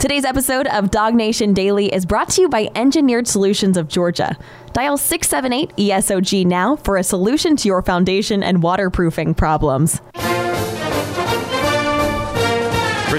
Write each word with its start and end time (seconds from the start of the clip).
Today's 0.00 0.24
episode 0.24 0.66
of 0.68 0.90
Dog 0.90 1.14
Nation 1.14 1.52
Daily 1.52 1.92
is 1.92 2.06
brought 2.06 2.30
to 2.30 2.40
you 2.40 2.48
by 2.48 2.70
Engineered 2.74 3.28
Solutions 3.28 3.76
of 3.76 3.86
Georgia. 3.86 4.34
Dial 4.72 4.96
678 4.96 5.76
ESOG 5.76 6.46
now 6.46 6.76
for 6.76 6.96
a 6.96 7.04
solution 7.04 7.54
to 7.56 7.68
your 7.68 7.82
foundation 7.82 8.42
and 8.42 8.62
waterproofing 8.62 9.34
problems. 9.34 10.00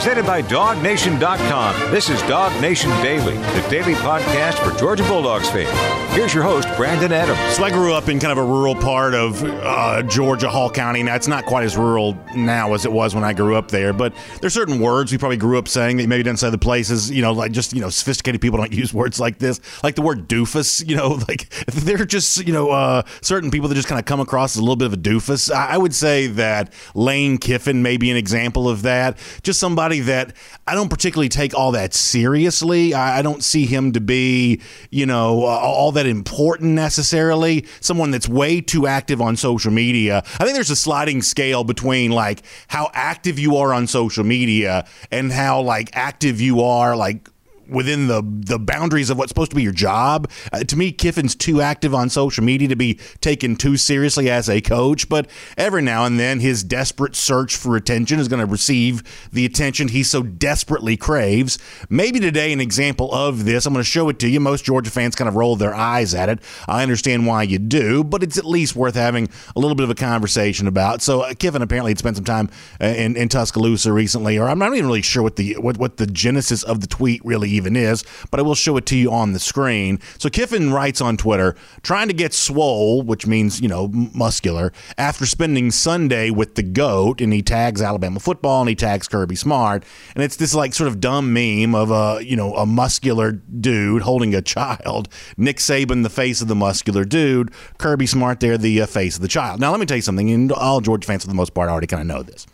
Presented 0.01 0.25
by 0.25 0.41
DogNation.com. 0.41 1.91
This 1.91 2.09
is 2.09 2.19
Dog 2.23 2.59
Nation 2.59 2.89
Daily, 3.03 3.35
the 3.35 3.67
daily 3.69 3.93
podcast 3.93 4.53
for 4.55 4.75
Georgia 4.79 5.03
Bulldogs 5.03 5.47
fans. 5.51 5.69
Here's 6.15 6.33
your 6.33 6.43
host, 6.43 6.67
Brandon 6.75 7.11
Adams. 7.11 7.39
So 7.55 7.63
I 7.63 7.69
grew 7.69 7.93
up 7.93 8.09
in 8.09 8.19
kind 8.19 8.31
of 8.31 8.39
a 8.39 8.43
rural 8.43 8.73
part 8.73 9.13
of 9.13 9.43
uh, 9.43 10.01
Georgia, 10.01 10.49
Hall 10.49 10.71
County. 10.71 11.03
Now, 11.03 11.15
it's 11.15 11.27
not 11.27 11.45
quite 11.45 11.63
as 11.65 11.77
rural 11.77 12.17
now 12.35 12.73
as 12.73 12.83
it 12.83 12.91
was 12.91 13.13
when 13.13 13.23
I 13.23 13.31
grew 13.31 13.55
up 13.55 13.69
there, 13.69 13.93
but 13.93 14.13
there's 14.41 14.55
certain 14.55 14.79
words 14.79 15.11
we 15.11 15.19
probably 15.19 15.37
grew 15.37 15.59
up 15.59 15.67
saying 15.67 15.97
that 15.97 16.07
maybe 16.07 16.23
didn't 16.23 16.39
say 16.39 16.49
the 16.49 16.57
places, 16.57 17.11
you 17.11 17.21
know, 17.21 17.31
like 17.31 17.51
just, 17.51 17.71
you 17.71 17.79
know, 17.79 17.91
sophisticated 17.91 18.41
people 18.41 18.57
don't 18.57 18.73
use 18.73 18.95
words 18.95 19.19
like 19.19 19.37
this. 19.37 19.61
Like 19.83 19.93
the 19.93 20.01
word 20.01 20.27
doofus, 20.27 20.85
you 20.89 20.95
know, 20.95 21.09
like 21.27 21.47
they're 21.67 22.05
just, 22.05 22.45
you 22.45 22.53
know, 22.53 22.71
uh, 22.71 23.03
certain 23.21 23.51
people 23.51 23.69
that 23.69 23.75
just 23.75 23.87
kind 23.87 23.99
of 23.99 24.05
come 24.05 24.19
across 24.19 24.55
as 24.55 24.57
a 24.57 24.61
little 24.61 24.75
bit 24.75 24.87
of 24.87 24.93
a 24.93 24.97
doofus. 24.97 25.53
I, 25.53 25.75
I 25.75 25.77
would 25.77 25.93
say 25.93 26.25
that 26.25 26.73
Lane 26.95 27.37
Kiffin 27.37 27.83
may 27.83 27.97
be 27.97 28.09
an 28.09 28.17
example 28.17 28.67
of 28.67 28.81
that. 28.81 29.19
Just 29.43 29.59
somebody 29.59 29.90
somebody 29.91 30.11
that 30.11 30.35
I 30.67 30.73
don't 30.73 30.89
particularly 30.89 31.27
take 31.27 31.53
all 31.53 31.71
that 31.73 31.93
seriously. 31.93 32.93
I, 32.93 33.19
I 33.19 33.21
don't 33.21 33.43
see 33.43 33.65
him 33.65 33.91
to 33.91 33.99
be, 33.99 34.61
you 34.89 35.05
know, 35.05 35.43
uh, 35.43 35.47
all 35.47 35.91
that 35.93 36.05
important 36.05 36.71
necessarily. 36.71 37.65
Someone 37.81 38.11
that's 38.11 38.29
way 38.29 38.61
too 38.61 38.87
active 38.87 39.19
on 39.19 39.35
social 39.35 39.71
media. 39.71 40.23
I 40.39 40.45
think 40.45 40.53
there's 40.53 40.69
a 40.69 40.75
sliding 40.75 41.21
scale 41.21 41.65
between 41.65 42.11
like 42.11 42.43
how 42.69 42.89
active 42.93 43.37
you 43.37 43.57
are 43.57 43.73
on 43.73 43.87
social 43.87 44.23
media 44.23 44.87
and 45.11 45.31
how 45.31 45.61
like 45.61 45.89
active 45.93 46.39
you 46.39 46.61
are 46.61 46.95
like 46.95 47.27
within 47.71 48.07
the 48.07 48.21
the 48.21 48.59
boundaries 48.59 49.09
of 49.09 49.17
what's 49.17 49.29
supposed 49.29 49.51
to 49.51 49.55
be 49.55 49.63
your 49.63 49.71
job. 49.71 50.29
Uh, 50.51 50.63
to 50.63 50.75
me, 50.75 50.91
Kiffin's 50.91 51.35
too 51.35 51.61
active 51.61 51.95
on 51.95 52.09
social 52.09 52.43
media 52.43 52.67
to 52.67 52.75
be 52.75 52.99
taken 53.21 53.55
too 53.55 53.77
seriously 53.77 54.29
as 54.29 54.49
a 54.49 54.61
coach. 54.61 55.07
But 55.09 55.29
every 55.57 55.81
now 55.81 56.05
and 56.05 56.19
then, 56.19 56.39
his 56.39 56.63
desperate 56.63 57.15
search 57.15 57.55
for 57.55 57.75
attention 57.75 58.19
is 58.19 58.27
going 58.27 58.39
to 58.39 58.51
receive 58.51 59.03
the 59.31 59.45
attention 59.45 59.87
he 59.87 60.03
so 60.03 60.21
desperately 60.21 60.97
craves. 60.97 61.57
Maybe 61.89 62.19
today, 62.19 62.51
an 62.51 62.61
example 62.61 63.13
of 63.13 63.45
this. 63.45 63.65
I'm 63.65 63.73
going 63.73 63.83
to 63.83 63.89
show 63.89 64.09
it 64.09 64.19
to 64.19 64.29
you. 64.29 64.39
Most 64.39 64.65
Georgia 64.65 64.91
fans 64.91 65.15
kind 65.15 65.27
of 65.27 65.35
roll 65.35 65.55
their 65.55 65.73
eyes 65.73 66.13
at 66.13 66.29
it. 66.29 66.39
I 66.67 66.83
understand 66.83 67.25
why 67.25 67.43
you 67.43 67.59
do, 67.59 68.03
but 68.03 68.23
it's 68.23 68.37
at 68.37 68.45
least 68.45 68.75
worth 68.75 68.95
having 68.95 69.29
a 69.55 69.59
little 69.59 69.75
bit 69.75 69.83
of 69.83 69.89
a 69.89 69.95
conversation 69.95 70.67
about. 70.67 71.01
So 71.01 71.21
uh, 71.21 71.33
Kiffin 71.33 71.61
apparently 71.61 71.91
had 71.91 71.99
spent 71.99 72.17
some 72.17 72.25
time 72.25 72.49
uh, 72.81 72.87
in, 72.87 73.15
in 73.15 73.29
Tuscaloosa 73.29 73.93
recently, 73.93 74.37
or 74.37 74.49
I'm 74.49 74.59
not 74.59 74.73
even 74.73 74.87
really 74.87 75.01
sure 75.01 75.23
what 75.23 75.35
the 75.35 75.53
what, 75.57 75.77
what 75.77 75.97
the 75.97 76.07
genesis 76.07 76.63
of 76.63 76.81
the 76.81 76.87
tweet 76.87 77.23
really 77.23 77.49
even 77.49 77.60
is, 77.67 78.03
but 78.29 78.39
I 78.39 78.43
will 78.43 78.55
show 78.55 78.77
it 78.77 78.85
to 78.87 78.97
you 78.97 79.11
on 79.11 79.33
the 79.33 79.39
screen. 79.39 79.99
So 80.17 80.29
Kiffin 80.29 80.71
writes 80.71 81.01
on 81.01 81.17
Twitter, 81.17 81.55
trying 81.83 82.07
to 82.07 82.13
get 82.13 82.33
swole, 82.33 83.01
which 83.01 83.25
means, 83.27 83.61
you 83.61 83.67
know, 83.67 83.87
muscular, 83.87 84.73
after 84.97 85.25
spending 85.25 85.71
Sunday 85.71 86.29
with 86.29 86.55
the 86.55 86.63
GOAT, 86.63 87.21
and 87.21 87.33
he 87.33 87.41
tags 87.41 87.81
Alabama 87.81 88.19
football 88.19 88.61
and 88.61 88.69
he 88.69 88.75
tags 88.75 89.07
Kirby 89.07 89.35
Smart. 89.35 89.83
And 90.15 90.23
it's 90.23 90.35
this 90.35 90.53
like 90.53 90.73
sort 90.73 90.87
of 90.87 90.99
dumb 90.99 91.33
meme 91.33 91.75
of 91.75 91.91
a, 91.91 92.23
you 92.23 92.35
know, 92.35 92.55
a 92.55 92.65
muscular 92.65 93.31
dude 93.31 94.01
holding 94.01 94.35
a 94.35 94.41
child. 94.41 95.09
Nick 95.37 95.57
Saban, 95.57 96.03
the 96.03 96.09
face 96.09 96.41
of 96.41 96.47
the 96.47 96.55
muscular 96.55 97.05
dude. 97.05 97.51
Kirby 97.77 98.05
Smart 98.05 98.39
there, 98.39 98.57
the 98.57 98.81
uh, 98.81 98.85
face 98.85 99.15
of 99.15 99.21
the 99.21 99.27
child. 99.27 99.59
Now, 99.59 99.71
let 99.71 99.79
me 99.79 99.85
tell 99.85 99.97
you 99.97 100.01
something, 100.01 100.29
and 100.31 100.51
all 100.51 100.81
Georgia 100.81 101.07
fans 101.07 101.23
for 101.23 101.29
the 101.29 101.35
most 101.35 101.53
part 101.53 101.69
already 101.69 101.87
kind 101.87 102.01
of 102.01 102.07
know 102.07 102.23
this 102.23 102.45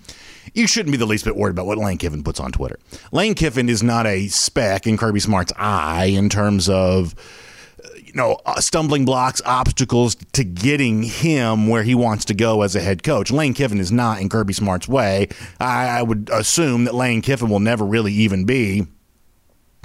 you 0.54 0.68
shouldn't 0.68 0.92
be 0.92 0.98
the 0.98 1.06
least 1.06 1.26
bit 1.26 1.36
worried 1.36 1.52
about 1.52 1.66
what 1.66 1.78
Lane 1.78 1.98
Kiffin 1.98 2.24
puts 2.24 2.40
on 2.40 2.52
Twitter. 2.52 2.80
Lane 3.12 3.36
Kiffin 3.36 3.70
is 3.70 3.84
not 3.84 4.06
a 4.06 4.28
speck 4.28 4.88
in 4.88 4.98
Kirby 4.98 5.20
Smart's 5.20 5.54
eye 5.58 6.06
in 6.06 6.30
terms 6.30 6.70
of 6.70 7.16
you 8.08 8.14
know, 8.14 8.40
uh, 8.46 8.60
stumbling 8.60 9.06
blocks, 9.06 9.42
obstacles 9.46 10.16
to 10.34 10.44
getting 10.44 11.04
him 11.04 11.68
where 11.68 11.84
he 11.84 11.94
wants 11.94 12.26
to 12.26 12.34
go 12.34 12.62
as 12.62 12.76
a 12.76 12.80
head 12.80 13.04
coach. 13.04 13.32
Lane 13.32 13.54
Kiffin 13.54 13.80
is 13.80 13.92
not 13.92 14.22
in 14.22 14.30
Kirby 14.30 14.54
Smart's 14.54 14.88
way. 14.88 15.28
I, 15.60 16.00
I 16.00 16.02
would 16.04 16.30
assume 16.32 16.86
that 16.86 16.96
Lane 16.96 17.22
Kiffin 17.22 17.50
will 17.50 17.60
never 17.60 17.86
really 17.86 18.14
even 18.14 18.46
be 18.46 18.88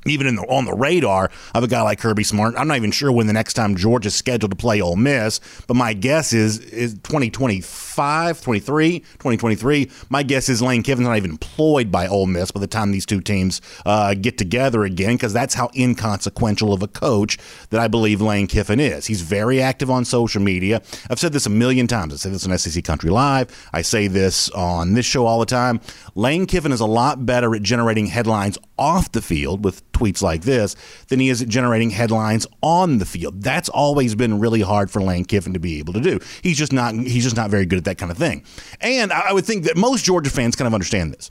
even 0.06 0.26
in 0.26 0.36
the, 0.36 0.42
on 0.42 0.64
the 0.64 0.74
radar 0.74 1.30
of 1.54 1.62
a 1.62 1.68
guy 1.68 1.82
like 1.82 1.98
Kirby 1.98 2.24
Smart. 2.24 2.54
I'm 2.56 2.68
not 2.68 2.76
even 2.76 2.90
sure 2.90 3.12
when 3.12 3.26
the 3.26 3.32
next 3.32 3.54
time 3.54 3.76
Georgia's 3.76 4.14
scheduled 4.14 4.50
to 4.50 4.56
play 4.56 4.80
Ole 4.80 4.96
Miss, 4.96 5.40
but 5.66 5.74
my 5.74 5.92
guess 5.92 6.32
is 6.32 6.58
is 6.58 6.94
2025, 6.94 8.40
23, 8.40 8.98
2023. 8.98 9.90
My 10.08 10.22
guess 10.22 10.48
is 10.48 10.62
Lane 10.62 10.82
Kiffin's 10.82 11.06
not 11.06 11.16
even 11.16 11.30
employed 11.30 11.90
by 11.90 12.06
Ole 12.06 12.26
Miss 12.26 12.50
by 12.50 12.60
the 12.60 12.66
time 12.66 12.92
these 12.92 13.06
two 13.06 13.20
teams 13.20 13.60
uh, 13.86 14.14
get 14.14 14.38
together 14.38 14.84
again, 14.84 15.14
because 15.14 15.32
that's 15.32 15.54
how 15.54 15.70
inconsequential 15.76 16.72
of 16.72 16.82
a 16.82 16.88
coach 16.88 17.38
that 17.70 17.80
I 17.80 17.88
believe 17.88 18.20
Lane 18.20 18.46
Kiffin 18.46 18.80
is. 18.80 19.06
He's 19.06 19.22
very 19.22 19.60
active 19.60 19.90
on 19.90 20.04
social 20.04 20.42
media. 20.42 20.82
I've 21.10 21.20
said 21.20 21.32
this 21.32 21.46
a 21.46 21.50
million 21.50 21.86
times. 21.86 22.12
I 22.12 22.16
say 22.16 22.30
this 22.30 22.46
on 22.46 22.58
SEC 22.58 22.82
Country 22.84 23.10
Live. 23.10 23.68
I 23.72 23.82
say 23.82 24.08
this 24.08 24.50
on 24.50 24.94
this 24.94 25.06
show 25.06 25.26
all 25.26 25.38
the 25.40 25.46
time. 25.46 25.80
Lane 26.14 26.46
Kiffin 26.46 26.72
is 26.72 26.80
a 26.80 26.86
lot 26.86 27.24
better 27.24 27.54
at 27.54 27.62
generating 27.62 28.06
headlines 28.06 28.58
off 28.78 29.12
the 29.12 29.22
field 29.22 29.64
with 29.64 29.91
tweets 30.02 30.22
like 30.22 30.42
this 30.42 30.74
than 31.08 31.20
he 31.20 31.28
is 31.28 31.42
at 31.42 31.48
generating 31.48 31.90
headlines 31.90 32.46
on 32.62 32.98
the 32.98 33.06
field. 33.06 33.42
That's 33.42 33.68
always 33.68 34.14
been 34.14 34.38
really 34.40 34.60
hard 34.60 34.90
for 34.90 35.00
Lane 35.00 35.24
Kiffin 35.24 35.52
to 35.54 35.60
be 35.60 35.78
able 35.78 35.92
to 35.94 36.00
do. 36.00 36.18
He's 36.42 36.58
just 36.58 36.72
not 36.72 36.94
he's 36.94 37.24
just 37.24 37.36
not 37.36 37.50
very 37.50 37.66
good 37.66 37.78
at 37.78 37.84
that 37.84 37.98
kind 37.98 38.10
of 38.10 38.18
thing. 38.18 38.44
And 38.80 39.12
I 39.12 39.32
would 39.32 39.44
think 39.44 39.64
that 39.64 39.76
most 39.76 40.04
Georgia 40.04 40.30
fans 40.30 40.56
kind 40.56 40.66
of 40.66 40.74
understand 40.74 41.12
this 41.12 41.30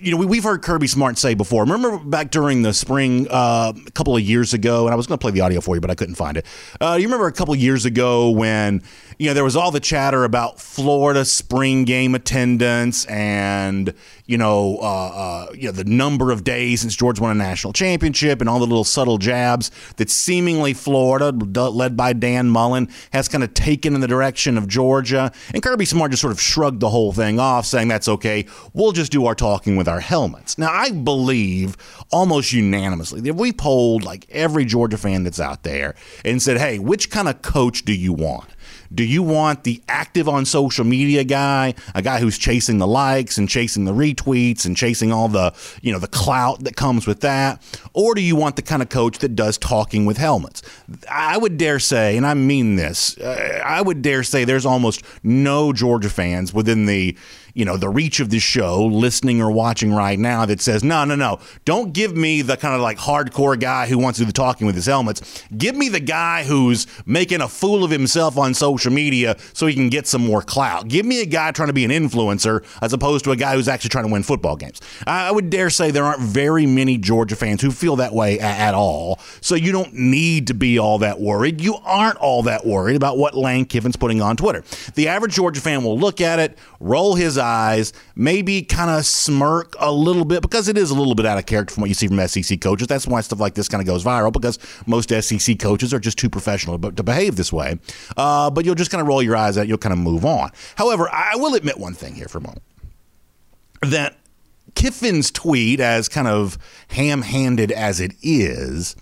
you 0.00 0.12
know, 0.12 0.24
we, 0.24 0.36
have 0.36 0.44
heard 0.44 0.62
Kirby 0.62 0.86
Smart 0.86 1.18
say 1.18 1.34
before. 1.34 1.64
Remember 1.64 1.98
back 1.98 2.30
during 2.30 2.62
the 2.62 2.72
spring 2.72 3.26
uh, 3.30 3.72
a 3.86 3.90
couple 3.92 4.16
of 4.16 4.22
years 4.22 4.54
ago, 4.54 4.86
and 4.86 4.92
I 4.92 4.96
was 4.96 5.06
going 5.06 5.18
to 5.18 5.20
play 5.20 5.32
the 5.32 5.40
audio 5.40 5.60
for 5.60 5.74
you, 5.74 5.80
but 5.80 5.90
I 5.90 5.94
couldn't 5.94 6.14
find 6.14 6.36
it. 6.36 6.46
Uh, 6.80 6.96
you 6.98 7.06
remember 7.06 7.26
a 7.26 7.32
couple 7.32 7.54
of 7.54 7.60
years 7.60 7.84
ago 7.84 8.30
when 8.30 8.82
you 9.18 9.26
know 9.26 9.34
there 9.34 9.44
was 9.44 9.56
all 9.56 9.70
the 9.70 9.80
chatter 9.80 10.24
about 10.24 10.60
Florida 10.60 11.24
spring 11.24 11.84
game 11.84 12.14
attendance 12.14 13.04
and 13.06 13.94
you 14.28 14.36
know, 14.36 14.78
uh, 14.82 14.84
uh, 14.84 15.52
you 15.54 15.64
know, 15.64 15.72
the 15.72 15.84
number 15.84 16.30
of 16.30 16.44
days 16.44 16.82
since 16.82 16.94
George 16.94 17.18
won 17.18 17.30
a 17.30 17.34
national 17.34 17.72
championship 17.72 18.40
and 18.40 18.48
all 18.48 18.58
the 18.58 18.66
little 18.66 18.84
subtle 18.84 19.16
jabs 19.16 19.70
that 19.96 20.10
seemingly 20.10 20.74
Florida, 20.74 21.30
led 21.30 21.96
by 21.96 22.12
Dan 22.12 22.50
Mullen, 22.50 22.90
has 23.10 23.26
kind 23.26 23.42
of 23.42 23.54
taken 23.54 23.94
in 23.94 24.02
the 24.02 24.06
direction 24.06 24.58
of 24.58 24.68
Georgia. 24.68 25.32
And 25.54 25.62
Kirby 25.62 25.86
Smart 25.86 26.10
just 26.10 26.20
sort 26.20 26.32
of 26.32 26.40
shrugged 26.40 26.80
the 26.80 26.90
whole 26.90 27.10
thing 27.12 27.40
off, 27.40 27.64
saying 27.64 27.88
that's 27.88 28.06
okay. 28.06 28.44
We'll 28.74 28.92
just 28.92 29.10
do 29.10 29.24
our 29.24 29.34
talking 29.34 29.76
with 29.76 29.88
our 29.88 30.00
helmets. 30.00 30.58
Now, 30.58 30.70
I 30.70 30.90
believe 30.90 31.78
almost 32.12 32.52
unanimously 32.52 33.22
that 33.22 33.30
if 33.30 33.36
we 33.36 33.50
polled 33.50 34.04
like 34.04 34.26
every 34.28 34.66
Georgia 34.66 34.98
fan 34.98 35.24
that's 35.24 35.40
out 35.40 35.62
there 35.62 35.94
and 36.22 36.42
said, 36.42 36.58
hey, 36.58 36.78
which 36.78 37.10
kind 37.10 37.28
of 37.28 37.40
coach 37.40 37.86
do 37.86 37.94
you 37.94 38.12
want? 38.12 38.50
Do 38.92 39.04
you 39.04 39.22
want 39.22 39.64
the 39.64 39.82
active 39.88 40.28
on 40.28 40.44
social 40.44 40.84
media 40.84 41.24
guy, 41.24 41.74
a 41.94 42.02
guy 42.02 42.20
who's 42.20 42.38
chasing 42.38 42.78
the 42.78 42.86
likes 42.86 43.38
and 43.38 43.48
chasing 43.48 43.84
the 43.84 43.92
retweets 43.92 44.64
and 44.64 44.76
chasing 44.76 45.12
all 45.12 45.28
the, 45.28 45.54
you 45.82 45.92
know, 45.92 45.98
the 45.98 46.08
clout 46.08 46.64
that 46.64 46.76
comes 46.76 47.06
with 47.06 47.20
that? 47.20 47.62
Or 47.92 48.14
do 48.14 48.20
you 48.20 48.36
want 48.36 48.56
the 48.56 48.62
kind 48.62 48.82
of 48.82 48.88
coach 48.88 49.18
that 49.18 49.34
does 49.34 49.58
talking 49.58 50.06
with 50.06 50.16
helmets? 50.16 50.62
I 51.10 51.36
would 51.36 51.58
dare 51.58 51.78
say, 51.78 52.16
and 52.16 52.26
I 52.26 52.34
mean 52.34 52.76
this, 52.76 53.18
uh, 53.18 53.62
I 53.64 53.82
would 53.82 54.02
dare 54.02 54.22
say 54.22 54.44
there's 54.44 54.66
almost 54.66 55.02
no 55.22 55.72
Georgia 55.72 56.10
fans 56.10 56.54
within 56.54 56.86
the 56.86 57.16
you 57.58 57.64
know, 57.64 57.76
the 57.76 57.88
reach 57.88 58.20
of 58.20 58.30
this 58.30 58.42
show, 58.44 58.84
listening 58.84 59.42
or 59.42 59.50
watching 59.50 59.92
right 59.92 60.16
now, 60.16 60.46
that 60.46 60.60
says, 60.60 60.84
no, 60.84 61.04
no, 61.04 61.16
no, 61.16 61.40
don't 61.64 61.92
give 61.92 62.16
me 62.16 62.40
the 62.40 62.56
kind 62.56 62.72
of 62.72 62.80
like 62.80 62.98
hardcore 62.98 63.58
guy 63.58 63.88
who 63.88 63.98
wants 63.98 64.16
to 64.16 64.22
do 64.22 64.26
the 64.28 64.32
talking 64.32 64.64
with 64.64 64.76
his 64.76 64.86
helmets. 64.86 65.42
Give 65.56 65.74
me 65.74 65.88
the 65.88 65.98
guy 65.98 66.44
who's 66.44 66.86
making 67.04 67.40
a 67.40 67.48
fool 67.48 67.82
of 67.82 67.90
himself 67.90 68.38
on 68.38 68.54
social 68.54 68.92
media 68.92 69.36
so 69.54 69.66
he 69.66 69.74
can 69.74 69.88
get 69.88 70.06
some 70.06 70.24
more 70.24 70.40
clout. 70.40 70.86
Give 70.86 71.04
me 71.04 71.20
a 71.20 71.26
guy 71.26 71.50
trying 71.50 71.66
to 71.66 71.72
be 71.72 71.84
an 71.84 71.90
influencer 71.90 72.64
as 72.80 72.92
opposed 72.92 73.24
to 73.24 73.32
a 73.32 73.36
guy 73.36 73.56
who's 73.56 73.66
actually 73.66 73.90
trying 73.90 74.06
to 74.06 74.12
win 74.12 74.22
football 74.22 74.54
games. 74.54 74.80
I 75.04 75.32
would 75.32 75.50
dare 75.50 75.68
say 75.68 75.90
there 75.90 76.04
aren't 76.04 76.20
very 76.22 76.64
many 76.64 76.96
Georgia 76.96 77.34
fans 77.34 77.60
who 77.60 77.72
feel 77.72 77.96
that 77.96 78.12
way 78.12 78.38
at 78.38 78.74
all. 78.74 79.18
So 79.40 79.56
you 79.56 79.72
don't 79.72 79.94
need 79.94 80.46
to 80.46 80.54
be 80.54 80.78
all 80.78 80.98
that 80.98 81.18
worried. 81.18 81.60
You 81.60 81.74
aren't 81.84 82.18
all 82.18 82.44
that 82.44 82.64
worried 82.64 82.94
about 82.94 83.18
what 83.18 83.34
Lane 83.34 83.64
Kiffin's 83.64 83.96
putting 83.96 84.22
on 84.22 84.36
Twitter. 84.36 84.62
The 84.94 85.08
average 85.08 85.34
Georgia 85.34 85.60
fan 85.60 85.82
will 85.82 85.98
look 85.98 86.20
at 86.20 86.38
it, 86.38 86.56
roll 86.78 87.16
his 87.16 87.36
eyes 87.36 87.47
eyes, 87.48 87.92
maybe 88.14 88.62
kind 88.62 88.90
of 88.90 89.04
smirk 89.06 89.74
a 89.78 89.90
little 89.90 90.24
bit 90.24 90.42
because 90.42 90.68
it 90.68 90.76
is 90.76 90.90
a 90.90 90.94
little 90.94 91.14
bit 91.14 91.26
out 91.26 91.38
of 91.38 91.46
character 91.46 91.74
from 91.74 91.82
what 91.82 91.88
you 91.88 91.94
see 91.94 92.08
from 92.08 92.26
SEC 92.28 92.60
coaches. 92.60 92.86
That's 92.86 93.06
why 93.06 93.20
stuff 93.22 93.40
like 93.40 93.54
this 93.54 93.68
kind 93.68 93.80
of 93.80 93.86
goes 93.86 94.04
viral 94.04 94.32
because 94.32 94.58
most 94.86 95.10
SEC 95.10 95.58
coaches 95.58 95.92
are 95.94 95.98
just 95.98 96.18
too 96.18 96.28
professional 96.28 96.78
to 96.78 97.02
behave 97.02 97.36
this 97.36 97.52
way. 97.52 97.78
Uh, 98.16 98.50
but 98.50 98.64
you'll 98.64 98.74
just 98.74 98.90
kind 98.90 99.00
of 99.00 99.06
roll 99.06 99.22
your 99.22 99.36
eyes 99.36 99.56
at. 99.56 99.66
You'll 99.68 99.78
kind 99.78 99.92
of 99.92 99.98
move 99.98 100.24
on. 100.24 100.50
However, 100.76 101.08
I 101.12 101.36
will 101.36 101.54
admit 101.54 101.78
one 101.78 101.94
thing 101.94 102.14
here 102.14 102.28
for 102.28 102.38
a 102.38 102.42
moment 102.42 102.62
that 103.82 104.16
Kiffin's 104.74 105.30
tweet, 105.30 105.80
as 105.80 106.08
kind 106.08 106.28
of 106.28 106.58
ham 106.88 107.22
handed 107.22 107.72
as 107.72 108.00
it 108.00 108.12
is, 108.22 108.96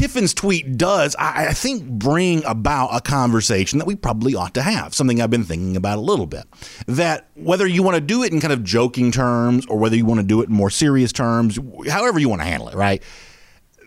Kiffin's 0.00 0.32
tweet 0.32 0.78
does, 0.78 1.14
I, 1.18 1.48
I 1.48 1.52
think, 1.52 1.84
bring 1.84 2.42
about 2.46 2.88
a 2.96 3.02
conversation 3.02 3.78
that 3.80 3.84
we 3.84 3.94
probably 3.94 4.34
ought 4.34 4.54
to 4.54 4.62
have. 4.62 4.94
Something 4.94 5.20
I've 5.20 5.28
been 5.28 5.44
thinking 5.44 5.76
about 5.76 5.98
a 5.98 6.00
little 6.00 6.24
bit. 6.24 6.46
That 6.86 7.28
whether 7.34 7.66
you 7.66 7.82
want 7.82 7.96
to 7.96 8.00
do 8.00 8.22
it 8.22 8.32
in 8.32 8.40
kind 8.40 8.54
of 8.54 8.64
joking 8.64 9.12
terms 9.12 9.66
or 9.66 9.76
whether 9.76 9.96
you 9.96 10.06
want 10.06 10.20
to 10.20 10.26
do 10.26 10.40
it 10.40 10.48
in 10.48 10.54
more 10.54 10.70
serious 10.70 11.12
terms, 11.12 11.58
however 11.86 12.18
you 12.18 12.30
want 12.30 12.40
to 12.40 12.46
handle 12.46 12.70
it, 12.70 12.76
right? 12.76 13.02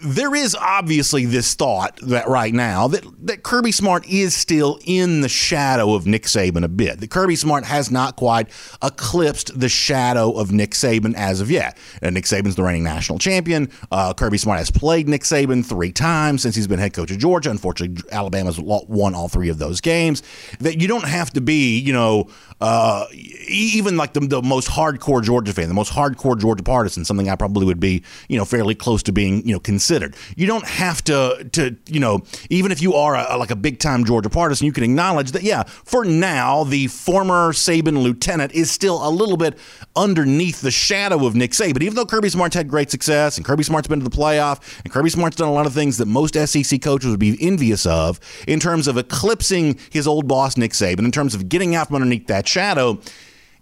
There 0.04 0.36
is 0.36 0.56
obviously 0.56 1.26
this 1.26 1.54
thought 1.54 1.98
that 2.02 2.28
right 2.28 2.54
now 2.54 2.88
that, 2.90 3.06
that 3.26 3.44
Kirby 3.44 3.72
Smart 3.72 4.06
is 4.08 4.36
still 4.36 4.80
in 4.86 5.22
the 5.22 5.30
shadow 5.30 5.94
of 5.94 6.06
Nick 6.06 6.24
Saban 6.24 6.64
a 6.64 6.68
bit. 6.68 7.00
That 7.00 7.10
Kirby 7.10 7.36
Smart 7.36 7.64
has 7.66 7.90
not 7.90 8.16
quite 8.16 8.50
eclipsed 8.84 9.58
the 9.58 9.70
shadow 9.70 10.32
of 10.34 10.52
Nick 10.52 10.72
Saban 10.72 11.16
as 11.16 11.42
of 11.42 11.50
yet. 11.50 11.78
And 12.02 12.14
Nick 12.14 12.26
Saban's 12.26 12.56
the 12.56 12.64
reigning 12.64 12.84
national 12.84 13.20
champion. 13.20 13.72
Uh, 13.92 14.14
Kirby 14.14 14.38
Smart 14.38 14.60
has 14.60 14.70
played 14.70 15.08
Nick 15.08 15.22
Saban 15.22 15.66
three 15.66 15.92
times 15.92 16.42
since 16.42 16.56
he's 16.56 16.68
been 16.68 16.80
head 16.80 16.94
coach 16.94 17.12
of 17.12 17.18
Georgia. 17.18 17.50
Unfortunately, 17.50 18.04
Alabama's 18.12 18.60
won 18.60 19.16
all 19.16 19.30
three 19.30 19.50
of 19.50 19.58
those 19.58 19.80
games. 19.80 20.22
That 20.60 20.82
you 20.82 20.88
don't 20.88 21.08
have 21.08 21.32
to 21.32 21.42
be, 21.42 21.80
you 21.80 21.94
know, 21.94 22.28
uh, 22.64 23.08
even 23.12 23.98
like 23.98 24.14
the, 24.14 24.22
the 24.22 24.42
most 24.42 24.70
hardcore 24.70 25.22
Georgia 25.22 25.52
fan, 25.52 25.68
the 25.68 25.74
most 25.74 25.92
hardcore 25.92 26.40
Georgia 26.40 26.64
partisan, 26.64 27.04
something 27.04 27.30
I 27.30 27.36
probably 27.36 27.66
would 27.66 27.82
be, 27.82 28.04
you 28.30 28.38
know, 28.38 28.46
fairly 28.46 28.74
close 28.74 29.04
to 29.04 29.12
being, 29.12 29.46
you 29.46 29.52
know, 29.52 29.60
considered. 29.60 30.16
You 30.38 30.48
don't 30.48 30.66
have 30.66 31.04
to, 31.04 31.46
to 31.52 31.76
you 31.88 32.00
know, 32.00 32.22
even 32.50 32.72
if 32.72 32.82
you 32.82 32.94
are 32.94 33.16
a, 33.16 33.36
like 33.36 33.52
a 33.52 33.58
big 33.58 33.80
time 33.80 34.06
Georgia 34.06 34.30
partisan, 34.30 34.66
you 34.66 34.72
can 34.72 34.86
acknowledge 34.86 35.34
that, 35.34 35.44
yeah, 35.44 35.64
for 35.64 36.06
now, 36.06 36.64
the 36.64 36.88
former 36.88 37.52
Saban 37.52 38.02
lieutenant 38.02 38.54
is 38.54 38.72
still 38.72 39.06
a 39.06 39.12
little 39.12 39.36
bit 39.36 39.58
underneath 39.94 40.62
the 40.62 40.72
shadow 40.72 41.26
of 41.28 41.36
Nick 41.36 41.52
Saban. 41.52 41.82
Even 41.82 41.96
though 41.96 42.06
Kirby 42.06 42.30
Smart's 42.30 42.56
had 42.56 42.70
great 42.70 42.90
success 42.90 43.36
and 43.36 43.46
Kirby 43.46 43.64
Smart's 43.64 43.90
been 43.90 44.00
to 44.00 44.08
the 44.08 44.18
playoff 44.18 44.80
and 44.86 44.94
Kirby 44.94 45.10
Smart's 45.10 45.36
done 45.36 45.50
a 45.50 45.54
lot 45.54 45.66
of 45.66 45.74
things 45.74 45.98
that 45.98 46.06
most 46.06 46.36
SEC 46.36 46.82
coaches 46.82 47.10
would 47.10 47.20
be 47.20 47.38
envious 47.42 47.86
of 47.86 48.22
in 48.48 48.62
terms 48.62 48.88
of 48.88 48.98
eclipsing 48.98 49.78
his 49.92 50.08
old 50.08 50.30
boss, 50.30 50.56
Nick 50.56 50.72
Saban, 50.72 51.00
in 51.00 51.12
terms 51.12 51.36
of 51.36 51.50
getting 51.50 51.76
out 51.76 51.88
from 51.88 51.98
underneath 51.98 52.28
that 52.28 52.53
shadow 52.54 53.00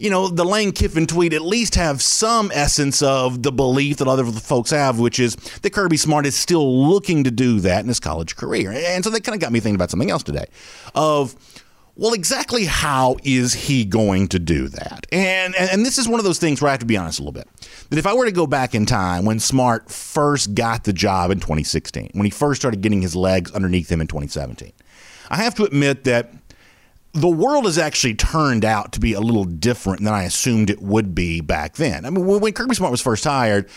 you 0.01 0.09
know, 0.09 0.27
the 0.27 0.43
Lane 0.43 0.71
Kiffin 0.71 1.05
tweet 1.05 1.31
at 1.31 1.43
least 1.43 1.75
have 1.75 2.01
some 2.01 2.51
essence 2.55 3.03
of 3.03 3.43
the 3.43 3.51
belief 3.51 3.97
that 3.97 4.07
other 4.07 4.25
folks 4.25 4.71
have, 4.71 4.97
which 4.97 5.19
is 5.19 5.35
that 5.35 5.69
Kirby 5.73 5.95
Smart 5.95 6.25
is 6.25 6.35
still 6.35 6.87
looking 6.89 7.23
to 7.23 7.29
do 7.29 7.59
that 7.59 7.81
in 7.81 7.87
his 7.87 7.99
college 7.99 8.35
career. 8.35 8.71
And 8.71 9.03
so 9.03 9.11
that 9.11 9.23
kind 9.23 9.35
of 9.35 9.39
got 9.39 9.51
me 9.51 9.59
thinking 9.59 9.75
about 9.75 9.91
something 9.91 10.09
else 10.09 10.23
today 10.23 10.47
of, 10.95 11.35
well, 11.95 12.13
exactly 12.13 12.65
how 12.65 13.17
is 13.23 13.53
he 13.53 13.85
going 13.85 14.27
to 14.29 14.39
do 14.39 14.69
that? 14.69 15.05
And, 15.11 15.53
and, 15.53 15.69
and 15.69 15.85
this 15.85 15.99
is 15.99 16.07
one 16.07 16.19
of 16.19 16.23
those 16.23 16.39
things 16.39 16.63
where 16.63 16.69
I 16.69 16.71
have 16.71 16.79
to 16.79 16.87
be 16.87 16.97
honest 16.97 17.19
a 17.19 17.21
little 17.21 17.31
bit. 17.31 17.47
That 17.91 17.99
if 17.99 18.07
I 18.07 18.15
were 18.15 18.25
to 18.25 18.31
go 18.31 18.47
back 18.47 18.73
in 18.73 18.87
time 18.87 19.23
when 19.23 19.39
Smart 19.39 19.91
first 19.91 20.55
got 20.55 20.83
the 20.83 20.93
job 20.93 21.29
in 21.29 21.39
2016, 21.39 22.09
when 22.13 22.25
he 22.25 22.31
first 22.31 22.59
started 22.59 22.81
getting 22.81 23.03
his 23.03 23.15
legs 23.15 23.51
underneath 23.51 23.91
him 23.91 24.01
in 24.01 24.07
2017, 24.07 24.71
I 25.29 25.35
have 25.37 25.53
to 25.55 25.63
admit 25.63 26.05
that 26.05 26.40
the 27.13 27.29
world 27.29 27.65
has 27.65 27.77
actually 27.77 28.15
turned 28.15 28.63
out 28.63 28.93
to 28.93 28.99
be 28.99 29.13
a 29.13 29.19
little 29.19 29.43
different 29.43 30.03
than 30.03 30.13
I 30.13 30.23
assumed 30.23 30.69
it 30.69 30.81
would 30.81 31.13
be 31.13 31.41
back 31.41 31.75
then. 31.75 32.05
I 32.05 32.09
mean, 32.09 32.25
when 32.25 32.53
Kirby 32.53 32.75
Smart 32.75 32.91
was 32.91 33.01
first 33.01 33.23
hired, 33.23 33.69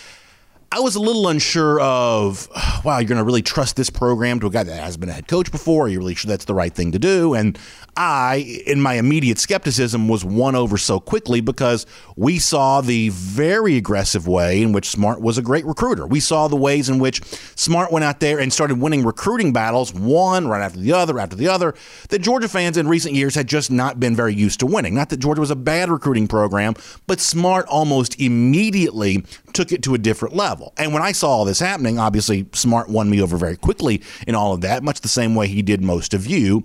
I 0.74 0.80
was 0.80 0.96
a 0.96 1.00
little 1.00 1.28
unsure 1.28 1.78
of, 1.80 2.48
wow, 2.84 2.98
you're 2.98 3.06
going 3.06 3.18
to 3.18 3.24
really 3.24 3.42
trust 3.42 3.76
this 3.76 3.90
program 3.90 4.40
to 4.40 4.48
a 4.48 4.50
guy 4.50 4.64
that 4.64 4.82
has 4.82 4.96
been 4.96 5.08
a 5.08 5.12
head 5.12 5.28
coach 5.28 5.52
before? 5.52 5.84
Are 5.84 5.88
you 5.88 6.00
really 6.00 6.16
sure 6.16 6.28
that's 6.28 6.46
the 6.46 6.54
right 6.54 6.74
thing 6.74 6.90
to 6.90 6.98
do? 6.98 7.32
And 7.32 7.56
I, 7.96 8.62
in 8.66 8.80
my 8.80 8.94
immediate 8.94 9.38
skepticism, 9.38 10.08
was 10.08 10.24
won 10.24 10.56
over 10.56 10.76
so 10.76 10.98
quickly 10.98 11.40
because 11.40 11.86
we 12.16 12.40
saw 12.40 12.80
the 12.80 13.10
very 13.10 13.76
aggressive 13.76 14.26
way 14.26 14.62
in 14.62 14.72
which 14.72 14.88
Smart 14.88 15.20
was 15.20 15.38
a 15.38 15.42
great 15.42 15.64
recruiter. 15.64 16.08
We 16.08 16.18
saw 16.18 16.48
the 16.48 16.56
ways 16.56 16.88
in 16.88 16.98
which 16.98 17.22
Smart 17.54 17.92
went 17.92 18.04
out 18.04 18.18
there 18.18 18.40
and 18.40 18.52
started 18.52 18.80
winning 18.80 19.04
recruiting 19.04 19.52
battles, 19.52 19.94
one 19.94 20.48
right 20.48 20.62
after 20.62 20.80
the 20.80 20.92
other, 20.92 21.20
after 21.20 21.36
the 21.36 21.46
other, 21.46 21.74
that 22.08 22.18
Georgia 22.18 22.48
fans 22.48 22.76
in 22.76 22.88
recent 22.88 23.14
years 23.14 23.36
had 23.36 23.46
just 23.46 23.70
not 23.70 24.00
been 24.00 24.16
very 24.16 24.34
used 24.34 24.58
to 24.58 24.66
winning. 24.66 24.94
Not 24.94 25.10
that 25.10 25.18
Georgia 25.18 25.40
was 25.40 25.52
a 25.52 25.56
bad 25.56 25.88
recruiting 25.88 26.26
program, 26.26 26.74
but 27.06 27.20
Smart 27.20 27.64
almost 27.68 28.20
immediately 28.20 29.24
took 29.52 29.70
it 29.70 29.84
to 29.84 29.94
a 29.94 29.98
different 29.98 30.34
level. 30.34 30.63
And 30.76 30.92
when 30.92 31.02
I 31.02 31.12
saw 31.12 31.30
all 31.30 31.44
this 31.44 31.60
happening, 31.60 31.98
obviously 31.98 32.46
Smart 32.52 32.88
won 32.88 33.10
me 33.10 33.20
over 33.20 33.36
very 33.36 33.56
quickly 33.56 34.02
in 34.26 34.34
all 34.34 34.52
of 34.52 34.60
that, 34.62 34.82
much 34.82 35.00
the 35.00 35.08
same 35.08 35.34
way 35.34 35.48
he 35.48 35.62
did 35.62 35.82
most 35.82 36.14
of 36.14 36.26
you. 36.26 36.64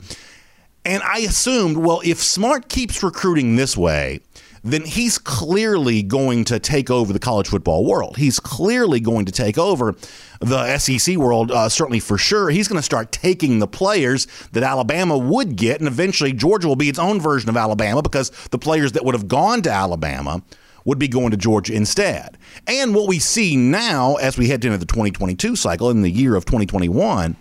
And 0.86 1.04
I 1.04 1.20
assumed, 1.20 1.78
well, 1.78 2.02
if 2.06 2.22
Smart 2.22 2.70
keeps 2.70 3.04
recruiting 3.04 3.56
this 3.56 3.76
way, 3.76 4.22
then 4.64 4.84
he's 4.86 5.18
clearly 5.18 6.04
going 6.04 6.44
to 6.46 6.60
take 6.60 6.90
over 6.90 7.14
the 7.14 7.20
college 7.20 7.48
football 7.48 7.86
world. 7.86 8.18
He's 8.18 8.40
clearly 8.40 9.00
going 9.00 9.26
to 9.26 9.32
take 9.32 9.58
over 9.58 9.96
the 10.42 10.78
SEC 10.78 11.18
world, 11.18 11.52
uh, 11.52 11.70
certainly 11.70 12.00
for 12.00 12.18
sure. 12.18 12.50
He's 12.50 12.68
going 12.68 12.80
to 12.80 12.84
start 12.84 13.12
taking 13.12 13.60
the 13.60 13.68
players 13.68 14.28
that 14.52 14.64
Alabama 14.64 15.18
would 15.18 15.56
get, 15.56 15.80
and 15.80 15.88
eventually 15.88 16.34
Georgia 16.34 16.68
will 16.68 16.76
be 16.76 16.90
its 16.90 17.00
own 17.00 17.20
version 17.20 17.50
of 17.50 17.58
Alabama 17.58 18.02
because 18.02 18.32
the 18.52 18.58
players 18.58 18.94
that 18.94 19.06
would 19.06 19.16
have 19.16 19.28
gone 19.28 19.62
to 19.62 19.72
Alabama 19.72 20.42
would 20.86 21.00
be 21.00 21.08
going 21.08 21.32
to 21.32 21.38
Georgia 21.38 21.74
instead. 21.74 22.38
And 22.68 22.96
what 22.96 23.08
we 23.08 23.20
see 23.20 23.56
now 23.56 24.16
as 24.16 24.38
we 24.38 24.50
head 24.50 24.64
into 24.66 24.78
the 24.78 24.86
2022 24.86 25.56
cycle 25.56 25.90
in 25.90 26.02
the 26.02 26.12
year 26.12 26.36
of 26.36 26.46
2021, 26.46 27.36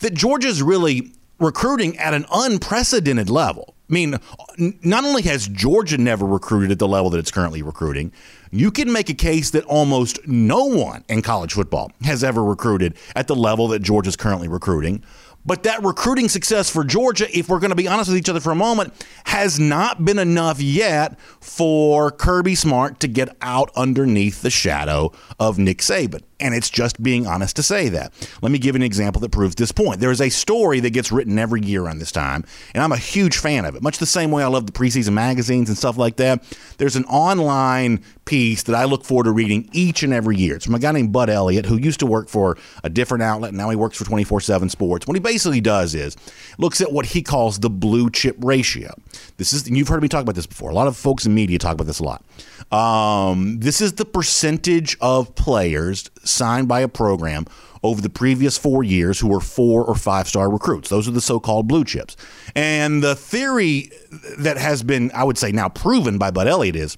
that 0.00 0.14
Georgia's 0.14 0.62
really 0.62 1.12
recruiting 1.38 1.96
at 1.98 2.14
an 2.14 2.26
unprecedented 2.32 3.30
level. 3.30 3.74
I 3.88 3.92
mean, 3.92 4.16
not 4.58 5.04
only 5.04 5.22
has 5.22 5.46
Georgia 5.46 5.98
never 5.98 6.24
recruited 6.24 6.70
at 6.70 6.78
the 6.78 6.88
level 6.88 7.10
that 7.10 7.18
it's 7.18 7.30
currently 7.30 7.60
recruiting, 7.60 8.12
you 8.50 8.70
can 8.70 8.90
make 8.90 9.10
a 9.10 9.14
case 9.14 9.50
that 9.50 9.64
almost 9.64 10.26
no 10.26 10.64
one 10.64 11.04
in 11.08 11.20
college 11.20 11.52
football 11.52 11.92
has 12.02 12.24
ever 12.24 12.42
recruited 12.42 12.96
at 13.14 13.26
the 13.26 13.36
level 13.36 13.68
that 13.68 13.82
Georgia's 13.82 14.16
currently 14.16 14.48
recruiting. 14.48 15.04
But 15.46 15.64
that 15.64 15.82
recruiting 15.82 16.28
success 16.28 16.70
for 16.70 16.84
Georgia, 16.84 17.26
if 17.36 17.48
we're 17.48 17.58
going 17.58 17.70
to 17.70 17.76
be 17.76 17.88
honest 17.88 18.08
with 18.08 18.18
each 18.18 18.28
other 18.28 18.40
for 18.40 18.50
a 18.50 18.56
moment, 18.56 18.94
has 19.26 19.60
not 19.60 20.04
been 20.04 20.18
enough 20.18 20.60
yet 20.60 21.18
for 21.20 22.10
Kirby 22.10 22.54
Smart 22.54 23.00
to 23.00 23.08
get 23.08 23.36
out 23.42 23.70
underneath 23.76 24.42
the 24.42 24.50
shadow 24.50 25.12
of 25.38 25.58
Nick 25.58 25.78
Saban 25.78 26.22
and 26.40 26.54
it's 26.54 26.68
just 26.68 27.02
being 27.02 27.26
honest 27.26 27.56
to 27.56 27.62
say 27.62 27.88
that. 27.88 28.12
Let 28.42 28.52
me 28.52 28.58
give 28.58 28.74
an 28.74 28.82
example 28.82 29.20
that 29.20 29.30
proves 29.30 29.54
this 29.54 29.72
point. 29.72 30.00
There 30.00 30.10
is 30.10 30.20
a 30.20 30.28
story 30.28 30.80
that 30.80 30.90
gets 30.90 31.12
written 31.12 31.38
every 31.38 31.62
year 31.62 31.82
around 31.84 32.00
this 32.00 32.12
time, 32.12 32.44
and 32.74 32.82
I'm 32.82 32.92
a 32.92 32.98
huge 32.98 33.38
fan 33.38 33.64
of 33.64 33.74
it, 33.76 33.82
much 33.82 33.98
the 33.98 34.06
same 34.06 34.30
way 34.30 34.42
I 34.42 34.48
love 34.48 34.66
the 34.66 34.72
preseason 34.72 35.12
magazines 35.12 35.68
and 35.68 35.78
stuff 35.78 35.96
like 35.96 36.16
that. 36.16 36.44
There's 36.78 36.96
an 36.96 37.04
online 37.06 38.04
piece 38.24 38.64
that 38.64 38.74
I 38.74 38.84
look 38.84 39.04
forward 39.04 39.24
to 39.24 39.32
reading 39.32 39.68
each 39.72 40.02
and 40.02 40.12
every 40.12 40.36
year. 40.36 40.56
It's 40.56 40.66
from 40.66 40.74
a 40.74 40.78
guy 40.78 40.92
named 40.92 41.12
Bud 41.12 41.30
Elliott 41.30 41.66
who 41.66 41.78
used 41.78 42.00
to 42.00 42.06
work 42.06 42.28
for 42.28 42.58
a 42.82 42.90
different 42.90 43.22
outlet, 43.22 43.50
and 43.50 43.58
now 43.58 43.70
he 43.70 43.76
works 43.76 43.96
for 43.96 44.04
24 44.04 44.40
7 44.40 44.68
Sports. 44.68 45.06
What 45.06 45.14
he 45.14 45.20
basically 45.34 45.60
does 45.60 45.96
is 45.96 46.16
looks 46.58 46.80
at 46.80 46.92
what 46.92 47.06
he 47.06 47.20
calls 47.20 47.58
the 47.58 47.68
blue 47.68 48.08
chip 48.08 48.36
ratio. 48.38 48.94
This 49.36 49.52
is, 49.52 49.68
you've 49.68 49.88
heard 49.88 50.00
me 50.00 50.06
talk 50.06 50.22
about 50.22 50.36
this 50.36 50.46
before. 50.46 50.70
A 50.70 50.74
lot 50.74 50.86
of 50.86 50.96
folks 50.96 51.26
in 51.26 51.34
media 51.34 51.58
talk 51.58 51.74
about 51.74 51.88
this 51.88 51.98
a 51.98 52.04
lot. 52.04 52.24
Um, 52.70 53.58
this 53.58 53.80
is 53.80 53.94
the 53.94 54.04
percentage 54.04 54.96
of 55.00 55.34
players 55.34 56.08
signed 56.22 56.68
by 56.68 56.80
a 56.80 56.88
program 56.88 57.46
over 57.82 58.00
the 58.00 58.08
previous 58.08 58.56
four 58.56 58.84
years 58.84 59.18
who 59.18 59.26
were 59.26 59.40
four 59.40 59.84
or 59.84 59.96
five 59.96 60.28
star 60.28 60.48
recruits. 60.48 60.88
Those 60.88 61.08
are 61.08 61.10
the 61.10 61.20
so 61.20 61.40
called 61.40 61.66
blue 61.66 61.84
chips. 61.84 62.16
And 62.54 63.02
the 63.02 63.16
theory 63.16 63.90
that 64.38 64.56
has 64.56 64.84
been, 64.84 65.10
I 65.16 65.24
would 65.24 65.36
say, 65.36 65.50
now 65.50 65.68
proven 65.68 66.16
by 66.16 66.30
Bud 66.30 66.46
Elliott 66.46 66.76
is 66.76 66.96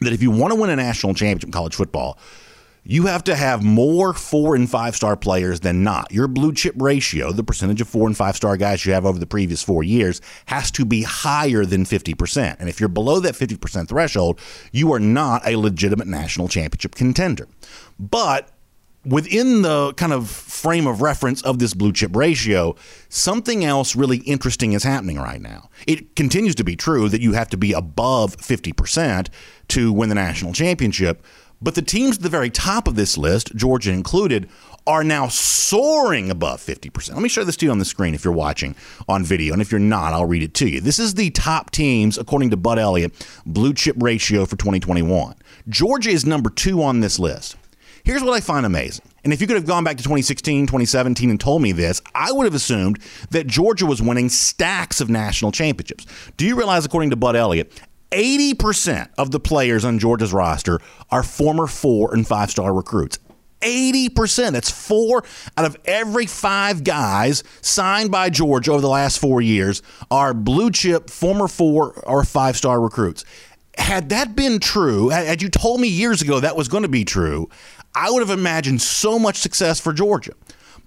that 0.00 0.14
if 0.14 0.22
you 0.22 0.30
want 0.30 0.54
to 0.54 0.58
win 0.58 0.70
a 0.70 0.76
national 0.76 1.12
championship 1.12 1.48
in 1.48 1.52
college 1.52 1.74
football, 1.74 2.18
you 2.88 3.06
have 3.06 3.24
to 3.24 3.34
have 3.34 3.62
more 3.62 4.12
four 4.12 4.54
and 4.54 4.70
five 4.70 4.94
star 4.94 5.16
players 5.16 5.60
than 5.60 5.82
not. 5.82 6.12
Your 6.12 6.28
blue 6.28 6.52
chip 6.52 6.74
ratio, 6.78 7.32
the 7.32 7.44
percentage 7.44 7.80
of 7.80 7.88
four 7.88 8.06
and 8.06 8.16
five 8.16 8.36
star 8.36 8.56
guys 8.56 8.86
you 8.86 8.92
have 8.92 9.04
over 9.04 9.18
the 9.18 9.26
previous 9.26 9.62
four 9.62 9.82
years, 9.82 10.20
has 10.46 10.70
to 10.72 10.84
be 10.84 11.02
higher 11.02 11.64
than 11.64 11.84
50%. 11.84 12.56
And 12.58 12.68
if 12.68 12.80
you're 12.80 12.88
below 12.88 13.20
that 13.20 13.34
50% 13.34 13.88
threshold, 13.88 14.40
you 14.72 14.92
are 14.92 15.00
not 15.00 15.46
a 15.46 15.56
legitimate 15.56 16.06
national 16.06 16.48
championship 16.48 16.94
contender. 16.94 17.48
But 17.98 18.50
within 19.06 19.62
the 19.62 19.94
kind 19.94 20.12
of 20.12 20.28
frame 20.28 20.86
of 20.86 21.00
reference 21.00 21.40
of 21.42 21.58
this 21.58 21.74
blue 21.74 21.92
chip 21.92 22.14
ratio, 22.14 22.74
something 23.08 23.64
else 23.64 23.94
really 23.94 24.18
interesting 24.18 24.72
is 24.72 24.82
happening 24.82 25.16
right 25.16 25.40
now. 25.40 25.70
It 25.86 26.16
continues 26.16 26.56
to 26.56 26.64
be 26.64 26.74
true 26.74 27.08
that 27.08 27.20
you 27.20 27.32
have 27.32 27.48
to 27.50 27.56
be 27.56 27.72
above 27.72 28.36
50% 28.36 29.28
to 29.68 29.92
win 29.92 30.08
the 30.08 30.14
national 30.14 30.52
championship. 30.52 31.24
But 31.60 31.74
the 31.74 31.82
teams 31.82 32.16
at 32.16 32.22
the 32.22 32.28
very 32.28 32.50
top 32.50 32.86
of 32.86 32.96
this 32.96 33.16
list, 33.16 33.54
Georgia 33.56 33.92
included, 33.92 34.48
are 34.86 35.02
now 35.02 35.26
soaring 35.28 36.30
above 36.30 36.60
50%. 36.60 37.12
Let 37.12 37.22
me 37.22 37.28
show 37.28 37.44
this 37.44 37.56
to 37.58 37.66
you 37.66 37.72
on 37.72 37.78
the 37.78 37.84
screen 37.84 38.14
if 38.14 38.24
you're 38.24 38.32
watching 38.32 38.76
on 39.08 39.24
video. 39.24 39.52
And 39.52 39.60
if 39.60 39.72
you're 39.72 39.80
not, 39.80 40.12
I'll 40.12 40.26
read 40.26 40.42
it 40.42 40.54
to 40.54 40.68
you. 40.68 40.80
This 40.80 40.98
is 40.98 41.14
the 41.14 41.30
top 41.30 41.70
teams, 41.70 42.18
according 42.18 42.50
to 42.50 42.56
Bud 42.56 42.78
Elliott, 42.78 43.26
blue 43.46 43.74
chip 43.74 43.96
ratio 43.98 44.46
for 44.46 44.56
2021. 44.56 45.34
Georgia 45.68 46.10
is 46.10 46.24
number 46.24 46.50
two 46.50 46.82
on 46.82 47.00
this 47.00 47.18
list. 47.18 47.56
Here's 48.04 48.22
what 48.22 48.34
I 48.34 48.40
find 48.40 48.64
amazing. 48.64 49.04
And 49.24 49.32
if 49.32 49.40
you 49.40 49.48
could 49.48 49.56
have 49.56 49.66
gone 49.66 49.82
back 49.82 49.96
to 49.96 50.02
2016, 50.04 50.66
2017 50.66 51.28
and 51.28 51.40
told 51.40 51.60
me 51.60 51.72
this, 51.72 52.00
I 52.14 52.30
would 52.30 52.44
have 52.44 52.54
assumed 52.54 53.00
that 53.30 53.48
Georgia 53.48 53.86
was 53.86 54.00
winning 54.00 54.28
stacks 54.28 55.00
of 55.00 55.10
national 55.10 55.50
championships. 55.50 56.06
Do 56.36 56.46
you 56.46 56.54
realize, 56.54 56.84
according 56.84 57.10
to 57.10 57.16
Bud 57.16 57.34
Elliott, 57.34 57.72
80% 58.10 59.08
of 59.18 59.30
the 59.30 59.40
players 59.40 59.84
on 59.84 59.98
Georgia's 59.98 60.32
roster 60.32 60.80
are 61.10 61.22
former 61.22 61.66
four 61.66 62.14
and 62.14 62.26
five 62.26 62.50
star 62.50 62.72
recruits. 62.72 63.18
80%. 63.60 64.52
That's 64.52 64.70
four 64.70 65.24
out 65.56 65.64
of 65.64 65.76
every 65.84 66.26
five 66.26 66.84
guys 66.84 67.42
signed 67.62 68.10
by 68.10 68.30
Georgia 68.30 68.72
over 68.72 68.80
the 68.80 68.88
last 68.88 69.18
four 69.18 69.40
years 69.40 69.82
are 70.10 70.34
blue 70.34 70.70
chip, 70.70 71.10
former 71.10 71.48
four 71.48 71.92
or 72.04 72.24
five 72.24 72.56
star 72.56 72.80
recruits. 72.80 73.24
Had 73.76 74.08
that 74.10 74.34
been 74.34 74.58
true, 74.58 75.10
had 75.10 75.42
you 75.42 75.48
told 75.48 75.80
me 75.80 75.88
years 75.88 76.22
ago 76.22 76.40
that 76.40 76.56
was 76.56 76.68
going 76.68 76.82
to 76.82 76.88
be 76.88 77.04
true, 77.04 77.48
I 77.94 78.10
would 78.10 78.20
have 78.20 78.36
imagined 78.36 78.80
so 78.82 79.18
much 79.18 79.36
success 79.36 79.80
for 79.80 79.92
Georgia. 79.92 80.32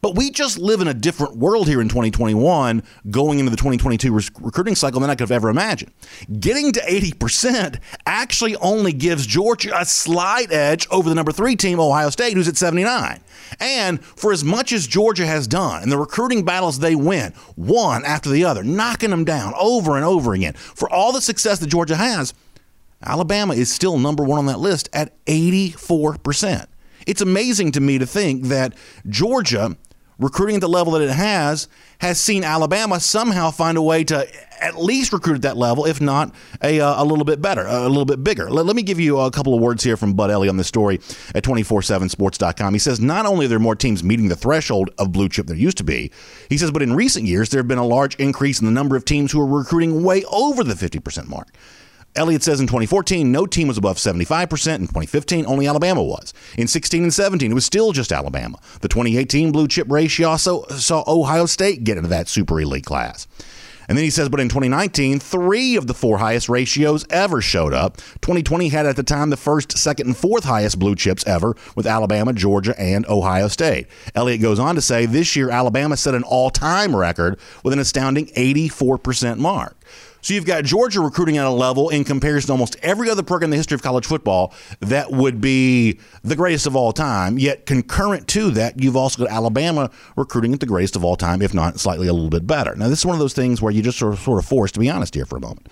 But 0.02 0.16
we 0.16 0.32
just 0.32 0.58
live 0.58 0.80
in 0.80 0.88
a 0.88 0.94
different 0.94 1.36
world 1.36 1.68
here 1.68 1.82
in 1.82 1.90
2021 1.90 2.84
going 3.10 3.40
into 3.40 3.50
the 3.50 3.58
2022 3.58 4.14
rec- 4.14 4.24
recruiting 4.40 4.76
cycle 4.76 5.02
than 5.02 5.10
I 5.10 5.16
could 5.16 5.22
have 5.22 5.32
ever 5.32 5.50
imagined. 5.50 5.92
Getting 6.40 6.72
to 6.74 6.80
80% 6.82 7.80
actually 8.06 8.56
only 8.58 8.94
gives 8.94 9.28
Georgia 9.28 9.78
a 9.78 9.86
slight 9.86 10.52
edge 10.52 10.88
over 10.90 11.10
the 11.10 11.16
number 11.16 11.32
three 11.32 11.56
team, 11.56 11.80
Ohio 11.80 12.10
State, 12.10 12.34
who's 12.34 12.48
at 12.48 12.56
79. 12.56 13.20
And 13.60 14.04
for 14.04 14.32
as 14.32 14.44
much 14.44 14.72
as 14.72 14.88
Georgia 14.88 15.26
has 15.26 15.48
done 15.48 15.84
and 15.84 15.92
the 15.92 15.98
recruiting 15.98 16.46
battles 16.46 16.80
they 16.80 16.96
win, 16.96 17.34
one 17.56 18.06
after 18.06 18.30
the 18.30 18.46
other, 18.46 18.64
knocking 18.64 19.10
them 19.10 19.26
down 19.26 19.54
over 19.60 19.96
and 19.98 20.06
over 20.06 20.34
again, 20.34 20.54
for 20.54 20.90
all 20.90 21.12
the 21.12 21.22
success 21.22 21.60
that 21.60 21.68
Georgia 21.68 21.96
has, 21.96 22.34
Alabama 23.04 23.54
is 23.54 23.72
still 23.72 23.98
number 23.98 24.24
one 24.24 24.40
on 24.40 24.46
that 24.46 24.60
list 24.60 24.90
at 24.94 25.26
84%. 25.26 26.68
It's 27.08 27.22
amazing 27.22 27.72
to 27.74 27.80
me 27.82 27.98
to 27.98 28.06
think 28.06 28.46
that 28.46 28.76
Georgia 29.08 29.76
recruiting 30.20 30.56
at 30.56 30.62
the 30.62 30.70
level 30.70 30.94
that 30.94 31.02
it 31.02 31.10
has, 31.10 31.68
has 32.00 32.20
seen 32.20 32.44
Alabama 32.44 33.00
somehow 33.00 33.52
find 33.52 33.78
a 33.78 33.82
way 33.82 34.04
to 34.04 34.28
at 34.62 34.78
least 34.78 35.14
recruit 35.14 35.36
at 35.36 35.42
that 35.44 35.58
level, 35.58 35.86
if 35.86 36.02
not 36.02 36.34
a, 36.62 36.80
uh, 36.82 37.02
a 37.02 37.06
little 37.06 37.24
bit 37.24 37.42
better, 37.42 37.66
a 37.66 37.88
little 37.88 38.06
bit 38.06 38.24
bigger. 38.24 38.50
Let, 38.50 38.66
let, 38.66 38.76
me 38.76 38.84
give 38.84 39.00
you 39.00 39.20
a 39.20 39.32
couple 39.32 39.56
of 39.56 39.62
words 39.62 39.84
here 39.84 39.98
from 39.98 40.14
Bud 40.14 40.30
Elliott 40.30 40.50
on 40.50 40.58
this 40.58 40.68
story 40.68 40.96
at 41.34 41.44
247sports.com. 41.44 42.74
He 42.74 42.80
says, 42.80 43.00
not 43.00 43.26
only 43.26 43.46
are 43.46 43.50
there 43.50 43.60
more 43.60 43.76
teams 43.76 44.04
meeting 44.04 44.28
the 44.28 44.36
threshold 44.36 44.90
of 44.98 45.12
blue 45.12 45.30
chip 45.30 45.48
than 45.48 45.56
there 45.56 45.64
used 45.64 45.78
to 45.78 45.84
be, 45.84 46.12
he 46.50 46.58
says, 46.58 46.72
but 46.72 46.82
in 46.82 46.94
recent 46.94 47.26
years, 47.26 47.50
there 47.50 47.60
have 47.60 47.68
been 47.68 47.78
a 47.78 47.86
large 47.86 48.16
increase 48.16 48.60
in 48.60 48.66
the 48.66 48.72
number 48.72 48.96
of 48.96 49.06
teams 49.06 49.32
who 49.32 49.40
are 49.42 49.46
recruiting 49.46 50.04
way 50.04 50.24
over 50.26 50.64
the 50.64 50.74
50% 50.74 51.28
mark. 51.28 51.48
Elliott 52.16 52.44
says 52.44 52.60
in 52.60 52.68
2014, 52.68 53.32
no 53.32 53.46
team 53.46 53.68
was 53.68 53.78
above 53.78 53.98
75%. 53.98 54.76
In 54.76 54.82
2015, 54.82 55.46
only 55.46 55.68
Alabama 55.68 56.04
was. 56.04 56.34
In 56.58 56.68
16 56.68 57.04
and 57.04 57.14
17, 57.14 57.52
it 57.52 57.54
was 57.54 57.66
still 57.66 57.92
just 57.92 58.12
Alabama. 58.12 58.58
The 58.82 58.88
2018 58.88 59.52
blue 59.52 59.68
chip 59.68 59.88
ratio 59.90 60.30
also 60.30 60.64
saw 60.68 61.04
Ohio 61.08 61.46
State 61.46 61.84
get 61.84 61.98
into 61.98 62.10
that 62.10 62.28
super 62.28 62.60
elite 62.60 62.86
class. 62.86 63.28
And 63.90 63.98
then 63.98 64.06
he 64.06 64.12
says, 64.12 64.30
but 64.30 64.40
in 64.40 64.50
2019, 64.50 65.20
three 65.20 65.76
of 65.76 65.88
the 65.88 65.96
four 65.96 66.20
highest 66.20 66.48
ratios 66.48 67.06
ever 67.10 67.42
showed 67.42 67.74
up. 67.74 67.98
2020 68.22 68.70
had 68.70 68.86
at 68.86 68.96
the 68.96 69.02
time 69.02 69.32
the 69.32 69.38
first, 69.38 69.76
second, 69.80 70.06
and 70.06 70.16
fourth 70.16 70.44
highest 70.44 70.78
blue 70.78 70.96
chips 70.96 71.26
ever 71.26 71.56
with 71.76 71.88
Alabama, 71.88 72.32
Georgia, 72.32 72.80
and 72.80 73.04
Ohio 73.08 73.48
State. 73.48 73.88
Elliott 74.14 74.42
goes 74.42 74.60
on 74.60 74.76
to 74.76 74.82
say 74.82 75.08
this 75.08 75.36
year, 75.36 75.50
Alabama 75.50 75.98
set 75.98 76.14
an 76.14 76.22
all 76.22 76.52
time 76.52 76.96
record 76.96 77.40
with 77.64 77.74
an 77.74 77.80
astounding 77.80 78.28
84% 78.28 79.40
mark. 79.40 79.76
So 80.22 80.34
you've 80.34 80.46
got 80.46 80.64
Georgia 80.64 81.00
recruiting 81.00 81.38
at 81.38 81.46
a 81.46 81.50
level 81.50 81.90
in 81.90 82.04
comparison 82.04 82.48
to 82.48 82.52
almost 82.54 82.76
every 82.82 83.10
other 83.10 83.24
program 83.24 83.48
in 83.48 83.52
the 83.52 83.58
history 83.58 83.76
of 83.76 83.82
college 83.82 84.06
football 84.06 84.54
that 84.82 85.12
would 85.12 85.40
be 85.40 86.00
the 86.24 86.36
greatest 86.36 86.68
of 86.68 86.76
all 86.76 86.92
time. 86.92 87.40
Yet 87.40 87.66
concurrent 87.66 88.28
to 88.30 88.52
that, 88.52 88.82
you've 88.82 88.98
also 88.98 89.26
got 89.26 89.32
Alabama 89.32 89.90
recruiting 90.16 90.54
at 90.54 90.60
the 90.60 90.66
greatest 90.66 90.96
of 90.96 91.04
all 91.06 91.16
time, 91.16 91.42
if 91.42 91.54
not 91.54 91.80
slightly 91.80 92.08
a 92.08 92.14
little 92.14 92.30
bit 92.30 92.46
better. 92.46 92.76
Now, 92.76 92.90
this 92.90 93.00
is 93.00 93.06
one 93.06 93.16
of 93.16 93.20
those 93.20 93.34
things 93.34 93.62
where 93.62 93.72
you 93.72 93.82
just 93.82 93.98
sort 93.98 94.14
of, 94.14 94.20
sort 94.20 94.40
of 94.40 94.46
forced 94.46 94.74
to 94.74 94.80
be 94.80 94.90
honest 94.90 95.16
here 95.16 95.26
for 95.26 95.38
a 95.38 95.42
moment 95.42 95.68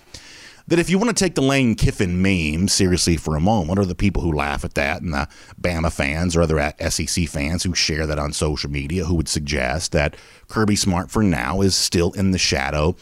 that 0.67 0.79
if 0.79 0.89
you 0.89 0.97
want 0.97 1.09
to 1.09 1.15
take 1.15 1.35
the 1.35 1.41
Lane 1.41 1.75
Kiffin 1.75 2.21
meme 2.21 2.67
seriously 2.67 3.15
for 3.15 3.35
a 3.35 3.39
moment, 3.39 3.79
or 3.79 3.85
the 3.85 3.95
people 3.95 4.21
who 4.21 4.33
laugh 4.33 4.65
at 4.65 4.73
that, 4.73 5.01
and 5.01 5.13
the 5.13 5.27
Bama 5.59 5.91
fans 5.91 6.35
or 6.35 6.41
other 6.41 6.73
SEC 6.89 7.27
fans 7.27 7.63
who 7.63 7.73
share 7.73 8.05
that 8.05 8.19
on 8.19 8.33
social 8.33 8.69
media, 8.69 9.05
who 9.05 9.15
would 9.15 9.29
suggest 9.29 9.93
that 9.93 10.15
Kirby 10.49 10.75
Smart 10.75 11.09
for 11.09 11.23
now 11.23 11.61
is 11.61 11.75
still 11.75 12.11
in 12.11 12.31
the 12.31 12.37
shadow 12.37 12.95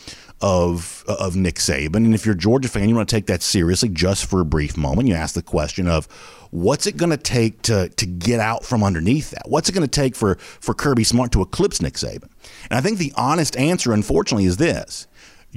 of 0.46 1.04
of 1.08 1.36
Nick 1.36 1.56
Saban. 1.56 1.96
And 1.96 2.14
if 2.14 2.24
you're 2.24 2.36
a 2.36 2.38
Georgia 2.38 2.70
fan, 2.70 2.88
you 2.88 2.96
want 2.96 3.10
to 3.10 3.16
take 3.16 3.26
that 3.26 3.42
seriously 3.42 3.90
just 3.90 4.30
for 4.30 4.42
a 4.42 4.46
brief 4.46 4.78
moment. 4.78 5.08
You 5.08 5.16
ask 5.16 5.34
the 5.34 5.42
question 5.42 5.88
of 5.88 6.06
what's 6.52 6.86
it 6.86 6.98
going 6.98 7.10
to 7.10 7.18
take 7.18 7.64
to 7.64 7.90
to 7.90 8.06
get 8.06 8.40
out 8.40 8.64
from 8.64 8.84
underneath 8.84 9.32
that? 9.32 9.50
What's 9.50 9.70
it 9.70 9.72
going 9.72 9.88
to 9.88 10.02
take 10.02 10.16
for 10.16 10.36
for 10.36 10.76
Kirby 10.76 11.04
Smart 11.04 11.32
to 11.32 11.42
eclipse 11.42 11.82
Nick 11.82 11.96
Saban? 11.96 12.30
And 12.70 12.78
I 12.78 12.82
think 12.82 13.00
the 13.00 13.12
honest 13.18 13.58
answer, 13.58 13.92
unfortunately, 13.92 14.46
is 14.46 14.58
this. 14.58 15.08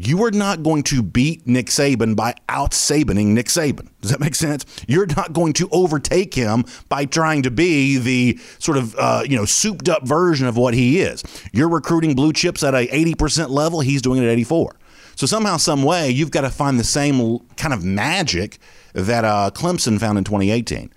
You 0.00 0.22
are 0.22 0.30
not 0.30 0.62
going 0.62 0.84
to 0.84 1.02
beat 1.02 1.44
Nick 1.46 1.66
Saban 1.66 2.14
by 2.14 2.36
out 2.48 2.70
Sabaning 2.70 3.28
Nick 3.34 3.46
Saban. 3.46 3.88
Does 4.00 4.12
that 4.12 4.20
make 4.20 4.36
sense? 4.36 4.64
You're 4.86 5.06
not 5.06 5.32
going 5.32 5.54
to 5.54 5.68
overtake 5.72 6.34
him 6.34 6.64
by 6.88 7.04
trying 7.04 7.42
to 7.42 7.50
be 7.50 7.98
the 7.98 8.38
sort 8.60 8.78
of 8.78 8.94
uh, 8.96 9.24
you 9.26 9.36
know 9.36 9.44
souped 9.44 9.88
up 9.88 10.06
version 10.06 10.46
of 10.46 10.56
what 10.56 10.72
he 10.72 11.00
is. 11.00 11.24
You're 11.52 11.68
recruiting 11.68 12.14
blue 12.14 12.32
chips 12.32 12.62
at 12.62 12.74
a 12.74 12.86
80% 12.86 13.50
level. 13.50 13.80
He's 13.80 14.00
doing 14.00 14.22
it 14.22 14.26
at 14.26 14.30
84. 14.30 14.77
So 15.18 15.26
somehow, 15.26 15.56
some 15.56 15.82
way, 15.82 16.10
you've 16.10 16.30
got 16.30 16.42
to 16.42 16.48
find 16.48 16.78
the 16.78 16.84
same 16.84 17.40
kind 17.56 17.74
of 17.74 17.82
magic 17.82 18.58
that 18.92 19.24
uh, 19.24 19.50
Clemson 19.52 19.98
found 19.98 20.16
in 20.16 20.22
2018 20.22 20.92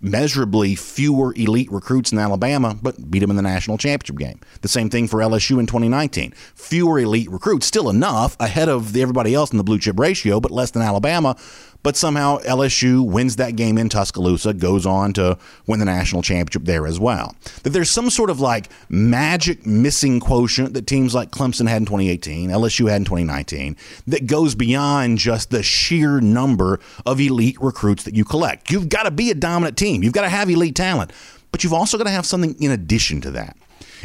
measurably 0.00 0.74
fewer 0.74 1.32
elite 1.34 1.72
recruits 1.72 2.12
in 2.12 2.18
Alabama, 2.18 2.78
but 2.80 3.10
beat 3.10 3.20
them 3.20 3.30
in 3.30 3.36
the 3.36 3.42
national 3.42 3.78
championship 3.78 4.16
game. 4.16 4.38
The 4.60 4.68
same 4.68 4.90
thing 4.90 5.08
for 5.08 5.20
LSU 5.20 5.58
in 5.58 5.66
2019. 5.66 6.32
Fewer 6.54 7.00
elite 7.00 7.30
recruits, 7.30 7.66
still 7.66 7.88
enough 7.88 8.36
ahead 8.38 8.68
of 8.68 8.96
everybody 8.96 9.34
else 9.34 9.50
in 9.50 9.58
the 9.58 9.64
blue 9.64 9.78
chip 9.78 9.98
ratio, 9.98 10.40
but 10.40 10.50
less 10.50 10.70
than 10.70 10.82
Alabama. 10.82 11.36
But 11.82 11.96
somehow 11.96 12.38
LSU 12.40 13.06
wins 13.06 13.36
that 13.36 13.56
game 13.56 13.78
in 13.78 13.88
Tuscaloosa, 13.88 14.52
goes 14.54 14.84
on 14.84 15.12
to 15.14 15.38
win 15.66 15.78
the 15.78 15.84
national 15.84 16.22
championship 16.22 16.64
there 16.64 16.86
as 16.86 16.98
well. 16.98 17.36
That 17.62 17.70
there's 17.70 17.90
some 17.90 18.10
sort 18.10 18.30
of 18.30 18.40
like 18.40 18.68
magic 18.88 19.64
missing 19.64 20.18
quotient 20.20 20.74
that 20.74 20.86
teams 20.86 21.14
like 21.14 21.30
Clemson 21.30 21.68
had 21.68 21.82
in 21.82 21.86
2018, 21.86 22.50
LSU 22.50 22.90
had 22.90 23.02
in 23.02 23.04
2019, 23.04 23.76
that 24.08 24.26
goes 24.26 24.54
beyond 24.54 25.18
just 25.18 25.50
the 25.50 25.62
sheer 25.62 26.20
number 26.20 26.80
of 27.06 27.20
elite 27.20 27.60
recruits 27.60 28.02
that 28.04 28.16
you 28.16 28.24
collect. 28.24 28.70
You've 28.70 28.88
got 28.88 29.04
to 29.04 29.10
be 29.10 29.30
a 29.30 29.34
dominant 29.34 29.76
team, 29.76 30.02
you've 30.02 30.12
got 30.12 30.22
to 30.22 30.28
have 30.28 30.50
elite 30.50 30.74
talent, 30.74 31.12
but 31.52 31.62
you've 31.62 31.72
also 31.72 31.96
got 31.96 32.04
to 32.04 32.10
have 32.10 32.26
something 32.26 32.60
in 32.60 32.72
addition 32.72 33.20
to 33.22 33.30
that. 33.32 33.56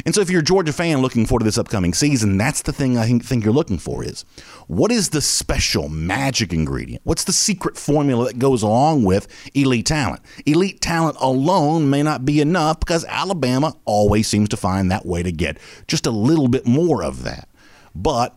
And 0.04 0.14
so 0.14 0.20
if 0.20 0.30
you're 0.30 0.40
a 0.40 0.44
Georgia 0.44 0.72
fan 0.72 0.98
looking 0.98 1.26
forward 1.26 1.40
to 1.40 1.44
this 1.44 1.58
upcoming 1.58 1.94
season, 1.94 2.36
that's 2.36 2.62
the 2.62 2.72
thing 2.72 2.98
I 2.98 3.06
think, 3.18 3.44
you're 3.44 3.52
looking 3.52 3.78
for 3.78 4.04
is 4.04 4.24
what 4.68 4.90
is 4.90 5.10
the 5.10 5.20
special 5.20 5.88
magic 5.88 6.52
ingredient? 6.52 7.02
What's 7.04 7.24
the 7.24 7.32
secret 7.32 7.76
formula 7.76 8.26
that 8.26 8.38
goes 8.38 8.62
along 8.62 9.04
with 9.04 9.28
elite 9.54 9.86
talent? 9.86 10.22
Elite 10.46 10.80
talent 10.80 11.16
alone 11.20 11.90
may 11.90 12.02
not 12.02 12.24
be 12.24 12.40
enough 12.40 12.80
because 12.80 13.04
Alabama 13.06 13.74
always 13.84 14.28
seems 14.28 14.48
to 14.50 14.56
find 14.56 14.90
that 14.90 15.04
way 15.04 15.22
to 15.22 15.32
get 15.32 15.58
just 15.88 16.06
a 16.06 16.10
little 16.10 16.48
bit 16.48 16.66
more 16.66 17.02
of 17.04 17.24
that. 17.24 17.48
But 17.94 18.36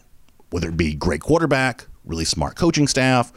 whether 0.50 0.70
it 0.70 0.78
be 0.78 0.94
great 0.94 1.22
quarterback, 1.22 1.86
really 2.04 2.26
smart 2.26 2.56
coaching 2.56 2.88
staff, 2.88 3.32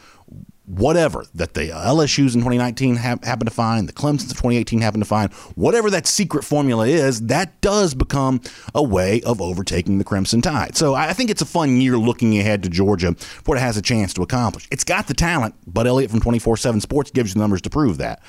whatever 0.70 1.24
that 1.34 1.54
the 1.54 1.68
LSU's 1.68 2.34
in 2.34 2.40
2019 2.42 2.96
ha- 2.96 3.16
happened 3.22 3.48
to 3.48 3.54
find, 3.54 3.88
the 3.88 3.92
Clemson's 3.92 4.30
of 4.30 4.36
2018 4.36 4.80
happened 4.80 5.02
to 5.02 5.08
find, 5.08 5.32
whatever 5.54 5.90
that 5.90 6.06
secret 6.06 6.44
formula 6.44 6.86
is, 6.86 7.22
that 7.26 7.60
does 7.60 7.94
become 7.94 8.40
a 8.74 8.82
way 8.82 9.20
of 9.22 9.40
overtaking 9.40 9.98
the 9.98 10.04
Crimson 10.04 10.40
Tide. 10.40 10.76
So 10.76 10.94
I 10.94 11.12
think 11.12 11.30
it's 11.30 11.42
a 11.42 11.46
fun 11.46 11.80
year 11.80 11.96
looking 11.96 12.38
ahead 12.38 12.62
to 12.62 12.68
Georgia 12.68 13.14
for 13.14 13.52
what 13.52 13.58
it 13.58 13.62
has 13.62 13.76
a 13.76 13.82
chance 13.82 14.14
to 14.14 14.22
accomplish. 14.22 14.68
It's 14.70 14.84
got 14.84 15.08
the 15.08 15.14
talent. 15.14 15.54
but 15.66 15.86
Elliott 15.86 16.10
from 16.10 16.20
24 16.20 16.56
7 16.56 16.80
Sports 16.80 17.10
gives 17.10 17.30
you 17.30 17.34
the 17.34 17.40
numbers 17.40 17.62
to 17.62 17.70
prove 17.70 17.98
that. 17.98 18.22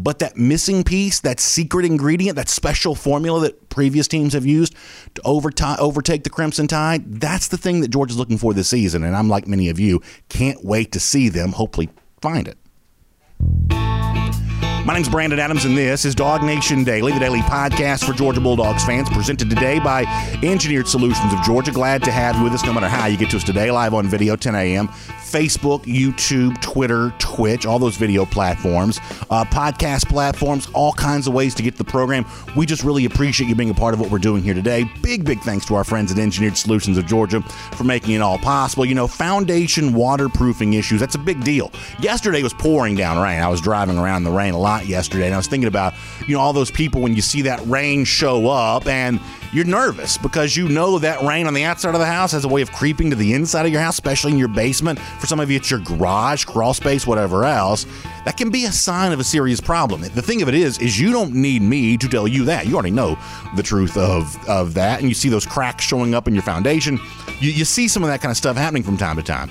But 0.00 0.20
that 0.20 0.36
missing 0.36 0.84
piece, 0.84 1.20
that 1.20 1.40
secret 1.40 1.84
ingredient, 1.84 2.36
that 2.36 2.48
special 2.48 2.94
formula 2.94 3.40
that 3.40 3.68
previous 3.68 4.06
teams 4.06 4.32
have 4.32 4.46
used 4.46 4.74
to 5.14 5.22
overtake 5.22 6.22
the 6.22 6.30
Crimson 6.30 6.68
Tide, 6.68 7.20
that's 7.20 7.48
the 7.48 7.58
thing 7.58 7.80
that 7.80 7.88
Georgia's 7.88 8.16
looking 8.16 8.38
for 8.38 8.54
this 8.54 8.68
season. 8.68 9.02
And 9.02 9.16
I'm 9.16 9.28
like 9.28 9.48
many 9.48 9.68
of 9.68 9.80
you, 9.80 10.00
can't 10.28 10.64
wait 10.64 10.92
to 10.92 11.00
see 11.00 11.28
them 11.28 11.52
hopefully 11.52 11.90
find 12.20 12.46
it. 12.46 13.87
My 14.88 14.94
name's 14.94 15.10
Brandon 15.10 15.38
Adams, 15.38 15.66
and 15.66 15.76
this 15.76 16.06
is 16.06 16.14
Dog 16.14 16.42
Nation 16.42 16.82
Daily, 16.82 17.12
the 17.12 17.20
daily 17.20 17.40
podcast 17.40 18.06
for 18.06 18.14
Georgia 18.14 18.40
Bulldogs 18.40 18.82
fans, 18.86 19.10
presented 19.10 19.50
today 19.50 19.78
by 19.78 20.04
Engineered 20.42 20.88
Solutions 20.88 21.30
of 21.30 21.42
Georgia. 21.42 21.70
Glad 21.72 22.02
to 22.04 22.10
have 22.10 22.36
you 22.36 22.44
with 22.44 22.54
us 22.54 22.64
no 22.64 22.72
matter 22.72 22.88
how 22.88 23.04
you 23.04 23.18
get 23.18 23.28
to 23.32 23.36
us 23.36 23.44
today, 23.44 23.70
live 23.70 23.92
on 23.92 24.08
video, 24.08 24.34
10 24.34 24.54
a.m. 24.54 24.88
Facebook, 25.28 25.82
YouTube, 25.82 26.58
Twitter, 26.62 27.12
Twitch, 27.18 27.66
all 27.66 27.78
those 27.78 27.98
video 27.98 28.24
platforms, 28.24 28.98
uh, 29.28 29.44
podcast 29.44 30.08
platforms, 30.08 30.68
all 30.72 30.94
kinds 30.94 31.26
of 31.26 31.34
ways 31.34 31.54
to 31.54 31.62
get 31.62 31.76
the 31.76 31.84
program. 31.84 32.24
We 32.56 32.64
just 32.64 32.82
really 32.82 33.04
appreciate 33.04 33.46
you 33.46 33.54
being 33.54 33.68
a 33.68 33.74
part 33.74 33.92
of 33.92 34.00
what 34.00 34.10
we're 34.10 34.18
doing 34.18 34.42
here 34.42 34.54
today. 34.54 34.90
Big, 35.02 35.26
big 35.26 35.40
thanks 35.40 35.66
to 35.66 35.74
our 35.74 35.84
friends 35.84 36.10
at 36.10 36.18
Engineered 36.18 36.56
Solutions 36.56 36.96
of 36.96 37.04
Georgia 37.04 37.42
for 37.42 37.84
making 37.84 38.14
it 38.14 38.22
all 38.22 38.38
possible. 38.38 38.86
You 38.86 38.94
know, 38.94 39.06
foundation 39.06 39.92
waterproofing 39.92 40.72
issues, 40.72 40.98
that's 40.98 41.14
a 41.14 41.18
big 41.18 41.44
deal. 41.44 41.70
Yesterday 42.00 42.42
was 42.42 42.54
pouring 42.54 42.96
down 42.96 43.18
rain. 43.18 43.42
I 43.42 43.48
was 43.48 43.60
driving 43.60 43.98
around 43.98 44.18
in 44.18 44.24
the 44.24 44.30
rain 44.30 44.54
a 44.54 44.58
lot 44.58 44.77
yesterday, 44.86 45.26
and 45.26 45.34
I 45.34 45.36
was 45.36 45.46
thinking 45.46 45.68
about 45.68 45.94
you 46.26 46.34
know 46.34 46.40
all 46.40 46.52
those 46.52 46.70
people 46.70 47.00
when 47.00 47.14
you 47.14 47.22
see 47.22 47.42
that 47.42 47.60
rain 47.66 48.04
show 48.04 48.48
up 48.48 48.86
and 48.86 49.20
you're 49.52 49.64
nervous 49.64 50.18
because 50.18 50.56
you 50.56 50.68
know 50.68 50.98
that 50.98 51.22
rain 51.22 51.46
on 51.46 51.54
the 51.54 51.64
outside 51.64 51.94
of 51.94 52.00
the 52.00 52.06
house 52.06 52.32
has 52.32 52.44
a 52.44 52.48
way 52.48 52.60
of 52.60 52.70
creeping 52.70 53.08
to 53.10 53.16
the 53.16 53.32
inside 53.32 53.64
of 53.64 53.72
your 53.72 53.80
house, 53.80 53.94
especially 53.94 54.32
in 54.32 54.38
your 54.38 54.48
basement. 54.48 54.98
For 54.98 55.26
some 55.26 55.40
of 55.40 55.50
you, 55.50 55.56
it's 55.56 55.70
your 55.70 55.80
garage, 55.80 56.44
crawl 56.44 56.74
space, 56.74 57.06
whatever 57.06 57.44
else. 57.44 57.86
That 58.24 58.36
can 58.36 58.50
be 58.50 58.66
a 58.66 58.72
sign 58.72 59.12
of 59.12 59.20
a 59.20 59.24
serious 59.24 59.60
problem. 59.60 60.02
The 60.02 60.22
thing 60.22 60.42
of 60.42 60.48
it 60.48 60.54
is, 60.54 60.78
is 60.78 61.00
you 61.00 61.12
don't 61.12 61.32
need 61.32 61.62
me 61.62 61.96
to 61.96 62.08
tell 62.08 62.28
you 62.28 62.44
that. 62.44 62.66
You 62.66 62.74
already 62.74 62.90
know 62.90 63.18
the 63.56 63.62
truth 63.62 63.96
of 63.96 64.36
of 64.48 64.74
that, 64.74 65.00
and 65.00 65.08
you 65.08 65.14
see 65.14 65.28
those 65.28 65.46
cracks 65.46 65.84
showing 65.84 66.14
up 66.14 66.28
in 66.28 66.34
your 66.34 66.42
foundation. 66.42 66.98
You, 67.40 67.50
you 67.50 67.64
see 67.64 67.88
some 67.88 68.02
of 68.02 68.10
that 68.10 68.20
kind 68.20 68.30
of 68.30 68.36
stuff 68.36 68.56
happening 68.56 68.82
from 68.82 68.96
time 68.96 69.16
to 69.16 69.22
time. 69.22 69.50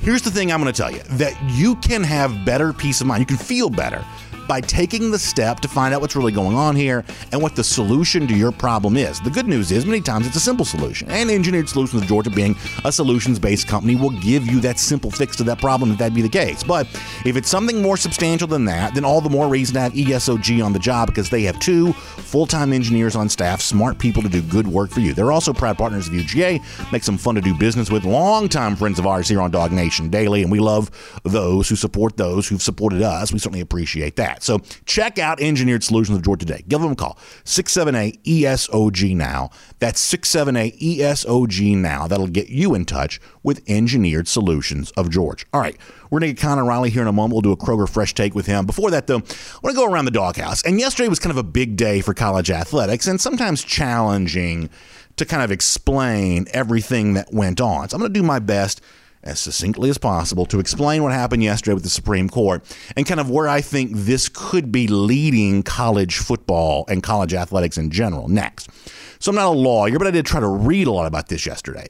Here's 0.00 0.20
the 0.20 0.30
thing 0.30 0.52
I'm 0.52 0.60
going 0.60 0.72
to 0.72 0.76
tell 0.76 0.90
you 0.90 1.02
that 1.16 1.34
you 1.50 1.76
can 1.76 2.02
have 2.02 2.44
better 2.44 2.74
peace 2.74 3.00
of 3.00 3.06
mind. 3.06 3.20
You 3.20 3.26
can 3.26 3.38
feel 3.38 3.70
better 3.70 4.04
by 4.46 4.60
taking 4.60 5.10
the 5.10 5.18
step 5.18 5.60
to 5.60 5.68
find 5.68 5.94
out 5.94 6.00
what's 6.00 6.16
really 6.16 6.32
going 6.32 6.56
on 6.56 6.76
here 6.76 7.04
and 7.32 7.40
what 7.40 7.56
the 7.56 7.64
solution 7.64 8.26
to 8.26 8.34
your 8.34 8.52
problem 8.52 8.96
is. 8.96 9.20
The 9.20 9.30
good 9.30 9.46
news 9.46 9.72
is, 9.72 9.86
many 9.86 10.00
times 10.00 10.26
it's 10.26 10.36
a 10.36 10.40
simple 10.40 10.64
solution, 10.64 11.10
and 11.10 11.30
Engineered 11.30 11.68
Solutions 11.68 12.02
of 12.02 12.08
Georgia, 12.08 12.30
being 12.30 12.56
a 12.84 12.92
solutions 12.92 13.38
based 13.38 13.68
company, 13.68 13.96
will 13.96 14.10
give 14.20 14.46
you 14.46 14.60
that 14.60 14.78
simple 14.78 15.10
fix 15.10 15.36
to 15.36 15.44
that 15.44 15.60
problem 15.60 15.92
if 15.92 15.98
that 15.98 16.14
be 16.14 16.22
the 16.22 16.28
case. 16.28 16.62
But 16.62 16.86
if 17.24 17.36
it's 17.36 17.48
something 17.48 17.80
more 17.80 17.96
substantial 17.96 18.48
than 18.48 18.64
that, 18.66 18.94
then 18.94 19.04
all 19.04 19.20
the 19.20 19.30
more 19.30 19.48
reason 19.48 19.74
to 19.74 19.80
have 19.80 19.92
ESOG 19.92 20.64
on 20.64 20.72
the 20.72 20.78
job 20.78 21.08
because 21.08 21.30
they 21.30 21.42
have 21.42 21.58
two 21.58 21.92
full 21.92 22.46
time 22.46 22.72
engineers 22.72 23.16
on 23.16 23.28
staff, 23.28 23.60
smart 23.60 23.98
people 23.98 24.22
to 24.22 24.28
do 24.28 24.42
good 24.42 24.66
work 24.66 24.90
for 24.90 25.00
you. 25.00 25.14
They're 25.14 25.32
also 25.32 25.52
proud 25.52 25.78
partners 25.78 26.08
of 26.08 26.14
UGA, 26.14 26.92
makes 26.92 27.06
them 27.06 27.18
fun 27.18 27.34
to 27.36 27.40
do 27.40 27.54
business 27.54 27.90
with, 27.90 28.04
longtime 28.04 28.76
friends 28.76 28.98
of 28.98 29.06
ours 29.06 29.28
here 29.28 29.40
on 29.40 29.50
Dog 29.50 29.72
Nation 29.72 30.08
Daily, 30.10 30.42
and 30.42 30.50
we 30.50 30.60
love 30.60 30.90
those 31.22 31.68
who 31.68 31.76
support 31.76 32.16
those 32.16 32.48
who've 32.48 32.62
supported 32.62 33.02
us. 33.02 33.32
We 33.32 33.38
certainly 33.38 33.60
appreciate 33.60 34.16
that 34.16 34.33
that. 34.34 34.42
So 34.42 34.58
check 34.84 35.18
out 35.18 35.40
Engineered 35.40 35.82
Solutions 35.82 36.16
of 36.16 36.24
Georgia 36.24 36.44
today. 36.44 36.64
Give 36.68 36.80
them 36.80 36.92
a 36.92 36.96
call. 36.96 37.18
678 37.44 38.22
ESOG 38.24 39.16
now. 39.16 39.50
That's 39.78 40.00
678 40.00 40.78
ESOG 40.80 41.76
now. 41.76 42.06
That'll 42.06 42.26
get 42.26 42.48
you 42.48 42.74
in 42.74 42.84
touch 42.84 43.20
with 43.42 43.62
Engineered 43.68 44.28
Solutions 44.28 44.90
of 44.92 45.10
Georgia. 45.10 45.46
All 45.52 45.60
right. 45.60 45.76
We're 46.10 46.20
going 46.20 46.30
to 46.30 46.34
get 46.34 46.46
Connor 46.46 46.64
Riley 46.64 46.90
here 46.90 47.02
in 47.02 47.08
a 47.08 47.12
moment. 47.12 47.32
We'll 47.32 47.42
do 47.42 47.52
a 47.52 47.56
Kroger 47.56 47.88
Fresh 47.88 48.14
Take 48.14 48.34
with 48.34 48.46
him. 48.46 48.66
Before 48.66 48.90
that, 48.90 49.06
though, 49.06 49.16
I 49.18 49.58
want 49.62 49.74
to 49.74 49.74
go 49.74 49.90
around 49.90 50.04
the 50.04 50.10
doghouse. 50.12 50.62
And 50.62 50.78
yesterday 50.78 51.08
was 51.08 51.18
kind 51.18 51.32
of 51.32 51.38
a 51.38 51.42
big 51.42 51.76
day 51.76 52.00
for 52.00 52.14
college 52.14 52.50
athletics 52.50 53.06
and 53.06 53.20
sometimes 53.20 53.64
challenging 53.64 54.70
to 55.16 55.24
kind 55.24 55.42
of 55.42 55.50
explain 55.50 56.46
everything 56.52 57.14
that 57.14 57.32
went 57.32 57.60
on. 57.60 57.88
So 57.88 57.96
I'm 57.96 58.00
going 58.00 58.12
to 58.12 58.18
do 58.18 58.24
my 58.24 58.38
best 58.38 58.80
as 59.24 59.40
succinctly 59.40 59.90
as 59.90 59.98
possible 59.98 60.46
to 60.46 60.60
explain 60.60 61.02
what 61.02 61.12
happened 61.12 61.42
yesterday 61.42 61.74
with 61.74 61.82
the 61.82 61.88
Supreme 61.88 62.28
Court 62.28 62.62
and 62.96 63.06
kind 63.06 63.20
of 63.20 63.30
where 63.30 63.48
I 63.48 63.60
think 63.60 63.92
this 63.92 64.28
could 64.28 64.70
be 64.70 64.86
leading 64.86 65.62
college 65.62 66.18
football 66.18 66.84
and 66.88 67.02
college 67.02 67.34
athletics 67.34 67.78
in 67.78 67.90
general 67.90 68.28
next. 68.28 68.70
So 69.18 69.30
I'm 69.30 69.36
not 69.36 69.46
a 69.46 69.50
lawyer, 69.50 69.98
but 69.98 70.06
I 70.06 70.10
did 70.10 70.26
try 70.26 70.40
to 70.40 70.48
read 70.48 70.86
a 70.86 70.92
lot 70.92 71.06
about 71.06 71.28
this 71.28 71.46
yesterday. 71.46 71.88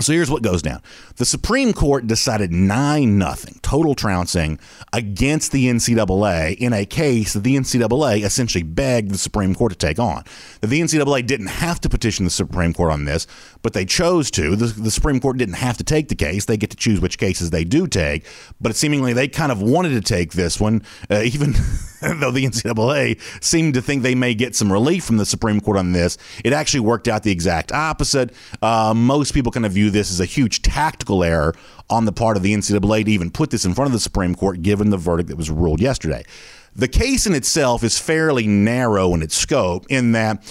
So 0.00 0.12
here's 0.12 0.30
what 0.30 0.42
goes 0.42 0.62
down. 0.62 0.82
The 1.16 1.24
Supreme 1.24 1.72
Court 1.72 2.06
decided 2.06 2.52
9 2.52 3.18
nothing, 3.18 3.58
total 3.62 3.94
trouncing 3.94 4.58
against 4.92 5.52
the 5.52 5.66
NCAA 5.66 6.56
in 6.58 6.72
a 6.72 6.84
case 6.84 7.32
that 7.32 7.40
the 7.40 7.56
NCAA 7.56 8.22
essentially 8.24 8.62
begged 8.62 9.10
the 9.10 9.18
Supreme 9.18 9.54
Court 9.54 9.72
to 9.72 9.78
take 9.78 9.98
on. 9.98 10.24
The 10.60 10.80
NCAA 10.80 11.26
didn't 11.26 11.46
have 11.46 11.80
to 11.80 11.88
petition 11.88 12.24
the 12.24 12.30
Supreme 12.30 12.74
Court 12.74 12.92
on 12.92 13.06
this, 13.06 13.26
but 13.62 13.72
they 13.72 13.86
chose 13.86 14.30
to. 14.32 14.54
The, 14.54 14.66
the 14.66 14.90
Supreme 14.90 15.18
Court 15.18 15.38
didn't 15.38 15.54
have 15.54 15.78
to 15.78 15.84
take 15.84 16.08
the 16.08 16.14
case. 16.14 16.44
They 16.44 16.56
get 16.56 16.70
to 16.70 16.76
choose 16.76 17.00
which 17.00 17.18
cases 17.18 17.50
they 17.50 17.64
do 17.64 17.86
take, 17.86 18.26
but 18.60 18.76
seemingly 18.76 19.14
they 19.14 19.28
kind 19.28 19.50
of 19.50 19.62
wanted 19.62 19.90
to 19.90 20.02
take 20.02 20.32
this 20.32 20.60
one, 20.60 20.82
uh, 21.10 21.22
even 21.22 21.54
though 22.20 22.30
the 22.30 22.44
NCAA 22.44 23.20
seemed 23.42 23.74
to 23.74 23.82
think 23.82 24.02
they 24.02 24.14
may 24.14 24.34
get 24.34 24.54
some 24.54 24.72
relief 24.72 25.04
from 25.04 25.16
the 25.16 25.26
Supreme 25.26 25.60
Court 25.60 25.76
on 25.76 25.92
this. 25.92 26.18
It 26.44 26.52
actually 26.52 26.80
worked 26.80 27.08
out 27.08 27.22
the 27.22 27.30
exact 27.30 27.72
opposite. 27.72 28.32
Uh, 28.60 28.92
most 28.94 29.32
people 29.32 29.52
kind 29.52 29.66
of 29.66 29.72
view 29.72 29.90
this 29.90 30.10
as 30.10 30.20
a 30.20 30.24
huge 30.24 30.62
tactical 30.62 31.24
error 31.24 31.54
on 31.88 32.04
the 32.04 32.12
part 32.12 32.36
of 32.36 32.42
the 32.42 32.52
NCAA 32.52 33.04
to 33.04 33.10
even 33.10 33.30
put 33.30 33.50
this 33.50 33.64
in 33.64 33.74
front 33.74 33.86
of 33.86 33.92
the 33.92 34.00
Supreme 34.00 34.34
Court, 34.34 34.62
given 34.62 34.90
the 34.90 34.96
verdict 34.96 35.28
that 35.28 35.36
was 35.36 35.50
ruled 35.50 35.80
yesterday. 35.80 36.24
The 36.74 36.88
case 36.88 37.26
in 37.26 37.34
itself 37.34 37.82
is 37.82 37.98
fairly 37.98 38.46
narrow 38.46 39.14
in 39.14 39.22
its 39.22 39.36
scope, 39.36 39.86
in 39.88 40.12
that 40.12 40.42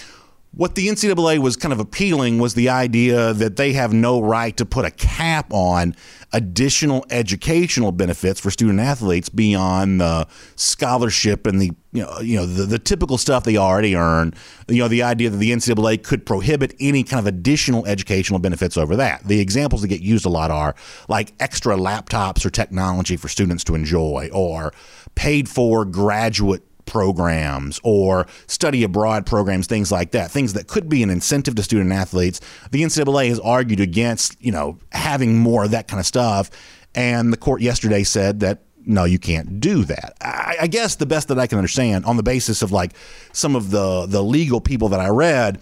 what 0.55 0.75
the 0.75 0.87
NCAA 0.87 1.39
was 1.39 1.57
kind 1.57 1.73
of 1.73 1.79
appealing 1.79 2.39
was 2.39 2.53
the 2.53 2.69
idea 2.69 3.33
that 3.33 3.57
they 3.57 3.73
have 3.73 3.93
no 3.93 4.21
right 4.21 4.55
to 4.55 4.65
put 4.65 4.85
a 4.85 4.91
cap 4.91 5.51
on 5.51 5.95
additional 6.31 7.05
educational 7.09 7.91
benefits 7.91 8.39
for 8.39 8.49
student 8.49 8.79
athletes 8.79 9.27
beyond 9.27 9.99
the 9.99 10.27
scholarship 10.55 11.45
and 11.45 11.61
the 11.61 11.71
you 11.91 12.01
know 12.03 12.19
you 12.19 12.37
know 12.37 12.45
the, 12.45 12.63
the 12.63 12.79
typical 12.79 13.17
stuff 13.17 13.43
they 13.43 13.57
already 13.57 13.95
earn. 13.97 14.33
You 14.69 14.79
know 14.79 14.87
the 14.87 15.03
idea 15.03 15.29
that 15.29 15.37
the 15.37 15.51
NCAA 15.51 16.03
could 16.03 16.25
prohibit 16.25 16.73
any 16.79 17.03
kind 17.03 17.19
of 17.19 17.27
additional 17.27 17.85
educational 17.85 18.39
benefits 18.39 18.77
over 18.77 18.95
that. 18.95 19.25
The 19.25 19.41
examples 19.41 19.81
that 19.81 19.89
get 19.89 20.01
used 20.01 20.25
a 20.25 20.29
lot 20.29 20.51
are 20.51 20.73
like 21.09 21.33
extra 21.39 21.75
laptops 21.75 22.45
or 22.45 22.49
technology 22.49 23.17
for 23.17 23.27
students 23.27 23.65
to 23.65 23.75
enjoy, 23.75 24.29
or 24.31 24.73
paid 25.15 25.49
for 25.49 25.83
graduate 25.83 26.63
programs 26.85 27.79
or 27.83 28.27
study 28.47 28.83
abroad 28.83 29.25
programs, 29.25 29.67
things 29.67 29.91
like 29.91 30.11
that, 30.11 30.31
things 30.31 30.53
that 30.53 30.67
could 30.67 30.89
be 30.89 31.03
an 31.03 31.09
incentive 31.09 31.55
to 31.55 31.63
student 31.63 31.91
athletes. 31.91 32.41
The 32.71 32.83
NCAA 32.83 33.29
has 33.29 33.39
argued 33.39 33.79
against, 33.79 34.41
you 34.43 34.51
know, 34.51 34.79
having 34.91 35.37
more 35.37 35.65
of 35.65 35.71
that 35.71 35.87
kind 35.87 35.99
of 35.99 36.05
stuff. 36.05 36.49
And 36.93 37.33
the 37.33 37.37
court 37.37 37.61
yesterday 37.61 38.03
said 38.03 38.39
that 38.41 38.61
no, 38.87 39.03
you 39.03 39.17
can't 39.17 39.59
do 39.59 39.83
that. 39.85 40.15
I, 40.21 40.57
I 40.61 40.67
guess 40.67 40.95
the 40.95 41.07
best 41.07 41.29
that 41.29 41.39
I 41.39 41.47
can 41.47 41.57
understand 41.57 42.05
on 42.05 42.17
the 42.17 42.23
basis 42.23 42.61
of 42.61 42.71
like 42.71 42.91
some 43.33 43.55
of 43.55 43.71
the 43.71 44.05
the 44.05 44.23
legal 44.23 44.61
people 44.61 44.89
that 44.89 44.99
I 44.99 45.09
read 45.09 45.59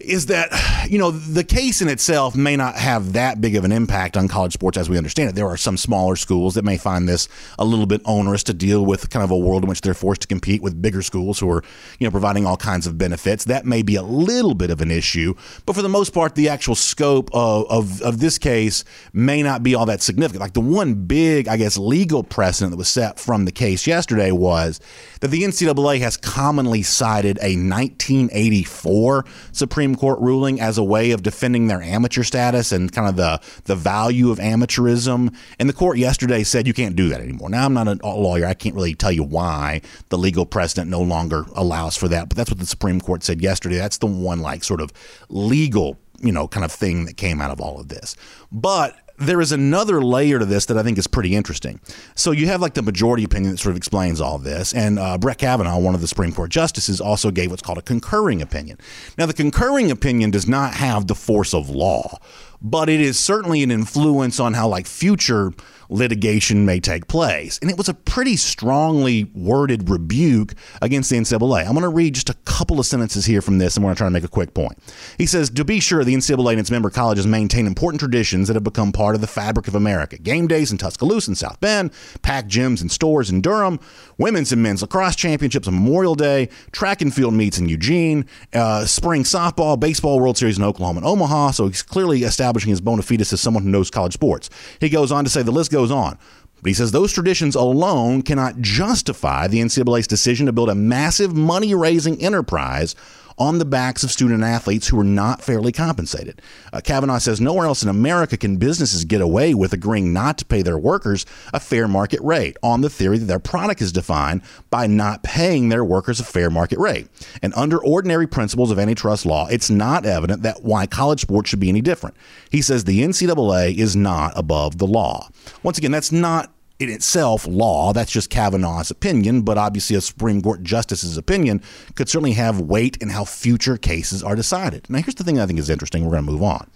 is 0.00 0.26
that 0.26 0.50
you 0.90 0.98
know 0.98 1.10
the 1.10 1.44
case 1.44 1.82
in 1.82 1.88
itself 1.88 2.36
may 2.36 2.56
not 2.56 2.76
have 2.76 3.12
that 3.12 3.40
big 3.40 3.56
of 3.56 3.64
an 3.64 3.72
impact 3.72 4.16
on 4.16 4.28
college 4.28 4.52
sports 4.52 4.78
as 4.78 4.88
we 4.88 4.96
understand 4.96 5.30
it. 5.30 5.34
There 5.34 5.48
are 5.48 5.56
some 5.56 5.76
smaller 5.76 6.16
schools 6.16 6.54
that 6.54 6.64
may 6.64 6.78
find 6.78 7.08
this 7.08 7.28
a 7.58 7.64
little 7.64 7.86
bit 7.86 8.00
onerous 8.04 8.42
to 8.44 8.54
deal 8.54 8.84
with, 8.84 9.10
kind 9.10 9.24
of 9.24 9.30
a 9.30 9.36
world 9.36 9.64
in 9.64 9.68
which 9.68 9.80
they're 9.80 9.94
forced 9.94 10.22
to 10.22 10.28
compete 10.28 10.62
with 10.62 10.80
bigger 10.80 11.02
schools 11.02 11.38
who 11.38 11.50
are 11.50 11.62
you 11.98 12.06
know 12.06 12.10
providing 12.10 12.46
all 12.46 12.56
kinds 12.56 12.86
of 12.86 12.98
benefits. 12.98 13.44
That 13.44 13.66
may 13.66 13.82
be 13.82 13.96
a 13.96 14.02
little 14.02 14.54
bit 14.54 14.70
of 14.70 14.80
an 14.80 14.90
issue, 14.90 15.34
but 15.66 15.74
for 15.74 15.82
the 15.82 15.88
most 15.88 16.10
part, 16.10 16.34
the 16.34 16.48
actual 16.48 16.74
scope 16.74 17.30
of 17.32 17.66
of, 17.68 18.02
of 18.02 18.20
this 18.20 18.38
case 18.38 18.84
may 19.12 19.42
not 19.42 19.62
be 19.62 19.74
all 19.74 19.86
that 19.86 20.02
significant. 20.02 20.40
Like 20.40 20.52
the 20.52 20.60
one 20.60 20.94
big, 20.94 21.48
I 21.48 21.56
guess, 21.56 21.76
legal 21.76 22.22
precedent 22.22 22.70
that 22.70 22.76
was 22.76 22.88
set 22.88 23.18
from 23.18 23.44
the 23.44 23.52
case 23.52 23.86
yesterday 23.86 24.30
was 24.30 24.80
that 25.20 25.28
the 25.28 25.42
NCAA 25.42 26.00
has 26.00 26.16
commonly 26.16 26.82
cited 26.82 27.38
a 27.38 27.56
1984 27.56 29.24
Supreme 29.52 29.87
Court 29.94 30.18
ruling 30.20 30.60
as 30.60 30.78
a 30.78 30.84
way 30.84 31.10
of 31.10 31.22
defending 31.22 31.66
their 31.66 31.82
amateur 31.82 32.22
status 32.22 32.72
and 32.72 32.92
kind 32.92 33.08
of 33.08 33.16
the, 33.16 33.40
the 33.64 33.76
value 33.76 34.30
of 34.30 34.38
amateurism. 34.38 35.34
And 35.58 35.68
the 35.68 35.72
court 35.72 35.98
yesterday 35.98 36.42
said 36.42 36.66
you 36.66 36.74
can't 36.74 36.96
do 36.96 37.08
that 37.08 37.20
anymore. 37.20 37.50
Now, 37.50 37.64
I'm 37.64 37.74
not 37.74 37.88
a 37.88 38.08
lawyer. 38.08 38.46
I 38.46 38.54
can't 38.54 38.74
really 38.74 38.94
tell 38.94 39.12
you 39.12 39.24
why 39.24 39.80
the 40.08 40.18
legal 40.18 40.46
precedent 40.46 40.90
no 40.90 41.00
longer 41.02 41.44
allows 41.54 41.96
for 41.96 42.08
that, 42.08 42.28
but 42.28 42.36
that's 42.36 42.50
what 42.50 42.58
the 42.58 42.66
Supreme 42.66 43.00
Court 43.00 43.22
said 43.22 43.40
yesterday. 43.40 43.76
That's 43.76 43.98
the 43.98 44.06
one, 44.06 44.40
like, 44.40 44.64
sort 44.64 44.80
of 44.80 44.92
legal 45.28 45.98
you 46.20 46.32
know, 46.32 46.48
kind 46.48 46.64
of 46.64 46.72
thing 46.72 47.04
that 47.04 47.16
came 47.16 47.40
out 47.40 47.50
of 47.50 47.60
all 47.60 47.78
of 47.78 47.88
this. 47.88 48.16
But 48.50 48.96
there 49.18 49.40
is 49.40 49.50
another 49.52 50.00
layer 50.00 50.38
to 50.38 50.44
this 50.44 50.66
that 50.66 50.78
I 50.78 50.82
think 50.82 50.96
is 50.96 51.06
pretty 51.06 51.34
interesting. 51.34 51.80
So 52.14 52.30
you 52.30 52.46
have 52.46 52.60
like 52.60 52.74
the 52.74 52.82
majority 52.82 53.24
opinion 53.24 53.52
that 53.52 53.58
sort 53.58 53.72
of 53.72 53.76
explains 53.76 54.20
all 54.20 54.38
this, 54.38 54.72
and 54.72 54.98
uh, 54.98 55.18
Brett 55.18 55.38
Kavanaugh, 55.38 55.78
one 55.78 55.94
of 55.94 56.00
the 56.00 56.08
Supreme 56.08 56.32
Court 56.32 56.50
justices, 56.50 57.00
also 57.00 57.30
gave 57.30 57.50
what's 57.50 57.62
called 57.62 57.78
a 57.78 57.82
concurring 57.82 58.40
opinion. 58.40 58.78
Now, 59.16 59.26
the 59.26 59.34
concurring 59.34 59.90
opinion 59.90 60.30
does 60.30 60.46
not 60.46 60.74
have 60.74 61.08
the 61.08 61.14
force 61.14 61.52
of 61.52 61.68
law, 61.68 62.18
but 62.62 62.88
it 62.88 63.00
is 63.00 63.18
certainly 63.18 63.62
an 63.62 63.70
influence 63.70 64.38
on 64.38 64.54
how 64.54 64.68
like 64.68 64.86
future 64.86 65.52
litigation 65.88 66.64
may 66.64 66.80
take 66.80 67.08
place. 67.08 67.58
And 67.60 67.70
it 67.70 67.76
was 67.76 67.88
a 67.88 67.94
pretty 67.94 68.36
strongly 68.36 69.24
worded 69.34 69.88
rebuke 69.88 70.54
against 70.82 71.10
the 71.10 71.16
NCAA. 71.16 71.66
I'm 71.66 71.72
going 71.72 71.82
to 71.82 71.88
read 71.88 72.14
just 72.14 72.30
a 72.30 72.34
couple 72.44 72.78
of 72.78 72.86
sentences 72.86 73.24
here 73.24 73.42
from 73.42 73.58
this, 73.58 73.76
and 73.76 73.84
we're 73.84 73.88
going 73.88 73.96
to 73.96 73.98
try 73.98 74.06
to 74.06 74.12
make 74.12 74.24
a 74.24 74.28
quick 74.28 74.54
point. 74.54 74.78
He 75.16 75.26
says, 75.26 75.50
To 75.50 75.64
be 75.64 75.80
sure, 75.80 76.04
the 76.04 76.14
NCAA 76.14 76.52
and 76.52 76.60
its 76.60 76.70
member 76.70 76.90
colleges 76.90 77.26
maintain 77.26 77.66
important 77.66 78.00
traditions 78.00 78.48
that 78.48 78.54
have 78.54 78.64
become 78.64 78.92
part 78.92 79.14
of 79.14 79.20
the 79.20 79.26
fabric 79.26 79.68
of 79.68 79.74
America. 79.74 80.18
Game 80.18 80.46
days 80.46 80.72
in 80.72 80.78
Tuscaloosa 80.78 81.30
and 81.30 81.38
South 81.38 81.60
Bend, 81.60 81.92
packed 82.22 82.48
gyms 82.48 82.80
and 82.80 82.90
stores 82.90 83.30
in 83.30 83.40
Durham, 83.40 83.80
women's 84.18 84.52
and 84.52 84.62
men's 84.62 84.82
lacrosse 84.82 85.16
championships 85.16 85.68
on 85.68 85.74
Memorial 85.74 86.14
Day, 86.14 86.48
track 86.72 87.00
and 87.02 87.14
field 87.14 87.34
meets 87.34 87.58
in 87.58 87.68
Eugene, 87.68 88.26
uh, 88.52 88.84
spring 88.84 89.22
softball, 89.22 89.78
baseball 89.78 90.20
World 90.20 90.36
Series 90.36 90.58
in 90.58 90.64
Oklahoma 90.64 90.98
and 90.98 91.06
Omaha. 91.06 91.52
So 91.52 91.68
he's 91.68 91.82
clearly 91.82 92.22
establishing 92.24 92.70
his 92.70 92.80
bona 92.80 93.02
fides 93.02 93.32
as 93.32 93.40
someone 93.40 93.62
who 93.62 93.70
knows 93.70 93.90
college 93.90 94.14
sports. 94.14 94.50
He 94.80 94.88
goes 94.88 95.12
on 95.12 95.24
to 95.24 95.30
say 95.30 95.42
the 95.42 95.50
list 95.50 95.70
goes 95.70 95.77
on. 95.78 96.18
But 96.62 96.68
he 96.68 96.74
says 96.74 96.90
those 96.90 97.12
traditions 97.12 97.54
alone 97.54 98.22
cannot 98.22 98.60
justify 98.60 99.46
the 99.46 99.60
NCAA's 99.60 100.08
decision 100.08 100.46
to 100.46 100.52
build 100.52 100.68
a 100.68 100.74
massive 100.74 101.36
money 101.36 101.74
raising 101.74 102.20
enterprise 102.20 102.96
on 103.38 103.58
the 103.58 103.64
backs 103.64 104.02
of 104.02 104.10
student 104.10 104.42
athletes 104.42 104.88
who 104.88 104.98
are 104.98 105.04
not 105.04 105.42
fairly 105.42 105.72
compensated. 105.72 106.42
Uh, 106.72 106.80
Kavanaugh 106.80 107.18
says 107.18 107.40
nowhere 107.40 107.66
else 107.66 107.82
in 107.82 107.88
America 107.88 108.36
can 108.36 108.56
businesses 108.56 109.04
get 109.04 109.20
away 109.20 109.54
with 109.54 109.72
agreeing 109.72 110.12
not 110.12 110.38
to 110.38 110.44
pay 110.44 110.62
their 110.62 110.78
workers 110.78 111.24
a 111.52 111.60
fair 111.60 111.88
market 111.88 112.20
rate 112.20 112.56
on 112.62 112.80
the 112.80 112.90
theory 112.90 113.18
that 113.18 113.26
their 113.26 113.38
product 113.38 113.80
is 113.80 113.92
defined 113.92 114.42
by 114.70 114.86
not 114.86 115.22
paying 115.22 115.68
their 115.68 115.84
workers 115.84 116.20
a 116.20 116.24
fair 116.24 116.50
market 116.50 116.78
rate. 116.78 117.08
And 117.42 117.54
under 117.54 117.78
ordinary 117.78 118.26
principles 118.26 118.70
of 118.70 118.78
antitrust 118.78 119.24
law, 119.24 119.46
it's 119.48 119.70
not 119.70 120.04
evident 120.04 120.42
that 120.42 120.62
why 120.62 120.86
college 120.86 121.20
sports 121.20 121.50
should 121.50 121.60
be 121.60 121.68
any 121.68 121.80
different. 121.80 122.16
He 122.50 122.62
says 122.62 122.84
the 122.84 123.02
NCAA 123.02 123.76
is 123.76 123.96
not 123.96 124.32
above 124.36 124.78
the 124.78 124.86
law. 124.86 125.28
Once 125.62 125.78
again, 125.78 125.92
that's 125.92 126.12
not 126.12 126.52
in 126.78 126.88
itself 126.88 127.46
law. 127.46 127.92
That's 127.92 128.12
just 128.12 128.30
Kavanaugh's 128.30 128.90
opinion, 128.90 129.42
but 129.42 129.58
obviously 129.58 129.96
a 129.96 130.00
Supreme 130.00 130.40
Court 130.40 130.62
justice's 130.62 131.16
opinion 131.16 131.62
could 131.94 132.08
certainly 132.08 132.32
have 132.32 132.60
weight 132.60 132.96
in 132.98 133.10
how 133.10 133.24
future 133.24 133.76
cases 133.76 134.22
are 134.22 134.36
decided. 134.36 134.88
Now, 134.88 134.98
here's 134.98 135.16
the 135.16 135.24
thing 135.24 135.40
I 135.40 135.46
think 135.46 135.58
is 135.58 135.70
interesting. 135.70 136.04
We're 136.04 136.12
going 136.12 136.26
to 136.26 136.32
move 136.32 136.42
on. 136.42 136.70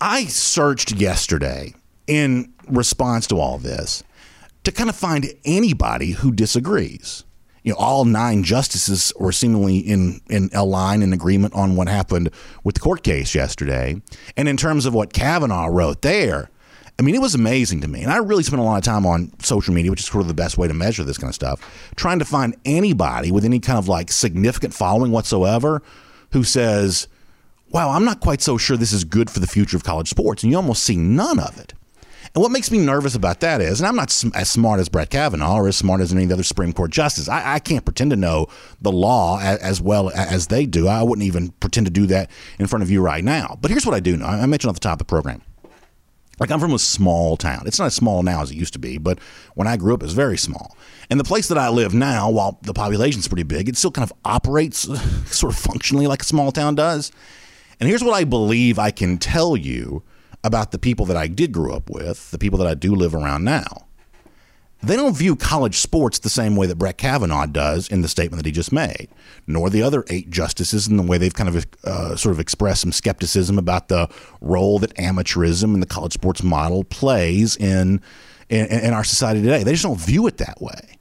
I 0.00 0.26
searched 0.26 0.92
yesterday 0.92 1.74
in 2.06 2.52
response 2.68 3.26
to 3.28 3.38
all 3.38 3.58
this 3.58 4.02
to 4.64 4.72
kind 4.72 4.90
of 4.90 4.96
find 4.96 5.32
anybody 5.44 6.12
who 6.12 6.32
disagrees. 6.32 7.24
You 7.62 7.72
know, 7.72 7.78
all 7.78 8.04
nine 8.04 8.42
justices 8.42 9.12
were 9.18 9.32
seemingly 9.32 9.78
in 9.78 10.20
in 10.28 10.50
a 10.52 10.64
line 10.64 11.00
in 11.00 11.14
agreement 11.14 11.54
on 11.54 11.76
what 11.76 11.88
happened 11.88 12.28
with 12.62 12.74
the 12.74 12.80
court 12.82 13.02
case 13.02 13.34
yesterday. 13.34 14.02
And 14.36 14.48
in 14.48 14.58
terms 14.58 14.84
of 14.84 14.92
what 14.92 15.14
Kavanaugh 15.14 15.68
wrote 15.68 16.02
there, 16.02 16.50
I 16.98 17.02
mean, 17.02 17.14
it 17.14 17.20
was 17.20 17.34
amazing 17.34 17.80
to 17.80 17.88
me. 17.88 18.02
And 18.02 18.12
I 18.12 18.18
really 18.18 18.44
spent 18.44 18.60
a 18.60 18.64
lot 18.64 18.76
of 18.76 18.84
time 18.84 19.04
on 19.04 19.32
social 19.40 19.74
media, 19.74 19.90
which 19.90 20.00
is 20.00 20.06
sort 20.06 20.22
of 20.22 20.28
the 20.28 20.34
best 20.34 20.56
way 20.56 20.68
to 20.68 20.74
measure 20.74 21.02
this 21.02 21.18
kind 21.18 21.28
of 21.28 21.34
stuff, 21.34 21.90
trying 21.96 22.20
to 22.20 22.24
find 22.24 22.56
anybody 22.64 23.32
with 23.32 23.44
any 23.44 23.58
kind 23.58 23.78
of 23.78 23.88
like 23.88 24.12
significant 24.12 24.74
following 24.74 25.10
whatsoever 25.10 25.82
who 26.30 26.44
says, 26.44 27.08
wow, 27.70 27.90
I'm 27.90 28.04
not 28.04 28.20
quite 28.20 28.40
so 28.40 28.56
sure 28.56 28.76
this 28.76 28.92
is 28.92 29.02
good 29.02 29.28
for 29.28 29.40
the 29.40 29.46
future 29.48 29.76
of 29.76 29.82
college 29.82 30.08
sports. 30.08 30.44
And 30.44 30.52
you 30.52 30.56
almost 30.56 30.84
see 30.84 30.96
none 30.96 31.40
of 31.40 31.58
it. 31.58 31.74
And 32.34 32.42
what 32.42 32.50
makes 32.50 32.70
me 32.70 32.78
nervous 32.78 33.14
about 33.14 33.40
that 33.40 33.60
is, 33.60 33.80
and 33.80 33.86
I'm 33.86 33.94
not 33.94 34.10
as 34.34 34.50
smart 34.50 34.80
as 34.80 34.88
Brett 34.88 35.10
Kavanaugh 35.10 35.56
or 35.56 35.68
as 35.68 35.76
smart 35.76 36.00
as 36.00 36.12
any 36.12 36.24
of 36.24 36.28
the 36.28 36.34
other 36.34 36.42
Supreme 36.42 36.72
Court 36.72 36.90
justices. 36.90 37.28
I, 37.28 37.54
I 37.54 37.58
can't 37.60 37.84
pretend 37.84 38.10
to 38.10 38.16
know 38.16 38.48
the 38.80 38.90
law 38.90 39.38
as, 39.40 39.58
as, 39.58 39.80
well 39.80 40.10
as 40.10 40.48
they 40.48 40.66
do. 40.66 40.88
I 40.88 41.02
wouldn't 41.02 41.26
even 41.26 41.50
pretend 41.50 41.86
to 41.86 41.92
do 41.92 42.06
that 42.06 42.30
in 42.58 42.66
front 42.66 42.82
of 42.82 42.90
you 42.90 43.00
right 43.02 43.22
now. 43.22 43.56
But 43.60 43.70
here's 43.70 43.86
what 43.86 43.94
I 43.94 44.00
do 44.00 44.16
know. 44.16 44.26
I 44.26 44.46
mentioned 44.46 44.70
off 44.70 44.76
the 44.76 44.80
top 44.80 44.94
of 44.94 44.98
the 44.98 45.04
program. 45.04 45.42
Like 46.40 46.50
I'm 46.50 46.60
from 46.60 46.72
a 46.72 46.78
small 46.78 47.36
town. 47.36 47.62
It's 47.66 47.78
not 47.78 47.86
as 47.86 47.94
small 47.94 48.22
now 48.22 48.42
as 48.42 48.50
it 48.50 48.56
used 48.56 48.72
to 48.72 48.78
be, 48.78 48.98
but 48.98 49.18
when 49.54 49.68
I 49.68 49.76
grew 49.76 49.94
up, 49.94 50.02
it 50.02 50.06
was 50.06 50.14
very 50.14 50.36
small. 50.36 50.76
And 51.10 51.20
the 51.20 51.24
place 51.24 51.48
that 51.48 51.58
I 51.58 51.68
live 51.68 51.94
now, 51.94 52.30
while 52.30 52.58
the 52.62 52.74
population's 52.74 53.28
pretty 53.28 53.42
big, 53.44 53.68
it 53.68 53.76
still 53.76 53.90
kind 53.90 54.08
of 54.08 54.16
operates 54.24 54.80
sort 55.30 55.52
of 55.52 55.58
functionally 55.58 56.06
like 56.06 56.22
a 56.22 56.26
small 56.26 56.50
town 56.50 56.74
does. 56.74 57.12
And 57.78 57.88
here's 57.88 58.02
what 58.02 58.14
I 58.14 58.24
believe 58.24 58.78
I 58.78 58.90
can 58.90 59.18
tell 59.18 59.56
you 59.56 60.02
about 60.42 60.72
the 60.72 60.78
people 60.78 61.06
that 61.06 61.16
I 61.16 61.26
did 61.26 61.52
grow 61.52 61.74
up 61.74 61.88
with, 61.88 62.30
the 62.30 62.38
people 62.38 62.58
that 62.58 62.68
I 62.68 62.74
do 62.74 62.94
live 62.94 63.14
around 63.14 63.44
now. 63.44 63.86
They 64.86 64.96
don't 64.96 65.16
view 65.16 65.34
college 65.34 65.78
sports 65.78 66.18
the 66.18 66.28
same 66.28 66.56
way 66.56 66.66
that 66.66 66.76
Brett 66.76 66.98
Kavanaugh 66.98 67.46
does 67.46 67.88
in 67.88 68.02
the 68.02 68.08
statement 68.08 68.42
that 68.42 68.46
he 68.46 68.52
just 68.52 68.72
made, 68.72 69.08
nor 69.46 69.70
the 69.70 69.82
other 69.82 70.04
eight 70.08 70.28
justices 70.28 70.86
in 70.88 70.96
the 70.96 71.02
way 71.02 71.16
they've 71.16 71.32
kind 71.32 71.48
of 71.48 71.66
uh, 71.84 72.16
sort 72.16 72.32
of 72.32 72.40
expressed 72.40 72.82
some 72.82 72.92
skepticism 72.92 73.58
about 73.58 73.88
the 73.88 74.08
role 74.40 74.78
that 74.80 74.94
amateurism 74.96 75.74
and 75.74 75.82
the 75.82 75.86
college 75.86 76.12
sports 76.12 76.42
model 76.42 76.84
plays 76.84 77.56
in, 77.56 78.00
in, 78.48 78.66
in 78.66 78.92
our 78.92 79.04
society 79.04 79.40
today. 79.40 79.62
They 79.62 79.72
just 79.72 79.84
don't 79.84 79.98
view 79.98 80.26
it 80.26 80.36
that 80.36 80.60
way. 80.60 80.98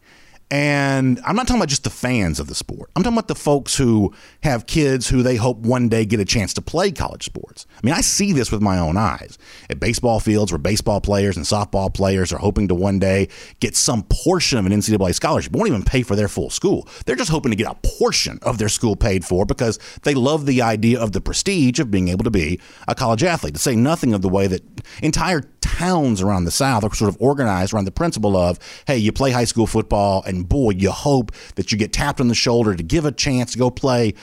And 0.53 1.19
I'm 1.25 1.35
not 1.35 1.47
talking 1.47 1.59
about 1.59 1.69
just 1.69 1.83
the 1.83 1.89
fans 1.89 2.39
of 2.39 2.45
the 2.45 2.53
sport. 2.53 2.91
I'm 2.95 3.01
talking 3.01 3.17
about 3.17 3.27
the 3.27 3.33
folks 3.33 3.75
who 3.75 4.13
have 4.43 4.67
kids 4.67 5.09
who 5.09 5.23
they 5.23 5.35
hope 5.35 5.57
one 5.57 5.89
day 5.89 6.05
get 6.05 6.19
a 6.19 6.25
chance 6.25 6.53
to 6.53 6.61
play 6.61 6.91
college 6.91 7.23
sports. 7.23 7.65
I 7.75 7.79
mean, 7.83 7.95
I 7.95 8.01
see 8.01 8.33
this 8.33 8.51
with 8.51 8.61
my 8.61 8.77
own 8.77 8.95
eyes 8.95 9.39
at 9.71 9.79
baseball 9.79 10.19
fields 10.19 10.51
where 10.51 10.59
baseball 10.59 11.01
players 11.01 11.37
and 11.37 11.45
softball 11.47 11.91
players 11.91 12.31
are 12.31 12.37
hoping 12.37 12.67
to 12.67 12.75
one 12.75 12.99
day 12.99 13.29
get 13.61 13.75
some 13.75 14.03
portion 14.03 14.59
of 14.59 14.67
an 14.67 14.71
NCAA 14.73 15.15
scholarship. 15.15 15.53
won't 15.53 15.69
even 15.69 15.81
pay 15.81 16.03
for 16.03 16.15
their 16.15 16.27
full 16.27 16.51
school. 16.51 16.87
They're 17.07 17.15
just 17.15 17.31
hoping 17.31 17.49
to 17.49 17.55
get 17.55 17.71
a 17.71 17.97
portion 17.97 18.37
of 18.43 18.59
their 18.59 18.69
school 18.69 18.95
paid 18.95 19.25
for 19.25 19.47
because 19.47 19.79
they 20.03 20.13
love 20.13 20.45
the 20.45 20.61
idea 20.61 20.99
of 20.99 21.13
the 21.13 21.21
prestige 21.21 21.79
of 21.79 21.89
being 21.89 22.09
able 22.09 22.25
to 22.25 22.31
be 22.31 22.59
a 22.87 22.93
college 22.93 23.23
athlete. 23.23 23.55
To 23.55 23.59
say 23.59 23.75
nothing 23.75 24.13
of 24.13 24.21
the 24.21 24.29
way 24.29 24.45
that 24.45 24.61
entire 25.01 25.41
towns 25.61 26.21
around 26.21 26.43
the 26.43 26.51
South 26.51 26.83
are 26.83 26.93
sort 26.93 27.09
of 27.09 27.17
organized 27.19 27.73
around 27.73 27.85
the 27.85 27.91
principle 27.91 28.37
of, 28.37 28.59
hey, 28.85 28.97
you 28.97 29.11
play 29.11 29.31
high 29.31 29.45
school 29.45 29.65
football, 29.65 30.21
and 30.27 30.42
boy, 30.43 30.71
you 30.71 30.91
hope 30.91 31.31
that 31.55 31.71
you 31.71 31.77
get 31.77 31.93
tapped 31.93 32.19
on 32.19 32.27
the 32.27 32.35
shoulder 32.35 32.75
to 32.75 32.83
give 32.83 33.05
a 33.05 33.11
chance 33.11 33.53
to 33.53 33.59
go 33.59 33.69
play 33.69 34.13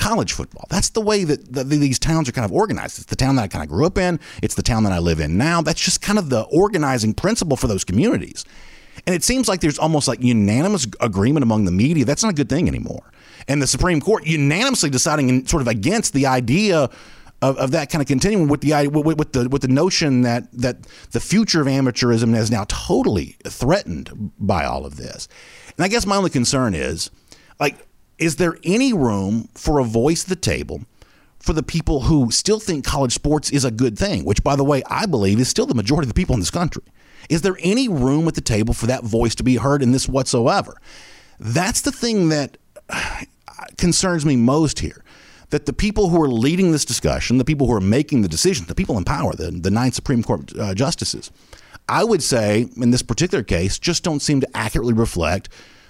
college 0.00 0.32
football. 0.32 0.64
That's 0.70 0.90
the 0.90 1.00
way 1.00 1.24
that 1.24 1.52
the, 1.52 1.62
these 1.64 1.98
towns 1.98 2.28
are 2.28 2.32
kind 2.32 2.44
of 2.44 2.52
organized. 2.52 2.98
It's 2.98 3.06
the 3.06 3.16
town 3.16 3.36
that 3.36 3.42
I 3.42 3.48
kind 3.48 3.62
of 3.62 3.68
grew 3.68 3.86
up 3.86 3.98
in. 3.98 4.18
It's 4.42 4.54
the 4.54 4.62
town 4.62 4.84
that 4.84 4.92
I 4.92 4.98
live 4.98 5.20
in 5.20 5.36
now. 5.36 5.60
That's 5.60 5.80
just 5.80 6.00
kind 6.00 6.18
of 6.18 6.30
the 6.30 6.42
organizing 6.44 7.14
principle 7.14 7.56
for 7.56 7.66
those 7.66 7.84
communities. 7.84 8.44
And 9.06 9.14
it 9.14 9.22
seems 9.22 9.48
like 9.48 9.60
there's 9.60 9.78
almost 9.78 10.08
like 10.08 10.22
unanimous 10.22 10.86
agreement 11.00 11.42
among 11.42 11.64
the 11.64 11.70
media. 11.70 12.04
That's 12.04 12.22
not 12.22 12.32
a 12.32 12.36
good 12.36 12.48
thing 12.48 12.68
anymore. 12.68 13.12
And 13.48 13.60
the 13.62 13.66
Supreme 13.66 14.00
Court 14.00 14.26
unanimously 14.26 14.90
deciding 14.90 15.28
in, 15.28 15.46
sort 15.46 15.60
of 15.62 15.68
against 15.68 16.12
the 16.12 16.26
idea 16.26 16.90
of, 17.42 17.56
of 17.56 17.70
that 17.70 17.90
kind 17.90 18.02
of 18.02 18.08
continuing 18.08 18.48
with 18.48 18.60
the 18.60 18.88
with, 18.88 19.18
with 19.18 19.32
the 19.32 19.48
with 19.48 19.62
the 19.62 19.68
notion 19.68 20.22
that 20.22 20.52
that 20.52 20.82
the 21.12 21.20
future 21.20 21.60
of 21.60 21.66
amateurism 21.66 22.36
is 22.36 22.50
now 22.50 22.64
totally 22.68 23.36
threatened 23.44 24.32
by 24.38 24.64
all 24.64 24.84
of 24.84 24.96
this. 24.96 25.28
And 25.80 25.86
I 25.86 25.88
guess 25.88 26.04
my 26.04 26.16
only 26.16 26.28
concern 26.28 26.74
is 26.74 27.10
like 27.58 27.86
is 28.18 28.36
there 28.36 28.58
any 28.64 28.92
room 28.92 29.48
for 29.54 29.78
a 29.78 29.84
voice 29.84 30.24
at 30.24 30.28
the 30.28 30.36
table 30.36 30.82
for 31.38 31.54
the 31.54 31.62
people 31.62 32.02
who 32.02 32.30
still 32.30 32.60
think 32.60 32.84
college 32.84 33.14
sports 33.14 33.48
is 33.48 33.64
a 33.64 33.70
good 33.70 33.98
thing, 33.98 34.26
which 34.26 34.44
by 34.44 34.56
the 34.56 34.62
way, 34.62 34.82
I 34.90 35.06
believe 35.06 35.40
is 35.40 35.48
still 35.48 35.64
the 35.64 35.74
majority 35.74 36.04
of 36.04 36.08
the 36.08 36.20
people 36.20 36.34
in 36.34 36.40
this 36.40 36.50
country. 36.50 36.82
Is 37.30 37.40
there 37.40 37.56
any 37.60 37.88
room 37.88 38.28
at 38.28 38.34
the 38.34 38.42
table 38.42 38.74
for 38.74 38.88
that 38.88 39.04
voice 39.04 39.34
to 39.36 39.42
be 39.42 39.56
heard 39.56 39.82
in 39.82 39.92
this 39.92 40.06
whatsoever? 40.06 40.76
That's 41.38 41.80
the 41.80 41.92
thing 41.92 42.28
that 42.28 42.58
concerns 43.78 44.26
me 44.26 44.36
most 44.36 44.80
here 44.80 45.02
that 45.48 45.64
the 45.64 45.72
people 45.72 46.10
who 46.10 46.20
are 46.20 46.28
leading 46.28 46.72
this 46.72 46.84
discussion, 46.84 47.38
the 47.38 47.44
people 47.46 47.66
who 47.66 47.72
are 47.72 47.80
making 47.80 48.20
the 48.20 48.28
decisions, 48.28 48.68
the 48.68 48.74
people 48.74 48.98
in 48.98 49.04
power, 49.04 49.32
the, 49.34 49.50
the 49.50 49.70
nine 49.70 49.92
Supreme 49.92 50.22
Court 50.22 50.52
uh, 50.58 50.74
justices, 50.74 51.30
I 51.90 52.04
would 52.04 52.22
say 52.22 52.68
in 52.76 52.92
this 52.92 53.02
particular 53.02 53.42
case, 53.42 53.76
just 53.76 54.04
don't 54.04 54.22
seem 54.22 54.40
to 54.42 54.56
accurately 54.56 54.94
reflect 54.94 55.48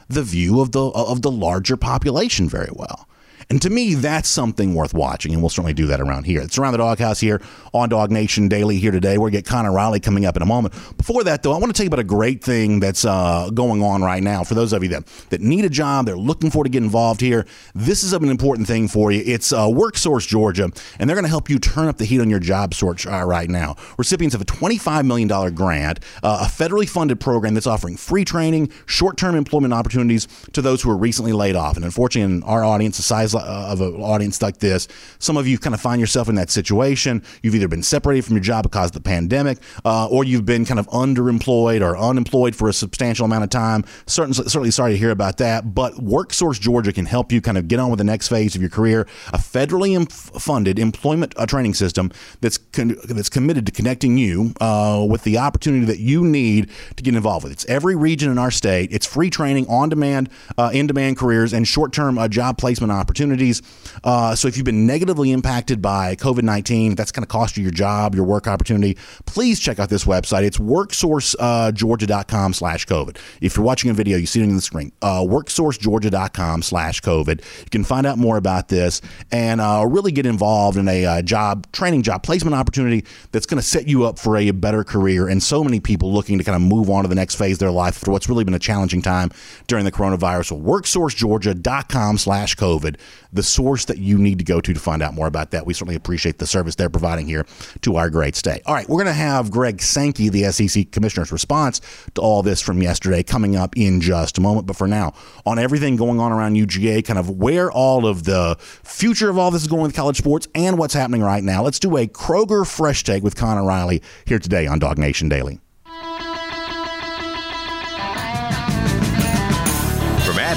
the 0.08 0.22
view 0.22 0.60
of 0.60 0.72
the 0.72 0.80
of 0.80 1.20
the 1.20 1.30
larger 1.30 1.76
population 1.76 2.48
very 2.48 2.70
well. 2.72 3.06
And 3.50 3.60
to 3.62 3.70
me, 3.70 3.94
that's 3.94 4.28
something 4.28 4.74
worth 4.76 4.94
watching, 4.94 5.32
and 5.32 5.42
we'll 5.42 5.50
certainly 5.50 5.74
do 5.74 5.86
that 5.86 6.00
around 6.00 6.24
here. 6.24 6.40
It's 6.40 6.56
around 6.56 6.70
the 6.70 6.78
doghouse 6.78 7.18
here 7.18 7.42
on 7.74 7.88
Dog 7.88 8.12
Nation 8.12 8.46
Daily 8.46 8.78
here 8.78 8.92
today. 8.92 9.18
We'll 9.18 9.30
get 9.30 9.44
Connor 9.44 9.72
Riley 9.72 9.98
coming 9.98 10.24
up 10.24 10.36
in 10.36 10.42
a 10.42 10.46
moment. 10.46 10.72
Before 10.96 11.24
that, 11.24 11.42
though, 11.42 11.52
I 11.52 11.58
want 11.58 11.66
to 11.66 11.72
tell 11.72 11.82
you 11.82 11.88
about 11.88 11.98
a 11.98 12.04
great 12.04 12.44
thing 12.44 12.78
that's 12.78 13.04
uh, 13.04 13.50
going 13.52 13.82
on 13.82 14.02
right 14.02 14.22
now 14.22 14.44
for 14.44 14.54
those 14.54 14.72
of 14.72 14.84
you 14.84 14.88
that, 14.90 15.04
that 15.30 15.40
need 15.40 15.64
a 15.64 15.68
job, 15.68 16.06
they're 16.06 16.16
looking 16.16 16.48
for 16.48 16.62
to 16.62 16.70
get 16.70 16.84
involved 16.84 17.20
here. 17.20 17.44
This 17.74 18.04
is 18.04 18.12
an 18.12 18.28
important 18.28 18.68
thing 18.68 18.86
for 18.86 19.10
you. 19.10 19.20
It's 19.26 19.52
uh, 19.52 19.66
WorkSource 19.66 20.28
Georgia, 20.28 20.70
and 21.00 21.10
they're 21.10 21.16
going 21.16 21.24
to 21.24 21.28
help 21.28 21.50
you 21.50 21.58
turn 21.58 21.88
up 21.88 21.98
the 21.98 22.04
heat 22.04 22.20
on 22.20 22.30
your 22.30 22.38
job 22.38 22.72
search 22.72 23.04
uh, 23.04 23.24
right 23.24 23.50
now. 23.50 23.74
Recipients 23.98 24.36
of 24.36 24.40
a 24.40 24.44
$25 24.44 25.04
million 25.04 25.54
grant, 25.56 25.98
uh, 26.22 26.46
a 26.46 26.46
federally 26.46 26.88
funded 26.88 27.18
program 27.18 27.54
that's 27.54 27.66
offering 27.66 27.96
free 27.96 28.24
training, 28.24 28.70
short 28.86 29.16
term 29.16 29.34
employment 29.34 29.74
opportunities 29.74 30.28
to 30.52 30.62
those 30.62 30.82
who 30.82 30.90
are 30.92 30.96
recently 30.96 31.32
laid 31.32 31.56
off. 31.56 31.74
And 31.74 31.84
unfortunately, 31.84 32.36
in 32.36 32.44
our 32.44 32.62
audience, 32.62 32.96
the 32.96 33.02
size 33.02 33.34
of 33.46 33.80
an 33.80 33.94
audience 33.96 34.42
like 34.42 34.58
this. 34.58 34.88
Some 35.18 35.36
of 35.36 35.46
you 35.46 35.58
kind 35.58 35.74
of 35.74 35.80
find 35.80 36.00
yourself 36.00 36.28
in 36.28 36.34
that 36.36 36.50
situation. 36.50 37.22
You've 37.42 37.54
either 37.54 37.68
been 37.68 37.82
separated 37.82 38.24
from 38.24 38.36
your 38.36 38.42
job 38.42 38.64
because 38.64 38.86
of 38.86 38.92
the 38.92 39.00
pandemic, 39.00 39.58
uh, 39.84 40.06
or 40.08 40.24
you've 40.24 40.46
been 40.46 40.64
kind 40.64 40.80
of 40.80 40.86
underemployed 40.88 41.80
or 41.80 41.96
unemployed 41.96 42.54
for 42.54 42.68
a 42.68 42.72
substantial 42.72 43.24
amount 43.24 43.44
of 43.44 43.50
time. 43.50 43.84
Certainly, 44.06 44.34
certainly 44.48 44.70
sorry 44.70 44.92
to 44.92 44.98
hear 44.98 45.10
about 45.10 45.38
that. 45.38 45.74
But 45.74 45.94
WorkSource 45.94 46.60
Georgia 46.60 46.92
can 46.92 47.06
help 47.06 47.32
you 47.32 47.40
kind 47.40 47.58
of 47.58 47.68
get 47.68 47.78
on 47.78 47.90
with 47.90 47.98
the 47.98 48.04
next 48.04 48.28
phase 48.28 48.54
of 48.54 48.60
your 48.60 48.70
career. 48.70 49.06
A 49.32 49.38
federally 49.38 50.10
funded 50.10 50.78
employment 50.78 51.34
uh, 51.36 51.46
training 51.46 51.74
system 51.74 52.10
that's 52.40 52.58
con- 52.58 52.96
that's 53.04 53.28
committed 53.28 53.66
to 53.66 53.72
connecting 53.72 54.18
you 54.18 54.52
uh, 54.60 55.04
with 55.08 55.24
the 55.24 55.38
opportunity 55.38 55.84
that 55.86 55.98
you 55.98 56.24
need 56.24 56.70
to 56.96 57.02
get 57.02 57.14
involved 57.14 57.44
with. 57.44 57.52
It's 57.52 57.66
every 57.66 57.96
region 57.96 58.30
in 58.30 58.38
our 58.38 58.50
state. 58.50 58.90
It's 58.92 59.06
free 59.06 59.30
training, 59.30 59.66
on 59.68 59.88
demand, 59.88 60.28
uh, 60.58 60.70
in 60.72 60.86
demand 60.86 61.16
careers, 61.16 61.52
and 61.52 61.66
short 61.66 61.92
term 61.92 62.18
uh, 62.18 62.28
job 62.28 62.58
placement 62.58 62.92
opportunities 62.92 63.29
opportunities. 63.30 63.62
Uh, 64.02 64.34
so 64.34 64.48
if 64.48 64.56
you've 64.56 64.66
been 64.66 64.86
negatively 64.86 65.30
impacted 65.30 65.80
by 65.80 66.16
COVID 66.16 66.42
19, 66.42 66.94
that's 66.94 67.12
going 67.12 67.22
to 67.22 67.28
cost 67.28 67.56
you 67.56 67.62
your 67.62 67.72
job, 67.72 68.14
your 68.14 68.24
work 68.24 68.46
opportunity, 68.46 68.96
please 69.26 69.60
check 69.60 69.78
out 69.78 69.88
this 69.88 70.04
website. 70.04 70.42
It's 70.42 70.58
worksourcegeorgia.com 70.58 72.54
slash 72.54 72.86
COVID. 72.86 73.16
If 73.40 73.56
you're 73.56 73.64
watching 73.64 73.90
a 73.90 73.94
video, 73.94 74.18
you 74.18 74.26
see 74.26 74.40
it 74.40 74.44
on 74.44 74.56
the 74.56 74.60
screen, 74.60 74.92
uh, 75.02 75.20
worksourcegeorgia.com 75.20 76.62
slash 76.62 77.00
COVID. 77.02 77.40
You 77.58 77.70
can 77.70 77.84
find 77.84 78.06
out 78.06 78.18
more 78.18 78.36
about 78.36 78.68
this 78.68 79.00
and 79.30 79.60
uh, 79.60 79.84
really 79.88 80.12
get 80.12 80.26
involved 80.26 80.76
in 80.76 80.88
a 80.88 81.06
uh, 81.06 81.22
job 81.22 81.70
training, 81.72 82.02
job 82.02 82.22
placement 82.22 82.54
opportunity 82.54 83.04
that's 83.32 83.46
going 83.46 83.60
to 83.60 83.66
set 83.66 83.86
you 83.86 84.04
up 84.04 84.18
for 84.18 84.36
a 84.36 84.50
better 84.50 84.84
career. 84.84 85.28
And 85.28 85.42
so 85.42 85.62
many 85.62 85.80
people 85.80 86.12
looking 86.12 86.38
to 86.38 86.44
kind 86.44 86.56
of 86.56 86.62
move 86.62 86.90
on 86.90 87.02
to 87.02 87.08
the 87.08 87.14
next 87.14 87.36
phase 87.36 87.56
of 87.56 87.60
their 87.60 87.70
life 87.70 87.96
for 87.96 88.10
what's 88.10 88.28
really 88.28 88.44
been 88.44 88.54
a 88.54 88.58
challenging 88.58 89.02
time 89.02 89.30
during 89.66 89.84
the 89.84 89.92
coronavirus. 89.92 90.46
So 90.46 90.58
worksourcegeorgia.com 90.58 92.18
slash 92.18 92.56
COVID 92.56 92.96
the 93.32 93.42
source 93.42 93.84
that 93.86 93.98
you 93.98 94.18
need 94.18 94.38
to 94.38 94.44
go 94.44 94.60
to 94.60 94.72
to 94.72 94.80
find 94.80 95.02
out 95.02 95.14
more 95.14 95.26
about 95.26 95.50
that. 95.52 95.66
We 95.66 95.74
certainly 95.74 95.96
appreciate 95.96 96.38
the 96.38 96.46
service 96.46 96.74
they're 96.74 96.90
providing 96.90 97.26
here 97.26 97.46
to 97.82 97.96
our 97.96 98.10
great 98.10 98.36
state. 98.36 98.62
All 98.66 98.74
right, 98.74 98.88
we're 98.88 99.02
going 99.02 99.06
to 99.06 99.12
have 99.12 99.50
Greg 99.50 99.80
Sankey, 99.80 100.28
the 100.28 100.50
SEC 100.50 100.90
commissioner's 100.90 101.32
response 101.32 101.80
to 102.14 102.20
all 102.20 102.42
this 102.42 102.60
from 102.60 102.82
yesterday, 102.82 103.22
coming 103.22 103.56
up 103.56 103.76
in 103.76 104.00
just 104.00 104.38
a 104.38 104.40
moment. 104.40 104.66
But 104.66 104.76
for 104.76 104.86
now, 104.86 105.14
on 105.46 105.58
everything 105.58 105.96
going 105.96 106.20
on 106.20 106.32
around 106.32 106.54
UGA, 106.54 107.04
kind 107.04 107.18
of 107.18 107.30
where 107.30 107.70
all 107.70 108.06
of 108.06 108.24
the 108.24 108.56
future 108.58 109.30
of 109.30 109.38
all 109.38 109.50
this 109.50 109.62
is 109.62 109.68
going 109.68 109.82
with 109.82 109.94
college 109.94 110.18
sports 110.18 110.48
and 110.54 110.78
what's 110.78 110.94
happening 110.94 111.22
right 111.22 111.42
now, 111.42 111.62
let's 111.62 111.78
do 111.78 111.96
a 111.96 112.06
Kroger 112.06 112.66
Fresh 112.66 113.04
Take 113.04 113.22
with 113.22 113.36
Connor 113.36 113.64
Riley 113.64 114.02
here 114.24 114.38
today 114.38 114.66
on 114.66 114.78
Dog 114.78 114.98
Nation 114.98 115.28
Daily. 115.28 115.60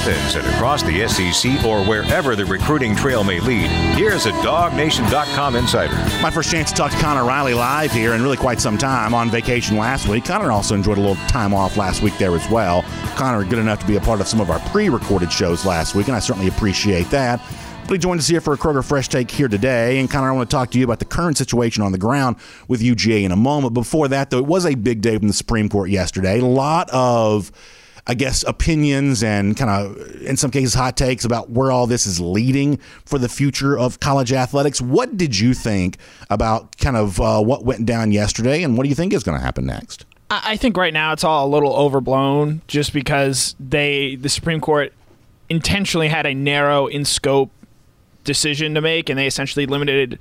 Athens 0.04 0.36
and 0.36 0.46
across 0.54 0.84
the 0.84 1.08
SEC 1.08 1.64
or 1.64 1.82
wherever 1.86 2.36
the 2.36 2.46
recruiting 2.46 2.94
trail 2.94 3.24
may 3.24 3.40
lead, 3.40 3.70
here's 3.96 4.26
a 4.26 4.32
DogNation.com 4.32 5.56
insider. 5.56 5.96
My 6.22 6.30
first 6.30 6.52
chance 6.52 6.72
to 6.72 6.76
talk 6.76 6.92
to 6.92 6.98
Connor 6.98 7.24
Riley 7.24 7.54
live 7.54 7.90
here 7.92 8.14
in 8.14 8.22
really 8.22 8.36
quite 8.36 8.60
some 8.60 8.78
time 8.78 9.14
on 9.14 9.30
vacation 9.30 9.78
last 9.78 10.10
week. 10.10 10.26
Connor 10.26 10.52
also 10.52 10.76
enjoyed 10.76 10.98
a 10.98 11.02
little 11.02 11.16
time 11.28 11.54
off 11.54 11.78
last 11.78 12.02
week 12.02 12.18
there 12.18 12.36
as 12.36 12.50
well. 12.50 12.84
Connor, 13.16 13.46
good 13.46 13.60
enough 13.60 13.80
to 13.80 13.88
be 13.88 13.96
a 13.96 14.02
part 14.02 14.20
of 14.20 14.28
some 14.28 14.42
of 14.42 14.50
our 14.50 14.60
pre 14.72 14.90
recorded 14.90 15.32
shows 15.32 15.66
last 15.66 15.96
week, 15.96 16.08
and 16.08 16.18
I 16.18 16.20
certainly 16.20 16.50
appreciate 16.50 17.10
that. 17.12 17.40
But 17.84 17.94
he 17.94 17.98
joined 17.98 18.20
us 18.20 18.28
here 18.28 18.42
for 18.42 18.54
a 18.54 18.58
Kroger 18.58 18.84
Fresh 18.84 19.08
Take 19.08 19.32
here 19.32 19.48
today. 19.48 20.00
And 20.00 20.10
Connor, 20.10 20.30
I 20.30 20.32
want 20.34 20.50
to 20.50 20.54
talk 20.54 20.72
to 20.72 20.80
you 20.80 20.84
about 20.84 21.00
the 21.00 21.06
current 21.06 21.38
situation 21.38 21.82
on 21.82 21.94
the 21.94 21.98
ground 21.98 22.38
with 22.68 22.82
UGA 22.82 23.24
in 23.24 23.32
a 23.32 23.38
moment. 23.38 23.74
Before 23.74 24.10
that, 24.10 24.32
though, 24.32 24.40
it 24.40 24.46
was 24.46 24.66
a 24.66 24.76
big 24.76 25.02
day 25.02 25.18
from 25.18 25.28
the 25.28 25.34
Supreme 25.34 25.70
Court 25.70 25.90
yesterday. 25.90 26.40
A 26.40 26.46
lot 26.46 26.90
of 26.92 27.52
I 28.06 28.16
guess, 28.16 28.44
opinions 28.44 29.24
and 29.24 29.56
kind 29.56 29.70
of, 29.70 30.22
in 30.22 30.36
some 30.36 30.52
cases, 30.52 30.74
hot 30.74 30.98
takes 30.98 31.24
about 31.24 31.52
where 31.52 31.72
all 31.72 31.88
this 31.88 32.06
is 32.06 32.20
leading 32.20 32.78
for 33.06 33.18
the 33.18 33.30
future 33.30 33.78
of 33.78 34.02
college 34.02 34.34
athletics. 34.34 34.82
What 34.82 35.16
did 35.16 35.40
you 35.40 35.54
think 35.54 35.98
about 36.30 36.78
kind 36.78 36.98
of 36.98 37.22
uh, 37.22 37.42
what 37.42 37.64
went 37.64 37.86
down 37.86 38.12
yesterday, 38.12 38.62
and 38.64 38.76
what 38.76 38.84
do 38.84 38.90
you 38.90 38.96
think 38.96 39.14
is 39.14 39.24
going 39.24 39.38
to 39.38 39.44
happen 39.44 39.66
next? 39.66 40.06
I 40.30 40.58
think 40.58 40.76
right 40.76 40.94
now 40.94 41.14
it's 41.14 41.24
all 41.24 41.48
a 41.48 41.50
little 41.50 41.74
overblown 41.76 42.62
just 42.68 42.92
because 42.92 43.56
they, 43.60 44.16
the 44.16 44.30
Supreme 44.30 44.60
Court, 44.60 44.92
intentionally 45.48 46.08
had 46.08 46.26
a 46.26 46.34
narrow 46.34 46.88
in 46.88 47.06
scope 47.06 47.52
decision 48.24 48.74
to 48.74 48.82
make, 48.82 49.10
and 49.10 49.20
they 49.20 49.28
essentially 49.28 49.66
limited 49.66 50.20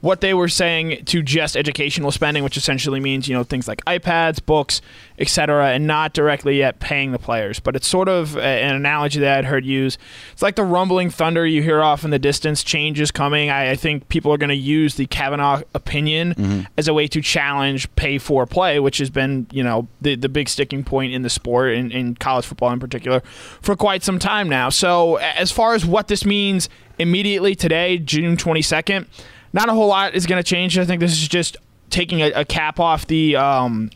what 0.00 0.20
they 0.20 0.32
were 0.32 0.48
saying 0.48 1.04
to 1.06 1.22
just 1.22 1.56
educational 1.56 2.10
spending, 2.10 2.42
which 2.42 2.56
essentially 2.56 3.00
means 3.00 3.28
you 3.28 3.34
know 3.34 3.44
things 3.44 3.68
like 3.68 3.84
iPads, 3.84 4.44
books, 4.44 4.80
etc., 5.18 5.70
and 5.70 5.86
not 5.86 6.12
directly 6.14 6.62
at 6.62 6.80
paying 6.80 7.12
the 7.12 7.18
players. 7.18 7.60
But 7.60 7.76
it's 7.76 7.86
sort 7.86 8.08
of 8.08 8.36
an 8.36 8.74
analogy 8.74 9.20
that 9.20 9.38
I'd 9.38 9.44
heard 9.44 9.64
used. 9.64 9.98
It's 10.32 10.42
like 10.42 10.56
the 10.56 10.64
rumbling 10.64 11.10
thunder 11.10 11.46
you 11.46 11.62
hear 11.62 11.82
off 11.82 12.04
in 12.04 12.10
the 12.10 12.18
distance. 12.18 12.64
Change 12.64 13.00
is 13.00 13.10
coming. 13.10 13.50
I, 13.50 13.72
I 13.72 13.76
think 13.76 14.08
people 14.08 14.32
are 14.32 14.38
going 14.38 14.48
to 14.48 14.54
use 14.54 14.94
the 14.94 15.06
Kavanaugh 15.06 15.62
opinion 15.74 16.34
mm-hmm. 16.34 16.60
as 16.78 16.88
a 16.88 16.94
way 16.94 17.06
to 17.08 17.20
challenge 17.20 17.94
pay 17.96 18.18
for 18.18 18.46
play, 18.46 18.80
which 18.80 18.98
has 18.98 19.10
been 19.10 19.46
you 19.52 19.62
know 19.62 19.86
the 20.00 20.14
the 20.14 20.28
big 20.28 20.48
sticking 20.48 20.82
point 20.82 21.12
in 21.12 21.22
the 21.22 21.30
sport 21.30 21.74
in, 21.74 21.90
in 21.90 22.14
college 22.14 22.46
football 22.46 22.72
in 22.72 22.80
particular 22.80 23.20
for 23.60 23.76
quite 23.76 24.02
some 24.02 24.18
time 24.18 24.48
now. 24.48 24.70
So 24.70 25.16
as 25.16 25.52
far 25.52 25.74
as 25.74 25.84
what 25.84 26.08
this 26.08 26.24
means 26.24 26.70
immediately 26.98 27.54
today, 27.54 27.98
June 27.98 28.38
twenty 28.38 28.62
second 28.62 29.06
not 29.52 29.68
a 29.68 29.72
whole 29.72 29.88
lot 29.88 30.14
is 30.14 30.26
going 30.26 30.42
to 30.42 30.48
change. 30.48 30.78
I 30.78 30.84
think 30.84 31.00
this 31.00 31.12
is 31.12 31.28
just 31.28 31.56
taking 31.90 32.20
a, 32.20 32.30
a 32.32 32.44
cap 32.44 32.78
off 32.78 33.06
the 33.06 33.36
um, 33.36 33.90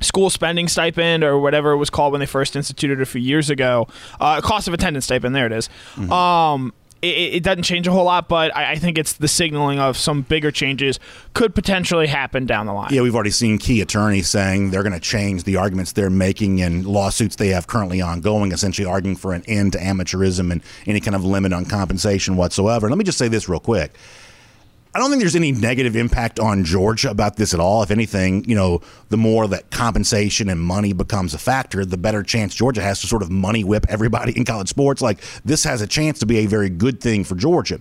school 0.00 0.30
spending 0.30 0.68
stipend 0.68 1.22
or 1.22 1.38
whatever 1.38 1.72
it 1.72 1.76
was 1.76 1.90
called 1.90 2.12
when 2.12 2.20
they 2.20 2.26
first 2.26 2.56
instituted 2.56 2.98
it 2.98 3.02
a 3.02 3.06
few 3.06 3.20
years 3.20 3.50
ago. 3.50 3.88
Uh, 4.20 4.40
cost 4.40 4.68
of 4.68 4.74
attendance 4.74 5.04
stipend. 5.04 5.34
There 5.34 5.46
it 5.46 5.52
is. 5.52 5.68
Mm-hmm. 5.94 6.12
Um, 6.12 6.72
it, 7.02 7.34
it, 7.34 7.42
doesn't 7.42 7.62
change 7.62 7.86
a 7.86 7.92
whole 7.92 8.04
lot, 8.04 8.28
but 8.28 8.54
I, 8.54 8.72
I, 8.72 8.76
think 8.76 8.98
it's 8.98 9.14
the 9.14 9.28
signaling 9.28 9.78
of 9.78 9.96
some 9.96 10.20
bigger 10.20 10.50
changes 10.50 11.00
could 11.32 11.54
potentially 11.54 12.06
happen 12.06 12.44
down 12.44 12.66
the 12.66 12.74
line. 12.74 12.92
Yeah, 12.92 13.00
we've 13.00 13.14
already 13.14 13.30
seen 13.30 13.56
key 13.56 13.80
attorneys 13.80 14.28
saying 14.28 14.70
they're 14.70 14.82
going 14.82 14.92
to 14.92 15.00
change 15.00 15.44
the 15.44 15.56
arguments 15.56 15.92
they're 15.92 16.10
making 16.10 16.58
in 16.58 16.84
lawsuits 16.84 17.36
they 17.36 17.48
have 17.48 17.66
currently 17.66 18.02
ongoing, 18.02 18.52
essentially 18.52 18.86
arguing 18.86 19.16
for 19.16 19.32
an 19.32 19.42
end 19.46 19.72
to 19.72 19.78
amateurism 19.78 20.52
and 20.52 20.62
any 20.86 21.00
kind 21.00 21.14
of 21.14 21.24
limit 21.24 21.54
on 21.54 21.64
compensation 21.64 22.36
whatsoever. 22.36 22.88
Let 22.88 22.98
me 22.98 23.04
just 23.04 23.18
say 23.18 23.28
this 23.28 23.48
real 23.48 23.60
quick. 23.60 23.94
I 24.92 24.98
don't 24.98 25.10
think 25.10 25.20
there's 25.20 25.36
any 25.36 25.52
negative 25.52 25.94
impact 25.94 26.40
on 26.40 26.64
Georgia 26.64 27.10
about 27.10 27.36
this 27.36 27.54
at 27.54 27.60
all. 27.60 27.82
If 27.84 27.92
anything, 27.92 28.44
you 28.44 28.56
know, 28.56 28.80
the 29.08 29.16
more 29.16 29.46
that 29.46 29.70
compensation 29.70 30.48
and 30.48 30.60
money 30.60 30.92
becomes 30.92 31.32
a 31.32 31.38
factor, 31.38 31.84
the 31.84 31.96
better 31.96 32.24
chance 32.24 32.54
Georgia 32.56 32.82
has 32.82 33.00
to 33.02 33.06
sort 33.06 33.22
of 33.22 33.30
money 33.30 33.62
whip 33.62 33.86
everybody 33.88 34.36
in 34.36 34.44
college 34.44 34.68
sports. 34.68 35.00
Like 35.00 35.20
this 35.44 35.62
has 35.62 35.80
a 35.80 35.86
chance 35.86 36.18
to 36.20 36.26
be 36.26 36.38
a 36.38 36.46
very 36.46 36.70
good 36.70 37.00
thing 37.00 37.22
for 37.22 37.36
Georgia. 37.36 37.78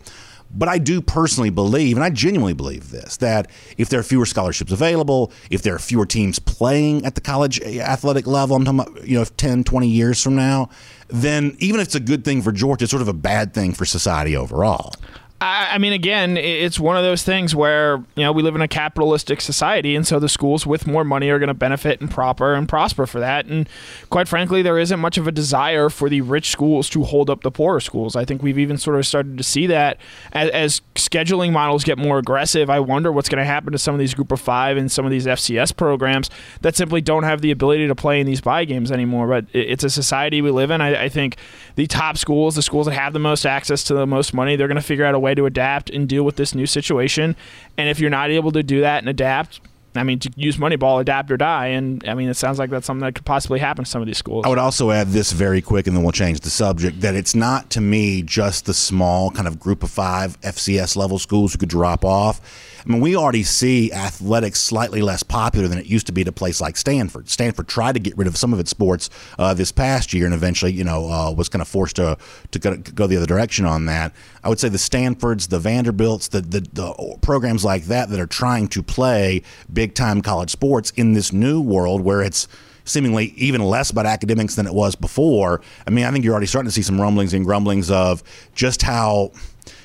But 0.51 0.67
I 0.67 0.77
do 0.79 1.01
personally 1.01 1.51
believe, 1.51 1.95
and 1.95 2.03
I 2.03 2.09
genuinely 2.09 2.53
believe 2.53 2.89
this, 2.89 3.17
that 3.17 3.51
if 3.77 3.89
there 3.89 3.99
are 3.99 4.03
fewer 4.03 4.25
scholarships 4.25 4.71
available, 4.71 5.31
if 5.51 5.61
there 5.61 5.75
are 5.75 5.79
fewer 5.79 6.07
teams 6.07 6.39
playing 6.39 7.05
at 7.05 7.15
the 7.15 7.21
college 7.21 7.61
athletic 7.61 8.25
level, 8.25 8.55
I'm 8.55 8.65
talking 8.65 8.79
about, 8.79 9.07
you 9.07 9.17
know, 9.17 9.25
10, 9.25 9.63
20 9.63 9.87
years 9.87 10.23
from 10.23 10.35
now, 10.35 10.69
then 11.07 11.55
even 11.59 11.79
if 11.79 11.87
it's 11.87 11.95
a 11.95 11.99
good 11.99 12.25
thing 12.25 12.41
for 12.41 12.51
Georgia, 12.51 12.85
it's 12.85 12.91
sort 12.91 13.01
of 13.01 13.07
a 13.07 13.13
bad 13.13 13.53
thing 13.53 13.73
for 13.73 13.85
society 13.85 14.35
overall. 14.35 14.93
I, 15.41 15.77
mean, 15.77 15.93
again, 15.93 16.35
it's 16.35 16.79
one 16.79 16.97
of 16.97 17.03
those 17.03 17.23
things 17.23 17.55
where 17.55 18.03
you 18.15 18.23
know 18.23 18.33
we 18.33 18.43
live 18.43 18.55
in 18.55 18.61
a 18.61 18.67
capitalistic 18.67 19.39
society, 19.39 19.95
and 19.95 20.05
so 20.05 20.19
the 20.19 20.27
schools 20.27 20.67
with 20.67 20.85
more 20.85 21.05
money 21.05 21.29
are 21.29 21.39
going 21.39 21.47
to 21.47 21.53
benefit 21.53 22.01
and 22.01 22.11
proper 22.11 22.53
and 22.53 22.67
prosper 22.67 23.07
for 23.07 23.21
that. 23.21 23.45
And 23.45 23.69
quite 24.09 24.27
frankly, 24.27 24.61
there 24.61 24.77
isn't 24.77 24.99
much 24.99 25.17
of 25.17 25.27
a 25.27 25.31
desire 25.31 25.89
for 25.89 26.09
the 26.09 26.19
rich 26.21 26.49
schools 26.49 26.89
to 26.89 27.03
hold 27.03 27.29
up 27.29 27.43
the 27.43 27.51
poorer 27.51 27.79
schools. 27.79 28.17
I 28.17 28.25
think 28.25 28.43
we've 28.43 28.59
even 28.59 28.77
sort 28.77 28.97
of 28.97 29.07
started 29.07 29.37
to 29.37 29.43
see 29.43 29.65
that 29.67 29.97
as, 30.33 30.49
as 30.49 30.81
scheduling 30.95 31.53
models 31.53 31.85
get 31.85 31.97
more 31.97 32.17
aggressive. 32.17 32.69
I 32.69 32.81
wonder 32.81 33.09
what's 33.09 33.29
going 33.29 33.39
to 33.39 33.45
happen 33.45 33.71
to 33.71 33.77
some 33.77 33.95
of 33.95 33.99
these 33.99 34.13
Group 34.13 34.33
of 34.33 34.41
Five 34.41 34.75
and 34.75 34.91
some 34.91 35.05
of 35.05 35.11
these 35.11 35.25
FCS 35.25 35.73
programs 35.73 36.29
that 36.61 36.75
simply 36.75 36.99
don't 36.99 37.23
have 37.23 37.39
the 37.39 37.51
ability 37.51 37.87
to 37.87 37.95
play 37.95 38.19
in 38.19 38.27
these 38.27 38.41
buy 38.41 38.65
games 38.65 38.91
anymore. 38.91 39.27
But 39.27 39.45
it's 39.53 39.85
a 39.85 39.89
society 39.89 40.41
we 40.41 40.51
live 40.51 40.69
in. 40.69 40.81
I, 40.81 41.05
I 41.05 41.09
think 41.09 41.37
the 41.75 41.87
top 41.87 42.17
schools, 42.17 42.55
the 42.55 42.61
schools 42.61 42.87
that 42.87 42.93
have 42.93 43.13
the 43.13 43.19
most 43.19 43.45
access 43.45 43.85
to 43.85 43.93
the 43.93 44.05
most 44.05 44.33
money, 44.33 44.57
they're 44.57 44.67
going 44.67 44.75
to 44.75 44.81
figure 44.81 45.05
out 45.05 45.15
a 45.15 45.19
way 45.19 45.28
way 45.29 45.35
to 45.35 45.45
adapt 45.45 45.89
and 45.89 46.07
deal 46.07 46.23
with 46.23 46.35
this 46.35 46.55
new 46.55 46.65
situation. 46.65 47.35
And 47.77 47.89
if 47.89 47.99
you're 47.99 48.09
not 48.09 48.29
able 48.31 48.51
to 48.51 48.63
do 48.63 48.81
that 48.81 48.99
and 48.99 49.09
adapt, 49.09 49.61
I 49.95 50.03
mean, 50.03 50.19
to 50.19 50.31
use 50.35 50.57
Moneyball, 50.57 51.01
adapt 51.01 51.31
or 51.31 51.37
die. 51.37 51.67
And 51.67 52.07
I 52.07 52.13
mean, 52.13 52.29
it 52.29 52.35
sounds 52.35 52.59
like 52.59 52.69
that's 52.69 52.85
something 52.85 53.05
that 53.05 53.15
could 53.15 53.25
possibly 53.25 53.59
happen 53.59 53.85
to 53.85 53.89
some 53.89 54.01
of 54.01 54.07
these 54.07 54.17
schools. 54.17 54.45
I 54.45 54.49
would 54.49 54.59
also 54.59 54.91
add 54.91 55.07
this 55.07 55.31
very 55.31 55.61
quick, 55.61 55.87
and 55.87 55.95
then 55.95 56.03
we'll 56.03 56.11
change 56.11 56.41
the 56.41 56.49
subject 56.49 57.01
that 57.01 57.15
it's 57.15 57.33
not 57.33 57.69
to 57.71 57.81
me 57.81 58.21
just 58.21 58.65
the 58.65 58.73
small 58.73 59.31
kind 59.31 59.47
of 59.47 59.59
group 59.59 59.81
of 59.83 59.89
five 59.89 60.39
FCS 60.41 60.95
level 60.95 61.17
schools 61.17 61.53
who 61.53 61.59
could 61.59 61.69
drop 61.69 62.05
off 62.05 62.39
I 62.85 62.89
mean, 62.89 63.01
we 63.01 63.15
already 63.15 63.43
see 63.43 63.91
athletics 63.91 64.59
slightly 64.59 65.01
less 65.01 65.23
popular 65.23 65.67
than 65.67 65.77
it 65.77 65.85
used 65.85 66.07
to 66.07 66.13
be 66.13 66.21
at 66.21 66.27
a 66.27 66.31
place 66.31 66.61
like 66.61 66.77
Stanford. 66.77 67.29
Stanford 67.29 67.67
tried 67.67 67.93
to 67.93 67.99
get 67.99 68.17
rid 68.17 68.27
of 68.27 68.37
some 68.37 68.53
of 68.53 68.59
its 68.59 68.69
sports 68.69 69.09
uh, 69.37 69.53
this 69.53 69.71
past 69.71 70.13
year, 70.13 70.25
and 70.25 70.33
eventually, 70.33 70.71
you 70.71 70.83
know, 70.83 71.09
uh, 71.09 71.31
was 71.31 71.49
kind 71.49 71.61
of 71.61 71.67
forced 71.67 71.97
to 71.97 72.17
to 72.51 72.59
go, 72.59 73.07
the 73.07 73.17
other 73.17 73.25
direction 73.25 73.65
on 73.65 73.85
that. 73.85 74.13
I 74.43 74.49
would 74.49 74.59
say 74.59 74.69
the 74.69 74.77
Stanfords, 74.77 75.47
the 75.47 75.59
Vanderbilts, 75.59 76.29
the, 76.29 76.41
the 76.41 76.61
the 76.73 77.17
programs 77.21 77.65
like 77.65 77.85
that 77.85 78.09
that 78.09 78.19
are 78.19 78.27
trying 78.27 78.67
to 78.69 78.83
play 78.83 79.41
big 79.71 79.93
time 79.93 80.21
college 80.21 80.49
sports 80.49 80.91
in 80.91 81.13
this 81.13 81.33
new 81.33 81.61
world 81.61 82.01
where 82.01 82.21
it's 82.21 82.47
seemingly 82.85 83.25
even 83.37 83.61
less 83.61 83.89
about 83.91 84.05
academics 84.05 84.55
than 84.55 84.65
it 84.65 84.73
was 84.73 84.95
before. 84.95 85.61
I 85.85 85.91
mean, 85.91 86.05
I 86.05 86.11
think 86.11 86.25
you're 86.25 86.33
already 86.33 86.47
starting 86.47 86.67
to 86.67 86.73
see 86.73 86.81
some 86.81 86.99
rumblings 86.99 87.33
and 87.33 87.45
grumblings 87.45 87.91
of 87.91 88.23
just 88.55 88.81
how 88.81 89.31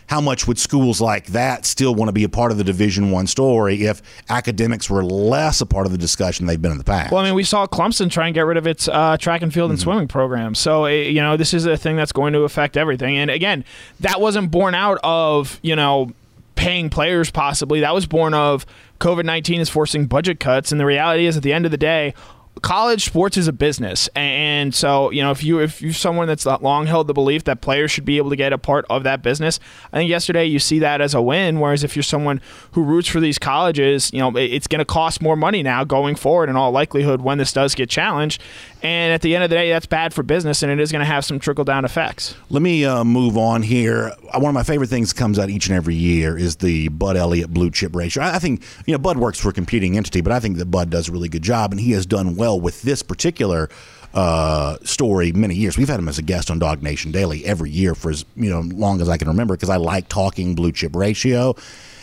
how 0.07 0.21
much 0.21 0.47
would 0.47 0.59
schools 0.59 1.01
like 1.01 1.27
that 1.27 1.65
still 1.65 1.95
want 1.95 2.09
to 2.09 2.13
be 2.13 2.25
a 2.25 2.29
part 2.29 2.53
of 2.53 2.59
the 2.59 2.65
Division 2.65 3.11
One 3.11 3.27
story 3.27 3.85
if 3.85 4.03
academics 4.29 4.91
were 4.91 5.05
less 5.05 5.61
a 5.61 5.67
part 5.67 5.87
of 5.87 5.93
the 5.93 5.99
discussion 5.99 6.47
they've 6.47 6.61
been 6.61 6.73
in 6.73 6.79
the 6.79 6.85
past? 6.85 7.13
Well, 7.13 7.23
I 7.23 7.25
mean, 7.25 7.35
we 7.35 7.45
saw 7.45 7.67
Clemson 7.67 8.11
try 8.11 8.27
and 8.27 8.35
get 8.35 8.43
rid 8.43 8.57
of 8.57 8.67
its 8.67 8.89
uh, 8.89 9.17
track 9.17 9.43
and 9.43 9.53
field 9.53 9.71
and 9.71 9.79
mm-hmm. 9.79 9.85
swimming 9.85 10.09
program. 10.09 10.55
So, 10.55 10.85
eh, 10.85 11.03
you 11.03 11.21
know, 11.21 11.37
this 11.37 11.55
is 11.55 11.67
a 11.67 11.77
thing 11.77 11.97
that's 11.97 12.13
going 12.13 12.33
to 12.35 12.41
affect 12.41 12.77
everything. 12.77 13.17
And 13.17 13.31
again, 13.31 13.65
that 14.01 14.21
wasn't 14.21 14.51
born 14.51 14.75
out 14.75 14.99
of, 15.03 15.59
you 15.63 15.77
know, 15.77 16.13
paying 16.57 16.91
players 16.91 17.31
possibly. 17.31 17.81
That 17.81 17.95
was 17.95 18.07
born 18.07 18.35
of 18.35 18.67
COVID 19.01 19.25
19 19.25 19.61
is 19.61 19.69
forcing 19.69 20.07
budget 20.07 20.41
cuts. 20.41 20.73
And 20.73 20.81
the 20.81 20.87
reality 20.87 21.27
is, 21.27 21.37
at 21.37 21.43
the 21.43 21.53
end 21.53 21.65
of 21.65 21.71
the 21.71 21.77
day, 21.77 22.15
college 22.63 23.05
sports 23.05 23.37
is 23.37 23.49
a 23.49 23.53
business, 23.53 24.09
and 24.15 24.75
so 24.75 25.11
you 25.11 25.23
know 25.23 25.31
if 25.31 25.43
you 25.43 25.59
if 25.59 25.83
you're 25.83 25.93
someone 25.93 26.27
that's 26.27 26.47
long 26.47 26.87
held 26.87 27.07
the 27.07 27.13
belief 27.13 27.45
that 27.45 27.61
players 27.61 27.91
should 27.91 28.05
be 28.05 28.17
able 28.17 28.31
to 28.31 28.37
get 28.37 28.53
a 28.53 28.59
part 28.59 28.85
of 28.89 29.03
that 29.05 29.23
business, 29.23 29.61
I 29.93 29.99
think 29.99 30.11
yesterday 30.11 30.45
you 30.45 30.59
see 30.59 30.79
that 30.79 31.01
as 31.01 31.15
a 31.15 31.23
win. 31.23 31.61
Whereas 31.61 31.85
if 31.85 31.97
you're 31.97 32.03
someone 32.03 32.41
who 32.73 32.83
roots 32.83 33.09
for 33.09 33.21
these 33.21 33.39
colleges, 33.39 34.13
you 34.13 34.21
know 34.21 34.37
it's 34.37 34.67
going 34.67 34.79
to 34.79 34.85
cost 34.85 35.21
more 35.21 35.37
money 35.37 35.63
now 35.63 35.85
going 35.85 36.15
forward 36.15 36.49
in 36.49 36.57
all 36.57 36.71
likelihood 36.71 37.21
when 37.23 37.39
this 37.39 37.53
does 37.53 37.75
get 37.75 37.91
challenged. 37.91 38.41
And 38.85 39.15
at 39.15 39.23
the 39.23 39.35
end 39.35 39.43
of 39.43 39.49
the 39.49 39.57
day, 39.57 39.71
that's 39.71 39.87
bad 39.87 40.13
for 40.13 40.23
business, 40.23 40.63
and 40.63 40.71
it 40.71 40.79
is 40.79 40.93
going 40.93 41.01
to 41.01 41.07
have 41.07 41.25
some 41.25 41.39
trickle 41.39 41.65
down 41.65 41.87
effects. 41.87 42.35
Let 42.51 42.61
me 42.61 42.85
uh, 42.85 43.03
move 43.03 43.39
on 43.39 43.63
here. 43.63 44.13
Uh, 44.31 44.39
one 44.39 44.51
of 44.51 44.55
my 44.55 44.63
favorite 44.63 44.91
things 44.91 45.09
that 45.11 45.19
comes 45.19 45.39
out 45.39 45.49
each 45.49 45.69
and 45.69 45.75
every 45.75 45.95
year 45.95 46.37
is 46.37 46.57
the 46.57 46.89
Bud 46.89 47.17
Elliott 47.17 47.49
blue 47.49 47.71
chip 47.71 47.97
ratio. 47.97 48.23
I 48.23 48.39
think 48.39 48.63
you 48.85 48.93
know 48.93 48.99
Bud 48.99 49.17
works 49.17 49.41
for 49.41 49.49
a 49.49 49.53
competing 49.55 49.97
entity, 49.97 50.21
but 50.21 50.35
I 50.35 50.39
think 50.39 50.59
that 50.59 50.67
Bud 50.67 50.91
does 50.91 51.09
a 51.09 51.13
really 51.13 51.31
good 51.31 51.41
job, 51.43 51.73
and 51.73 51.81
he 51.81 51.93
has 51.93 52.05
done 52.05 52.37
well 52.37 52.61
with 52.61 52.83
this 52.83 53.03
particular 53.03 53.71
uh, 54.13 54.77
story 54.83 55.33
many 55.33 55.55
years. 55.55 55.79
We've 55.79 55.89
had 55.89 55.99
him 55.99 56.09
as 56.09 56.19
a 56.19 56.23
guest 56.23 56.51
on 56.51 56.59
Dog 56.59 56.83
Nation 56.83 57.11
Daily 57.11 57.43
every 57.47 57.71
year 57.71 57.95
for 57.95 58.11
as 58.11 58.27
you 58.37 58.51
know 58.51 58.61
long 58.61 59.01
as 59.01 59.09
I 59.09 59.17
can 59.17 59.29
remember 59.29 59.55
because 59.55 59.71
I 59.71 59.77
like 59.77 60.11
talking 60.11 60.55
blue 60.55 60.73
chip 60.73 60.95
ratio. 60.95 61.57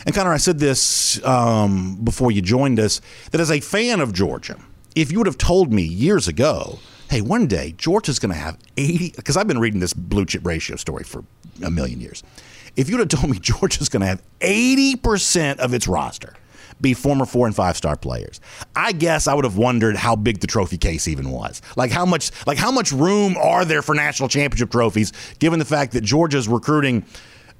And 0.04 0.12
Connor, 0.12 0.32
I 0.32 0.38
said 0.38 0.58
this 0.58 1.24
um, 1.24 1.94
before 2.02 2.32
you 2.32 2.42
joined 2.42 2.80
us 2.80 3.00
that 3.30 3.40
as 3.40 3.52
a 3.52 3.60
fan 3.60 4.00
of 4.00 4.12
Georgia, 4.12 4.58
if 4.94 5.10
you 5.10 5.18
would 5.18 5.26
have 5.26 5.38
told 5.38 5.72
me 5.72 5.82
years 5.82 6.28
ago, 6.28 6.78
hey, 7.10 7.20
one 7.20 7.46
day 7.46 7.74
Georgia's 7.76 8.18
going 8.18 8.32
to 8.32 8.38
have 8.38 8.58
80, 8.76 9.12
because 9.16 9.36
I've 9.36 9.48
been 9.48 9.58
reading 9.58 9.80
this 9.80 9.92
blue 9.92 10.24
chip 10.24 10.46
ratio 10.46 10.76
story 10.76 11.04
for 11.04 11.24
a 11.64 11.70
million 11.70 12.00
years. 12.00 12.22
If 12.76 12.88
you'd 12.88 13.00
have 13.00 13.08
told 13.08 13.30
me 13.30 13.38
Georgia's 13.40 13.88
going 13.88 14.00
to 14.00 14.06
have 14.06 14.22
80% 14.40 15.58
of 15.58 15.74
its 15.74 15.86
roster 15.86 16.34
be 16.80 16.94
former 16.94 17.24
four 17.24 17.46
and 17.46 17.54
five 17.54 17.76
star 17.76 17.96
players. 17.96 18.40
I 18.74 18.92
guess 18.92 19.28
I 19.28 19.34
would 19.34 19.44
have 19.44 19.56
wondered 19.56 19.96
how 19.96 20.16
big 20.16 20.40
the 20.40 20.46
trophy 20.46 20.76
case 20.76 21.06
even 21.06 21.30
was. 21.30 21.62
Like 21.76 21.92
how 21.92 22.04
much 22.04 22.30
like 22.46 22.58
how 22.58 22.72
much 22.72 22.92
room 22.92 23.36
are 23.36 23.64
there 23.64 23.82
for 23.82 23.94
national 23.94 24.28
championship 24.28 24.70
trophies 24.70 25.12
given 25.38 25.58
the 25.58 25.64
fact 25.64 25.92
that 25.92 26.02
Georgia's 26.02 26.48
recruiting 26.48 27.04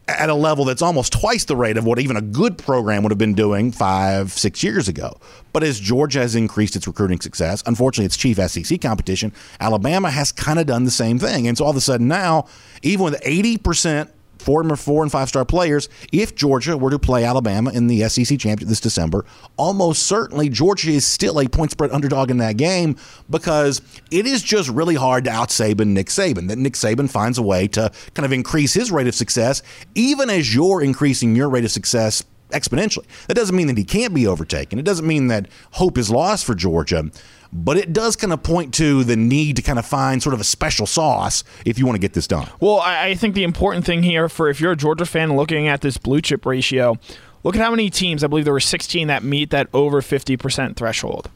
at 0.08 0.28
a 0.28 0.34
level 0.34 0.64
that's 0.64 0.82
almost 0.82 1.12
twice 1.12 1.44
the 1.44 1.56
rate 1.56 1.76
of 1.76 1.84
what 1.84 1.98
even 1.98 2.16
a 2.16 2.20
good 2.20 2.58
program 2.58 3.02
would 3.02 3.12
have 3.12 3.18
been 3.18 3.34
doing 3.34 3.70
five, 3.70 4.32
six 4.32 4.62
years 4.62 4.88
ago. 4.88 5.16
But 5.52 5.62
as 5.62 5.78
Georgia 5.78 6.20
has 6.20 6.34
increased 6.34 6.76
its 6.76 6.86
recruiting 6.86 7.20
success, 7.20 7.62
unfortunately, 7.66 8.06
its 8.06 8.16
chief 8.16 8.38
SEC 8.38 8.80
competition, 8.80 9.32
Alabama 9.60 10.10
has 10.10 10.32
kind 10.32 10.58
of 10.58 10.66
done 10.66 10.84
the 10.84 10.90
same 10.90 11.18
thing. 11.18 11.46
And 11.46 11.56
so 11.56 11.64
all 11.64 11.70
of 11.70 11.76
a 11.76 11.80
sudden 11.80 12.08
now, 12.08 12.46
even 12.82 13.04
with 13.04 13.20
80% 13.22 14.08
former 14.42 14.76
four 14.76 15.02
and 15.02 15.10
five 15.10 15.28
star 15.28 15.44
players. 15.44 15.88
If 16.12 16.34
Georgia 16.34 16.76
were 16.76 16.90
to 16.90 16.98
play 16.98 17.24
Alabama 17.24 17.70
in 17.70 17.86
the 17.86 18.08
SEC 18.08 18.38
championship 18.38 18.68
this 18.68 18.80
December, 18.80 19.24
almost 19.56 20.02
certainly 20.04 20.48
Georgia 20.48 20.90
is 20.90 21.06
still 21.06 21.40
a 21.40 21.48
point 21.48 21.70
spread 21.70 21.90
underdog 21.90 22.30
in 22.30 22.38
that 22.38 22.56
game 22.56 22.96
because 23.30 23.80
it 24.10 24.26
is 24.26 24.42
just 24.42 24.68
really 24.68 24.94
hard 24.94 25.24
to 25.24 25.30
out 25.30 25.48
Saban 25.48 25.88
Nick 25.88 26.08
Saban. 26.08 26.48
That 26.48 26.58
Nick 26.58 26.74
Saban 26.74 27.08
finds 27.08 27.38
a 27.38 27.42
way 27.42 27.68
to 27.68 27.90
kind 28.14 28.26
of 28.26 28.32
increase 28.32 28.74
his 28.74 28.90
rate 28.90 29.06
of 29.06 29.14
success, 29.14 29.62
even 29.94 30.28
as 30.28 30.54
you're 30.54 30.82
increasing 30.82 31.36
your 31.36 31.48
rate 31.48 31.64
of 31.64 31.70
success 31.70 32.24
exponentially. 32.52 33.04
That 33.26 33.34
doesn't 33.34 33.56
mean 33.56 33.66
that 33.66 33.78
he 33.78 33.84
can't 33.84 34.14
be 34.14 34.26
overtaken. 34.26 34.78
It 34.78 34.84
doesn't 34.84 35.06
mean 35.06 35.28
that 35.28 35.48
hope 35.72 35.98
is 35.98 36.10
lost 36.10 36.44
for 36.44 36.54
Georgia 36.54 37.10
but 37.52 37.76
it 37.76 37.92
does 37.92 38.16
kind 38.16 38.32
of 38.32 38.42
point 38.42 38.72
to 38.74 39.04
the 39.04 39.16
need 39.16 39.56
to 39.56 39.62
kind 39.62 39.78
of 39.78 39.84
find 39.84 40.22
sort 40.22 40.34
of 40.34 40.40
a 40.40 40.44
special 40.44 40.86
sauce 40.86 41.44
if 41.66 41.78
you 41.78 41.84
want 41.84 41.96
to 41.96 42.00
get 42.00 42.14
this 42.14 42.26
done. 42.26 42.48
Well, 42.60 42.80
I 42.80 43.14
think 43.14 43.34
the 43.34 43.44
important 43.44 43.84
thing 43.84 44.02
here 44.02 44.28
for 44.28 44.48
if 44.48 44.60
you're 44.60 44.72
a 44.72 44.76
Georgia 44.76 45.04
fan 45.04 45.36
looking 45.36 45.68
at 45.68 45.82
this 45.82 45.98
blue 45.98 46.22
chip 46.22 46.46
ratio, 46.46 46.98
look 47.44 47.54
at 47.54 47.60
how 47.60 47.70
many 47.70 47.90
teams, 47.90 48.24
I 48.24 48.26
believe 48.26 48.44
there 48.44 48.54
were 48.54 48.60
16 48.60 49.06
that 49.08 49.22
meet 49.22 49.50
that 49.50 49.68
over 49.74 50.00
50% 50.00 50.76
threshold. 50.76 51.30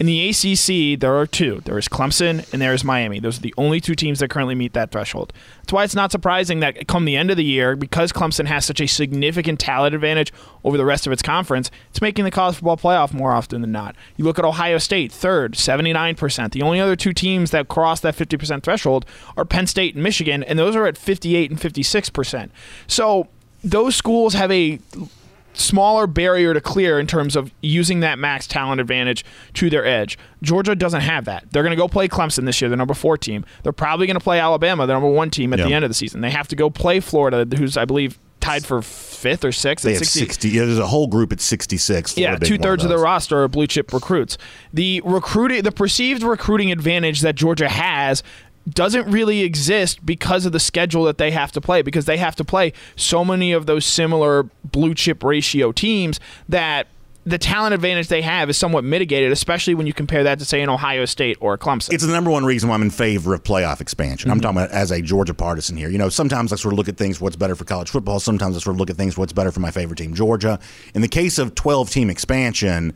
In 0.00 0.06
the 0.06 0.28
ACC, 0.28 0.98
there 0.98 1.14
are 1.14 1.26
two. 1.26 1.60
There 1.64 1.78
is 1.78 1.88
Clemson 1.88 2.52
and 2.52 2.60
there 2.60 2.74
is 2.74 2.82
Miami. 2.82 3.20
Those 3.20 3.38
are 3.38 3.42
the 3.42 3.54
only 3.56 3.80
two 3.80 3.94
teams 3.94 4.18
that 4.18 4.28
currently 4.28 4.56
meet 4.56 4.72
that 4.72 4.90
threshold. 4.90 5.32
That's 5.58 5.72
why 5.72 5.84
it's 5.84 5.94
not 5.94 6.10
surprising 6.10 6.58
that 6.60 6.88
come 6.88 7.04
the 7.04 7.14
end 7.14 7.30
of 7.30 7.36
the 7.36 7.44
year, 7.44 7.76
because 7.76 8.12
Clemson 8.12 8.46
has 8.46 8.64
such 8.64 8.80
a 8.80 8.88
significant 8.88 9.60
talent 9.60 9.94
advantage 9.94 10.32
over 10.64 10.76
the 10.76 10.84
rest 10.84 11.06
of 11.06 11.12
its 11.12 11.22
conference, 11.22 11.70
it's 11.90 12.00
making 12.00 12.24
the 12.24 12.32
college 12.32 12.56
football 12.56 12.76
playoff 12.76 13.12
more 13.12 13.32
often 13.32 13.60
than 13.60 13.70
not. 13.70 13.94
You 14.16 14.24
look 14.24 14.38
at 14.38 14.44
Ohio 14.44 14.78
State, 14.78 15.12
third, 15.12 15.52
79%. 15.54 16.50
The 16.50 16.62
only 16.62 16.80
other 16.80 16.96
two 16.96 17.12
teams 17.12 17.52
that 17.52 17.68
cross 17.68 18.00
that 18.00 18.16
50% 18.16 18.64
threshold 18.64 19.06
are 19.36 19.44
Penn 19.44 19.68
State 19.68 19.94
and 19.94 20.02
Michigan, 20.02 20.42
and 20.42 20.58
those 20.58 20.74
are 20.74 20.86
at 20.86 20.98
58 20.98 21.52
and 21.52 21.60
56%. 21.60 22.50
So 22.88 23.28
those 23.62 23.94
schools 23.94 24.34
have 24.34 24.50
a 24.50 24.80
smaller 25.54 26.06
barrier 26.06 26.54
to 26.54 26.60
clear 26.60 26.98
in 26.98 27.06
terms 27.06 27.36
of 27.36 27.52
using 27.62 28.00
that 28.00 28.18
max 28.18 28.46
talent 28.46 28.80
advantage 28.80 29.24
to 29.54 29.70
their 29.70 29.84
edge. 29.84 30.18
Georgia 30.42 30.74
doesn't 30.74 31.00
have 31.00 31.24
that. 31.24 31.44
They're 31.50 31.62
going 31.62 31.70
to 31.70 31.76
go 31.76 31.88
play 31.88 32.08
Clemson 32.08 32.44
this 32.44 32.60
year, 32.60 32.68
the 32.68 32.76
number 32.76 32.94
four 32.94 33.16
team. 33.16 33.44
They're 33.62 33.72
probably 33.72 34.06
going 34.06 34.18
to 34.18 34.24
play 34.24 34.40
Alabama, 34.40 34.86
the 34.86 34.92
number 34.92 35.08
one 35.08 35.30
team, 35.30 35.52
at 35.52 35.58
the 35.58 35.72
end 35.72 35.84
of 35.84 35.90
the 35.90 35.94
season. 35.94 36.20
They 36.20 36.30
have 36.30 36.48
to 36.48 36.56
go 36.56 36.70
play 36.70 37.00
Florida, 37.00 37.46
who's, 37.56 37.76
I 37.76 37.84
believe, 37.84 38.18
tied 38.44 38.64
for 38.64 38.82
fifth 38.82 39.44
or 39.44 39.52
sixth. 39.52 39.84
They 39.84 39.92
have 39.92 40.00
60. 40.00 40.18
60 40.20 40.48
yeah, 40.50 40.64
there's 40.64 40.78
a 40.78 40.86
whole 40.86 41.06
group 41.06 41.32
at 41.32 41.40
66. 41.40 42.12
Florida 42.12 42.38
yeah, 42.40 42.48
two 42.48 42.58
thirds 42.58 42.84
of, 42.84 42.90
of 42.90 42.96
the 42.96 43.02
roster 43.02 43.42
are 43.42 43.48
blue 43.48 43.66
chip 43.66 43.92
recruits. 43.92 44.36
The 44.72 45.00
recruiting, 45.04 45.62
the 45.62 45.72
perceived 45.72 46.22
recruiting 46.22 46.70
advantage 46.70 47.22
that 47.22 47.36
Georgia 47.36 47.68
has 47.68 48.22
doesn't 48.68 49.10
really 49.10 49.40
exist 49.40 50.04
because 50.04 50.46
of 50.46 50.52
the 50.52 50.60
schedule 50.60 51.04
that 51.04 51.18
they 51.18 51.30
have 51.30 51.52
to 51.52 51.60
play 51.60 51.82
because 51.82 52.06
they 52.06 52.16
have 52.16 52.34
to 52.36 52.44
play 52.44 52.72
so 52.96 53.24
many 53.24 53.52
of 53.52 53.66
those 53.66 53.84
similar 53.84 54.44
blue 54.64 54.94
chip 54.94 55.22
ratio 55.22 55.72
teams 55.72 56.18
that 56.48 56.86
the 57.26 57.38
talent 57.38 57.72
advantage 57.72 58.08
they 58.08 58.22
have 58.22 58.50
is 58.50 58.58
somewhat 58.58 58.84
mitigated, 58.84 59.32
especially 59.32 59.74
when 59.74 59.86
you 59.86 59.94
compare 59.94 60.24
that 60.24 60.38
to 60.38 60.44
say 60.44 60.60
an 60.60 60.68
Ohio 60.68 61.06
State 61.06 61.38
or 61.40 61.56
Clemson. 61.56 61.92
It's 61.92 62.04
the 62.04 62.12
number 62.12 62.30
one 62.30 62.44
reason 62.44 62.68
why 62.68 62.74
I'm 62.74 62.82
in 62.82 62.90
favor 62.90 63.32
of 63.32 63.42
playoff 63.42 63.80
expansion. 63.80 64.28
Mm-hmm. 64.28 64.36
I'm 64.36 64.40
talking 64.40 64.58
about 64.58 64.70
as 64.70 64.90
a 64.90 65.00
Georgia 65.00 65.32
partisan 65.32 65.76
here. 65.76 65.88
You 65.88 65.98
know, 65.98 66.10
sometimes 66.10 66.52
I 66.52 66.56
sort 66.56 66.74
of 66.74 66.78
look 66.78 66.88
at 66.88 66.96
things 66.96 67.20
what's 67.20 67.36
better 67.36 67.56
for 67.56 67.64
college 67.64 67.88
football. 67.88 68.20
Sometimes 68.20 68.56
I 68.56 68.60
sort 68.60 68.76
of 68.76 68.80
look 68.80 68.90
at 68.90 68.96
things 68.96 69.16
what's 69.16 69.32
better 69.32 69.50
for 69.50 69.60
my 69.60 69.70
favorite 69.70 69.96
team, 69.96 70.14
Georgia. 70.14 70.58
In 70.94 71.00
the 71.00 71.08
case 71.08 71.38
of 71.38 71.54
12 71.54 71.90
team 71.90 72.10
expansion 72.10 72.94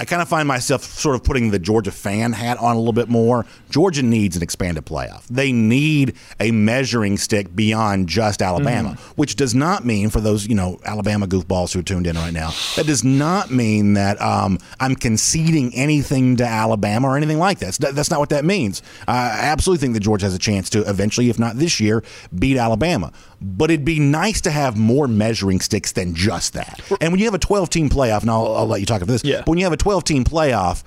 I 0.00 0.06
kind 0.06 0.22
of 0.22 0.28
find 0.28 0.48
myself 0.48 0.82
sort 0.82 1.14
of 1.14 1.22
putting 1.22 1.50
the 1.50 1.58
Georgia 1.58 1.92
fan 1.92 2.32
hat 2.32 2.56
on 2.56 2.74
a 2.74 2.78
little 2.78 2.94
bit 2.94 3.10
more. 3.10 3.44
Georgia 3.68 4.02
needs 4.02 4.34
an 4.34 4.42
expanded 4.42 4.86
playoff. 4.86 5.26
They 5.28 5.52
need 5.52 6.14
a 6.40 6.52
measuring 6.52 7.18
stick 7.18 7.54
beyond 7.54 8.08
just 8.08 8.40
Alabama, 8.40 8.90
mm 8.90 8.96
which 9.16 9.36
does 9.36 9.54
not 9.54 9.84
mean 9.84 10.08
for 10.08 10.20
those 10.20 10.46
you 10.46 10.54
know 10.54 10.78
Alabama 10.84 11.26
goofballs 11.26 11.74
who 11.74 11.80
are 11.80 11.82
tuned 11.82 12.06
in 12.06 12.16
right 12.16 12.32
now. 12.32 12.52
That 12.76 12.86
does 12.86 13.04
not 13.04 13.50
mean 13.50 13.94
that 13.94 14.20
um, 14.22 14.58
I'm 14.78 14.94
conceding 14.94 15.74
anything 15.74 16.36
to 16.36 16.44
Alabama 16.46 17.08
or 17.08 17.16
anything 17.18 17.38
like 17.38 17.58
that. 17.58 17.74
That's 17.74 18.10
not 18.10 18.18
what 18.18 18.30
that 18.30 18.46
means. 18.46 18.82
I 19.06 19.28
absolutely 19.28 19.80
think 19.82 19.94
that 19.94 20.00
Georgia 20.00 20.24
has 20.24 20.34
a 20.34 20.38
chance 20.38 20.70
to 20.70 20.88
eventually, 20.88 21.28
if 21.28 21.38
not 21.38 21.56
this 21.56 21.80
year, 21.80 22.02
beat 22.38 22.56
Alabama 22.56 23.12
but 23.40 23.70
it'd 23.70 23.84
be 23.84 23.98
nice 23.98 24.40
to 24.42 24.50
have 24.50 24.76
more 24.76 25.08
measuring 25.08 25.60
sticks 25.60 25.92
than 25.92 26.14
just 26.14 26.52
that. 26.52 26.80
And 27.00 27.12
when 27.12 27.18
you 27.18 27.26
have 27.26 27.34
a 27.34 27.38
12 27.38 27.70
team 27.70 27.88
playoff, 27.88 28.20
and 28.20 28.30
I'll, 28.30 28.54
I'll 28.54 28.66
let 28.66 28.80
you 28.80 28.86
talk 28.86 29.02
about 29.02 29.12
this, 29.12 29.24
yeah. 29.24 29.38
but 29.38 29.48
when 29.48 29.58
you 29.58 29.64
have 29.64 29.72
a 29.72 29.78
12 29.78 30.04
team 30.04 30.24
playoff, 30.24 30.82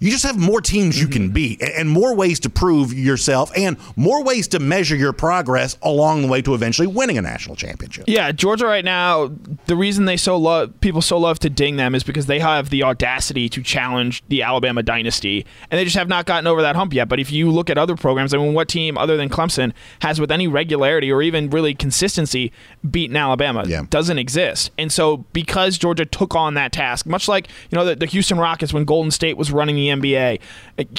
you 0.00 0.10
just 0.10 0.24
have 0.24 0.38
more 0.38 0.60
teams 0.62 1.00
you 1.00 1.06
can 1.06 1.24
mm-hmm. 1.24 1.32
beat 1.32 1.62
and 1.62 1.88
more 1.88 2.14
ways 2.14 2.40
to 2.40 2.50
prove 2.50 2.92
yourself 2.92 3.52
and 3.54 3.76
more 3.96 4.24
ways 4.24 4.48
to 4.48 4.58
measure 4.58 4.96
your 4.96 5.12
progress 5.12 5.76
along 5.82 6.22
the 6.22 6.28
way 6.28 6.40
to 6.42 6.54
eventually 6.54 6.86
winning 6.86 7.18
a 7.18 7.22
national 7.22 7.54
championship. 7.54 8.04
Yeah, 8.08 8.32
Georgia 8.32 8.66
right 8.66 8.84
now, 8.84 9.30
the 9.66 9.76
reason 9.76 10.06
they 10.06 10.16
so 10.16 10.36
love 10.38 10.80
people 10.80 11.02
so 11.02 11.18
love 11.18 11.38
to 11.40 11.50
ding 11.50 11.76
them 11.76 11.94
is 11.94 12.02
because 12.02 12.26
they 12.26 12.40
have 12.40 12.70
the 12.70 12.82
audacity 12.82 13.48
to 13.50 13.62
challenge 13.62 14.24
the 14.28 14.42
Alabama 14.42 14.82
dynasty 14.82 15.44
and 15.70 15.78
they 15.78 15.84
just 15.84 15.96
have 15.96 16.08
not 16.08 16.24
gotten 16.24 16.46
over 16.46 16.62
that 16.62 16.76
hump 16.76 16.94
yet. 16.94 17.08
But 17.08 17.20
if 17.20 17.30
you 17.30 17.50
look 17.50 17.68
at 17.68 17.76
other 17.76 17.94
programs, 17.94 18.32
I 18.32 18.38
mean 18.38 18.54
what 18.54 18.68
team 18.68 18.96
other 18.96 19.18
than 19.18 19.28
Clemson 19.28 19.74
has 20.00 20.18
with 20.18 20.32
any 20.32 20.48
regularity 20.48 21.12
or 21.12 21.20
even 21.20 21.50
really 21.50 21.74
consistency 21.74 22.52
beaten 22.90 23.16
Alabama? 23.16 23.64
Yeah. 23.66 23.82
Doesn't 23.90 24.18
exist. 24.18 24.70
And 24.78 24.90
so 24.90 25.18
because 25.34 25.76
Georgia 25.76 26.06
took 26.06 26.34
on 26.34 26.54
that 26.54 26.72
task, 26.72 27.04
much 27.04 27.28
like, 27.28 27.48
you 27.70 27.76
know, 27.76 27.84
the, 27.84 27.96
the 27.96 28.06
Houston 28.06 28.38
Rockets 28.38 28.72
when 28.72 28.86
Golden 28.86 29.10
State 29.10 29.36
was 29.36 29.52
running 29.52 29.76
the 29.76 29.89
NBA. 29.90 30.40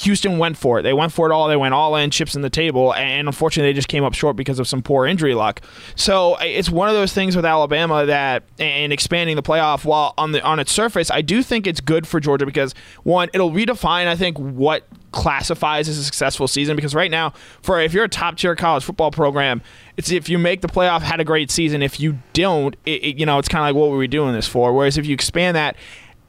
Houston 0.02 0.38
went 0.38 0.58
for 0.58 0.80
it. 0.80 0.84
They 0.84 0.94
went 0.94 1.12
for 1.12 1.30
it 1.30 1.34
all. 1.34 1.48
They 1.48 1.56
went 1.56 1.74
all 1.74 1.96
in, 1.96 2.12
chips 2.12 2.36
in 2.36 2.42
the 2.42 2.50
table, 2.50 2.94
and 2.94 3.28
unfortunately, 3.28 3.72
they 3.72 3.76
just 3.76 3.88
came 3.88 4.04
up 4.04 4.14
short 4.14 4.36
because 4.36 4.60
of 4.60 4.68
some 4.68 4.82
poor 4.82 5.06
injury 5.06 5.34
luck. 5.34 5.62
So 5.96 6.38
it's 6.40 6.70
one 6.70 6.88
of 6.88 6.96
those 6.96 7.14
things 7.14 7.36
with 7.36 7.46
Alabama 7.46 8.06
that, 8.06 8.44
and 8.60 8.94
expanding 8.94 9.36
the 9.36 9.44
playoff, 9.44 9.86
while 9.86 10.14
on 10.18 10.32
the 10.32 10.42
on 10.44 10.60
its 10.60 10.72
surface, 10.72 11.10
I 11.10 11.22
do 11.22 11.44
think 11.44 11.68
it's 11.68 11.82
good 11.82 12.08
for 12.08 12.20
Georgia 12.20 12.46
because 12.46 12.74
one, 13.04 13.30
it'll 13.34 13.52
redefine, 13.52 14.08
I 14.08 14.16
think, 14.16 14.38
what 14.38 14.88
classifies 15.12 15.90
as 15.90 15.98
a 15.98 16.04
successful 16.04 16.48
season 16.48 16.76
because 16.76 16.96
right 16.96 17.12
now 17.12 17.34
for 17.62 17.82
if 17.82 17.94
you're 17.94 18.06
a 18.06 18.10
top 18.10 18.38
tier 18.38 18.56
college 18.56 18.84
football 18.84 19.12
program 19.12 19.62
it's 19.98 20.10
if 20.10 20.30
you 20.30 20.38
make 20.38 20.62
the 20.62 20.70
playoff 20.70 21.02
had 21.02 21.20
a 21.20 21.26
great 21.26 21.52
season 21.52 21.82
if 21.82 22.00
you 22.00 22.18
don't 22.32 22.78
it, 22.86 23.04
it, 23.04 23.20
you 23.20 23.26
know 23.26 23.38
it's 23.38 23.50
kind 23.50 23.62
of 23.62 23.68
like 23.68 23.80
what 23.80 23.92
were 23.92 23.98
we 23.98 24.08
doing 24.08 24.34
this 24.34 24.48
for 24.48 24.74
whereas 24.74 24.98
if 24.98 25.06
you 25.06 25.14
expand 25.14 25.58
that 25.58 25.76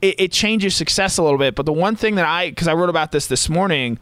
it, 0.02 0.20
it 0.20 0.32
changes 0.32 0.74
success 0.74 1.16
a 1.16 1.22
little 1.22 1.38
bit. 1.38 1.54
But 1.54 1.64
the 1.64 1.72
one 1.72 1.96
thing 1.96 2.16
that 2.16 2.26
I, 2.26 2.50
because 2.50 2.68
I 2.68 2.74
wrote 2.74 2.90
about 2.90 3.12
this 3.12 3.28
this 3.28 3.48
morning, 3.48 3.98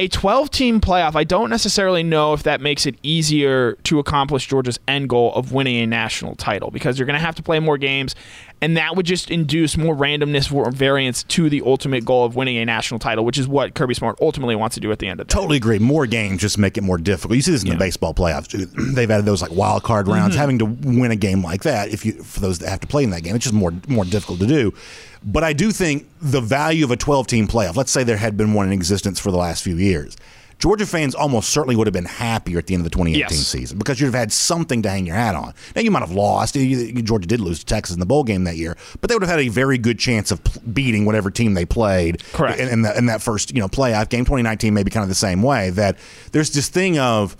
a 0.00 0.08
12 0.08 0.50
team 0.50 0.80
playoff, 0.80 1.14
I 1.14 1.24
don't 1.24 1.50
necessarily 1.50 2.02
know 2.02 2.32
if 2.32 2.44
that 2.44 2.62
makes 2.62 2.86
it 2.86 2.96
easier 3.02 3.74
to 3.84 3.98
accomplish 3.98 4.46
Georgia's 4.46 4.80
end 4.88 5.10
goal 5.10 5.30
of 5.34 5.52
winning 5.52 5.76
a 5.76 5.86
national 5.86 6.36
title 6.36 6.70
because 6.70 6.98
you're 6.98 7.04
going 7.04 7.18
to 7.18 7.24
have 7.24 7.34
to 7.34 7.42
play 7.42 7.60
more 7.60 7.76
games 7.76 8.14
and 8.62 8.76
that 8.76 8.96
would 8.96 9.06
just 9.06 9.30
induce 9.30 9.76
more 9.76 9.94
randomness 9.94 10.52
or 10.52 10.70
variance 10.70 11.22
to 11.24 11.48
the 11.48 11.62
ultimate 11.62 12.04
goal 12.04 12.24
of 12.24 12.36
winning 12.36 12.58
a 12.58 12.64
national 12.64 12.98
title, 12.98 13.24
which 13.24 13.38
is 13.38 13.48
what 13.48 13.74
Kirby 13.74 13.94
Smart 13.94 14.18
ultimately 14.20 14.54
wants 14.54 14.74
to 14.74 14.80
do 14.80 14.92
at 14.92 14.98
the 14.98 15.08
end 15.08 15.20
of 15.20 15.26
the 15.26 15.32
Totally 15.32 15.56
agree. 15.56 15.78
More 15.78 16.06
games 16.06 16.40
just 16.40 16.58
make 16.58 16.76
it 16.76 16.82
more 16.82 16.98
difficult. 16.98 17.36
You 17.36 17.42
see 17.42 17.52
this 17.52 17.62
in 17.62 17.68
yeah. 17.68 17.74
the 17.74 17.78
baseball 17.78 18.14
playoffs. 18.14 18.50
They've 18.94 19.10
added 19.10 19.26
those 19.26 19.42
like 19.42 19.52
wild 19.52 19.82
card 19.82 20.08
rounds. 20.08 20.34
Mm-hmm. 20.34 20.40
Having 20.40 20.58
to 20.58 20.64
win 20.64 21.10
a 21.10 21.16
game 21.16 21.42
like 21.42 21.62
that, 21.62 21.88
if 21.88 22.04
you 22.04 22.12
for 22.22 22.40
those 22.40 22.58
that 22.58 22.68
have 22.68 22.80
to 22.80 22.86
play 22.86 23.04
in 23.04 23.10
that 23.10 23.22
game, 23.22 23.34
it's 23.34 23.44
just 23.44 23.54
more 23.54 23.72
more 23.88 24.04
difficult 24.04 24.40
to 24.40 24.46
do. 24.46 24.74
But 25.22 25.44
I 25.44 25.52
do 25.52 25.70
think 25.70 26.08
the 26.20 26.40
value 26.40 26.84
of 26.84 26.90
a 26.90 26.96
12 26.96 27.26
team 27.26 27.46
playoff. 27.46 27.76
Let's 27.76 27.90
say 27.92 28.04
there 28.04 28.16
had 28.16 28.36
been 28.36 28.54
one 28.54 28.66
in 28.66 28.72
existence 28.72 29.20
for 29.20 29.30
the 29.30 29.36
last 29.38 29.62
few 29.62 29.76
years 29.76 30.16
Georgia 30.60 30.84
fans 30.84 31.14
almost 31.14 31.48
certainly 31.48 31.74
would 31.74 31.86
have 31.86 31.94
been 31.94 32.04
happier 32.04 32.58
at 32.58 32.66
the 32.66 32.74
end 32.74 32.82
of 32.82 32.84
the 32.84 32.90
2018 32.90 33.20
Yes. 33.34 33.46
season 33.46 33.78
because 33.78 33.98
you'd 33.98 34.08
have 34.08 34.14
had 34.14 34.30
something 34.30 34.82
to 34.82 34.90
hang 34.90 35.06
your 35.06 35.16
hat 35.16 35.34
on. 35.34 35.54
Now, 35.74 35.80
you 35.80 35.90
might 35.90 36.00
have 36.00 36.10
lost. 36.12 36.54
Georgia 36.54 37.26
did 37.26 37.40
lose 37.40 37.60
to 37.60 37.64
Texas 37.64 37.94
in 37.96 38.00
the 38.00 38.04
bowl 38.04 38.24
game 38.24 38.44
that 38.44 38.56
year, 38.58 38.76
but 39.00 39.08
they 39.08 39.14
would 39.14 39.22
have 39.22 39.30
had 39.30 39.40
a 39.40 39.48
very 39.48 39.78
good 39.78 39.98
chance 39.98 40.30
of 40.30 40.40
beating 40.74 41.06
whatever 41.06 41.30
team 41.30 41.54
they 41.54 41.64
played 41.64 42.22
Correct. 42.34 42.60
in, 42.60 42.68
in, 42.68 42.82
the, 42.82 42.96
in 42.96 43.06
that 43.06 43.22
first 43.22 43.54
you 43.54 43.60
know 43.60 43.68
playoff 43.68 44.10
game. 44.10 44.26
2019 44.26 44.74
maybe 44.74 44.90
kind 44.90 45.02
of 45.02 45.08
the 45.08 45.14
same 45.14 45.42
way. 45.42 45.70
That 45.70 45.96
there's 46.32 46.50
this 46.50 46.68
thing 46.68 46.98
of 46.98 47.36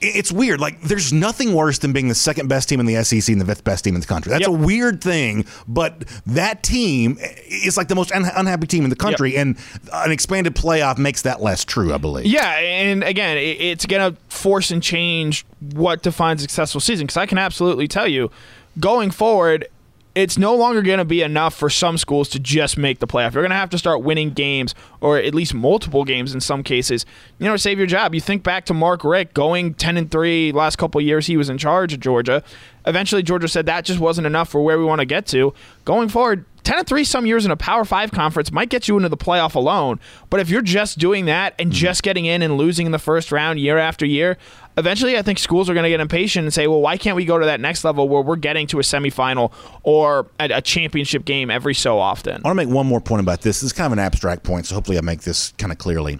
it's 0.00 0.30
weird. 0.32 0.60
Like, 0.60 0.80
there's 0.82 1.12
nothing 1.12 1.54
worse 1.54 1.78
than 1.78 1.92
being 1.92 2.08
the 2.08 2.14
second 2.14 2.48
best 2.48 2.68
team 2.68 2.80
in 2.80 2.86
the 2.86 3.02
SEC 3.04 3.28
and 3.32 3.40
the 3.40 3.44
fifth 3.44 3.64
best 3.64 3.84
team 3.84 3.94
in 3.94 4.00
the 4.00 4.06
country. 4.06 4.30
That's 4.30 4.42
Yep. 4.42 4.48
a 4.50 4.52
weird 4.52 5.00
thing, 5.02 5.44
but 5.66 6.04
that 6.26 6.62
team 6.62 7.18
is 7.46 7.76
like 7.76 7.88
the 7.88 7.94
most 7.94 8.12
un- 8.12 8.30
unhappy 8.36 8.66
team 8.66 8.84
in 8.84 8.90
the 8.90 8.96
country, 8.96 9.36
and 9.36 9.56
an 9.92 10.10
expanded 10.10 10.54
playoff 10.54 10.98
makes 10.98 11.22
that 11.22 11.40
less 11.42 11.64
true, 11.64 11.92
I 11.92 11.98
believe. 11.98 12.26
Yeah, 12.26 12.48
and 12.58 13.02
again, 13.02 13.36
it's 13.38 13.86
going 13.86 14.14
to 14.14 14.20
force 14.28 14.70
and 14.70 14.82
change 14.82 15.44
what 15.72 16.02
defines 16.02 16.40
a 16.40 16.42
successful 16.42 16.80
season. 16.80 17.06
Because 17.06 17.16
I 17.16 17.26
can 17.26 17.38
absolutely 17.38 17.88
tell 17.88 18.06
you, 18.06 18.30
going 18.78 19.10
forward, 19.10 19.66
it's 20.18 20.36
no 20.36 20.56
longer 20.56 20.82
going 20.82 20.98
to 20.98 21.04
be 21.04 21.22
enough 21.22 21.54
for 21.54 21.70
some 21.70 21.96
schools 21.96 22.28
to 22.30 22.40
just 22.40 22.76
make 22.76 22.98
the 22.98 23.06
playoff. 23.06 23.34
You're 23.34 23.42
going 23.44 23.50
to 23.50 23.56
have 23.56 23.70
to 23.70 23.78
start 23.78 24.02
winning 24.02 24.30
games, 24.30 24.74
or 25.00 25.16
at 25.16 25.32
least 25.32 25.54
multiple 25.54 26.04
games 26.04 26.34
in 26.34 26.40
some 26.40 26.64
cases. 26.64 27.06
You 27.38 27.46
know, 27.46 27.56
save 27.56 27.78
your 27.78 27.86
job. 27.86 28.16
You 28.16 28.20
think 28.20 28.42
back 28.42 28.64
to 28.66 28.74
Mark 28.74 29.04
Richt 29.04 29.32
going 29.32 29.74
ten 29.74 29.96
and 29.96 30.10
three 30.10 30.50
last 30.50 30.76
couple 30.76 31.00
years 31.00 31.28
he 31.28 31.36
was 31.36 31.48
in 31.48 31.56
charge 31.56 31.92
of 31.92 32.00
Georgia. 32.00 32.42
Eventually, 32.84 33.22
Georgia 33.22 33.46
said 33.46 33.66
that 33.66 33.84
just 33.84 34.00
wasn't 34.00 34.26
enough 34.26 34.48
for 34.48 34.60
where 34.60 34.76
we 34.76 34.84
want 34.84 35.00
to 35.00 35.04
get 35.04 35.24
to. 35.26 35.54
Going 35.84 36.08
forward, 36.08 36.44
10 36.64 36.80
and 36.80 36.86
3 36.86 37.02
some 37.04 37.24
years 37.24 37.46
in 37.46 37.50
a 37.50 37.56
Power 37.56 37.84
5 37.84 38.10
conference 38.10 38.52
might 38.52 38.68
get 38.68 38.88
you 38.88 38.96
into 38.96 39.08
the 39.08 39.16
playoff 39.16 39.54
alone. 39.54 39.98
But 40.28 40.40
if 40.40 40.50
you're 40.50 40.60
just 40.60 40.98
doing 40.98 41.24
that 41.24 41.54
and 41.58 41.70
mm-hmm. 41.70 41.76
just 41.76 42.02
getting 42.02 42.26
in 42.26 42.42
and 42.42 42.58
losing 42.58 42.84
in 42.84 42.92
the 42.92 42.98
first 42.98 43.32
round 43.32 43.58
year 43.58 43.78
after 43.78 44.04
year, 44.04 44.36
eventually 44.78 45.18
I 45.18 45.22
think 45.22 45.38
schools 45.38 45.68
are 45.68 45.74
going 45.74 45.84
to 45.84 45.90
get 45.90 46.00
impatient 46.00 46.44
and 46.44 46.54
say, 46.54 46.66
well, 46.66 46.80
why 46.80 46.96
can't 46.96 47.16
we 47.16 47.24
go 47.24 47.38
to 47.38 47.46
that 47.46 47.60
next 47.60 47.84
level 47.84 48.08
where 48.08 48.22
we're 48.22 48.36
getting 48.36 48.66
to 48.68 48.78
a 48.78 48.82
semifinal 48.82 49.52
or 49.82 50.26
a, 50.38 50.48
a 50.54 50.62
championship 50.62 51.24
game 51.24 51.50
every 51.50 51.74
so 51.74 51.98
often? 51.98 52.36
I 52.44 52.48
want 52.48 52.58
to 52.58 52.66
make 52.66 52.74
one 52.74 52.86
more 52.86 53.00
point 53.00 53.20
about 53.20 53.42
this. 53.42 53.60
This 53.60 53.64
is 53.64 53.72
kind 53.72 53.86
of 53.86 53.92
an 53.92 53.98
abstract 53.98 54.44
point, 54.44 54.66
so 54.66 54.74
hopefully 54.74 54.98
I 54.98 55.00
make 55.02 55.22
this 55.22 55.52
kind 55.58 55.72
of 55.72 55.78
clearly. 55.78 56.18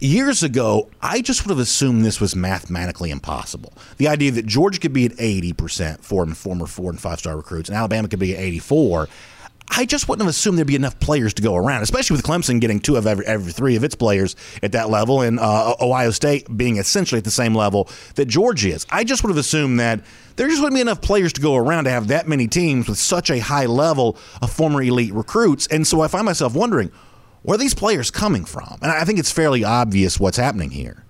Years 0.00 0.42
ago, 0.42 0.90
I 1.00 1.20
just 1.20 1.44
would 1.46 1.50
have 1.50 1.60
assumed 1.60 2.04
this 2.04 2.20
was 2.20 2.34
mathematically 2.34 3.12
impossible. 3.12 3.72
The 3.98 4.08
idea 4.08 4.32
that 4.32 4.46
Georgia 4.46 4.80
could 4.80 4.92
be 4.92 5.04
at 5.04 5.12
80% 5.12 6.00
for 6.00 6.26
former 6.34 6.66
four 6.66 6.90
and 6.90 7.00
five 7.00 7.20
star 7.20 7.36
recruits 7.36 7.68
and 7.68 7.78
Alabama 7.78 8.08
could 8.08 8.18
be 8.18 8.34
at 8.34 8.40
84. 8.40 9.08
I 9.74 9.86
just 9.86 10.06
wouldn't 10.06 10.22
have 10.22 10.28
assumed 10.30 10.58
there'd 10.58 10.66
be 10.66 10.76
enough 10.76 11.00
players 11.00 11.32
to 11.34 11.42
go 11.42 11.56
around, 11.56 11.82
especially 11.82 12.16
with 12.16 12.26
Clemson 12.26 12.60
getting 12.60 12.78
two 12.78 12.96
of 12.96 13.06
every, 13.06 13.24
every 13.26 13.52
three 13.52 13.74
of 13.74 13.82
its 13.82 13.94
players 13.94 14.36
at 14.62 14.72
that 14.72 14.90
level 14.90 15.22
and 15.22 15.40
uh, 15.40 15.74
Ohio 15.80 16.10
State 16.10 16.54
being 16.54 16.76
essentially 16.76 17.18
at 17.18 17.24
the 17.24 17.30
same 17.30 17.54
level 17.54 17.88
that 18.16 18.26
Georgia 18.26 18.68
is. 18.68 18.86
I 18.90 19.02
just 19.02 19.24
would 19.24 19.30
have 19.30 19.38
assumed 19.38 19.80
that 19.80 20.00
there 20.36 20.46
just 20.48 20.60
wouldn't 20.60 20.76
be 20.76 20.82
enough 20.82 21.00
players 21.00 21.32
to 21.34 21.40
go 21.40 21.56
around 21.56 21.84
to 21.84 21.90
have 21.90 22.08
that 22.08 22.28
many 22.28 22.48
teams 22.48 22.86
with 22.86 22.98
such 22.98 23.30
a 23.30 23.38
high 23.38 23.64
level 23.64 24.18
of 24.42 24.52
former 24.52 24.82
elite 24.82 25.14
recruits. 25.14 25.66
And 25.68 25.86
so 25.86 26.02
I 26.02 26.08
find 26.08 26.26
myself 26.26 26.54
wondering, 26.54 26.92
where 27.42 27.54
are 27.54 27.58
these 27.58 27.74
players 27.74 28.10
coming 28.10 28.44
from? 28.44 28.78
And 28.82 28.92
I 28.92 29.04
think 29.04 29.18
it's 29.18 29.32
fairly 29.32 29.64
obvious 29.64 30.20
what's 30.20 30.36
happening 30.36 30.70
here. 30.70 31.02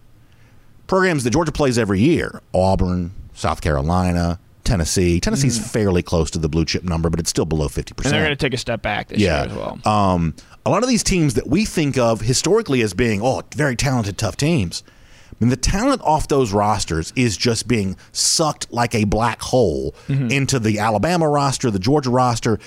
Programs 0.86 1.24
that 1.24 1.30
Georgia 1.30 1.52
plays 1.52 1.78
every 1.78 2.00
year 2.00 2.40
Auburn, 2.54 3.12
South 3.34 3.60
Carolina, 3.60 4.38
Tennessee. 4.64 5.20
Tennessee's 5.20 5.58
fairly 5.58 6.02
close 6.02 6.30
to 6.32 6.38
the 6.38 6.48
blue 6.48 6.64
chip 6.64 6.84
number, 6.84 7.10
but 7.10 7.20
it's 7.20 7.30
still 7.30 7.44
below 7.44 7.68
50%. 7.68 7.82
Mm. 7.84 8.04
and 8.04 8.12
they're 8.14 8.24
going 8.24 8.30
to 8.30 8.36
take 8.36 8.54
a 8.54 8.58
step 8.58 8.82
back 8.82 9.08
this 9.08 9.18
yeah. 9.20 9.44
year 9.44 9.50
as 9.52 9.56
well. 9.56 9.78
Um, 9.86 10.34
a 10.64 10.70
lot 10.70 10.82
of 10.82 10.88
these 10.88 11.02
teams 11.02 11.34
that 11.34 11.46
we 11.48 11.64
think 11.64 11.98
of 11.98 12.20
historically 12.20 12.82
as 12.82 12.94
being, 12.94 13.20
oh, 13.22 13.42
very 13.54 13.74
talented, 13.76 14.16
tough 14.18 14.36
teams. 14.36 14.82
I 15.30 15.44
mean, 15.44 15.50
the 15.50 15.56
talent 15.56 16.02
off 16.02 16.28
those 16.28 16.52
rosters 16.52 17.12
is 17.16 17.36
just 17.36 17.66
being 17.66 17.96
sucked 18.12 18.72
like 18.72 18.94
a 18.94 19.04
black 19.04 19.40
hole 19.42 19.94
Mm-hmm. 20.06 20.30
into 20.30 20.58
the 20.58 20.78
Alabama 20.78 21.28
roster, 21.28 21.70
the 21.70 21.78
Georgia 21.80 22.10
roster. 22.10 22.58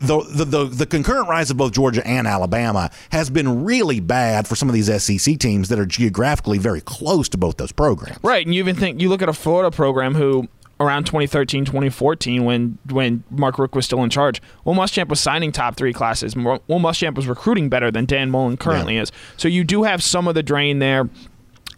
The, 0.00 0.20
the, 0.34 0.44
the, 0.44 0.64
the 0.64 0.86
concurrent 0.86 1.28
rise 1.28 1.50
of 1.52 1.56
both 1.56 1.72
Georgia 1.72 2.04
and 2.04 2.26
Alabama 2.26 2.90
has 3.12 3.30
been 3.30 3.64
really 3.64 4.00
bad 4.00 4.48
for 4.48 4.56
some 4.56 4.68
of 4.68 4.74
these 4.74 4.86
SEC 5.02 5.38
teams 5.38 5.68
that 5.68 5.78
are 5.78 5.86
geographically 5.86 6.58
very 6.58 6.80
close 6.80 7.28
to 7.28 7.38
both 7.38 7.56
those 7.56 7.70
programs. 7.70 8.18
Right, 8.22 8.44
and 8.44 8.52
you 8.52 8.58
even 8.60 8.74
think 8.74 9.00
you 9.00 9.08
look 9.08 9.22
at 9.22 9.28
a 9.28 9.32
Florida 9.32 9.70
program 9.70 10.14
who 10.16 10.48
around 10.82 11.04
2013, 11.06 11.64
2014 11.64 12.44
when 12.44 12.78
when 12.90 13.24
Mark 13.30 13.58
Richt 13.58 13.74
was 13.74 13.84
still 13.84 14.02
in 14.02 14.10
charge, 14.10 14.42
Will 14.64 14.74
Muschamp 14.74 15.08
was 15.08 15.20
signing 15.20 15.52
top 15.52 15.76
3 15.76 15.92
classes. 15.92 16.34
Will 16.36 16.60
Muschamp 16.68 17.14
was 17.14 17.26
recruiting 17.26 17.68
better 17.68 17.90
than 17.90 18.04
Dan 18.04 18.30
Mullen 18.30 18.56
currently 18.56 18.96
Yeah. 18.96 19.02
is. 19.02 19.12
So 19.36 19.48
you 19.48 19.64
do 19.64 19.84
have 19.84 20.02
some 20.02 20.26
of 20.28 20.34
the 20.34 20.42
drain 20.42 20.78
there 20.78 21.08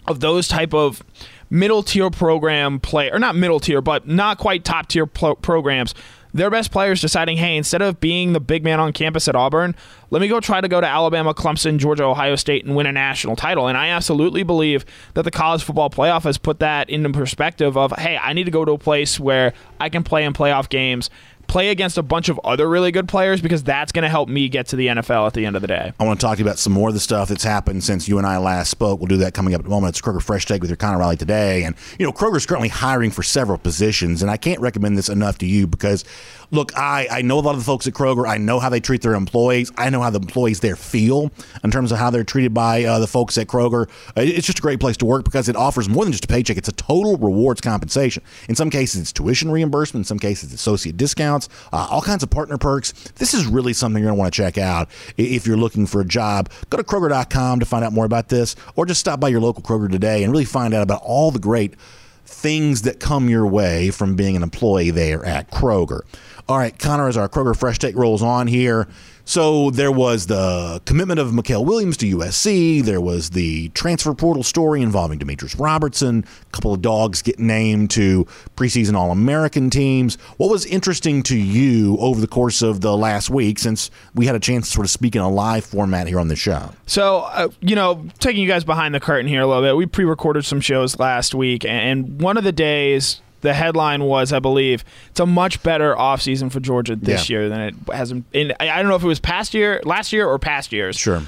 of 0.07 0.21
those 0.21 0.49
type 0.49 0.75
of 0.75 1.03
middle 1.51 1.83
tier 1.83 2.11
program 2.11 2.81
play 2.81 3.11
or 3.11 3.19
not 3.19 3.37
middle 3.37 3.61
tier 3.61 3.81
but 3.81 4.09
not 4.09 4.39
quite 4.39 4.65
top 4.65 4.89
tier 4.89 5.07
pro- 5.07 5.35
programs 5.37 5.95
their 6.35 6.51
best 6.51 6.71
players 6.71 7.01
deciding 7.01 7.39
hey 7.39 7.57
instead 7.57 7.81
of 7.81 8.01
being 8.01 8.33
the 8.33 8.41
big 8.41 8.63
man 8.63 8.81
on 8.81 8.93
campus 8.93 9.29
at 9.29 9.37
auburn 9.37 9.75
let 10.11 10.21
me 10.21 10.29
go 10.29 10.41
try 10.41 10.61
to 10.61 10.69
go 10.69 10.81
to 10.81 10.87
alabama 10.87 11.33
clemson 11.33 11.79
georgia 11.79 12.05
ohio 12.05 12.37
state 12.37 12.65
and 12.65 12.77
win 12.77 12.87
a 12.87 12.93
national 12.93 13.37
title. 13.37 13.69
And 13.69 13.79
i 13.79 13.89
absolutely 13.89 14.43
believe 14.43 14.85
that 15.15 15.23
the 15.23 15.31
college 15.31 15.63
football 15.63 15.89
playoff 15.89 16.25
has 16.25 16.37
put 16.37 16.59
that 16.59 16.91
into 16.91 17.09
perspective 17.11 17.77
of 17.77 17.93
hey 17.93 18.19
i 18.19 18.33
need 18.33 18.45
to 18.45 18.51
go 18.51 18.65
to 18.65 18.73
a 18.73 18.79
place 18.79 19.19
where 19.19 19.55
i 19.81 19.89
can 19.89 20.03
play 20.03 20.25
in 20.25 20.33
playoff 20.33 20.69
games 20.69 21.09
play 21.47 21.71
against 21.71 21.99
a 21.99 22.03
bunch 22.03 22.29
of 22.29 22.41
other 22.45 22.69
really 22.69 22.93
good 22.93 23.09
players 23.09 23.41
because 23.41 23.63
that's 23.63 23.93
going 23.93 24.03
to 24.03 24.09
help 24.09 24.29
me 24.29 24.49
get 24.49 24.69
to 24.69 24.77
the 24.77 24.89
nfl 24.89 25.27
at 25.27 25.35
the 25.35 25.47
end 25.47 25.57
of 25.57 25.63
the 25.63 25.69
day 25.69 25.93
I 25.99 26.05
want 26.05 26.21
to 26.21 26.27
talk 26.27 26.37
to 26.37 26.43
you 26.43 26.49
about 26.49 26.59
some 26.59 26.73
more 26.73 26.89
of 26.89 26.95
the 26.95 27.01
stuff 27.01 27.29
that's 27.29 27.45
happened 27.45 27.85
since 27.85 28.09
you 28.09 28.19
and 28.19 28.27
I 28.27 28.39
last 28.39 28.71
spoke. 28.71 29.01
We'll 29.01 29.09
do 29.09 29.19
that 29.19 29.35
coming 29.35 29.55
up 29.55 29.61
in 29.61 29.67
a 29.67 29.71
moment. 29.71 29.91
It's 29.91 30.01
Kroger 30.01 30.23
Fresh 30.23 30.47
Take 30.47 30.61
with 30.61 30.71
your 30.71 30.77
Connor 30.77 30.99
Riley 30.99 31.17
today. 31.17 31.65
And, 31.65 31.77
you 31.99 32.07
know, 32.07 32.13
Kroger's 32.13 32.47
currently 32.47 32.69
hiring 32.69 33.11
for 33.11 33.23
several 33.23 33.59
positions, 33.59 34.23
and 34.23 34.31
I 34.31 34.37
can't 34.37 34.61
recommend 34.61 34.99
this 34.99 35.09
enough 35.09 35.39
to 35.39 35.47
you 35.47 35.67
because, 35.67 36.05
look, 36.55 36.77
I, 36.77 37.07
I 37.11 37.23
know 37.23 37.39
a 37.39 37.41
lot 37.41 37.53
of 37.53 37.59
the 37.59 37.65
folks 37.65 37.87
at 37.87 37.93
Kroger. 37.95 38.27
I 38.29 38.39
know 38.39 38.59
how 38.59 38.69
they 38.69 38.81
treat 38.81 39.03
their 39.03 39.15
employees. 39.15 39.71
I 39.77 39.91
know 39.91 40.01
how 40.01 40.11
the 40.11 40.19
employees 40.19 40.61
there 40.61 40.77
feel 40.77 41.31
in 41.63 41.71
terms 41.71 41.93
of 41.93 41.99
how 41.99 42.11
they're 42.11 42.25
treated 42.25 42.55
by 42.55 42.85
uh, 42.85 42.99
the 42.99 43.07
folks 43.07 43.37
at 43.37 43.47
Kroger. 43.47 43.89
Uh, 44.17 44.23
It's 44.23 44.47
just 44.47 44.59
a 44.61 44.63
great 44.63 44.81
place 44.81 44.97
to 44.99 45.05
work 45.07 45.25
because 45.25 45.49
it 45.49 45.57
offers 45.57 45.89
more 45.89 46.05
than 46.05 46.13
just 46.13 46.25
a 46.25 46.29
paycheck. 46.29 46.57
It's 46.57 46.69
a 46.69 46.73
total 46.73 47.17
rewards 47.17 47.61
compensation. 47.61 48.23
In 48.49 48.55
some 48.55 48.71
cases, 48.71 49.01
it's 49.03 49.13
tuition 49.13 49.51
reimbursement. 49.51 50.05
In 50.05 50.07
some 50.07 50.19
cases, 50.19 50.53
associate 50.53 50.97
discounts, 50.97 51.49
uh, 51.73 51.89
all 51.91 52.03
kinds 52.03 52.23
of 52.23 52.31
partner 52.31 52.57
perks. 52.59 52.93
This 53.17 53.35
is 53.35 53.47
really 53.47 53.73
something 53.73 54.03
you're 54.03 54.09
going 54.11 54.17
to 54.17 54.21
want 54.21 54.33
to 54.33 54.37
check 54.37 54.57
out 54.59 54.89
if 55.17 55.47
you're 55.47 55.57
looking 55.57 55.87
for 55.87 56.01
a 56.01 56.05
job. 56.07 56.51
Go 56.71 56.77
to 56.77 56.85
Kroger.com 56.85 57.61
to 57.61 57.67
find 57.67 57.85
out 57.85 57.93
more 57.93 58.05
about 58.05 58.29
this, 58.29 58.57
or 58.77 58.87
just 58.87 59.01
stop 59.01 59.21
by 59.21 59.29
your 59.29 59.41
local 59.41 59.63
Kroger 59.63 59.91
today 59.91 60.23
and 60.23 60.33
really 60.33 60.45
find 60.45 60.75
out 60.75 60.83
about 60.83 61.03
all 61.03 61.31
the 61.31 61.39
great 61.39 61.75
things 62.27 62.83
that 62.83 63.01
come 63.01 63.29
your 63.29 63.47
way 63.47 63.91
from 63.91 64.17
being 64.17 64.35
an 64.37 64.43
employee 64.43 64.91
there 64.91 65.25
at 65.25 65.51
Kroger. 65.51 66.01
All 66.47 66.59
right, 66.59 66.79
Connor, 66.79 67.09
as 67.09 67.17
our 67.17 67.29
Kroger 67.29 67.57
Fresh 67.57 67.79
Take 67.79 67.97
rolls 67.97 68.23
on 68.23 68.47
here. 68.47 68.87
So 69.25 69.71
there 69.71 69.91
was 69.91 70.27
the 70.27 70.83
commitment 70.85 71.19
of 71.19 71.29
Mykel 71.29 71.65
Williams 71.65 71.97
to 71.99 72.17
USC. 72.19 72.83
There 72.83 73.01
was 73.01 73.31
the 73.31 73.71
transfer 73.71 74.13
portal 74.13 74.43
story 74.43 74.83
involving 74.83 75.19
Demetrius 75.19 75.55
Robertson. 75.55 76.27
A 76.43 76.53
couple 76.53 76.75
of 76.75 76.83
dogs 76.83 77.23
get 77.23 77.39
named 77.39 77.91
to 77.93 78.27
preseason 78.57 78.95
All 78.95 79.11
American 79.11 79.71
teams. 79.71 80.17
What 80.37 80.51
was 80.51 80.67
interesting 80.67 81.23
to 81.25 81.39
you 81.39 81.97
over 81.97 82.21
the 82.21 82.27
course 82.27 82.61
of 82.61 82.83
the 82.83 82.95
last 82.95 83.31
week 83.31 83.59
since 83.59 83.91
we 84.15 84.27
had 84.27 84.35
a 84.35 84.41
chance 84.41 84.67
to 84.67 84.73
sort 84.73 84.85
of 84.85 84.91
speak 84.91 85.17
in 85.17 85.23
a 85.23 85.31
live 85.31 85.65
format 85.65 86.07
here 86.07 86.21
on 86.21 86.29
the 86.29 86.37
show? 86.37 86.73
So, 86.87 87.21
uh, 87.21 87.49
you 87.61 87.75
know, 87.75 88.05
taking 88.19 88.43
you 88.43 88.49
guys 88.49 88.65
behind 88.65 88.95
the 88.95 89.01
curtain 89.01 89.27
here 89.27 89.41
a 89.41 89.47
little 89.47 89.63
bit, 89.63 89.75
we 89.75 89.87
pre 89.87 90.05
recorded 90.05 90.45
some 90.45 90.61
shows 90.61 90.99
last 90.99 91.35
week, 91.35 91.65
and 91.65 92.21
one 92.21 92.37
of 92.37 92.45
the 92.45 92.53
days, 92.53 93.23
the 93.45 93.55
headline 93.55 94.03
was, 94.05 94.33
I 94.33 94.41
believe, 94.41 94.85
it's 95.11 95.21
a 95.21 95.27
much 95.27 95.63
better 95.63 95.95
offseason 95.95 96.51
for 96.51 96.59
Georgia 96.59 96.97
this 96.97 97.31
Yeah. 97.31 97.37
year 97.39 97.49
than 97.49 97.61
it 97.61 97.75
hasn't. 97.93 98.25
In, 98.33 98.53
I 98.59 98.71
I 98.71 98.77
don't 98.81 98.89
know 98.89 98.97
if 98.97 99.05
it 99.05 99.07
was 99.07 99.21
past 99.21 99.55
year, 99.55 99.81
last 99.85 100.13
year, 100.13 100.27
or 100.27 100.39
past 100.41 100.73
years. 100.73 100.97
Sure. 100.97 101.23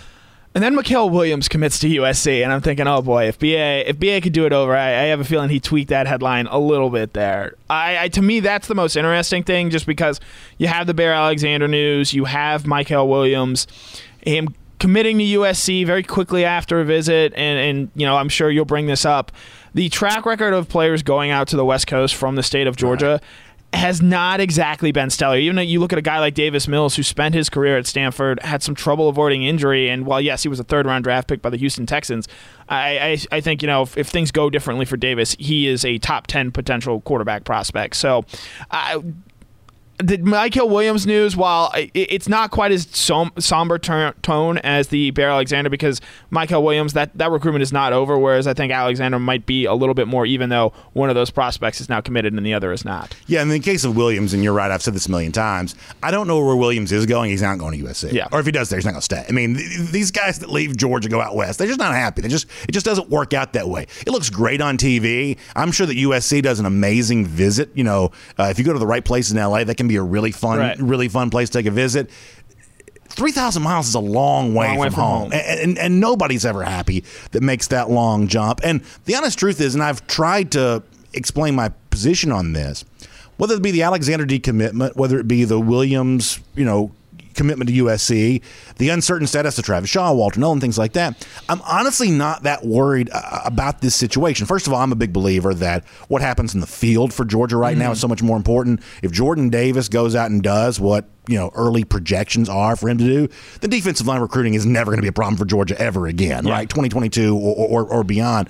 And 0.54 0.64
then 0.64 0.74
Mykel 0.74 1.10
Williams 1.10 1.48
commits 1.48 1.78
to 1.80 1.86
USC, 1.88 2.42
and 2.42 2.50
I'm 2.50 2.62
thinking, 2.62 2.86
oh 2.88 3.02
boy, 3.02 3.28
if 3.28 3.38
BA 3.38 3.88
if 3.90 4.00
BA 4.00 4.22
could 4.22 4.32
do 4.32 4.46
it 4.46 4.54
over, 4.54 4.74
I, 4.74 4.88
I 4.88 5.02
have 5.12 5.20
a 5.20 5.24
feeling 5.24 5.50
he 5.50 5.60
tweaked 5.60 5.90
that 5.90 6.06
headline 6.06 6.46
a 6.46 6.58
little 6.58 6.88
bit 6.88 7.12
there. 7.12 7.52
I, 7.68 8.04
I 8.04 8.08
to 8.08 8.22
me 8.22 8.40
that's 8.40 8.66
the 8.66 8.74
most 8.74 8.96
interesting 8.96 9.42
thing, 9.44 9.68
just 9.68 9.86
because 9.86 10.18
you 10.56 10.66
have 10.68 10.86
the 10.86 10.94
Bear 10.94 11.12
Alexander 11.12 11.68
news, 11.68 12.14
you 12.14 12.24
have 12.24 12.62
Mykel 12.64 13.06
Williams, 13.06 13.66
him 14.22 14.54
committing 14.78 15.18
to 15.18 15.24
USC 15.24 15.86
very 15.86 16.02
quickly 16.02 16.44
after 16.44 16.80
a 16.80 16.84
visit, 16.84 17.32
and 17.36 17.58
and 17.58 17.90
you 17.94 18.06
know 18.06 18.16
I'm 18.16 18.28
sure 18.28 18.50
you'll 18.50 18.64
bring 18.64 18.86
this 18.86 19.04
up. 19.04 19.32
The 19.74 19.88
track 19.88 20.24
record 20.26 20.54
of 20.54 20.68
players 20.68 21.02
going 21.02 21.30
out 21.30 21.48
to 21.48 21.56
the 21.56 21.64
West 21.64 21.86
Coast 21.86 22.14
from 22.14 22.36
the 22.36 22.42
state 22.42 22.66
of 22.66 22.76
Georgia 22.76 23.20
has 23.72 24.00
not 24.00 24.40
exactly 24.40 24.90
been 24.92 25.10
stellar. 25.10 25.36
Even 25.36 25.56
though 25.56 25.62
you 25.62 25.80
look 25.80 25.92
at 25.92 25.98
a 25.98 26.02
guy 26.02 26.18
like 26.18 26.34
Davis 26.34 26.66
Mills, 26.66 26.96
who 26.96 27.02
spent 27.02 27.34
his 27.34 27.50
career 27.50 27.76
at 27.76 27.86
Stanford, 27.86 28.40
had 28.42 28.62
some 28.62 28.74
trouble 28.74 29.08
avoiding 29.08 29.42
injury, 29.42 29.90
and 29.90 30.06
while 30.06 30.20
yes, 30.20 30.42
he 30.42 30.48
was 30.48 30.60
a 30.60 30.64
third 30.64 30.86
round 30.86 31.04
draft 31.04 31.28
pick 31.28 31.42
by 31.42 31.50
the 31.50 31.58
Houston 31.58 31.84
Texans, 31.84 32.26
I 32.68 32.98
I, 33.30 33.36
I 33.36 33.40
think 33.40 33.62
you 33.62 33.68
know 33.68 33.82
if, 33.82 33.96
if 33.98 34.08
things 34.08 34.30
go 34.30 34.50
differently 34.50 34.86
for 34.86 34.96
Davis, 34.96 35.36
he 35.38 35.66
is 35.66 35.84
a 35.84 35.98
top 35.98 36.26
ten 36.26 36.50
potential 36.52 37.00
quarterback 37.02 37.44
prospect. 37.44 37.96
So. 37.96 38.24
I 38.70 39.02
the 39.98 40.18
Mykel 40.18 40.68
Williams 40.68 41.06
news, 41.06 41.36
while 41.36 41.72
it's 41.74 42.28
not 42.28 42.50
quite 42.50 42.72
as 42.72 42.86
som- 42.90 43.32
somber 43.38 43.78
ter- 43.78 44.14
tone 44.22 44.58
as 44.58 44.88
the 44.88 45.10
Bear 45.12 45.30
Alexander, 45.30 45.70
because 45.70 46.00
Mykel 46.30 46.62
Williams 46.62 46.92
that 46.92 47.16
that 47.16 47.30
recruitment 47.30 47.62
is 47.62 47.72
not 47.72 47.92
over. 47.92 48.18
Whereas 48.18 48.46
I 48.46 48.54
think 48.54 48.72
Alexander 48.72 49.18
might 49.18 49.46
be 49.46 49.64
a 49.64 49.74
little 49.74 49.94
bit 49.94 50.08
more, 50.08 50.26
even 50.26 50.48
though 50.50 50.72
one 50.92 51.08
of 51.08 51.14
those 51.14 51.30
prospects 51.30 51.80
is 51.80 51.88
now 51.88 52.00
committed 52.00 52.32
and 52.32 52.44
the 52.44 52.54
other 52.54 52.72
is 52.72 52.84
not. 52.84 53.14
Yeah, 53.26 53.40
and 53.42 53.50
in 53.50 53.60
the 53.60 53.64
case 53.64 53.84
of 53.84 53.96
Williams, 53.96 54.34
and 54.34 54.42
you're 54.44 54.52
right, 54.52 54.70
I've 54.70 54.82
said 54.82 54.94
this 54.94 55.06
a 55.06 55.10
million 55.10 55.32
times. 55.32 55.74
I 56.02 56.10
don't 56.10 56.26
know 56.26 56.44
where 56.44 56.56
Williams 56.56 56.92
is 56.92 57.06
going. 57.06 57.30
He's 57.30 57.42
not 57.42 57.58
going 57.58 57.78
to 57.78 57.84
USC. 57.84 58.12
Yeah. 58.12 58.28
Or 58.32 58.40
if 58.40 58.46
he 58.46 58.52
does 58.52 58.68
there, 58.68 58.78
he's 58.78 58.84
not 58.84 58.92
going 58.92 59.00
to 59.00 59.04
stay. 59.04 59.24
I 59.28 59.32
mean, 59.32 59.56
th- 59.56 59.90
these 59.90 60.10
guys 60.10 60.38
that 60.40 60.50
leave 60.50 60.76
Georgia 60.76 61.08
go 61.08 61.20
out 61.20 61.34
west, 61.34 61.58
they're 61.58 61.66
just 61.66 61.78
not 61.80 61.94
happy. 61.94 62.22
They 62.22 62.28
just 62.28 62.46
it 62.68 62.72
just 62.72 62.86
doesn't 62.86 63.08
work 63.08 63.32
out 63.32 63.52
that 63.54 63.68
way. 63.68 63.86
It 64.06 64.10
looks 64.10 64.30
great 64.30 64.60
on 64.60 64.76
TV. 64.76 65.38
I'm 65.54 65.72
sure 65.72 65.86
that 65.86 65.96
USC 65.96 66.42
does 66.42 66.60
an 66.60 66.66
amazing 66.66 67.26
visit. 67.26 67.70
You 67.74 67.84
know, 67.84 68.10
uh, 68.38 68.44
if 68.44 68.58
you 68.58 68.64
go 68.64 68.72
to 68.72 68.78
the 68.78 68.86
right 68.86 69.04
place 69.04 69.30
in 69.30 69.36
LA, 69.38 69.64
that 69.64 69.76
can 69.76 69.85
be 69.88 69.96
a 69.96 70.02
really 70.02 70.32
fun, 70.32 70.58
Right. 70.58 70.78
really 70.78 71.08
fun 71.08 71.30
place 71.30 71.50
to 71.50 71.58
take 71.58 71.66
a 71.66 71.70
visit. 71.70 72.10
Three 73.08 73.32
thousand 73.32 73.62
miles 73.62 73.88
is 73.88 73.94
a 73.94 74.00
long 74.00 74.52
way, 74.54 74.66
Long 74.66 74.76
from, 74.76 74.80
way 74.82 74.90
from 74.90 74.94
home, 75.02 75.22
home. 75.22 75.32
And, 75.32 75.60
and 75.60 75.78
and 75.78 76.00
nobody's 76.00 76.44
ever 76.44 76.62
happy 76.64 77.04
that 77.30 77.42
makes 77.42 77.68
that 77.68 77.88
long 77.88 78.28
jump. 78.28 78.60
And 78.64 78.82
the 79.04 79.14
honest 79.14 79.38
truth 79.38 79.60
is, 79.60 79.74
and 79.74 79.82
I've 79.82 80.06
tried 80.06 80.50
to 80.52 80.82
explain 81.14 81.54
my 81.54 81.70
position 81.90 82.30
on 82.32 82.52
this, 82.52 82.84
whether 83.38 83.54
it 83.54 83.62
be 83.62 83.70
the 83.70 83.82
Alexander 83.82 84.26
D 84.26 84.38
commitment, 84.38 84.96
whether 84.96 85.18
it 85.18 85.26
be 85.28 85.44
the 85.44 85.58
Williams, 85.58 86.40
you 86.56 86.64
know, 86.64 86.90
commitment 87.36 87.70
to 87.70 87.84
USC, 87.84 88.42
the 88.76 88.88
uncertain 88.88 89.26
status 89.26 89.58
of 89.58 89.64
Travis 89.64 89.90
Shaw, 89.90 90.12
Walter 90.12 90.40
Nolan, 90.40 90.60
things 90.60 90.78
like 90.78 90.94
that. 90.94 91.26
I'm 91.48 91.60
honestly 91.62 92.10
not 92.10 92.42
that 92.42 92.64
worried 92.64 93.10
uh, 93.12 93.42
about 93.44 93.80
this 93.80 93.94
situation. 93.94 94.46
First 94.46 94.66
of 94.66 94.72
all, 94.72 94.80
I'm 94.80 94.92
a 94.92 94.96
big 94.96 95.12
believer 95.12 95.54
that 95.54 95.84
what 96.08 96.22
happens 96.22 96.54
in 96.54 96.60
the 96.60 96.66
field 96.66 97.12
for 97.12 97.24
Georgia 97.24 97.56
right 97.56 97.76
now 97.76 97.92
is 97.92 98.00
so 98.00 98.08
much 98.08 98.22
more 98.22 98.36
important. 98.36 98.80
If 99.02 99.12
Jordan 99.12 99.50
Davis 99.50 99.88
goes 99.88 100.14
out 100.14 100.30
and 100.30 100.42
does 100.42 100.80
what 100.80 101.08
you 101.28 101.36
know 101.36 101.50
early 101.54 101.84
projections 101.84 102.48
are 102.48 102.76
for 102.76 102.88
him 102.88 102.98
to 102.98 103.04
do, 103.04 103.28
the 103.60 103.68
defensive 103.68 104.06
line 104.06 104.20
recruiting 104.20 104.54
is 104.54 104.66
never 104.66 104.90
going 104.90 104.98
to 104.98 105.02
be 105.02 105.08
a 105.08 105.12
problem 105.12 105.36
for 105.36 105.44
Georgia 105.44 105.80
ever 105.80 106.06
again, 106.06 106.46
right? 106.46 106.68
2022 106.68 107.36
or, 107.36 107.82
or, 107.82 107.92
or 107.92 108.04
beyond. 108.04 108.48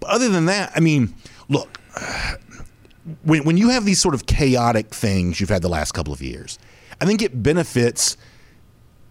But 0.00 0.10
other 0.10 0.28
than 0.28 0.46
that, 0.46 0.72
I 0.74 0.80
mean, 0.80 1.14
look, 1.48 1.80
when, 3.24 3.44
when 3.44 3.56
you 3.56 3.70
have 3.70 3.84
these 3.84 4.00
sort 4.00 4.14
of 4.14 4.26
chaotic 4.26 4.94
things 4.94 5.40
you've 5.40 5.48
had 5.48 5.62
the 5.62 5.68
last 5.68 5.92
couple 5.92 6.12
of 6.12 6.22
years, 6.22 6.58
I 7.00 7.06
think 7.06 7.22
it 7.22 7.42
benefits 7.42 8.16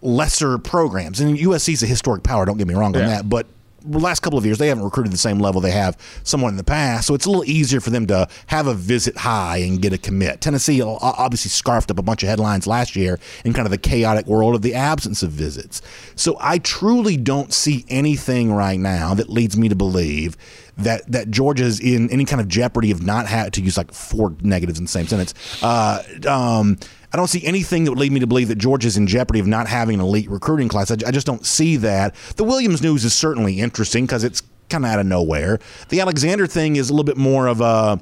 lesser 0.01 0.57
programs. 0.57 1.19
And 1.19 1.37
USC 1.37 1.73
is 1.73 1.83
a 1.83 1.87
historic 1.87 2.23
power, 2.23 2.45
don't 2.45 2.57
get 2.57 2.67
me 2.67 2.73
wrong 2.73 2.95
on 2.95 3.03
that, 3.03 3.29
but 3.29 3.47
the 3.87 3.99
last 3.99 4.21
couple 4.21 4.37
of 4.37 4.45
years 4.45 4.57
they 4.57 4.67
haven't 4.67 4.83
recruited 4.83 5.13
the 5.13 5.17
same 5.17 5.39
level 5.39 5.61
they 5.61 5.71
have 5.71 5.97
someone 6.23 6.51
in 6.51 6.57
the 6.57 6.63
past. 6.63 7.07
So 7.07 7.13
it's 7.13 7.25
a 7.25 7.29
little 7.29 7.45
easier 7.45 7.79
for 7.79 7.89
them 7.89 8.05
to 8.07 8.27
have 8.47 8.67
a 8.67 8.73
visit 8.73 9.17
high 9.17 9.57
and 9.57 9.81
get 9.81 9.93
a 9.93 9.97
commit. 9.97 10.41
Tennessee 10.41 10.81
obviously 10.81 11.49
scarfed 11.49 11.91
up 11.91 11.99
a 11.99 12.01
bunch 12.01 12.23
of 12.23 12.29
headlines 12.29 12.67
last 12.67 12.95
year 12.95 13.19
in 13.45 13.53
kind 13.53 13.65
of 13.65 13.71
the 13.71 13.77
chaotic 13.77 14.25
world 14.25 14.55
of 14.55 14.61
the 14.61 14.73
absence 14.73 15.23
of 15.23 15.31
visits. 15.31 15.81
So 16.15 16.37
I 16.39 16.57
truly 16.59 17.17
don't 17.17 17.53
see 17.53 17.85
anything 17.87 18.51
right 18.51 18.79
now 18.79 19.13
that 19.13 19.29
leads 19.29 19.57
me 19.57 19.69
to 19.69 19.75
believe 19.75 20.35
that 20.77 21.11
that 21.11 21.31
Georgia's 21.31 21.79
in 21.79 22.09
any 22.11 22.23
kind 22.23 22.39
of 22.39 22.47
jeopardy 22.47 22.91
of 22.91 23.03
not 23.03 23.25
having 23.25 23.51
to 23.51 23.61
use 23.61 23.77
like 23.77 23.91
four 23.91 24.35
negatives 24.41 24.77
in 24.77 24.85
the 24.85 24.91
same 24.91 25.07
sentence. 25.07 25.33
Uh, 25.63 26.03
um, 26.27 26.77
I 27.13 27.17
don't 27.17 27.27
see 27.27 27.43
anything 27.45 27.85
that 27.85 27.91
would 27.91 27.99
lead 27.99 28.11
me 28.11 28.19
to 28.19 28.27
believe 28.27 28.49
that 28.49 28.57
Georgia's 28.57 28.97
in 28.97 29.07
jeopardy 29.07 29.39
of 29.39 29.47
not 29.47 29.67
having 29.67 29.95
an 29.95 30.01
elite 30.01 30.29
recruiting 30.29 30.67
class. 30.67 30.91
I, 30.91 30.95
I 31.05 31.11
just 31.11 31.25
don't 31.27 31.45
see 31.45 31.77
that. 31.77 32.13
The 32.35 32.43
Williams 32.43 32.81
news 32.81 33.05
is 33.05 33.13
certainly 33.13 33.59
interesting 33.59 34.05
because 34.05 34.23
it's 34.23 34.41
kind 34.69 34.83
of 34.85 34.91
out 34.91 34.99
of 34.99 35.05
nowhere. 35.05 35.59
The 35.89 36.01
Alexander 36.01 36.47
thing 36.47 36.75
is 36.75 36.89
a 36.89 36.93
little 36.93 37.05
bit 37.05 37.17
more 37.17 37.47
of 37.47 37.61
a 37.61 37.99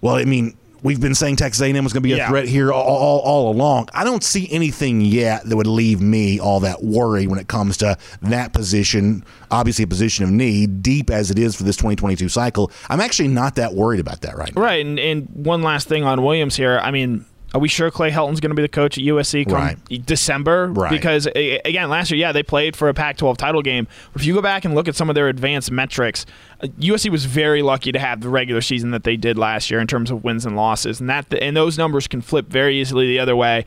well, 0.00 0.14
I 0.16 0.24
mean. 0.24 0.56
We've 0.82 0.98
been 0.98 1.14
saying 1.14 1.36
Texas 1.36 1.60
A&M 1.60 1.84
was 1.84 1.92
going 1.92 2.00
to 2.02 2.08
be 2.08 2.14
a 2.14 2.16
Yeah. 2.16 2.30
threat 2.30 2.48
here 2.48 2.72
all, 2.72 2.82
all, 2.82 3.18
all 3.20 3.52
along. 3.52 3.90
I 3.92 4.02
don't 4.02 4.24
see 4.24 4.48
anything 4.50 5.02
yet 5.02 5.44
that 5.44 5.54
would 5.54 5.66
leave 5.66 6.00
me 6.00 6.40
all 6.40 6.60
that 6.60 6.82
worried 6.82 7.28
when 7.28 7.38
it 7.38 7.48
comes 7.48 7.76
to 7.76 7.98
that 8.22 8.54
position. 8.54 9.22
Obviously, 9.50 9.82
a 9.82 9.86
position 9.86 10.24
of 10.24 10.30
need, 10.30 10.82
deep 10.82 11.10
as 11.10 11.30
it 11.30 11.38
is 11.38 11.54
for 11.54 11.64
this 11.64 11.76
2022 11.76 12.30
cycle. 12.30 12.72
I'm 12.88 12.98
actually 13.02 13.28
not 13.28 13.56
that 13.56 13.74
worried 13.74 14.00
about 14.00 14.22
that 14.22 14.38
right 14.38 14.56
now. 14.56 14.62
Right, 14.62 14.86
and, 14.86 14.98
and 14.98 15.28
one 15.34 15.60
last 15.60 15.86
thing 15.86 16.02
on 16.04 16.22
Williams 16.22 16.56
here. 16.56 16.78
I 16.82 16.90
mean, 16.90 17.26
are 17.52 17.60
we 17.60 17.68
sure 17.68 17.90
Clay 17.90 18.10
Helton's 18.10 18.40
going 18.40 18.50
to 18.50 18.54
be 18.54 18.62
the 18.62 18.68
coach 18.68 18.96
at 18.96 19.04
USC 19.04 19.44
come 19.46 19.54
Right. 19.54 20.06
December? 20.06 20.68
Right. 20.68 20.90
Because 20.90 21.26
again, 21.26 21.88
last 21.90 22.10
year, 22.10 22.18
yeah, 22.20 22.32
they 22.32 22.42
played 22.42 22.76
for 22.76 22.88
a 22.88 22.94
Pac-12 22.94 23.36
title 23.36 23.62
game. 23.62 23.88
But 24.12 24.22
if 24.22 24.26
you 24.26 24.34
go 24.34 24.42
back 24.42 24.64
and 24.64 24.74
look 24.74 24.86
at 24.88 24.94
some 24.94 25.08
of 25.08 25.14
their 25.14 25.28
advanced 25.28 25.70
metrics, 25.70 26.26
uh, 26.62 26.68
USC 26.78 27.10
was 27.10 27.24
very 27.24 27.62
lucky 27.62 27.90
to 27.92 27.98
have 27.98 28.20
the 28.20 28.28
regular 28.28 28.60
season 28.60 28.92
that 28.92 29.04
they 29.04 29.16
did 29.16 29.36
last 29.36 29.70
year 29.70 29.80
in 29.80 29.86
terms 29.86 30.10
of 30.10 30.22
wins 30.22 30.46
and 30.46 30.54
losses, 30.56 31.00
and 31.00 31.10
that 31.10 31.32
and 31.34 31.56
those 31.56 31.76
numbers 31.76 32.06
can 32.06 32.20
flip 32.20 32.46
very 32.46 32.80
easily 32.80 33.06
the 33.08 33.18
other 33.18 33.34
way. 33.34 33.64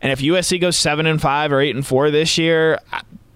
And 0.00 0.12
if 0.12 0.18
USC 0.20 0.60
goes 0.60 0.76
seven 0.76 1.06
and 1.06 1.20
five 1.20 1.52
or 1.52 1.60
eight 1.60 1.74
and 1.74 1.86
four 1.86 2.10
this 2.10 2.36
year, 2.36 2.78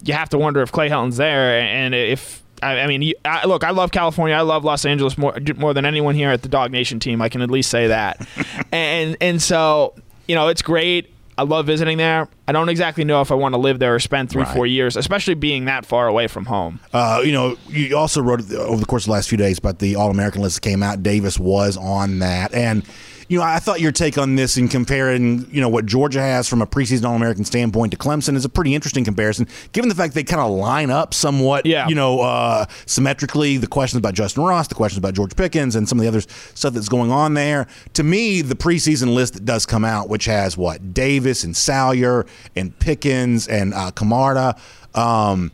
you 0.05 0.13
have 0.15 0.29
to 0.31 0.39
wonder 0.39 0.61
if 0.63 0.73
Clay 0.73 0.89
Helton's 0.89 1.17
there, 1.17 1.61
and 1.61 1.95
if 1.95 2.43
I, 2.63 2.81
I 2.81 2.87
mean, 2.87 3.03
you- 3.03 3.15
I, 3.25 3.47
look, 3.47 3.65
I 3.65 3.71
love 3.71 3.91
California. 3.93 4.35
I 4.37 4.41
love 4.43 4.65
Los 4.65 4.85
Angeles 4.85 5.17
more 5.19 5.37
more 5.57 5.75
than 5.75 5.85
anyone 5.85 6.15
here 6.15 6.31
at 6.31 6.43
the 6.43 6.49
Dog 6.49 6.71
Nation 6.73 6.99
team. 7.01 7.21
I 7.23 7.29
can 7.29 7.43
at 7.43 7.51
least 7.51 7.71
say 7.71 7.89
that. 7.89 8.27
and 8.73 9.17
and 9.21 9.41
so 9.43 9.95
you 10.29 10.35
know, 10.35 10.49
it's 10.49 10.63
great. 10.63 11.13
I 11.39 11.43
love 11.43 11.67
visiting 11.67 11.99
there. 11.99 12.29
I 12.49 12.53
don't 12.53 12.71
exactly 12.71 13.05
know 13.05 13.21
if 13.21 13.31
I 13.31 13.35
want 13.35 13.53
to 13.55 13.59
live 13.59 13.79
there 13.79 13.95
or 13.95 13.99
spend 14.01 14.31
three, 14.31 14.43
Right. 14.45 14.55
four 14.55 14.67
years, 14.67 14.97
especially 14.97 15.35
being 15.35 15.67
that 15.67 15.85
far 15.85 16.09
away 16.09 16.29
from 16.29 16.47
home. 16.47 16.81
Uh, 16.95 17.21
you 17.23 17.31
know, 17.33 17.59
you 17.69 17.95
also 17.95 18.23
wrote 18.23 18.41
over 18.53 18.81
the 18.81 18.87
course 18.87 19.03
of 19.05 19.09
the 19.09 19.13
last 19.13 19.29
few 19.29 19.37
days 19.37 19.59
about 19.59 19.79
the 19.79 19.97
All 19.97 20.11
American 20.11 20.41
list 20.41 20.57
that 20.63 20.67
came 20.69 20.83
out. 20.83 21.03
Davis 21.03 21.39
was 21.39 21.77
on 21.77 22.21
that, 22.21 22.55
and 22.55 22.85
you 23.29 23.39
know, 23.39 23.45
I 23.45 23.59
thought 23.59 23.81
your 23.81 23.93
take 23.93 24.19
on 24.19 24.37
this 24.37 24.57
in 24.57 24.69
comparing, 24.69 25.49
you 25.51 25.61
know, 25.61 25.69
what 25.69 25.85
Georgia 25.87 26.21
has 26.21 26.49
from 26.49 26.63
a 26.63 26.67
preseason 26.67 27.05
All 27.05 27.17
American 27.17 27.45
standpoint 27.45 27.91
to 27.93 27.99
Clemson 27.99 28.37
is 28.37 28.45
a 28.45 28.49
pretty 28.49 28.75
interesting 28.75 29.05
comparison, 29.05 29.49
given 29.73 29.89
the 29.89 29.95
fact 29.95 30.15
they 30.15 30.23
kind 30.23 30.41
of 30.41 30.51
line 30.51 30.91
up 30.91 31.13
somewhat, 31.13 31.67
Yeah. 31.67 31.89
you 31.89 31.95
know, 31.95 32.21
uh, 32.21 32.67
symmetrically. 32.87 33.57
The 33.57 33.67
questions 33.67 33.99
about 33.99 34.15
Justin 34.15 34.45
Ross, 34.45 34.69
the 34.69 34.75
questions 34.77 34.99
about 34.99 35.15
George 35.15 35.35
Pickens, 35.35 35.75
and 35.75 35.89
some 35.89 35.99
of 35.99 36.03
the 36.03 36.09
other 36.09 36.21
stuff 36.55 36.75
that's 36.75 36.89
going 36.89 37.11
on 37.11 37.35
there. 37.35 37.67
To 37.95 38.03
me, 38.03 38.43
the 38.43 38.55
preseason 38.55 39.15
list 39.15 39.35
that 39.35 39.45
does 39.45 39.67
come 39.67 39.85
out, 39.85 40.09
which 40.09 40.27
has 40.27 40.57
what 40.57 40.95
Davis 40.95 41.43
and 41.45 41.57
Salyer 41.57 42.27
and 42.55 42.79
Pickens 42.79 43.49
and 43.49 43.75
uh, 43.75 43.91
Camarda. 43.91 44.57
Um, 44.95 45.51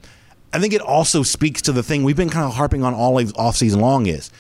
I 0.53 0.59
think 0.61 0.75
it 0.75 0.83
also 0.83 1.23
speaks 1.23 1.63
to 1.63 1.73
the 1.73 1.83
thing 1.83 2.05
we've 2.05 2.17
been 2.17 2.29
kind 2.29 2.45
of 2.45 2.55
harping 2.55 2.85
on 2.85 2.93
all 2.93 3.19
off 3.37 3.57
season 3.57 3.81
long 3.81 4.07
is 4.07 4.31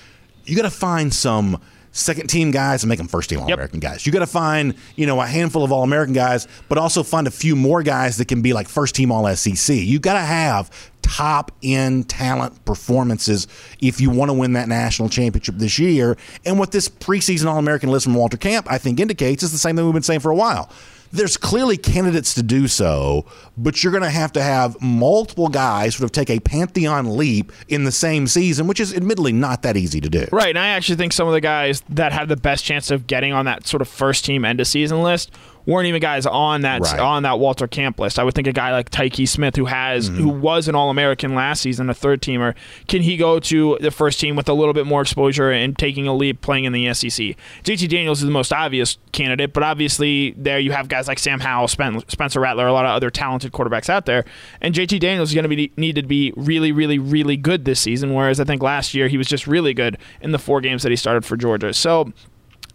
you 0.44 0.54
got 0.56 0.62
to 0.62 0.70
find 0.70 1.14
some 1.14 1.60
second 1.92 2.26
team 2.28 2.50
guys 2.50 2.82
and 2.82 2.88
make 2.88 2.98
them 2.98 3.08
first 3.08 3.30
team 3.30 3.38
All 3.40 3.52
American 3.52 3.80
guys. 3.80 4.04
You 4.04 4.12
got 4.12 4.20
to 4.20 4.26
find 4.26 4.74
you 4.96 5.06
know 5.06 5.20
a 5.20 5.26
handful 5.26 5.62
of 5.62 5.70
All 5.70 5.84
American 5.84 6.14
guys, 6.14 6.48
but 6.68 6.78
also 6.78 7.02
find 7.02 7.26
a 7.26 7.30
few 7.30 7.54
more 7.54 7.82
guys 7.82 8.16
that 8.16 8.26
can 8.26 8.42
be 8.42 8.52
like 8.52 8.68
first 8.68 8.94
team 8.94 9.12
All 9.12 9.34
SEC. 9.36 9.76
You 9.76 10.00
got 10.00 10.14
to 10.14 10.20
have 10.20 10.90
top 11.02 11.52
end 11.62 12.08
talent 12.08 12.64
performances 12.64 13.46
if 13.80 14.00
you 14.00 14.08
want 14.10 14.30
to 14.30 14.32
win 14.32 14.54
that 14.54 14.68
national 14.68 15.08
championship 15.08 15.56
this 15.56 15.78
year. 15.78 16.16
And 16.44 16.58
what 16.58 16.72
this 16.72 16.88
preseason 16.88 17.46
All 17.46 17.58
American 17.58 17.90
list 17.90 18.04
from 18.04 18.14
Walter 18.14 18.36
Camp 18.36 18.66
I 18.70 18.78
think 18.78 18.98
indicates 18.98 19.42
is 19.42 19.52
the 19.52 19.58
same 19.58 19.76
thing 19.76 19.84
we've 19.84 19.94
been 19.94 20.02
saying 20.02 20.20
for 20.20 20.30
a 20.30 20.36
while 20.36 20.70
there's 21.12 21.36
clearly 21.36 21.76
candidates 21.76 22.34
to 22.34 22.42
do 22.42 22.66
so, 22.66 23.26
but 23.56 23.82
you're 23.82 23.92
going 23.92 24.02
to 24.02 24.10
have 24.10 24.32
to 24.32 24.42
have 24.42 24.80
multiple 24.80 25.48
guys 25.48 25.94
sort 25.94 26.04
of 26.04 26.12
take 26.12 26.30
a 26.30 26.40
pantheon 26.40 27.16
leap 27.16 27.52
in 27.68 27.84
the 27.84 27.92
same 27.92 28.26
season, 28.26 28.66
which 28.66 28.80
is 28.80 28.94
admittedly 28.94 29.32
not 29.32 29.62
that 29.62 29.76
easy 29.76 30.00
to 30.00 30.08
do. 30.08 30.26
Right, 30.32 30.48
and 30.48 30.58
I 30.58 30.68
actually 30.68 30.96
think 30.96 31.12
some 31.12 31.28
of 31.28 31.34
the 31.34 31.40
guys 31.40 31.82
that 31.90 32.12
have 32.12 32.28
the 32.28 32.36
best 32.36 32.64
chance 32.64 32.90
of 32.90 33.06
getting 33.06 33.32
on 33.32 33.44
that 33.44 33.66
sort 33.66 33.82
of 33.82 33.88
first 33.88 34.24
team 34.24 34.44
end 34.44 34.60
of 34.60 34.66
season 34.66 35.02
list 35.02 35.30
weren't 35.66 35.86
even 35.86 36.00
guys 36.00 36.26
on 36.26 36.62
that 36.62 36.80
Right. 36.82 36.98
on 36.98 37.22
that 37.22 37.38
Walter 37.38 37.66
Camp 37.66 37.98
list. 38.00 38.18
I 38.18 38.24
would 38.24 38.34
think 38.34 38.46
a 38.46 38.52
guy 38.52 38.72
like 38.72 38.88
Tyke 38.90 39.26
Smith, 39.26 39.56
who 39.56 39.66
has 39.66 40.10
Mm-hmm. 40.10 40.20
who 40.22 40.28
was 40.30 40.68
an 40.68 40.74
All 40.74 40.90
American 40.90 41.34
last 41.34 41.60
season, 41.62 41.88
a 41.88 41.94
third 41.94 42.20
teamer, 42.20 42.54
can 42.88 43.02
he 43.02 43.16
go 43.16 43.38
to 43.38 43.78
the 43.80 43.90
first 43.90 44.18
team 44.20 44.34
with 44.36 44.48
a 44.48 44.52
little 44.54 44.74
bit 44.74 44.86
more 44.86 45.02
exposure 45.02 45.50
and 45.50 45.78
taking 45.78 46.06
a 46.08 46.14
leap 46.14 46.40
playing 46.40 46.64
in 46.64 46.72
the 46.72 46.92
SEC? 46.94 47.36
JT 47.64 47.88
Daniels 47.88 48.18
is 48.20 48.24
the 48.26 48.32
most 48.32 48.52
obvious 48.52 48.98
candidate, 49.12 49.52
but 49.52 49.62
obviously 49.62 50.32
there 50.36 50.58
you 50.58 50.72
have 50.72 50.88
guys 50.88 51.06
like 51.08 51.18
Sam 51.18 51.40
Howell, 51.40 51.68
Spen- 51.68 52.02
Spencer 52.08 52.40
Rattler, 52.40 52.66
a 52.66 52.72
lot 52.72 52.84
of 52.84 52.90
other 52.92 53.10
talented 53.10 53.52
quarterbacks 53.52 53.88
out 53.88 54.06
there, 54.06 54.24
and 54.60 54.74
JT 54.74 54.98
Daniels 55.00 55.30
is 55.30 55.34
going 55.34 55.48
to 55.48 55.54
be 55.54 55.70
need 55.76 55.94
to 55.96 56.02
be 56.02 56.32
really, 56.36 56.72
really, 56.72 56.98
really 56.98 57.36
good 57.36 57.64
this 57.64 57.80
season. 57.80 58.14
Whereas 58.14 58.40
I 58.40 58.44
think 58.44 58.62
last 58.62 58.94
year 58.94 59.08
he 59.08 59.16
was 59.16 59.26
just 59.28 59.46
really 59.46 59.74
good 59.74 59.96
in 60.20 60.32
the 60.32 60.38
four 60.38 60.60
games 60.60 60.82
that 60.82 60.90
he 60.90 60.96
started 60.96 61.24
for 61.24 61.36
Georgia. 61.36 61.72
So. 61.72 62.12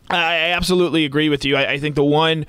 I 0.10 0.52
absolutely 0.56 1.04
agree 1.04 1.28
with 1.28 1.44
you. 1.44 1.58
I, 1.58 1.72
I 1.72 1.80
think 1.80 1.96
the 1.96 2.04
one, 2.04 2.46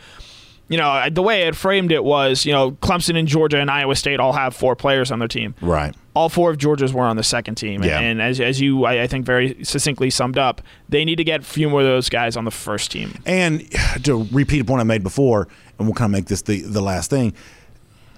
you 0.69 0.77
know, 0.77 1.09
the 1.11 1.23
way 1.23 1.43
I 1.43 1.45
had 1.47 1.57
framed 1.57 1.93
it 1.93 2.05
was, 2.05 2.45
you 2.45 2.53
know, 2.53 2.73
Clemson 2.73 3.19
and 3.19 3.27
Georgia 3.27 3.59
and 3.59 3.71
Iowa 3.71 3.97
State 3.97 4.21
all 4.21 4.35
have 4.35 4.55
four 4.55 4.77
players 4.77 5.11
on 5.11 5.19
their 5.19 5.29
team. 5.29 5.55
Right. 5.63 5.95
All 6.15 6.29
four 6.29 6.51
of 6.51 6.59
Georgia's 6.59 6.93
were 6.93 7.05
on 7.05 7.17
the 7.17 7.23
second 7.23 7.55
team. 7.55 7.83
Yeah. 7.83 7.99
And 7.99 8.21
as, 8.21 8.39
as 8.39 8.61
you, 8.61 8.85
I, 8.85 9.03
I 9.03 9.07
think, 9.07 9.25
very 9.25 9.65
succinctly 9.65 10.11
summed 10.11 10.37
up, 10.37 10.61
they 10.89 11.05
need 11.05 11.17
to 11.17 11.25
get 11.25 11.41
a 11.41 11.45
few 11.45 11.71
more 11.71 11.81
of 11.81 11.87
those 11.87 12.09
guys 12.09 12.37
on 12.37 12.45
the 12.45 12.51
first 12.51 12.91
team. 12.91 13.15
And 13.25 13.67
to 14.05 14.27
repeat 14.31 14.61
a 14.61 14.65
point 14.65 14.81
I 14.81 14.85
made 14.85 15.03
before, 15.03 15.49
and 15.79 15.89
we'll 15.89 15.95
kind 15.95 16.07
of 16.07 16.13
make 16.13 16.27
this 16.27 16.43
the, 16.43 16.61
the 16.61 16.83
last 16.83 17.09
thing. 17.09 17.33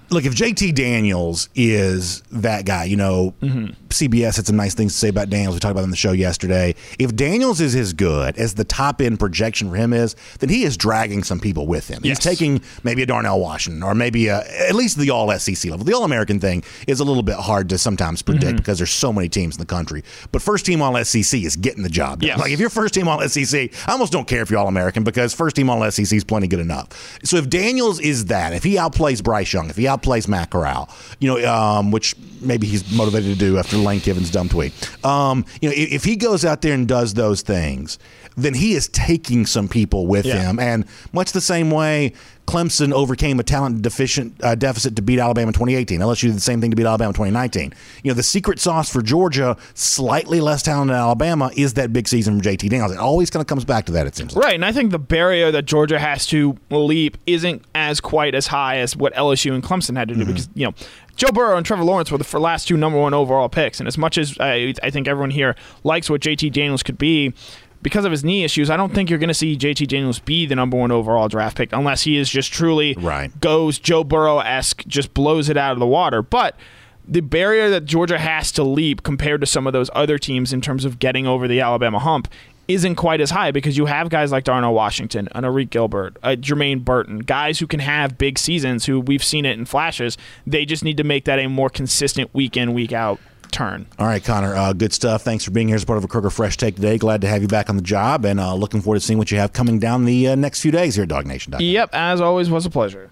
Look, 0.09 0.25
if 0.25 0.35
JT 0.35 0.75
Daniels 0.75 1.47
is 1.55 2.21
that 2.31 2.65
guy, 2.65 2.83
you 2.83 2.97
know, 2.97 3.33
mm-hmm. 3.41 3.71
CBS 3.91 4.35
had 4.37 4.45
some 4.47 4.55
nice 4.55 4.73
things 4.73 4.93
to 4.93 4.99
say 4.99 5.09
about 5.09 5.29
Daniels. 5.29 5.55
We 5.55 5.59
talked 5.59 5.71
about 5.71 5.81
it 5.81 5.85
on 5.85 5.91
the 5.91 5.95
show 5.97 6.11
yesterday. 6.11 6.75
If 6.99 7.15
Daniels 7.15 7.61
is 7.61 7.75
as 7.75 7.93
good 7.93 8.37
as 8.37 8.55
the 8.55 8.63
top 8.63 9.01
end 9.01 9.19
projection 9.19 9.69
for 9.69 9.75
him 9.75 9.93
is, 9.93 10.15
then 10.39 10.49
he 10.49 10.63
is 10.63 10.77
dragging 10.77 11.23
some 11.23 11.39
people 11.39 11.67
with 11.67 11.87
him. 11.87 12.01
Yes. 12.03 12.17
He's 12.17 12.25
taking 12.37 12.61
maybe 12.83 13.01
a 13.01 13.05
Darnell 13.05 13.39
Washington 13.39 13.83
or 13.83 13.93
maybe 13.95 14.27
a, 14.27 14.39
at 14.67 14.75
least 14.75 14.97
the 14.97 15.09
All 15.09 15.31
SEC 15.37 15.69
level. 15.69 15.85
The 15.85 15.93
All 15.93 16.03
American 16.03 16.39
thing 16.39 16.63
is 16.87 16.99
a 16.99 17.03
little 17.03 17.23
bit 17.23 17.35
hard 17.37 17.69
to 17.69 17.77
sometimes 17.77 18.21
predict 18.21 18.41
Mm-hmm. 18.41 18.55
because 18.57 18.79
there's 18.79 18.91
so 18.91 19.13
many 19.13 19.29
teams 19.29 19.55
in 19.55 19.59
the 19.59 19.65
country. 19.67 20.03
But 20.31 20.41
first 20.41 20.65
team 20.65 20.81
All 20.81 20.95
SEC 21.03 21.41
is 21.41 21.55
getting 21.55 21.83
the 21.83 21.89
job 21.89 22.21
done. 22.21 22.27
Yes. 22.29 22.39
Like 22.39 22.51
if 22.51 22.59
you're 22.59 22.69
first 22.71 22.93
team 22.93 23.07
All 23.07 23.21
SEC, 23.27 23.71
I 23.87 23.91
almost 23.91 24.11
don't 24.11 24.27
care 24.27 24.41
if 24.41 24.49
you're 24.49 24.59
All 24.59 24.67
American 24.67 25.03
because 25.03 25.33
first 25.33 25.55
team 25.55 25.69
All 25.69 25.89
SEC 25.91 26.11
is 26.11 26.23
plenty 26.23 26.47
good 26.47 26.59
enough. 26.59 27.19
So 27.23 27.37
if 27.37 27.49
Daniels 27.49 27.99
is 27.99 28.25
that, 28.25 28.53
if 28.53 28.63
he 28.63 28.75
outplays 28.77 29.23
Bryce 29.23 29.53
Young, 29.53 29.69
if 29.69 29.75
he 29.75 29.83
outplays 29.83 30.27
Matt 30.27 30.49
Corral, 30.49 30.89
you 31.19 31.27
know, 31.39 31.53
um, 31.53 31.91
which 31.91 32.15
maybe 32.41 32.65
he's 32.67 32.91
motivated 32.91 33.31
to 33.33 33.37
do 33.39 33.57
after 33.59 33.77
Lane 33.83 33.99
Kiffins' 33.99 34.31
dumb 34.31 34.49
tweet, 34.49 34.73
um, 35.05 35.45
you 35.61 35.69
know, 35.69 35.75
if, 35.75 35.91
if 35.91 36.03
he 36.03 36.15
goes 36.15 36.45
out 36.45 36.61
there 36.61 36.73
and 36.73 36.87
does 36.87 37.13
those 37.13 37.41
things, 37.41 37.99
then 38.37 38.53
he 38.53 38.73
is 38.73 38.87
taking 38.89 39.45
some 39.45 39.67
people 39.67 40.07
with 40.07 40.25
Yeah. 40.25 40.41
him, 40.49 40.59
and 40.59 40.85
much 41.11 41.31
the 41.33 41.41
same 41.41 41.69
way. 41.71 42.13
Clemson 42.47 42.91
overcame 42.91 43.39
a 43.39 43.43
talent 43.43 43.81
deficient 43.81 44.33
uh, 44.43 44.55
deficit 44.55 44.95
to 44.97 45.01
beat 45.01 45.19
Alabama 45.19 45.49
in 45.49 45.53
2018. 45.53 46.01
LSU 46.01 46.23
did 46.23 46.33
the 46.35 46.39
same 46.41 46.59
thing 46.59 46.69
to 46.71 46.75
beat 46.75 46.85
Alabama 46.87 47.09
in 47.09 47.13
2019. 47.13 47.71
You 48.03 48.11
know, 48.11 48.15
the 48.15 48.23
secret 48.23 48.59
sauce 48.59 48.91
for 48.91 49.01
Georgia, 49.01 49.55
slightly 49.73 50.41
less 50.41 50.61
talented 50.61 50.93
than 50.95 50.99
Alabama, 51.01 51.51
is 51.55 51.75
that 51.75 51.93
big 51.93 52.09
season 52.09 52.33
from 52.33 52.41
JT 52.41 52.69
Daniels. 52.69 52.91
It 52.91 52.97
always 52.97 53.29
kind 53.29 53.41
of 53.41 53.47
comes 53.47 53.63
back 53.63 53.85
to 53.85 53.91
that, 53.93 54.05
it 54.07 54.15
seems 54.17 54.35
like. 54.35 54.43
Right, 54.43 54.55
and 54.55 54.65
I 54.65 54.73
think 54.73 54.91
the 54.91 54.99
barrier 54.99 55.51
that 55.51 55.63
Georgia 55.65 55.97
has 55.99 56.25
to 56.27 56.57
leap 56.71 57.17
isn't 57.25 57.63
as 57.75 58.01
quite 58.01 58.35
as 58.35 58.47
high 58.47 58.79
as 58.79 58.97
what 58.97 59.13
LSU 59.13 59.53
and 59.53 59.63
Clemson 59.63 59.95
had 59.95 60.09
to 60.09 60.15
do 60.15 60.25
because 60.25 60.49
you 60.53 60.65
know 60.65 60.73
Joe 61.21 61.31
Burrow 61.31 61.55
and 61.55 61.63
Trevor 61.63 61.83
Lawrence 61.83 62.11
were 62.11 62.17
the 62.17 62.39
last 62.39 62.67
two 62.67 62.75
number 62.75 62.97
one 62.97 63.13
overall 63.13 63.47
picks, 63.47 63.79
and 63.79 63.87
as 63.87 63.95
much 63.95 64.17
as 64.17 64.35
I, 64.39 64.73
I 64.81 64.89
think 64.89 65.07
everyone 65.07 65.29
here 65.29 65.55
likes 65.83 66.09
what 66.09 66.19
JT 66.19 66.51
Daniels 66.51 66.81
could 66.81 66.97
be. 66.97 67.31
Because 67.83 68.05
of 68.05 68.11
his 68.11 68.23
knee 68.23 68.43
issues, 68.43 68.71
I 68.71 68.77
don't 68.77 68.91
think 68.91 69.07
you're 69.07 69.19
going 69.19 69.27
to 69.27 69.35
see 69.35 69.55
JT 69.55 69.87
Daniels 69.87 70.17
be 70.17 70.47
the 70.47 70.55
number 70.55 70.77
one 70.77 70.89
overall 70.89 71.27
draft 71.27 71.57
pick 71.57 71.73
unless 71.73 72.01
he 72.01 72.17
is 72.17 72.27
just 72.27 72.51
truly 72.51 72.95
Right. 72.97 73.39
goes 73.39 73.77
Joe 73.77 74.03
Burrow 74.03 74.39
esque, 74.39 74.83
just 74.87 75.13
blows 75.13 75.47
it 75.47 75.57
out 75.57 75.73
of 75.73 75.79
the 75.79 75.85
water. 75.85 76.23
But 76.23 76.55
the 77.07 77.21
barrier 77.21 77.69
that 77.69 77.85
Georgia 77.85 78.17
has 78.17 78.51
to 78.53 78.63
leap 78.63 79.03
compared 79.03 79.41
to 79.41 79.47
some 79.47 79.67
of 79.67 79.73
those 79.73 79.91
other 79.93 80.17
teams 80.17 80.51
in 80.51 80.59
terms 80.59 80.85
of 80.85 80.97
getting 80.97 81.27
over 81.27 81.47
the 81.47 81.61
Alabama 81.61 81.99
hump 81.99 82.29
isn't 82.73 82.95
quite 82.95 83.21
as 83.21 83.31
high 83.31 83.51
because 83.51 83.77
you 83.77 83.85
have 83.85 84.09
guys 84.09 84.31
like 84.31 84.43
Darnell 84.43 84.73
Washington, 84.73 85.27
an 85.33 85.43
Arik 85.43 85.69
Gilbert, 85.69 86.17
a 86.23 86.37
Jermaine 86.37 86.83
Burton, 86.83 87.19
guys 87.19 87.59
who 87.59 87.67
can 87.67 87.79
have 87.79 88.17
big 88.17 88.37
seasons 88.37 88.85
who 88.85 88.99
we've 88.99 89.23
seen 89.23 89.45
it 89.45 89.57
in 89.57 89.65
flashes. 89.65 90.17
They 90.45 90.65
just 90.65 90.83
need 90.83 90.97
to 90.97 91.03
make 91.03 91.25
that 91.25 91.39
a 91.39 91.47
more 91.47 91.69
consistent 91.69 92.33
week 92.33 92.57
in, 92.57 92.73
week 92.73 92.93
out 92.93 93.19
turn. 93.51 93.85
All 93.99 94.07
right, 94.07 94.23
Connor, 94.23 94.55
uh, 94.55 94.73
good 94.73 94.93
stuff. 94.93 95.23
Thanks 95.23 95.43
for 95.43 95.51
being 95.51 95.67
here 95.67 95.75
as 95.75 95.85
part 95.85 95.97
of 95.97 96.03
a 96.03 96.07
Kroger 96.07 96.31
Fresh 96.31 96.57
Take 96.57 96.75
today. 96.75 96.97
Glad 96.97 97.21
to 97.21 97.27
have 97.27 97.41
you 97.41 97.47
back 97.47 97.69
on 97.69 97.75
the 97.75 97.81
job 97.81 98.25
and 98.25 98.39
uh, 98.39 98.55
looking 98.55 98.81
forward 98.81 98.99
to 98.99 99.05
seeing 99.05 99.19
what 99.19 99.31
you 99.31 99.37
have 99.37 99.53
coming 99.53 99.79
down 99.79 100.05
the 100.05 100.29
uh, 100.29 100.35
next 100.35 100.61
few 100.61 100.71
days 100.71 100.95
here 100.95 101.03
at 101.03 101.09
DogNation. 101.09 101.55
Yep, 101.59 101.89
as 101.93 102.21
always, 102.21 102.49
was 102.49 102.65
a 102.65 102.69
pleasure. 102.69 103.11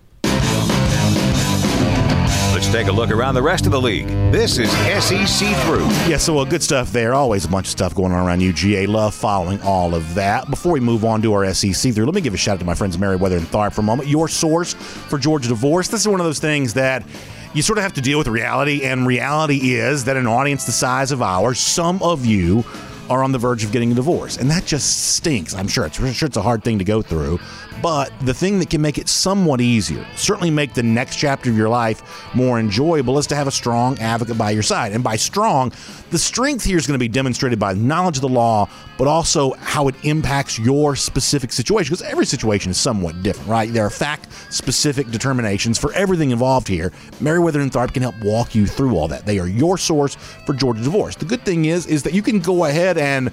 Let's 2.60 2.74
take 2.74 2.88
a 2.88 2.92
look 2.92 3.10
around 3.10 3.36
the 3.36 3.42
rest 3.42 3.66
of 3.68 3.72
the 3.72 3.80
league. 3.80 4.08
This 4.34 4.58
is 4.58 4.70
SEC 4.70 5.56
Through. 5.64 5.86
Yeah, 6.10 6.18
so 6.18 6.38
uh, 6.40 6.44
good 6.44 6.62
stuff 6.62 6.92
there. 6.92 7.14
Always 7.14 7.46
a 7.46 7.48
bunch 7.48 7.68
of 7.68 7.72
stuff 7.72 7.96
going 7.96 8.12
on 8.12 8.28
around 8.28 8.42
UGA. 8.42 8.86
Love 8.86 9.16
following 9.16 9.62
all 9.62 9.96
of 9.96 10.14
that. 10.16 10.50
Before 10.50 10.74
we 10.74 10.82
move 10.82 11.06
on 11.06 11.22
to 11.22 11.32
our 11.32 11.54
SEC 11.54 11.94
through, 11.94 12.04
let 12.04 12.14
me 12.14 12.20
give 12.20 12.34
a 12.34 12.38
shout 12.38 12.56
out 12.56 12.60
to 12.60 12.66
my 12.66 12.76
friends 12.76 12.98
Meriwether 12.98 13.38
and 13.38 13.48
Tharp 13.48 13.72
for 13.72 13.80
a 13.80 13.86
moment. 13.86 14.10
Your 14.10 14.28
source 14.28 14.74
for 14.74 15.18
Georgia 15.18 15.48
divorce. 15.48 15.88
This 15.88 16.02
is 16.02 16.08
one 16.10 16.20
of 16.20 16.26
those 16.26 16.40
things 16.40 16.74
that 16.74 17.06
you 17.54 17.62
sort 17.62 17.78
of 17.78 17.84
have 17.84 17.94
to 17.94 18.02
deal 18.02 18.18
with 18.18 18.28
reality, 18.28 18.84
and 18.84 19.08
reality 19.08 19.76
is 19.76 20.04
that 20.04 20.18
an 20.18 20.28
audience 20.28 20.66
the 20.66 20.74
size 20.74 21.14
of 21.14 21.22
ours, 21.22 21.62
some 21.62 22.04
of 22.04 22.26
you 22.26 22.66
are 23.10 23.24
on 23.24 23.32
the 23.32 23.40
verge 23.40 23.64
of 23.64 23.72
getting 23.72 23.94
a 23.94 23.96
divorce, 23.96 24.36
and 24.36 24.52
that 24.52 24.66
just 24.66 25.16
stinks. 25.16 25.56
I'm 25.56 25.70
sure 25.70 25.86
it's 25.86 25.98
I'm 25.98 26.12
sure 26.12 26.28
it's 26.28 26.36
a 26.36 26.42
hard 26.42 26.66
thing 26.66 26.80
to 26.80 26.86
go 26.86 27.02
through, 27.02 27.40
but 27.82 28.12
the 28.22 28.34
thing 28.34 28.60
that 28.60 28.70
can 28.70 28.82
make 28.82 28.98
it 28.98 29.08
somewhat 29.08 29.62
easier, 29.62 30.06
certainly 30.16 30.52
make 30.52 30.74
the 30.74 30.84
next 30.84 31.16
chapter 31.16 31.50
of 31.50 31.58
your 31.58 31.70
life 31.70 32.34
more 32.36 32.60
enjoyable, 32.60 33.18
is 33.18 33.28
to 33.28 33.36
have 33.36 33.48
a 33.48 33.52
strong 33.52 33.98
advocate 34.00 34.38
by 34.38 34.52
your 34.52 34.64
side. 34.64 34.92
And 34.92 35.04
by 35.04 35.16
strong, 35.16 35.72
the 36.12 36.20
strength 36.20 36.64
here 36.64 36.78
is 36.78 36.88
going 36.88 36.96
to 36.96 37.04
be 37.04 37.08
demonstrated 37.08 37.60
by 37.60 37.74
knowledge 37.74 38.18
of 38.18 38.22
the 38.22 38.30
law, 38.30 38.70
but 38.98 39.08
also 39.08 39.54
how 39.54 39.88
it 39.88 39.96
impacts 40.04 40.60
your 40.60 40.96
specific 40.96 41.52
situation. 41.52 41.94
Because 41.94 42.06
every 42.06 42.26
situation 42.26 42.72
is 42.72 42.78
somewhat 42.78 43.24
different, 43.24 43.50
right? 43.50 43.72
There 43.72 43.86
are 43.86 43.90
fact-specific 43.90 45.12
determinations 45.12 45.78
for 45.78 45.94
everything 45.94 46.32
involved 46.32 46.68
here. 46.68 46.92
Meriwether 47.20 47.62
and 47.62 47.72
Tharp 47.72 47.94
can 47.94 48.02
help 48.02 48.16
walk 48.22 48.56
you 48.56 48.66
through 48.66 48.96
all 48.96 49.08
that. 49.08 49.26
They 49.26 49.40
are 49.40 49.48
your 49.48 49.78
source 49.78 50.16
for 50.16 50.54
Georgia 50.54 50.84
divorce. 50.84 51.16
The 51.16 51.26
good 51.26 51.46
thing 51.46 51.66
is, 51.66 51.86
is 51.88 52.04
that 52.04 52.14
you 52.14 52.22
can 52.22 52.40
go 52.40 52.66
ahead 52.66 52.98
and 52.98 53.32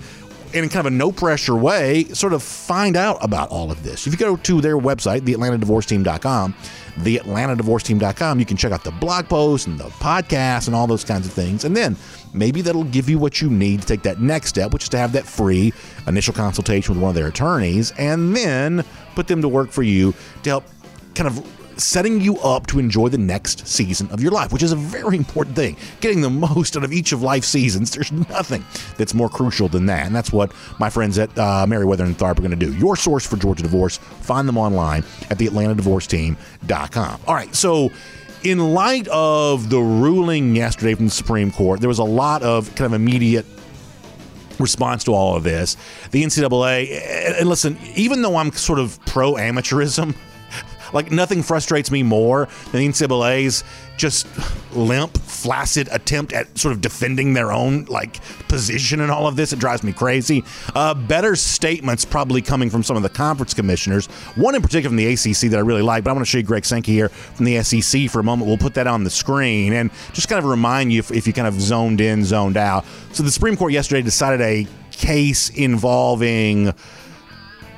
in 0.64 0.70
kind 0.70 0.86
of 0.86 0.92
a 0.92 0.96
no 0.96 1.12
pressure 1.12 1.56
way, 1.56 2.04
sort 2.06 2.32
of 2.32 2.42
find 2.42 2.96
out 2.96 3.18
about 3.22 3.50
all 3.50 3.70
of 3.70 3.82
this. 3.82 4.06
If 4.06 4.12
you 4.12 4.18
go 4.18 4.36
to 4.36 4.60
their 4.60 4.76
website, 4.76 5.20
theatlantadivorceteam.com, 5.20 6.54
theatlantadivorceteam.com, 6.98 8.38
you 8.38 8.46
can 8.46 8.56
check 8.56 8.72
out 8.72 8.84
the 8.84 8.90
blog 8.90 9.28
posts 9.28 9.66
and 9.66 9.78
the 9.78 9.84
podcast 9.84 10.66
and 10.66 10.74
all 10.74 10.86
those 10.86 11.04
kinds 11.04 11.26
of 11.26 11.32
things. 11.32 11.64
And 11.64 11.76
then 11.76 11.96
maybe 12.32 12.62
that'll 12.62 12.84
give 12.84 13.08
you 13.08 13.18
what 13.18 13.40
you 13.40 13.50
need 13.50 13.82
to 13.82 13.86
take 13.86 14.02
that 14.02 14.20
next 14.20 14.48
step, 14.48 14.72
which 14.72 14.84
is 14.84 14.88
to 14.90 14.98
have 14.98 15.12
that 15.12 15.24
free 15.24 15.72
initial 16.06 16.34
consultation 16.34 16.94
with 16.94 17.02
one 17.02 17.10
of 17.10 17.14
their 17.14 17.28
attorneys 17.28 17.92
and 17.92 18.34
then 18.34 18.84
put 19.14 19.26
them 19.26 19.42
to 19.42 19.48
work 19.48 19.70
for 19.70 19.82
you 19.82 20.14
to 20.42 20.50
help 20.50 20.64
kind 21.14 21.26
of 21.28 21.65
setting 21.76 22.20
you 22.20 22.38
up 22.38 22.66
to 22.68 22.78
enjoy 22.78 23.08
the 23.08 23.18
next 23.18 23.66
season 23.66 24.08
of 24.10 24.20
your 24.20 24.32
life, 24.32 24.52
which 24.52 24.62
is 24.62 24.72
a 24.72 24.76
very 24.76 25.16
important 25.16 25.56
thing. 25.56 25.76
Getting 26.00 26.20
the 26.20 26.30
most 26.30 26.76
out 26.76 26.84
of 26.84 26.92
each 26.92 27.12
of 27.12 27.22
life's 27.22 27.48
seasons, 27.48 27.90
there's 27.90 28.12
nothing 28.12 28.64
that's 28.96 29.14
more 29.14 29.28
crucial 29.28 29.68
than 29.68 29.86
that. 29.86 30.06
And 30.06 30.14
that's 30.14 30.32
what 30.32 30.52
my 30.78 30.90
friends 30.90 31.18
at 31.18 31.36
uh, 31.38 31.66
Meriwether 31.66 32.04
and 32.04 32.16
Tharp 32.16 32.38
are 32.38 32.42
going 32.42 32.50
to 32.50 32.56
do. 32.56 32.72
Your 32.76 32.96
source 32.96 33.26
for 33.26 33.36
Georgia 33.36 33.62
divorce, 33.62 33.98
find 33.98 34.48
them 34.48 34.58
online 34.58 35.04
at 35.30 35.38
theatlantadivorceteam.com. 35.38 37.20
All 37.26 37.34
right, 37.34 37.54
so 37.54 37.90
in 38.42 38.74
light 38.74 39.08
of 39.08 39.70
the 39.70 39.80
ruling 39.80 40.54
yesterday 40.54 40.94
from 40.94 41.06
the 41.06 41.10
Supreme 41.10 41.50
Court, 41.50 41.80
there 41.80 41.88
was 41.88 41.98
a 41.98 42.04
lot 42.04 42.42
of 42.42 42.74
kind 42.74 42.86
of 42.86 42.92
immediate 42.92 43.46
response 44.58 45.04
to 45.04 45.12
all 45.12 45.36
of 45.36 45.42
this. 45.42 45.76
The 46.10 46.22
NCAA, 46.22 47.38
and 47.38 47.48
listen, 47.48 47.78
even 47.94 48.22
though 48.22 48.36
I'm 48.36 48.52
sort 48.52 48.78
of 48.78 48.98
pro 49.04 49.34
amateurism, 49.34 50.14
like 50.92 51.10
nothing 51.10 51.42
frustrates 51.42 51.90
me 51.90 52.02
more 52.02 52.48
than 52.72 52.80
the 52.80 52.88
NCAA's 52.88 53.64
just 53.96 54.26
limp, 54.74 55.16
flaccid 55.18 55.88
attempt 55.90 56.32
at 56.32 56.58
sort 56.58 56.72
of 56.72 56.80
defending 56.80 57.32
their 57.32 57.50
own 57.52 57.84
like 57.86 58.20
position 58.48 59.00
and 59.00 59.10
all 59.10 59.26
of 59.26 59.36
this. 59.36 59.52
It 59.52 59.58
drives 59.58 59.82
me 59.82 59.92
crazy. 59.92 60.44
Uh, 60.74 60.94
better 60.94 61.34
statements 61.36 62.04
probably 62.04 62.42
coming 62.42 62.70
from 62.70 62.82
some 62.82 62.96
of 62.96 63.02
the 63.02 63.08
conference 63.08 63.54
commissioners. 63.54 64.06
One 64.36 64.54
in 64.54 64.62
particular 64.62 64.90
from 64.90 64.96
the 64.96 65.06
ACC 65.06 65.50
that 65.50 65.56
I 65.56 65.60
really 65.60 65.82
like, 65.82 66.04
but 66.04 66.10
I 66.10 66.12
want 66.12 66.26
to 66.26 66.30
show 66.30 66.38
you 66.38 66.44
Greg 66.44 66.64
Sankey 66.64 66.92
here 66.92 67.08
from 67.08 67.46
the 67.46 67.62
SEC 67.62 68.10
for 68.10 68.20
a 68.20 68.24
moment. 68.24 68.48
We'll 68.48 68.58
put 68.58 68.74
that 68.74 68.86
on 68.86 69.04
the 69.04 69.10
screen 69.10 69.72
and 69.72 69.90
just 70.12 70.28
kind 70.28 70.38
of 70.38 70.44
remind 70.44 70.92
you 70.92 70.98
if, 70.98 71.10
if 71.10 71.26
you 71.26 71.32
kind 71.32 71.48
of 71.48 71.60
zoned 71.60 72.00
in, 72.00 72.24
zoned 72.24 72.56
out. 72.56 72.84
So 73.12 73.22
the 73.22 73.30
Supreme 73.30 73.56
Court 73.56 73.72
yesterday 73.72 74.02
decided 74.02 74.40
a 74.40 74.66
case 74.90 75.50
involving 75.50 76.72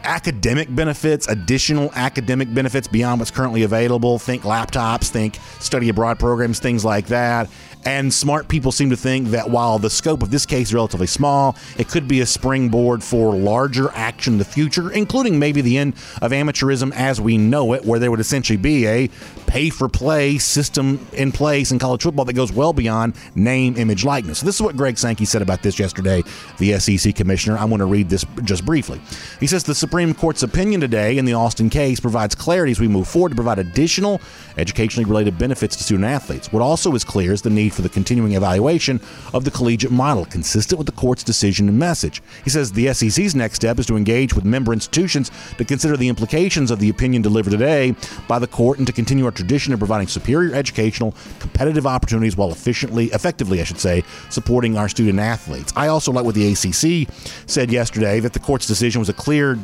academic 0.08 0.74
benefits, 0.74 1.28
additional 1.28 1.92
academic 1.94 2.52
benefits 2.52 2.88
beyond 2.88 3.20
what's 3.20 3.30
currently 3.30 3.62
available. 3.62 4.18
Think 4.18 4.42
laptops, 4.42 5.08
think 5.08 5.38
study 5.60 5.90
abroad 5.90 6.18
programs, 6.18 6.58
things 6.58 6.84
like 6.84 7.06
that. 7.08 7.48
And 7.84 8.12
smart 8.12 8.48
people 8.48 8.72
seem 8.72 8.90
to 8.90 8.96
think 8.96 9.28
that 9.28 9.50
while 9.50 9.78
the 9.78 9.88
scope 9.88 10.22
of 10.22 10.30
this 10.30 10.44
case 10.44 10.68
is 10.68 10.74
relatively 10.74 11.06
small, 11.06 11.56
it 11.78 11.88
could 11.88 12.06
be 12.06 12.20
a 12.20 12.26
springboard 12.26 13.02
for 13.02 13.34
larger 13.34 13.90
action 13.92 14.34
in 14.34 14.38
the 14.38 14.44
future, 14.44 14.90
including 14.90 15.38
maybe 15.38 15.60
the 15.60 15.78
end 15.78 15.94
of 16.20 16.32
amateurism 16.32 16.92
as 16.92 17.20
we 17.20 17.38
know 17.38 17.72
it, 17.72 17.84
where 17.84 17.98
there 17.98 18.10
would 18.10 18.20
essentially 18.20 18.56
be 18.56 18.86
a 18.86 19.08
pay 19.46 19.70
for 19.70 19.88
play 19.88 20.36
system 20.36 21.06
in 21.14 21.32
place 21.32 21.72
in 21.72 21.78
college 21.78 22.02
football 22.02 22.24
that 22.26 22.34
goes 22.34 22.52
well 22.52 22.72
beyond 22.72 23.14
name, 23.34 23.76
image, 23.76 24.04
likeness. 24.04 24.40
This 24.42 24.56
is 24.56 24.62
what 24.62 24.76
Greg 24.76 24.98
Sankey 24.98 25.24
said 25.24 25.40
about 25.40 25.62
this 25.62 25.78
yesterday, 25.78 26.22
the 26.58 26.78
SEC 26.78 27.14
commissioner. 27.14 27.56
I 27.56 27.64
want 27.64 27.80
to 27.80 27.86
read 27.86 28.10
this 28.10 28.24
just 28.44 28.66
briefly. 28.66 29.00
He 29.40 29.46
says 29.46 29.64
the 29.64 29.74
Supreme 29.74 30.12
Court's 30.14 30.42
opinion 30.42 30.80
today 30.80 31.16
in 31.16 31.24
the 31.24 31.32
Alston 31.32 31.70
case 31.70 32.00
provides 32.00 32.34
clarity 32.34 32.72
as 32.72 32.80
we 32.80 32.88
move 32.88 33.08
forward 33.08 33.30
to 33.30 33.34
provide 33.34 33.58
additional 33.58 34.20
educationally 34.58 35.08
related 35.08 35.38
benefits 35.38 35.76
to 35.76 35.84
student 35.84 36.04
athletes. 36.04 36.52
What 36.52 36.62
also 36.62 36.94
is 36.94 37.04
clear 37.04 37.32
is 37.32 37.40
the 37.40 37.50
need 37.50 37.67
for 37.72 37.82
the 37.82 37.88
continuing 37.88 38.32
evaluation 38.32 39.00
of 39.34 39.44
the 39.44 39.50
collegiate 39.50 39.92
model, 39.92 40.24
consistent 40.24 40.78
with 40.78 40.86
the 40.86 40.92
court's 40.92 41.22
decision 41.22 41.68
and 41.68 41.78
message. 41.78 42.22
He 42.44 42.50
says 42.50 42.72
the 42.72 42.92
SEC's 42.92 43.34
next 43.34 43.56
step 43.56 43.78
is 43.78 43.86
to 43.86 43.96
engage 43.96 44.34
with 44.34 44.44
member 44.44 44.72
institutions 44.72 45.30
to 45.56 45.64
consider 45.64 45.96
the 45.96 46.08
implications 46.08 46.70
of 46.70 46.78
the 46.78 46.88
opinion 46.88 47.22
delivered 47.22 47.50
today 47.50 47.94
by 48.26 48.38
the 48.38 48.46
court 48.46 48.78
and 48.78 48.86
to 48.86 48.92
continue 48.92 49.24
our 49.24 49.30
tradition 49.30 49.72
of 49.72 49.78
providing 49.78 50.08
superior 50.08 50.54
educational, 50.54 51.14
competitive 51.38 51.86
opportunities 51.86 52.36
while 52.36 52.50
efficiently, 52.50 53.06
effectively, 53.06 53.60
I 53.60 53.64
should 53.64 53.80
say, 53.80 54.02
supporting 54.30 54.76
our 54.76 54.88
student 54.88 55.18
athletes. 55.18 55.72
I 55.76 55.88
also 55.88 56.12
like 56.12 56.24
what 56.24 56.34
the 56.34 56.52
ACC 56.52 57.12
said 57.46 57.70
yesterday 57.70 58.20
that 58.20 58.32
the 58.32 58.40
court's 58.40 58.66
decision 58.66 59.00
was 59.00 59.08
a 59.08 59.14
clear 59.14 59.58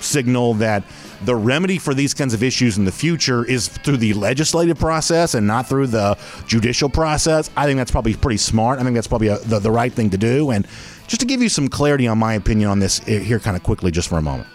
signal 0.00 0.54
that 0.54 0.84
the 1.24 1.34
remedy 1.34 1.78
for 1.78 1.94
these 1.94 2.14
kinds 2.14 2.34
of 2.34 2.42
issues 2.42 2.78
in 2.78 2.84
the 2.84 2.92
future 2.92 3.44
is 3.44 3.68
through 3.68 3.96
the 3.96 4.14
legislative 4.14 4.78
process 4.78 5.34
and 5.34 5.46
not 5.46 5.68
through 5.68 5.88
the 5.88 6.16
judicial 6.46 6.88
process. 6.88 7.50
I 7.56 7.66
think 7.66 7.78
that's 7.78 7.90
probably 7.90 8.14
pretty 8.14 8.38
smart. 8.38 8.78
I 8.78 8.84
think 8.84 8.94
that's 8.94 9.08
probably 9.08 9.28
a, 9.28 9.38
the, 9.38 9.58
the 9.58 9.70
right 9.70 9.92
thing 9.92 10.10
to 10.10 10.18
do. 10.18 10.50
And 10.50 10.66
just 11.06 11.20
to 11.20 11.26
give 11.26 11.42
you 11.42 11.48
some 11.48 11.68
clarity 11.68 12.06
on 12.06 12.18
my 12.18 12.34
opinion 12.34 12.70
on 12.70 12.78
this 12.78 13.00
eh, 13.08 13.18
here, 13.18 13.40
kind 13.40 13.56
of 13.56 13.62
quickly, 13.62 13.90
just 13.90 14.08
for 14.08 14.18
a 14.18 14.22
moment. 14.22 14.48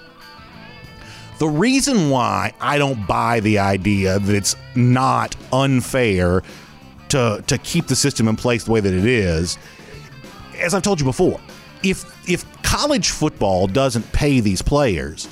The 1.39 1.47
reason 1.47 2.09
why 2.09 2.53
I 2.61 2.77
don't 2.77 3.05
buy 3.07 3.39
the 3.41 3.59
idea 3.59 4.19
that 4.19 4.35
it's 4.35 4.55
not 4.75 5.35
unfair 5.51 6.43
to, 7.09 7.43
to 7.47 7.57
keep 7.57 7.87
the 7.87 7.95
system 7.95 8.27
in 8.27 8.35
place 8.35 8.63
the 8.63 8.71
way 8.71 8.79
that 8.79 8.93
it 8.93 9.05
is, 9.05 9.57
as 10.59 10.73
I've 10.73 10.83
told 10.83 10.99
you 10.99 11.05
before, 11.05 11.39
if 11.83 12.05
if 12.29 12.45
college 12.63 13.09
football 13.09 13.67
doesn't 13.67 14.09
pay 14.13 14.39
these 14.39 14.61
players, 14.61 15.27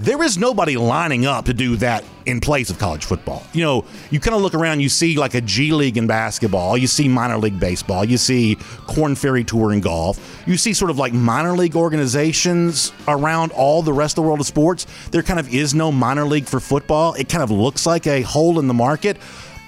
there 0.00 0.22
is 0.22 0.38
nobody 0.38 0.78
lining 0.78 1.26
up 1.26 1.44
to 1.44 1.52
do 1.52 1.76
that 1.76 2.02
in 2.24 2.40
place 2.40 2.70
of 2.70 2.78
college 2.78 3.04
football. 3.04 3.42
You 3.52 3.62
know, 3.62 3.84
you 4.10 4.18
kind 4.18 4.34
of 4.34 4.40
look 4.40 4.54
around, 4.54 4.80
you 4.80 4.88
see 4.88 5.18
like 5.18 5.34
a 5.34 5.42
G 5.42 5.72
League 5.72 5.98
in 5.98 6.06
basketball, 6.06 6.78
you 6.78 6.86
see 6.86 7.06
minor 7.06 7.36
league 7.36 7.60
baseball, 7.60 8.02
you 8.02 8.16
see 8.16 8.56
Korn 8.86 9.14
Ferry 9.14 9.44
Tour 9.44 9.74
in 9.74 9.82
golf, 9.82 10.42
you 10.46 10.56
see 10.56 10.72
sort 10.72 10.90
of 10.90 10.98
like 10.98 11.12
minor 11.12 11.52
league 11.52 11.76
organizations 11.76 12.92
around 13.08 13.52
all 13.52 13.82
the 13.82 13.92
rest 13.92 14.12
of 14.16 14.24
the 14.24 14.28
world 14.28 14.40
of 14.40 14.46
sports. 14.46 14.86
There 15.10 15.22
kind 15.22 15.38
of 15.38 15.52
is 15.52 15.74
no 15.74 15.92
minor 15.92 16.24
league 16.24 16.46
for 16.46 16.60
football. 16.60 17.12
It 17.14 17.28
kind 17.28 17.44
of 17.44 17.50
looks 17.50 17.84
like 17.84 18.06
a 18.06 18.22
hole 18.22 18.58
in 18.58 18.68
the 18.68 18.74
market. 18.74 19.18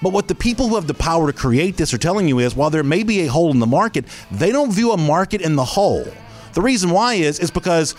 But 0.00 0.14
what 0.14 0.28
the 0.28 0.34
people 0.34 0.66
who 0.66 0.76
have 0.76 0.86
the 0.86 0.94
power 0.94 1.30
to 1.30 1.32
create 1.36 1.76
this 1.76 1.92
are 1.92 1.98
telling 1.98 2.26
you 2.26 2.38
is 2.38 2.56
while 2.56 2.70
there 2.70 2.82
may 2.82 3.02
be 3.02 3.20
a 3.20 3.26
hole 3.26 3.50
in 3.50 3.58
the 3.58 3.66
market, 3.66 4.06
they 4.30 4.50
don't 4.50 4.72
view 4.72 4.92
a 4.92 4.96
market 4.96 5.42
in 5.42 5.56
the 5.56 5.64
whole. 5.64 6.06
The 6.54 6.62
reason 6.62 6.90
why 6.90 7.14
is 7.14 7.38
is 7.38 7.50
because 7.50 7.94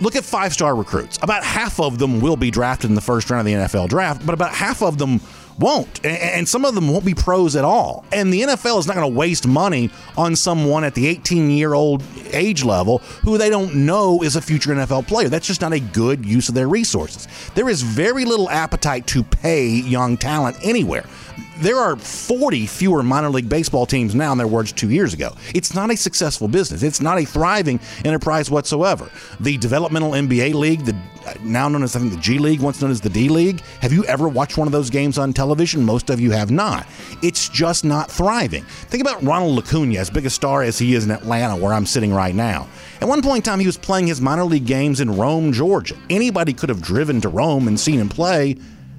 look 0.00 0.16
at 0.16 0.24
five 0.24 0.52
star 0.52 0.74
recruits. 0.74 1.18
About 1.22 1.44
half 1.44 1.80
of 1.80 1.98
them 1.98 2.20
will 2.20 2.36
be 2.36 2.50
drafted 2.50 2.90
in 2.90 2.94
the 2.94 3.00
first 3.00 3.30
round 3.30 3.40
of 3.40 3.46
the 3.46 3.52
NFL 3.52 3.88
draft, 3.88 4.24
but 4.24 4.34
about 4.34 4.52
half 4.54 4.82
of 4.82 4.98
them 4.98 5.20
won't. 5.58 6.04
And 6.04 6.48
some 6.48 6.64
of 6.64 6.74
them 6.74 6.88
won't 6.88 7.04
be 7.04 7.14
pros 7.14 7.56
at 7.56 7.64
all. 7.64 8.04
And 8.12 8.32
the 8.32 8.42
NFL 8.42 8.78
is 8.78 8.86
not 8.86 8.96
going 8.96 9.10
to 9.10 9.16
waste 9.16 9.46
money 9.46 9.90
on 10.16 10.36
someone 10.36 10.84
at 10.84 10.94
the 10.94 11.06
18 11.06 11.50
year 11.50 11.74
old 11.74 12.02
age 12.32 12.64
level 12.64 12.98
who 13.22 13.38
they 13.38 13.50
don't 13.50 13.74
know 13.74 14.22
is 14.22 14.36
a 14.36 14.42
future 14.42 14.70
NFL 14.70 15.06
player. 15.06 15.28
That's 15.28 15.46
just 15.46 15.60
not 15.60 15.72
a 15.72 15.80
good 15.80 16.24
use 16.24 16.48
of 16.48 16.54
their 16.54 16.68
resources. 16.68 17.28
There 17.54 17.68
is 17.68 17.82
very 17.82 18.24
little 18.24 18.50
appetite 18.50 19.06
to 19.08 19.22
pay 19.22 19.66
young 19.66 20.16
talent 20.16 20.56
anywhere 20.62 21.04
there 21.58 21.78
are 21.78 21.96
40 21.96 22.66
fewer 22.66 23.02
minor 23.02 23.30
league 23.30 23.48
baseball 23.48 23.86
teams 23.86 24.14
now 24.14 24.30
than 24.30 24.38
there 24.38 24.46
were 24.46 24.64
two 24.64 24.90
years 24.90 25.14
ago. 25.14 25.34
It's 25.54 25.74
not 25.74 25.90
a 25.90 25.96
successful 25.96 26.48
business. 26.48 26.82
It's 26.82 27.00
not 27.00 27.18
a 27.18 27.24
thriving 27.24 27.80
enterprise 28.04 28.50
whatsoever. 28.50 29.10
The 29.40 29.56
developmental 29.58 30.12
NBA 30.12 30.54
league, 30.54 30.84
the 30.84 30.96
now 31.42 31.68
known 31.68 31.82
as 31.82 31.96
I 31.96 32.00
think 32.00 32.12
the 32.12 32.20
G 32.20 32.38
League, 32.38 32.60
once 32.60 32.80
known 32.82 32.90
as 32.90 33.00
the 33.00 33.08
D 33.08 33.28
League. 33.28 33.60
Have 33.80 33.92
you 33.92 34.04
ever 34.04 34.28
watched 34.28 34.58
one 34.58 34.68
of 34.68 34.72
those 34.72 34.90
games 34.90 35.18
on 35.18 35.32
television? 35.32 35.84
Most 35.84 36.10
of 36.10 36.20
you 36.20 36.30
have 36.32 36.50
not. 36.50 36.86
It's 37.22 37.48
just 37.48 37.84
not 37.84 38.10
thriving. 38.10 38.64
Think 38.64 39.02
about 39.02 39.22
Ronald 39.22 39.58
Acuna, 39.58 39.98
as 39.98 40.10
big 40.10 40.26
a 40.26 40.30
star 40.30 40.62
as 40.62 40.78
he 40.78 40.94
is 40.94 41.04
in 41.04 41.10
Atlanta, 41.10 41.56
where 41.56 41.72
I'm 41.72 41.86
sitting 41.86 42.12
right 42.12 42.34
now. 42.34 42.68
At 43.00 43.08
one 43.08 43.22
point 43.22 43.46
in 43.46 43.50
time, 43.50 43.60
he 43.60 43.66
was 43.66 43.76
playing 43.76 44.06
his 44.06 44.20
minor 44.20 44.44
league 44.44 44.66
games 44.66 45.00
in 45.00 45.16
Rome, 45.16 45.52
Georgia. 45.52 45.96
Anybody 46.10 46.52
could 46.52 46.68
have 46.68 46.82
driven 46.82 47.20
to 47.22 47.28
Rome 47.28 47.68
and 47.68 47.78
seen 47.78 48.00
him 48.00 48.08
play 48.08 48.56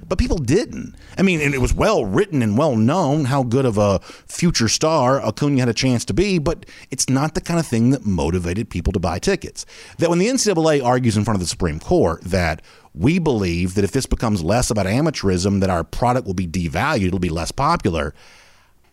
but 0.08 0.18
people 0.18 0.38
didn't. 0.38 0.94
I 1.18 1.22
mean, 1.22 1.40
and 1.40 1.54
it 1.54 1.60
was 1.60 1.74
well 1.74 2.04
written 2.04 2.42
and 2.42 2.56
well 2.56 2.76
known 2.76 3.26
how 3.26 3.42
good 3.42 3.64
of 3.64 3.78
a 3.78 3.98
future 4.26 4.68
star 4.68 5.20
Acuna 5.20 5.60
had 5.60 5.68
a 5.68 5.74
chance 5.74 6.04
to 6.06 6.14
be, 6.14 6.38
but 6.38 6.66
it's 6.90 7.08
not 7.08 7.34
the 7.34 7.40
kind 7.40 7.58
of 7.58 7.66
thing 7.66 7.90
that 7.90 8.04
motivated 8.04 8.70
people 8.70 8.92
to 8.92 9.00
buy 9.00 9.18
tickets. 9.18 9.66
That 9.98 10.10
when 10.10 10.18
the 10.18 10.28
NCAA 10.28 10.84
argues 10.84 11.16
in 11.16 11.24
front 11.24 11.36
of 11.36 11.40
the 11.40 11.48
Supreme 11.48 11.80
Court 11.80 12.22
that 12.22 12.62
we 12.94 13.18
believe 13.18 13.74
that 13.74 13.84
if 13.84 13.92
this 13.92 14.06
becomes 14.06 14.42
less 14.42 14.70
about 14.70 14.86
amateurism, 14.86 15.60
that 15.60 15.70
our 15.70 15.84
product 15.84 16.26
will 16.26 16.34
be 16.34 16.46
devalued, 16.46 17.08
it'll 17.08 17.18
be 17.18 17.28
less 17.28 17.52
popular. 17.52 18.14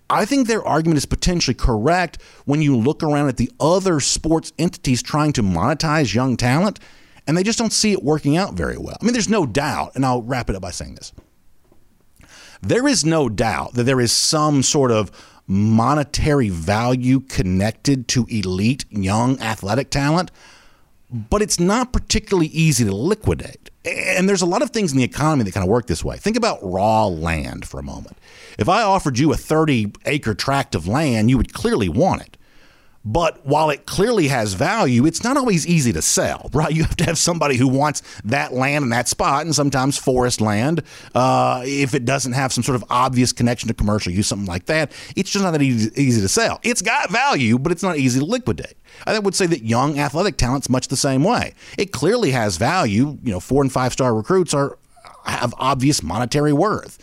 I 0.09 0.26
think 0.26 0.47
their 0.47 0.64
argument 0.64 0.97
is 0.97 1.05
potentially 1.05 1.55
correct 1.55 2.22
when 2.45 2.61
you 2.61 2.78
look 2.78 3.01
around 3.01 3.30
at 3.30 3.38
the 3.38 3.51
other 3.59 3.99
sports 3.99 4.51
entities 4.59 5.01
trying 5.01 5.34
to 5.34 5.41
monetize 5.41 6.14
young 6.14 6.38
talent 6.38 6.80
and 7.28 7.38
they 7.38 7.43
just 7.43 7.59
don't 7.59 7.74
see 7.74 7.91
it 7.91 8.03
working 8.03 8.38
out 8.38 8.53
very 8.53 8.78
well. 8.78 8.97
I 9.01 9.05
mean, 9.05 9.13
there's 9.13 9.30
no 9.30 9.45
doubt, 9.45 9.95
and 9.95 10.05
I'll 10.05 10.21
wrap 10.21 10.49
it 10.49 10.55
up 10.55 10.61
by 10.61 10.71
saying 10.71 10.95
this. 10.95 11.13
There 12.61 12.88
is 12.88 13.03
no 13.03 13.30
doubt 13.30 13.74
that 13.74 13.84
there 13.84 13.99
is 13.99 14.11
some 14.11 14.63
sort 14.63 14.91
of 14.91 15.11
monetary 15.47 16.49
value 16.49 17.19
connected 17.19 18.07
to 18.07 18.26
elite 18.30 18.86
young 18.89 19.39
athletic 19.41 19.89
talent, 19.89 20.32
but 21.11 21.41
it's 21.41 21.59
not 21.59 21.91
particularly 21.93 22.47
easy 22.47 22.86
to 22.86 22.95
liquidate. 22.95 23.69
And 23.86 24.30
there's 24.30 24.41
a 24.41 24.45
lot 24.45 24.61
of 24.61 24.69
things 24.69 24.93
in 24.93 24.97
the 24.97 25.03
economy 25.03 25.43
that 25.43 25.53
kind 25.53 25.63
of 25.63 25.69
work 25.69 25.88
this 25.88 26.03
way. 26.03 26.17
Think 26.17 26.38
about 26.38 26.59
raw 26.61 27.05
land 27.05 27.67
for 27.67 27.80
a 27.80 27.84
moment. 27.84 28.17
If 28.57 28.69
I 28.69 28.82
offered 28.82 29.19
you 29.19 29.34
a 29.34 29.38
30 29.38 29.91
acre 30.05 30.34
tract 30.34 30.74
of 30.74 30.88
land, 30.88 31.30
you 31.30 31.38
would 31.38 31.53
clearly 31.53 31.89
want 31.89 32.21
it. 32.21 32.32
But 33.06 33.45
while 33.45 33.70
it 33.70 33.86
clearly 33.86 34.30
has 34.30 34.54
value, 34.54 35.06
it's 35.06 35.24
not 35.24 35.36
always 35.36 35.68
easy 35.68 35.91
to 35.93 36.01
sell, 36.01 36.49
right? 36.54 36.72
You 36.72 36.84
have 36.84 36.95
to 36.97 37.04
have 37.06 37.18
somebody 37.18 37.58
who 37.58 37.68
wants 37.68 38.01
that 38.24 38.54
land 38.54 38.84
and 38.84 38.91
that 38.93 39.08
spot, 39.08 39.45
and 39.45 39.54
sometimes 39.54 39.97
forest 39.97 40.39
land. 40.39 40.84
Uh, 41.14 41.64
if 41.66 41.93
it 41.93 42.06
doesn't 42.06 42.34
have 42.34 42.54
some 42.54 42.64
sort 42.64 42.76
of 42.76 42.86
obvious 42.89 43.34
connection 43.34 43.68
to 43.68 43.74
commercial 43.74 44.12
use, 44.12 44.28
something 44.28 44.47
like 44.47 44.66
that, 44.68 44.91
it's 45.16 45.32
just 45.32 45.43
not 45.43 45.51
that 45.51 45.62
easy, 45.62 45.91
easy 46.01 46.22
to 46.22 46.30
sell. 46.30 46.60
It's 46.64 46.82
got 46.82 47.10
value, 47.10 47.60
but 47.60 47.72
it's 47.72 47.84
not 47.84 47.97
easy 47.97 48.20
to 48.20 48.26
liquidate. 48.26 48.76
I 49.06 49.20
would 49.20 49.36
say 49.36 49.47
that 49.47 49.64
young 49.64 49.99
athletic 49.99 50.38
talent's 50.38 50.70
much 50.70 50.88
the 50.88 50.95
same 50.95 51.24
way. 51.24 51.54
It 51.78 51.91
clearly 51.91 52.32
has 52.32 52.58
value. 52.58 53.18
You 53.24 53.32
know, 53.32 53.39
four 53.39 53.62
and 53.62 53.72
five 53.72 53.91
star 53.91 54.16
recruits 54.16 54.54
are 54.54 54.78
have 55.26 55.54
obvious 55.58 56.04
monetary 56.04 56.54
worth. 56.54 56.99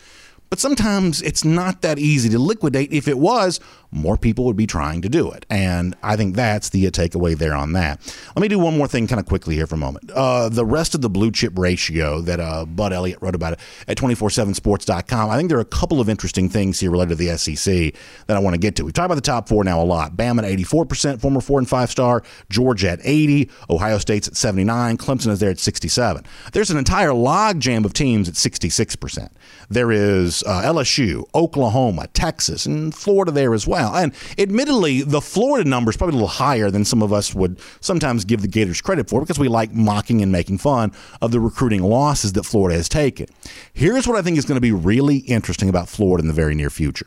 But 0.51 0.59
sometimes 0.59 1.23
it's 1.23 1.45
not 1.45 1.83
that 1.83 1.99
easy 1.99 2.29
to 2.31 2.39
liquidate. 2.39 2.93
If 2.93 3.07
it 3.07 3.19
was, 3.19 3.61
more 3.93 4.17
people 4.17 4.45
would 4.45 4.57
be 4.57 4.67
trying 4.67 5.03
to 5.03 5.09
do 5.09 5.31
it. 5.31 5.45
And 5.51 5.97
I 6.03 6.17
think 6.17 6.37
that's 6.37 6.69
the 6.69 6.85
takeaway 6.91 7.37
there 7.37 7.55
on 7.55 7.73
that. 7.73 8.01
Let 8.37 8.43
me 8.43 8.49
do 8.49 8.59
one 8.59 8.77
more 8.77 8.89
thing 8.89 9.07
kind 9.07 9.21
of 9.21 9.27
quickly 9.27 9.55
here 9.55 9.67
for 9.67 9.75
a 9.75 9.79
moment. 9.79 10.11
Uh, 10.11 10.49
the 10.49 10.65
rest 10.65 10.95
of 10.95 11.01
the 11.01 11.11
blue 11.11 11.31
chip 11.31 11.59
ratio 11.59 12.21
that 12.23 12.41
uh, 12.41 12.65
Bud 12.67 12.93
Elliott 12.93 13.21
wrote 13.21 13.35
about 13.35 13.55
it 13.55 13.61
at 13.89 13.97
247sports.com, 13.97 15.31
I 15.31 15.37
think 15.37 15.49
there 15.49 15.59
are 15.59 15.63
a 15.63 15.65
couple 15.65 16.01
of 16.01 16.09
interesting 16.09 16.49
things 16.49 16.81
here 16.81 16.91
related 16.91 17.19
to 17.19 17.25
the 17.25 17.37
SEC 17.37 17.95
that 18.27 18.37
I 18.37 18.41
want 18.41 18.55
to 18.55 18.61
get 18.61 18.77
to. 18.77 18.85
We've 18.85 18.95
talked 18.95 19.07
about 19.07 19.17
the 19.17 19.21
top 19.21 19.49
four 19.49 19.65
now 19.65 19.81
a 19.81 19.85
lot. 19.85 20.17
Bama 20.17 20.39
at 20.39 20.59
84%, 20.59 21.21
former 21.21 21.41
four 21.41 21.59
and 21.59 21.69
five 21.69 21.91
star, 21.91 22.23
Georgia 22.49 22.91
at 22.91 23.01
80, 23.03 23.51
Ohio 23.69 23.99
State's 23.99 24.29
at 24.29 24.37
79, 24.37 24.97
Clemson 24.99 25.29
is 25.29 25.41
there 25.41 25.51
at 25.51 25.59
67. 25.59 26.25
There's 26.53 26.71
an 26.71 26.79
entire 26.79 27.11
logjam 27.11 27.85
of 27.85 27.93
teams 27.93 28.29
at 28.29 28.35
66%. 28.35 29.31
There 29.69 29.93
is 29.93 30.43
uh, 30.45 30.63
LSU, 30.63 31.25
Oklahoma, 31.35 32.09
Texas, 32.09 32.67
and 32.67 32.95
Florida 32.95 33.31
there 33.31 33.55
as 33.55 33.67
well. 33.67 33.80
And 33.89 34.13
admittedly, 34.39 35.03
the 35.03 35.21
Florida 35.21 35.69
number 35.69 35.91
is 35.91 35.97
probably 35.97 36.15
a 36.15 36.17
little 36.17 36.29
higher 36.29 36.71
than 36.71 36.85
some 36.85 37.03
of 37.03 37.13
us 37.13 37.35
would 37.35 37.59
sometimes 37.81 38.25
give 38.25 38.43
the 38.43 38.49
Gators 38.49 38.81
credit 38.81 39.09
for 39.09 39.21
because 39.21 39.39
we 39.39 39.49
like 39.49 39.73
mocking 39.73 40.23
and 40.23 40.31
making 40.31 40.59
fun 40.59 40.93
of 41.21 41.31
the 41.31 41.41
recruiting 41.41 41.83
losses 41.83 42.33
that 42.35 42.45
Florida 42.45 42.77
has 42.77 42.89
taken. 42.89 43.27
Here's 43.73 44.07
what 44.07 44.17
I 44.17 44.23
think 44.23 44.39
is 44.39 44.45
going 44.45 44.57
to 44.57 44.61
be 44.61 44.73
really 44.73 45.19
interesting 45.19 45.69
about 45.69 45.89
Florida 45.89 46.23
in 46.23 46.29
the 46.29 46.35
very 46.35 46.55
near 46.55 46.71
future 46.71 47.07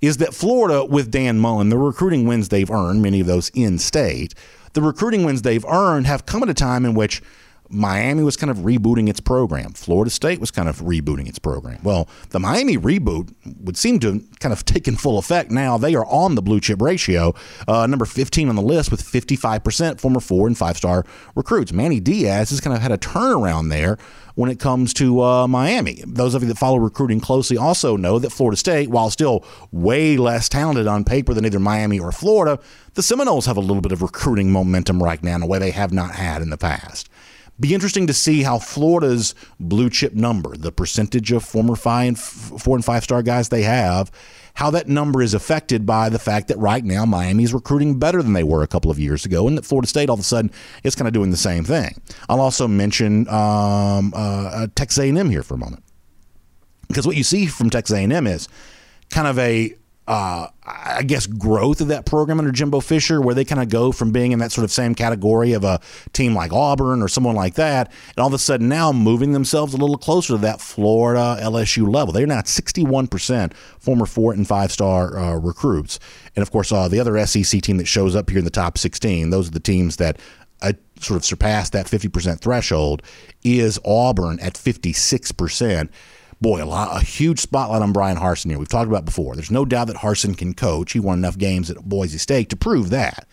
is 0.00 0.16
that 0.16 0.34
Florida, 0.34 0.84
with 0.84 1.10
Dan 1.10 1.38
Mullen, 1.38 1.68
the 1.68 1.78
recruiting 1.78 2.26
wins 2.26 2.48
they've 2.48 2.70
earned, 2.70 3.00
many 3.00 3.20
of 3.20 3.26
those 3.26 3.50
in 3.50 3.78
state, 3.78 4.34
the 4.72 4.82
recruiting 4.82 5.24
wins 5.24 5.42
they've 5.42 5.64
earned 5.66 6.06
have 6.06 6.26
come 6.26 6.42
at 6.42 6.48
a 6.48 6.54
time 6.54 6.84
in 6.84 6.94
which 6.94 7.22
Miami 7.74 8.22
was 8.22 8.36
kind 8.36 8.50
of 8.50 8.58
rebooting 8.58 9.08
its 9.08 9.20
program. 9.20 9.72
Florida 9.72 10.10
State 10.10 10.40
was 10.40 10.50
kind 10.50 10.68
of 10.68 10.80
rebooting 10.80 11.28
its 11.28 11.38
program. 11.38 11.80
Well, 11.82 12.08
the 12.30 12.40
Miami 12.40 12.78
reboot 12.78 13.34
would 13.60 13.76
seem 13.76 13.98
to 14.00 14.12
have 14.14 14.40
kind 14.40 14.52
of 14.52 14.64
taken 14.74 14.96
full 14.96 15.18
effect 15.18 15.50
now. 15.50 15.76
They 15.76 15.94
are 15.94 16.06
on 16.06 16.34
the 16.34 16.42
blue 16.42 16.60
chip 16.60 16.80
ratio, 16.80 17.34
uh, 17.66 17.86
number 17.86 18.04
15 18.04 18.48
on 18.48 18.56
the 18.56 18.62
list 18.62 18.90
with 18.90 19.02
55% 19.02 20.00
former 20.00 20.20
four 20.20 20.46
and 20.46 20.56
five 20.56 20.76
star 20.76 21.04
recruits. 21.34 21.72
Manny 21.72 22.00
Diaz 22.00 22.50
has 22.50 22.60
kind 22.60 22.76
of 22.76 22.82
had 22.82 22.92
a 22.92 22.98
turnaround 22.98 23.70
there 23.70 23.98
when 24.34 24.50
it 24.50 24.58
comes 24.58 24.92
to 24.94 25.22
uh, 25.22 25.46
Miami. 25.46 26.02
Those 26.06 26.34
of 26.34 26.42
you 26.42 26.48
that 26.48 26.58
follow 26.58 26.78
recruiting 26.78 27.20
closely 27.20 27.56
also 27.56 27.96
know 27.96 28.18
that 28.18 28.30
Florida 28.30 28.56
State, 28.56 28.90
while 28.90 29.10
still 29.10 29.44
way 29.70 30.16
less 30.16 30.48
talented 30.48 30.86
on 30.86 31.04
paper 31.04 31.34
than 31.34 31.44
either 31.44 31.60
Miami 31.60 31.98
or 31.98 32.12
Florida, 32.12 32.58
the 32.94 33.02
Seminoles 33.02 33.46
have 33.46 33.56
a 33.56 33.60
little 33.60 33.80
bit 33.80 33.92
of 33.92 34.02
recruiting 34.02 34.50
momentum 34.50 35.02
right 35.02 35.22
now 35.22 35.36
in 35.36 35.42
a 35.42 35.46
way 35.46 35.58
they 35.58 35.70
have 35.70 35.92
not 35.92 36.12
had 36.12 36.42
in 36.42 36.50
the 36.50 36.58
past. 36.58 37.08
Be 37.60 37.72
interesting 37.72 38.08
to 38.08 38.12
see 38.12 38.42
how 38.42 38.58
Florida's 38.58 39.34
blue 39.60 39.88
chip 39.88 40.12
number, 40.14 40.56
the 40.56 40.72
percentage 40.72 41.30
of 41.30 41.44
former 41.44 41.76
five 41.76 42.08
and 42.08 42.18
four 42.18 42.74
and 42.74 42.84
five 42.84 43.04
star 43.04 43.22
guys 43.22 43.48
they 43.48 43.62
have, 43.62 44.10
how 44.54 44.70
that 44.70 44.88
number 44.88 45.22
is 45.22 45.34
affected 45.34 45.86
by 45.86 46.08
the 46.08 46.18
fact 46.18 46.48
that 46.48 46.58
right 46.58 46.84
now 46.84 47.04
Miami 47.04 47.44
is 47.44 47.54
recruiting 47.54 47.98
better 47.98 48.22
than 48.22 48.32
they 48.32 48.42
were 48.42 48.62
a 48.62 48.66
couple 48.66 48.90
of 48.90 48.98
years 48.98 49.24
ago, 49.24 49.46
and 49.46 49.56
that 49.56 49.64
Florida 49.64 49.86
State 49.86 50.08
all 50.08 50.14
of 50.14 50.20
a 50.20 50.24
sudden 50.24 50.50
is 50.82 50.96
kind 50.96 51.06
of 51.06 51.14
doing 51.14 51.30
the 51.30 51.36
same 51.36 51.64
thing. 51.64 52.00
I'll 52.28 52.40
also 52.40 52.66
mention 52.66 53.28
um, 53.28 54.12
uh, 54.14 54.50
uh 54.52 54.66
Texas 54.74 54.98
A&M 54.98 55.30
here 55.30 55.44
for 55.44 55.54
a 55.54 55.58
moment, 55.58 55.84
because 56.88 57.06
what 57.06 57.16
you 57.16 57.24
see 57.24 57.46
from 57.46 57.70
Texas 57.70 57.96
A&M 57.96 58.26
is 58.26 58.48
kind 59.10 59.28
of 59.28 59.38
a 59.38 59.74
uh, 60.06 60.48
I 60.66 61.02
guess, 61.02 61.26
growth 61.26 61.80
of 61.80 61.88
that 61.88 62.04
program 62.04 62.38
under 62.38 62.52
Jimbo 62.52 62.80
Fisher, 62.80 63.22
where 63.22 63.34
they 63.34 63.44
kind 63.44 63.62
of 63.62 63.70
go 63.70 63.90
from 63.90 64.12
being 64.12 64.32
in 64.32 64.38
that 64.40 64.52
sort 64.52 64.64
of 64.64 64.70
same 64.70 64.94
category 64.94 65.52
of 65.54 65.64
a 65.64 65.80
team 66.12 66.34
like 66.34 66.52
Auburn 66.52 67.00
or 67.00 67.08
someone 67.08 67.34
like 67.34 67.54
that, 67.54 67.90
and 68.10 68.18
all 68.18 68.26
of 68.26 68.34
a 68.34 68.38
sudden 68.38 68.68
now 68.68 68.92
moving 68.92 69.32
themselves 69.32 69.72
a 69.72 69.78
little 69.78 69.96
closer 69.96 70.34
to 70.34 70.38
that 70.38 70.60
Florida 70.60 71.38
LSU 71.40 71.90
level. 71.90 72.12
They're 72.12 72.26
now 72.26 72.38
at 72.38 72.46
61% 72.46 73.54
former 73.54 74.04
four 74.04 74.34
and 74.34 74.46
five 74.46 74.70
star 74.70 75.18
uh, 75.18 75.36
recruits. 75.36 75.98
And 76.36 76.42
of 76.42 76.50
course, 76.50 76.70
uh, 76.70 76.88
the 76.88 77.00
other 77.00 77.24
SEC 77.26 77.62
team 77.62 77.78
that 77.78 77.86
shows 77.88 78.14
up 78.14 78.28
here 78.28 78.40
in 78.40 78.44
the 78.44 78.50
top 78.50 78.76
16, 78.76 79.30
those 79.30 79.48
are 79.48 79.52
the 79.52 79.60
teams 79.60 79.96
that 79.96 80.18
uh, 80.60 80.72
sort 81.00 81.16
of 81.18 81.24
surpass 81.24 81.70
that 81.70 81.86
50% 81.86 82.40
threshold, 82.40 83.02
is 83.42 83.78
Auburn 83.84 84.38
at 84.40 84.54
56% 84.54 85.88
boy, 86.44 86.62
a, 86.62 86.66
lot, 86.66 86.94
a 86.94 87.02
huge 87.02 87.40
spotlight 87.40 87.80
on 87.80 87.94
Bryan 87.94 88.18
Harsin 88.18 88.50
here. 88.50 88.58
We've 88.58 88.68
talked 88.68 88.86
about 88.86 89.06
before. 89.06 89.34
There's 89.34 89.50
no 89.50 89.64
doubt 89.64 89.86
that 89.86 89.96
Harsin 89.96 90.36
can 90.36 90.52
coach. 90.52 90.92
He 90.92 91.00
won 91.00 91.16
enough 91.16 91.38
games 91.38 91.70
at 91.70 91.82
Boise 91.82 92.18
State 92.18 92.50
to 92.50 92.56
prove 92.56 92.90
that. 92.90 93.26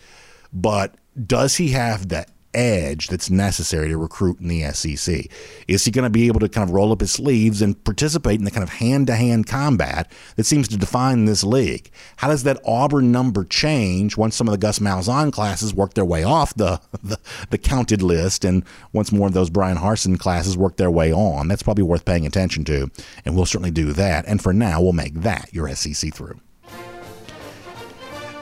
But 0.53 0.95
does 1.28 1.57
he 1.57 1.72
have 1.72 2.07
that 2.07 2.30
edge 2.54 3.08
that's 3.08 3.30
necessary 3.30 3.89
to 3.89 3.97
recruit 3.97 4.39
in 4.39 4.47
the 4.47 4.64
SEC? 4.72 5.26
Is 5.68 5.86
he 5.86 5.91
going 5.91 6.04
to 6.04 6.10
be 6.10 6.28
able 6.28 6.39
to 6.39 6.49
kind 6.49 6.68
of 6.68 6.74
roll 6.74 6.91
up 6.91 7.02
his 7.02 7.12
sleeves 7.12 7.62
and 7.62 7.82
participate 7.84 8.39
in 8.39 8.45
the 8.45 8.52
kind 8.52 8.64
of 8.64 8.70
hand 8.70 9.08
to 9.08 9.16
hand 9.16 9.47
combat 9.47 10.12
that 10.36 10.45
seems 10.45 10.68
to 10.70 10.78
define 10.78 11.26
this 11.26 11.43
league? 11.43 11.89
How 12.18 12.28
does 12.28 12.43
that 12.43 12.62
Auburn 12.66 13.12
number 13.12 13.43
change 13.43 14.18
once 14.18 14.36
some 14.36 14.47
of 14.47 14.52
the 14.52 14.58
Gus 14.58 14.80
Malzahn 14.80 15.32
classes 15.32 15.74
work 15.74 15.93
their 15.93 16.06
way 16.06 16.24
off 16.24 16.54
the, 16.56 16.82
the, 17.04 17.20
the 17.49 17.58
counted 17.58 18.02
list 18.02 18.45
and 18.45 18.64
once 18.93 19.12
more 19.12 19.28
of 19.28 19.34
those 19.34 19.49
Bryan 19.49 19.78
Harsin 19.78 20.20
classes 20.20 20.58
work 20.58 20.78
their 20.78 20.91
way 20.91 21.12
on? 21.12 21.47
That's 21.47 21.64
probably 21.64 21.84
worth 21.84 22.06
paying 22.06 22.26
attention 22.26 22.64
to, 22.66 22.89
and 23.26 23.36
we'll 23.36 23.45
certainly 23.45 23.72
do 23.72 23.93
that. 23.93 24.26
And 24.28 24.41
for 24.41 24.54
now, 24.54 24.82
we'll 24.82 24.93
make 24.93 25.14
that 25.16 25.49
your 25.54 25.70
SEC 25.76 26.14
through. 26.14 26.39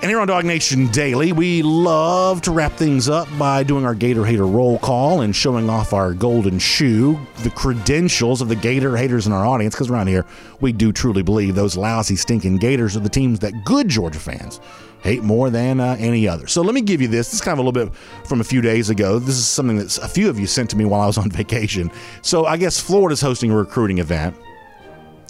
And 0.01 0.09
here 0.09 0.21
on 0.21 0.29
Dog 0.29 0.45
Nation 0.45 0.87
Daily, 0.87 1.33
we 1.33 1.61
love 1.61 2.41
to 2.43 2.51
wrap 2.51 2.71
things 2.71 3.09
up 3.09 3.27
by 3.37 3.63
doing 3.63 3.83
our 3.83 3.93
Gator 3.93 4.23
Hater 4.23 4.47
roll 4.47 4.79
call 4.79 5.19
and 5.19 5.35
showing 5.35 5.69
off 5.69 5.91
our 5.91 6.13
golden 6.13 6.57
shoe, 6.57 7.19
the 7.43 7.49
credentials 7.49 8.39
of 8.39 8.47
the 8.47 8.55
Gator 8.55 8.95
haters 8.95 9.27
in 9.27 9.33
our 9.33 9.45
audience, 9.45 9.75
because 9.75 9.89
around 9.89 10.07
here, 10.07 10.25
we 10.61 10.71
do 10.71 10.93
truly 10.93 11.21
believe 11.21 11.53
those 11.53 11.75
lousy, 11.75 12.15
stinking 12.15 12.59
Gators 12.59 12.95
are 12.95 13.01
the 13.01 13.09
teams 13.09 13.39
that 13.39 13.65
good 13.65 13.89
Georgia 13.89 14.19
fans 14.19 14.61
hate 15.03 15.21
more 15.21 15.49
than 15.49 15.81
uh, 15.81 15.97
any 15.99 16.29
other. 16.29 16.47
So 16.47 16.61
let 16.61 16.75
me 16.75 16.81
give 16.81 17.01
you 17.01 17.09
this. 17.09 17.27
This 17.27 17.33
is 17.33 17.41
kind 17.41 17.59
of 17.59 17.65
a 17.65 17.67
little 17.67 17.85
bit 17.85 17.93
from 18.23 18.39
a 18.39 18.45
few 18.45 18.61
days 18.61 18.89
ago. 18.89 19.19
This 19.19 19.35
is 19.35 19.47
something 19.47 19.79
that 19.79 19.97
a 19.97 20.07
few 20.07 20.29
of 20.29 20.39
you 20.39 20.47
sent 20.47 20.69
to 20.69 20.77
me 20.77 20.85
while 20.85 21.01
I 21.01 21.07
was 21.07 21.17
on 21.17 21.29
vacation. 21.29 21.91
So 22.21 22.45
I 22.45 22.55
guess 22.55 22.79
Florida's 22.79 23.19
hosting 23.19 23.51
a 23.51 23.55
recruiting 23.57 23.97
event. 23.97 24.33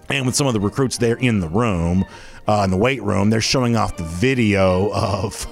And 0.10 0.26
with 0.26 0.36
some 0.36 0.48
of 0.48 0.54
the 0.54 0.60
recruits 0.60 0.98
there 0.98 1.16
in 1.18 1.40
the 1.40 1.48
room, 1.48 2.06
uh, 2.48 2.64
in 2.64 2.72
the 2.72 2.78
weight 2.78 3.02
room, 3.04 3.30
they're 3.30 3.42
showing 3.42 3.76
off 3.76 3.98
the 3.98 4.04
video 4.04 4.92
of 4.92 5.46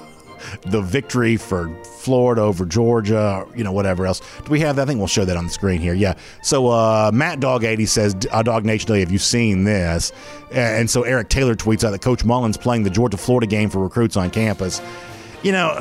the 0.66 0.80
victory 0.80 1.36
for 1.36 1.72
Florida 1.84 2.42
over 2.42 2.64
Georgia, 2.64 3.46
you 3.54 3.62
know, 3.62 3.72
whatever 3.72 4.06
else. 4.06 4.20
Do 4.44 4.50
we 4.50 4.60
have 4.60 4.76
that? 4.76 4.82
I 4.82 4.86
think 4.86 4.98
we'll 4.98 5.06
show 5.06 5.24
that 5.24 5.36
on 5.36 5.44
the 5.44 5.50
screen 5.50 5.80
here. 5.80 5.94
Yeah. 5.94 6.14
So 6.42 6.68
uh, 6.68 7.10
Matt 7.12 7.40
Dog 7.40 7.64
80 7.64 7.86
says, 7.86 8.16
uh, 8.30 8.42
Dog 8.42 8.64
Nation 8.64 8.94
have 8.98 9.12
you 9.12 9.18
seen 9.18 9.64
this? 9.64 10.12
And 10.50 10.88
so 10.88 11.02
Eric 11.02 11.28
Taylor 11.28 11.54
tweets 11.54 11.84
out 11.84 11.90
that 11.90 12.00
Coach 12.00 12.24
Mullen's 12.24 12.56
playing 12.56 12.82
the 12.82 12.90
Georgia 12.90 13.16
Florida 13.16 13.46
game 13.46 13.68
for 13.70 13.80
recruits 13.80 14.16
on 14.16 14.30
campus 14.30 14.80
you 15.42 15.52
know, 15.52 15.78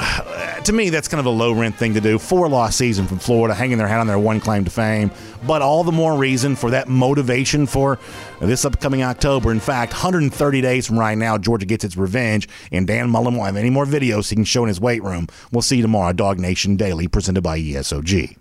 to 0.64 0.74
me, 0.74 0.90
that's 0.90 1.08
kind 1.08 1.20
of 1.20 1.26
a 1.26 1.32
low 1.32 1.52
rent 1.52 1.76
thing 1.76 1.94
to 1.96 2.02
do. 2.02 2.20
Four 2.20 2.48
loss 2.48 2.76
season 2.76 3.08
from 3.08 3.20
Florida, 3.20 3.56
hanging 3.56 3.78
their 3.78 3.88
hat 3.88 4.00
on 4.00 4.08
their 4.08 4.20
one 4.20 4.40
claim 4.40 4.64
to 4.66 4.72
fame. 4.72 5.12
But 5.46 5.62
all 5.62 5.84
the 5.84 5.92
more 5.92 6.16
reason 6.16 6.56
for 6.56 6.70
that 6.72 6.88
motivation 6.88 7.66
for 7.66 8.00
this 8.40 8.66
upcoming 8.66 9.04
October. 9.04 9.52
In 9.52 9.60
fact, 9.60 9.94
130 9.94 10.62
days 10.62 10.88
from 10.88 11.00
right 11.00 11.18
now, 11.18 11.38
Georgia 11.38 11.66
gets 11.66 11.84
its 11.84 11.98
revenge, 11.98 12.48
and 12.72 12.86
Dan 12.86 13.10
Mullen 13.10 13.36
won't 13.36 13.48
have 13.48 13.56
any 13.56 13.70
more 13.70 13.86
videos 13.86 14.30
he 14.30 14.36
can 14.36 14.46
show 14.46 14.64
in 14.64 14.68
his 14.68 14.80
weight 14.80 15.04
room. 15.04 15.28
We'll 15.52 15.62
see 15.62 15.78
you 15.78 15.82
tomorrow, 15.82 16.14
Dog 16.14 16.40
Nation 16.40 16.76
Daily, 16.76 17.08
presented 17.08 17.42
by 17.42 17.60
ESOG. 17.60 18.38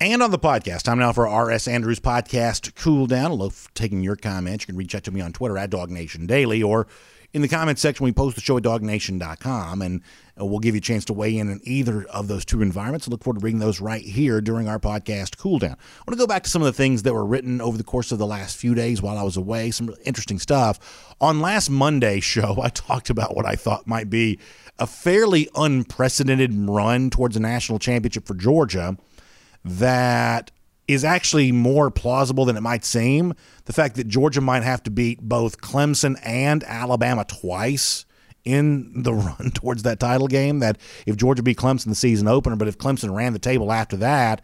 And 0.00 0.22
on 0.22 0.32
the 0.32 0.38
podcast, 0.38 0.82
time 0.82 0.98
now 0.98 1.12
for 1.12 1.24
RS 1.24 1.68
Andrews 1.68 2.00
podcast 2.00 2.74
Cool 2.74 3.06
Down. 3.06 3.30
I 3.30 3.34
love 3.34 3.70
taking 3.74 4.02
your 4.02 4.16
comments. 4.16 4.64
You 4.64 4.66
can 4.66 4.76
reach 4.76 4.94
out 4.94 5.04
to 5.04 5.12
me 5.12 5.20
on 5.20 5.32
Twitter 5.32 5.56
at 5.56 5.70
Dog 5.70 5.90
Nation 5.90 6.26
Daily 6.26 6.62
or 6.62 6.88
in 7.34 7.42
the 7.42 7.48
comments 7.48 7.82
section, 7.82 8.04
we 8.04 8.12
post 8.12 8.36
the 8.36 8.40
show 8.40 8.56
at 8.56 8.62
dognation.com, 8.62 9.82
and 9.82 10.02
uh, 10.40 10.44
we'll 10.44 10.60
give 10.60 10.76
you 10.76 10.78
a 10.78 10.82
chance 10.82 11.04
to 11.06 11.12
weigh 11.12 11.36
in 11.36 11.50
in 11.50 11.60
either 11.64 12.04
of 12.04 12.28
those 12.28 12.44
two 12.44 12.62
environments. 12.62 13.08
I 13.08 13.10
look 13.10 13.24
forward 13.24 13.38
to 13.38 13.40
bringing 13.40 13.58
those 13.58 13.80
right 13.80 14.02
here 14.02 14.40
during 14.40 14.68
our 14.68 14.78
podcast 14.78 15.36
cool 15.36 15.58
down. 15.58 15.72
I 15.72 16.02
want 16.06 16.12
to 16.12 16.16
go 16.16 16.28
back 16.28 16.44
to 16.44 16.50
some 16.50 16.62
of 16.62 16.66
the 16.66 16.72
things 16.72 17.02
that 17.02 17.12
were 17.12 17.26
written 17.26 17.60
over 17.60 17.76
the 17.76 17.82
course 17.82 18.12
of 18.12 18.18
the 18.18 18.26
last 18.26 18.56
few 18.56 18.72
days 18.76 19.02
while 19.02 19.18
I 19.18 19.24
was 19.24 19.36
away, 19.36 19.72
some 19.72 19.92
interesting 20.04 20.38
stuff. 20.38 21.16
On 21.20 21.40
last 21.40 21.70
Monday's 21.70 22.22
show, 22.22 22.56
I 22.62 22.68
talked 22.68 23.10
about 23.10 23.34
what 23.34 23.46
I 23.46 23.56
thought 23.56 23.86
might 23.88 24.08
be 24.08 24.38
a 24.78 24.86
fairly 24.86 25.48
unprecedented 25.56 26.52
run 26.54 27.10
towards 27.10 27.36
a 27.36 27.40
national 27.40 27.80
championship 27.80 28.28
for 28.28 28.34
Georgia 28.34 28.96
that 29.64 30.52
is 30.86 31.04
actually 31.04 31.52
more 31.52 31.90
plausible 31.90 32.44
than 32.44 32.56
it 32.56 32.62
might 32.62 32.84
seem. 32.84 33.34
The 33.64 33.72
fact 33.72 33.96
that 33.96 34.08
Georgia 34.08 34.40
might 34.40 34.62
have 34.62 34.82
to 34.84 34.90
beat 34.90 35.20
both 35.20 35.60
Clemson 35.60 36.18
and 36.22 36.62
Alabama 36.64 37.24
twice 37.24 38.04
in 38.44 39.02
the 39.02 39.14
run 39.14 39.50
towards 39.52 39.82
that 39.84 40.00
title 40.00 40.28
game. 40.28 40.58
That 40.58 40.78
if 41.06 41.16
Georgia 41.16 41.42
beat 41.42 41.58
Clemson 41.58 41.86
the 41.86 41.94
season 41.94 42.28
opener, 42.28 42.56
but 42.56 42.68
if 42.68 42.78
Clemson 42.78 43.14
ran 43.14 43.32
the 43.32 43.38
table 43.38 43.72
after 43.72 43.96
that, 43.98 44.42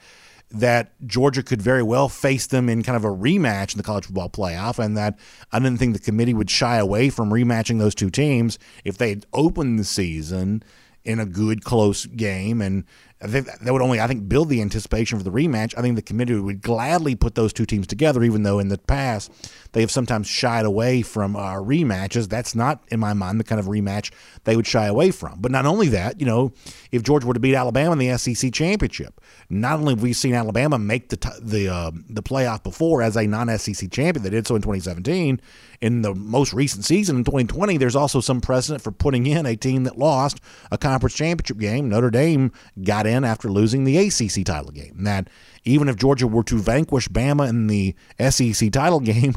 that 0.52 0.92
Georgia 1.06 1.42
could 1.42 1.62
very 1.62 1.82
well 1.82 2.08
face 2.08 2.46
them 2.46 2.68
in 2.68 2.82
kind 2.82 2.96
of 2.96 3.04
a 3.04 3.08
rematch 3.08 3.72
in 3.72 3.78
the 3.78 3.84
college 3.84 4.06
football 4.06 4.28
playoff, 4.28 4.78
and 4.78 4.96
that 4.96 5.18
I 5.52 5.58
didn't 5.58 5.78
think 5.78 5.92
the 5.92 6.00
committee 6.00 6.34
would 6.34 6.50
shy 6.50 6.78
away 6.78 7.10
from 7.10 7.30
rematching 7.30 7.78
those 7.78 7.94
two 7.94 8.10
teams 8.10 8.58
if 8.84 8.98
they 8.98 9.10
had 9.10 9.26
opened 9.32 9.78
the 9.78 9.84
season 9.84 10.64
in 11.04 11.20
a 11.20 11.26
good 11.26 11.64
close 11.64 12.04
game 12.06 12.60
and 12.60 12.84
that 13.20 13.72
would 13.72 13.82
only, 13.82 14.00
I 14.00 14.06
think, 14.06 14.28
build 14.28 14.48
the 14.48 14.62
anticipation 14.62 15.18
for 15.18 15.24
the 15.24 15.30
rematch. 15.30 15.74
I 15.76 15.82
think 15.82 15.96
the 15.96 16.02
committee 16.02 16.34
would 16.34 16.62
gladly 16.62 17.14
put 17.14 17.34
those 17.34 17.52
two 17.52 17.66
teams 17.66 17.86
together, 17.86 18.22
even 18.22 18.44
though 18.44 18.58
in 18.58 18.68
the 18.68 18.78
past 18.78 19.30
they 19.72 19.82
have 19.82 19.90
sometimes 19.90 20.26
shied 20.26 20.64
away 20.64 21.02
from 21.02 21.36
uh, 21.36 21.56
rematches. 21.56 22.28
That's 22.28 22.54
not, 22.54 22.82
in 22.88 22.98
my 22.98 23.12
mind, 23.12 23.38
the 23.38 23.44
kind 23.44 23.60
of 23.60 23.66
rematch 23.66 24.10
they 24.44 24.56
would 24.56 24.66
shy 24.66 24.86
away 24.86 25.10
from. 25.10 25.40
But 25.40 25.52
not 25.52 25.66
only 25.66 25.88
that, 25.88 26.18
you 26.18 26.26
know, 26.26 26.52
if 26.92 27.02
Georgia 27.02 27.26
were 27.26 27.34
to 27.34 27.40
beat 27.40 27.54
Alabama 27.54 27.92
in 27.92 27.98
the 27.98 28.16
SEC 28.18 28.52
championship, 28.52 29.20
not 29.48 29.78
only 29.78 29.94
have 29.94 30.02
we 30.02 30.12
seen 30.12 30.34
Alabama 30.34 30.78
make 30.78 31.08
the 31.08 31.16
t- 31.16 31.28
the 31.40 31.68
uh, 31.68 31.90
the 32.08 32.22
playoff 32.22 32.62
before 32.62 33.02
as 33.02 33.16
a 33.16 33.26
non-SEC 33.26 33.90
champion, 33.90 34.22
they 34.22 34.30
did 34.30 34.46
so 34.46 34.56
in 34.56 34.62
2017. 34.62 35.40
In 35.80 36.02
the 36.02 36.14
most 36.14 36.52
recent 36.52 36.84
season 36.84 37.16
in 37.16 37.24
2020, 37.24 37.76
there's 37.78 37.96
also 37.96 38.20
some 38.20 38.40
precedent 38.40 38.82
for 38.82 38.90
putting 38.90 39.26
in 39.26 39.46
a 39.46 39.56
team 39.56 39.84
that 39.84 39.98
lost 39.98 40.40
a 40.70 40.76
conference 40.76 41.14
championship 41.14 41.58
game. 41.58 41.88
Notre 41.88 42.10
Dame 42.10 42.52
got 42.82 43.06
in 43.06 43.24
after 43.24 43.48
losing 43.48 43.84
the 43.84 43.96
ACC 43.96 44.44
title 44.44 44.72
game. 44.72 45.04
That 45.04 45.28
even 45.64 45.88
if 45.88 45.96
Georgia 45.96 46.26
were 46.26 46.44
to 46.44 46.58
vanquish 46.58 47.08
Bama 47.08 47.48
in 47.48 47.66
the 47.66 47.94
SEC 48.18 48.72
title 48.72 49.00
game, 49.00 49.34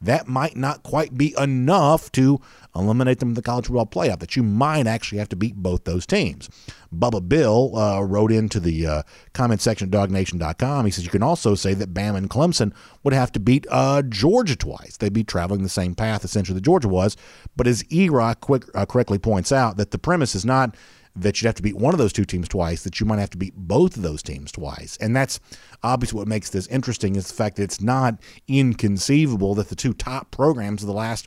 that 0.00 0.28
might 0.28 0.56
not 0.56 0.82
quite 0.82 1.16
be 1.16 1.34
enough 1.38 2.12
to 2.12 2.40
eliminate 2.80 3.18
them 3.18 3.30
in 3.30 3.34
the 3.34 3.42
college 3.42 3.66
football 3.66 3.86
playoff, 3.86 4.18
that 4.20 4.36
you 4.36 4.42
might 4.42 4.86
actually 4.86 5.18
have 5.18 5.28
to 5.30 5.36
beat 5.36 5.56
both 5.56 5.84
those 5.84 6.06
teams. 6.06 6.48
Bubba 6.94 7.26
Bill 7.26 7.76
uh, 7.76 8.00
wrote 8.02 8.32
into 8.32 8.60
the 8.60 8.86
uh, 8.86 9.02
comment 9.32 9.60
section 9.60 9.92
at 9.92 9.92
dognation.com. 9.92 10.84
He 10.84 10.90
says 10.90 11.04
you 11.04 11.10
can 11.10 11.22
also 11.22 11.54
say 11.54 11.74
that 11.74 11.92
Bama 11.92 12.16
and 12.16 12.30
Clemson 12.30 12.72
would 13.02 13.14
have 13.14 13.32
to 13.32 13.40
beat 13.40 13.66
uh, 13.70 14.02
Georgia 14.02 14.56
twice. 14.56 14.96
They'd 14.96 15.12
be 15.12 15.24
traveling 15.24 15.62
the 15.62 15.68
same 15.68 15.94
path 15.94 16.24
essentially 16.24 16.54
that 16.54 16.64
Georgia 16.64 16.88
was. 16.88 17.16
But 17.56 17.66
as 17.66 17.82
Erock 17.84 18.70
uh, 18.74 18.86
correctly 18.86 19.18
points 19.18 19.52
out, 19.52 19.76
that 19.76 19.90
the 19.90 19.98
premise 19.98 20.34
is 20.34 20.44
not 20.44 20.74
that 21.16 21.40
you'd 21.40 21.46
have 21.46 21.54
to 21.54 21.62
beat 21.62 21.76
one 21.76 21.94
of 21.94 21.98
those 21.98 22.12
two 22.12 22.24
teams 22.24 22.48
twice, 22.48 22.84
that 22.84 23.00
you 23.00 23.06
might 23.06 23.18
have 23.18 23.30
to 23.30 23.38
beat 23.38 23.54
both 23.56 23.96
of 23.96 24.02
those 24.02 24.22
teams 24.22 24.52
twice. 24.52 24.96
And 24.98 25.16
that's 25.16 25.40
obviously 25.82 26.18
what 26.18 26.28
makes 26.28 26.50
this 26.50 26.66
interesting 26.66 27.16
is 27.16 27.28
the 27.28 27.34
fact 27.34 27.56
that 27.56 27.62
it's 27.62 27.80
not 27.80 28.20
inconceivable 28.46 29.54
that 29.54 29.68
the 29.68 29.76
two 29.76 29.94
top 29.94 30.30
programs 30.30 30.82
of 30.82 30.86
the 30.88 30.94
last 30.94 31.26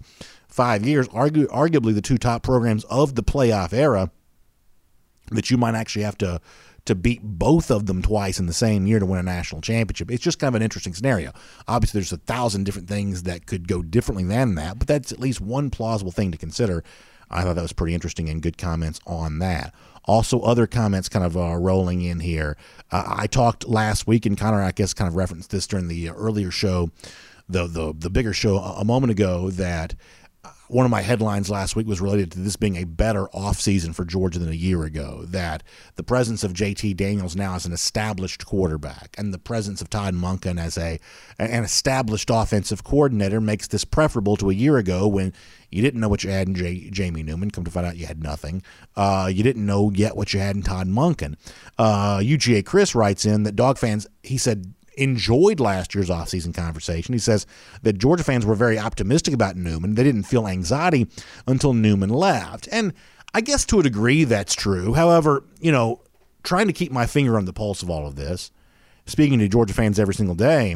five 0.59 0.85
years, 0.85 1.07
argue, 1.13 1.47
arguably 1.47 1.95
the 1.95 2.01
two 2.01 2.17
top 2.17 2.43
programs 2.43 2.83
of 2.85 3.15
the 3.15 3.23
playoff 3.23 3.71
era, 3.71 4.11
that 5.31 5.49
you 5.49 5.55
might 5.55 5.73
actually 5.73 6.03
have 6.03 6.17
to 6.17 6.41
to 6.85 6.95
beat 6.95 7.21
both 7.21 7.69
of 7.69 7.85
them 7.85 8.01
twice 8.01 8.39
in 8.39 8.45
the 8.47 8.53
same 8.53 8.87
year 8.87 8.99
to 8.99 9.05
win 9.05 9.19
a 9.19 9.23
national 9.23 9.61
championship. 9.61 10.09
It's 10.11 10.23
just 10.23 10.39
kind 10.39 10.49
of 10.49 10.55
an 10.55 10.63
interesting 10.63 10.93
scenario. 10.93 11.31
Obviously, 11.67 11.99
there's 11.99 12.11
a 12.11 12.17
thousand 12.17 12.63
different 12.65 12.89
things 12.89 13.23
that 13.23 13.45
could 13.45 13.67
go 13.67 13.81
differently 13.83 14.23
than 14.23 14.55
that, 14.55 14.79
but 14.79 14.87
that's 14.87 15.11
at 15.11 15.19
least 15.19 15.39
one 15.39 15.69
plausible 15.69 16.11
thing 16.11 16.31
to 16.31 16.37
consider 16.37 16.83
I 17.31 17.43
thought 17.43 17.55
that 17.55 17.61
was 17.61 17.73
pretty 17.73 17.93
interesting 17.93 18.29
and 18.29 18.41
good 18.41 18.57
comments 18.57 18.99
on 19.05 19.39
that. 19.39 19.73
Also, 20.05 20.41
other 20.41 20.65
comments 20.65 21.09
kind 21.09 21.23
of 21.23 21.37
uh, 21.37 21.55
rolling 21.55 22.01
in 22.01 22.19
here. 22.19 22.57
Uh, 22.91 23.03
I 23.05 23.27
talked 23.27 23.67
last 23.67 24.07
week, 24.07 24.25
and 24.25 24.37
Connor, 24.37 24.61
I 24.61 24.71
guess, 24.71 24.93
kind 24.93 25.07
of 25.07 25.15
referenced 25.15 25.51
this 25.51 25.67
during 25.67 25.87
the 25.87 26.09
earlier 26.09 26.49
show, 26.49 26.89
the 27.47 27.67
the 27.67 27.93
the 27.97 28.09
bigger 28.09 28.33
show 28.33 28.57
a 28.57 28.85
moment 28.85 29.11
ago 29.11 29.49
that 29.51 29.95
one 30.69 30.85
of 30.85 30.91
my 30.91 31.01
headlines 31.01 31.49
last 31.49 31.75
week 31.75 31.87
was 31.87 31.99
related 31.99 32.31
to 32.31 32.39
this 32.39 32.55
being 32.55 32.77
a 32.77 32.83
better 32.83 33.25
offseason 33.27 33.93
for 33.93 34.05
Georgia 34.05 34.37
than 34.37 34.49
a 34.49 34.55
year 34.55 34.83
ago. 34.83 35.23
That 35.25 35.63
the 35.95 36.03
presence 36.03 36.43
of 36.43 36.53
JT 36.53 36.95
Daniels 36.95 37.35
now 37.35 37.55
as 37.55 37.65
an 37.65 37.73
established 37.73 38.45
quarterback 38.45 39.15
and 39.17 39.33
the 39.33 39.39
presence 39.39 39.81
of 39.81 39.89
Todd 39.89 40.13
Monken 40.13 40.59
as 40.59 40.77
a 40.77 40.99
an 41.39 41.63
established 41.63 42.29
offensive 42.31 42.83
coordinator 42.83 43.41
makes 43.41 43.67
this 43.67 43.83
preferable 43.83 44.37
to 44.37 44.51
a 44.51 44.53
year 44.53 44.77
ago 44.77 45.07
when 45.07 45.33
you 45.71 45.81
didn't 45.81 45.99
know 45.99 46.09
what 46.09 46.23
you 46.23 46.29
had 46.29 46.47
in 46.47 46.55
J- 46.55 46.89
Jamie 46.91 47.23
Newman. 47.23 47.51
Come 47.51 47.63
to 47.63 47.71
find 47.71 47.85
out, 47.85 47.97
you 47.97 48.05
had 48.05 48.21
nothing. 48.21 48.61
Uh, 48.95 49.29
you 49.31 49.43
didn't 49.43 49.65
know 49.65 49.91
yet 49.91 50.15
what 50.15 50.33
you 50.33 50.39
had 50.39 50.55
in 50.55 50.61
Todd 50.63 50.87
Monken. 50.87 51.35
Uh, 51.77 52.17
UGA 52.17 52.65
Chris 52.65 52.95
writes 52.95 53.25
in 53.25 53.43
that 53.43 53.55
dog 53.55 53.77
fans. 53.77 54.07
He 54.23 54.37
said 54.37 54.73
enjoyed 54.99 55.59
last 55.59 55.95
year's 55.95 56.09
offseason 56.09 56.53
conversation. 56.53 57.13
He 57.13 57.19
says 57.19 57.45
that 57.83 57.97
Georgia 57.97 58.23
fans 58.23 58.45
were 58.45 58.55
very 58.55 58.77
optimistic 58.77 59.33
about 59.33 59.55
Newman. 59.55 59.95
They 59.95 60.03
didn't 60.03 60.23
feel 60.23 60.47
anxiety 60.47 61.07
until 61.47 61.73
Newman 61.73 62.09
left. 62.09 62.67
And 62.71 62.93
I 63.33 63.41
guess 63.41 63.65
to 63.65 63.79
a 63.79 63.83
degree 63.83 64.23
that's 64.23 64.55
true. 64.55 64.93
However, 64.93 65.43
you 65.59 65.71
know, 65.71 66.01
trying 66.43 66.67
to 66.67 66.73
keep 66.73 66.91
my 66.91 67.05
finger 67.05 67.37
on 67.37 67.45
the 67.45 67.53
pulse 67.53 67.83
of 67.83 67.89
all 67.89 68.07
of 68.07 68.15
this, 68.15 68.51
speaking 69.05 69.39
to 69.39 69.47
Georgia 69.47 69.73
fans 69.73 69.99
every 69.99 70.13
single 70.13 70.35
day, 70.35 70.75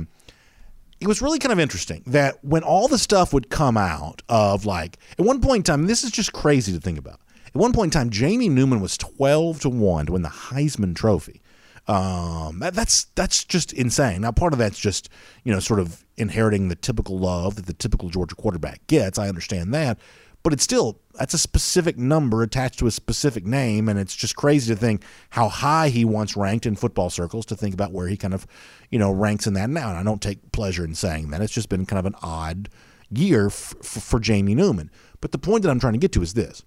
it 0.99 1.07
was 1.07 1.21
really 1.21 1.39
kind 1.39 1.51
of 1.51 1.59
interesting 1.59 2.01
that 2.07 2.43
when 2.43 2.63
all 2.63 2.87
the 2.87 2.97
stuff 2.97 3.33
would 3.33 3.49
come 3.49 3.75
out 3.75 4.21
of 4.29 4.65
like 4.65 4.97
at 5.19 5.25
one 5.25 5.41
point 5.41 5.59
in 5.59 5.63
time, 5.63 5.87
this 5.87 6.03
is 6.03 6.11
just 6.11 6.31
crazy 6.31 6.71
to 6.71 6.79
think 6.79 6.97
about. 6.97 7.19
At 7.47 7.55
one 7.55 7.73
point 7.73 7.93
in 7.93 7.99
time, 7.99 8.09
Jamie 8.09 8.49
Newman 8.49 8.79
was 8.79 8.97
12 8.97 9.59
to 9.61 9.69
1 9.69 10.07
to 10.07 10.13
win 10.13 10.21
the 10.23 10.29
Heisman 10.29 10.95
Trophy. 10.95 11.41
Um, 11.87 12.59
that, 12.59 12.73
that's 12.73 13.05
that's 13.15 13.43
just 13.43 13.73
insane. 13.73 14.21
Now, 14.21 14.31
part 14.31 14.53
of 14.53 14.59
that's 14.59 14.79
just 14.79 15.09
you 15.43 15.51
know 15.51 15.59
sort 15.59 15.79
of 15.79 16.05
inheriting 16.15 16.69
the 16.69 16.75
typical 16.75 17.19
love 17.19 17.55
that 17.55 17.65
the 17.65 17.73
typical 17.73 18.09
Georgia 18.09 18.35
quarterback 18.35 18.85
gets. 18.87 19.19
I 19.19 19.27
understand 19.27 19.73
that, 19.73 19.99
but 20.43 20.53
it's 20.53 20.63
still 20.63 20.99
that's 21.15 21.33
a 21.33 21.37
specific 21.37 21.97
number 21.97 22.41
attached 22.41 22.79
to 22.79 22.87
a 22.87 22.91
specific 22.91 23.45
name, 23.45 23.89
and 23.89 23.99
it's 23.99 24.15
just 24.15 24.35
crazy 24.37 24.73
to 24.73 24.79
think 24.79 25.03
how 25.31 25.49
high 25.49 25.89
he 25.89 26.05
once 26.05 26.37
ranked 26.37 26.65
in 26.65 26.75
football 26.75 27.09
circles. 27.09 27.45
To 27.47 27.55
think 27.55 27.73
about 27.73 27.91
where 27.91 28.07
he 28.07 28.15
kind 28.15 28.33
of 28.33 28.47
you 28.89 28.97
know 28.97 29.11
ranks 29.11 29.45
in 29.45 29.53
that 29.55 29.69
now, 29.69 29.89
and 29.89 29.97
I 29.97 30.03
don't 30.03 30.21
take 30.21 30.53
pleasure 30.53 30.85
in 30.85 30.95
saying 30.95 31.31
that. 31.31 31.41
It's 31.41 31.53
just 31.53 31.67
been 31.67 31.85
kind 31.85 31.99
of 31.99 32.05
an 32.05 32.15
odd 32.21 32.69
year 33.09 33.47
f- 33.47 33.75
f- 33.81 34.03
for 34.03 34.21
Jamie 34.21 34.55
Newman. 34.55 34.89
But 35.19 35.33
the 35.33 35.37
point 35.37 35.63
that 35.63 35.69
I'm 35.69 35.79
trying 35.79 35.93
to 35.93 35.99
get 35.99 36.13
to 36.13 36.21
is 36.21 36.33
this 36.33 36.63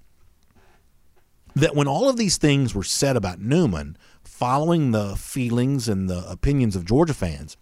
that 1.57 1.75
when 1.75 1.89
all 1.89 2.09
of 2.09 2.19
these 2.19 2.37
things 2.37 2.75
were 2.75 2.85
said 2.85 3.17
about 3.17 3.41
Newman, 3.41 3.97
following 4.27 4.91
the 4.91 5.17
feelings 5.17 5.89
and 5.89 6.09
the 6.09 6.29
opinions 6.29 6.77
of 6.77 6.85
Georgia 6.85 7.15
fans, 7.15 7.57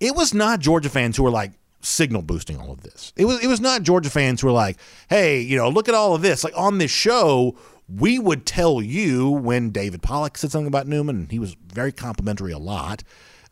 it 0.00 0.14
was 0.14 0.34
not 0.34 0.60
Georgia 0.60 0.90
fans 0.90 1.16
who 1.16 1.22
were 1.22 1.30
like 1.30 1.52
signal 1.80 2.22
boosting 2.22 2.58
all 2.58 2.72
of 2.72 2.82
this. 2.82 3.12
It 3.16 3.24
was 3.24 3.42
it 3.42 3.46
was 3.46 3.60
not 3.60 3.82
Georgia 3.82 4.10
fans 4.10 4.40
who 4.40 4.48
were 4.48 4.52
like, 4.52 4.78
"Hey, 5.08 5.40
you 5.40 5.56
know, 5.56 5.68
look 5.68 5.88
at 5.88 5.94
all 5.94 6.14
of 6.14 6.22
this." 6.22 6.44
Like 6.44 6.56
on 6.56 6.78
this 6.78 6.90
show, 6.90 7.56
we 7.88 8.18
would 8.18 8.46
tell 8.46 8.82
you 8.82 9.30
when 9.30 9.70
David 9.70 10.02
Pollack 10.02 10.38
said 10.38 10.50
something 10.50 10.66
about 10.66 10.86
Newman, 10.86 11.16
and 11.16 11.30
he 11.30 11.38
was 11.38 11.56
very 11.72 11.92
complimentary 11.92 12.52
a 12.52 12.58
lot. 12.58 13.02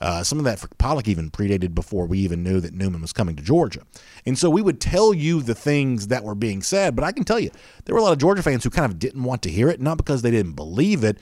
Uh, 0.00 0.24
some 0.24 0.38
of 0.38 0.44
that 0.44 0.58
for 0.58 0.66
Pollack 0.78 1.06
even 1.06 1.30
predated 1.30 1.76
before 1.76 2.06
we 2.06 2.18
even 2.18 2.42
knew 2.42 2.58
that 2.58 2.74
Newman 2.74 3.00
was 3.00 3.12
coming 3.12 3.36
to 3.36 3.42
Georgia. 3.42 3.82
And 4.26 4.36
so 4.36 4.50
we 4.50 4.60
would 4.60 4.80
tell 4.80 5.14
you 5.14 5.42
the 5.42 5.54
things 5.54 6.08
that 6.08 6.24
were 6.24 6.34
being 6.34 6.60
said, 6.60 6.96
but 6.96 7.04
I 7.04 7.12
can 7.12 7.22
tell 7.22 7.38
you, 7.38 7.52
there 7.84 7.94
were 7.94 8.00
a 8.00 8.02
lot 8.02 8.12
of 8.12 8.18
Georgia 8.18 8.42
fans 8.42 8.64
who 8.64 8.70
kind 8.70 8.90
of 8.90 8.98
didn't 8.98 9.22
want 9.22 9.42
to 9.42 9.48
hear 9.48 9.68
it, 9.68 9.80
not 9.80 9.98
because 9.98 10.22
they 10.22 10.32
didn't 10.32 10.54
believe 10.54 11.04
it, 11.04 11.18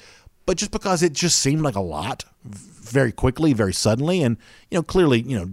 but 0.50 0.56
just 0.56 0.72
because 0.72 1.04
it 1.04 1.12
just 1.12 1.38
seemed 1.38 1.62
like 1.62 1.76
a 1.76 1.80
lot 1.80 2.24
very 2.42 3.12
quickly, 3.12 3.52
very 3.52 3.72
suddenly. 3.72 4.20
And, 4.20 4.36
you 4.68 4.78
know, 4.78 4.82
clearly, 4.82 5.20
you 5.20 5.38
know, 5.38 5.50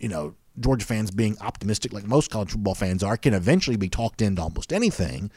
you 0.00 0.08
know, 0.08 0.34
Georgia 0.58 0.84
fans 0.84 1.12
being 1.12 1.38
optimistic 1.40 1.92
like 1.92 2.04
most 2.04 2.28
college 2.28 2.50
football 2.50 2.74
fans 2.74 3.04
are 3.04 3.16
can 3.16 3.32
eventually 3.32 3.76
be 3.76 3.88
talked 3.88 4.20
into 4.20 4.42
almost 4.42 4.72
anything. 4.72 5.30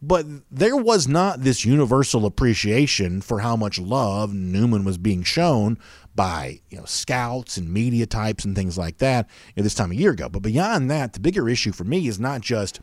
But 0.00 0.24
there 0.50 0.78
was 0.78 1.06
not 1.06 1.42
this 1.42 1.66
universal 1.66 2.24
appreciation 2.24 3.20
for 3.20 3.40
how 3.40 3.54
much 3.54 3.78
love 3.78 4.32
Newman 4.32 4.84
was 4.84 4.96
being 4.96 5.24
shown 5.24 5.76
by 6.14 6.60
you 6.70 6.78
know 6.78 6.86
scouts 6.86 7.58
and 7.58 7.70
media 7.70 8.06
types 8.06 8.46
and 8.46 8.56
things 8.56 8.78
like 8.78 8.96
that 8.96 9.28
you 9.48 9.60
know, 9.60 9.62
this 9.62 9.74
time 9.74 9.92
a 9.92 9.94
year 9.94 10.12
ago. 10.12 10.30
But 10.30 10.40
beyond 10.40 10.90
that, 10.90 11.12
the 11.12 11.20
bigger 11.20 11.50
issue 11.50 11.72
for 11.72 11.84
me 11.84 12.06
is 12.06 12.18
not 12.18 12.40
just 12.40 12.80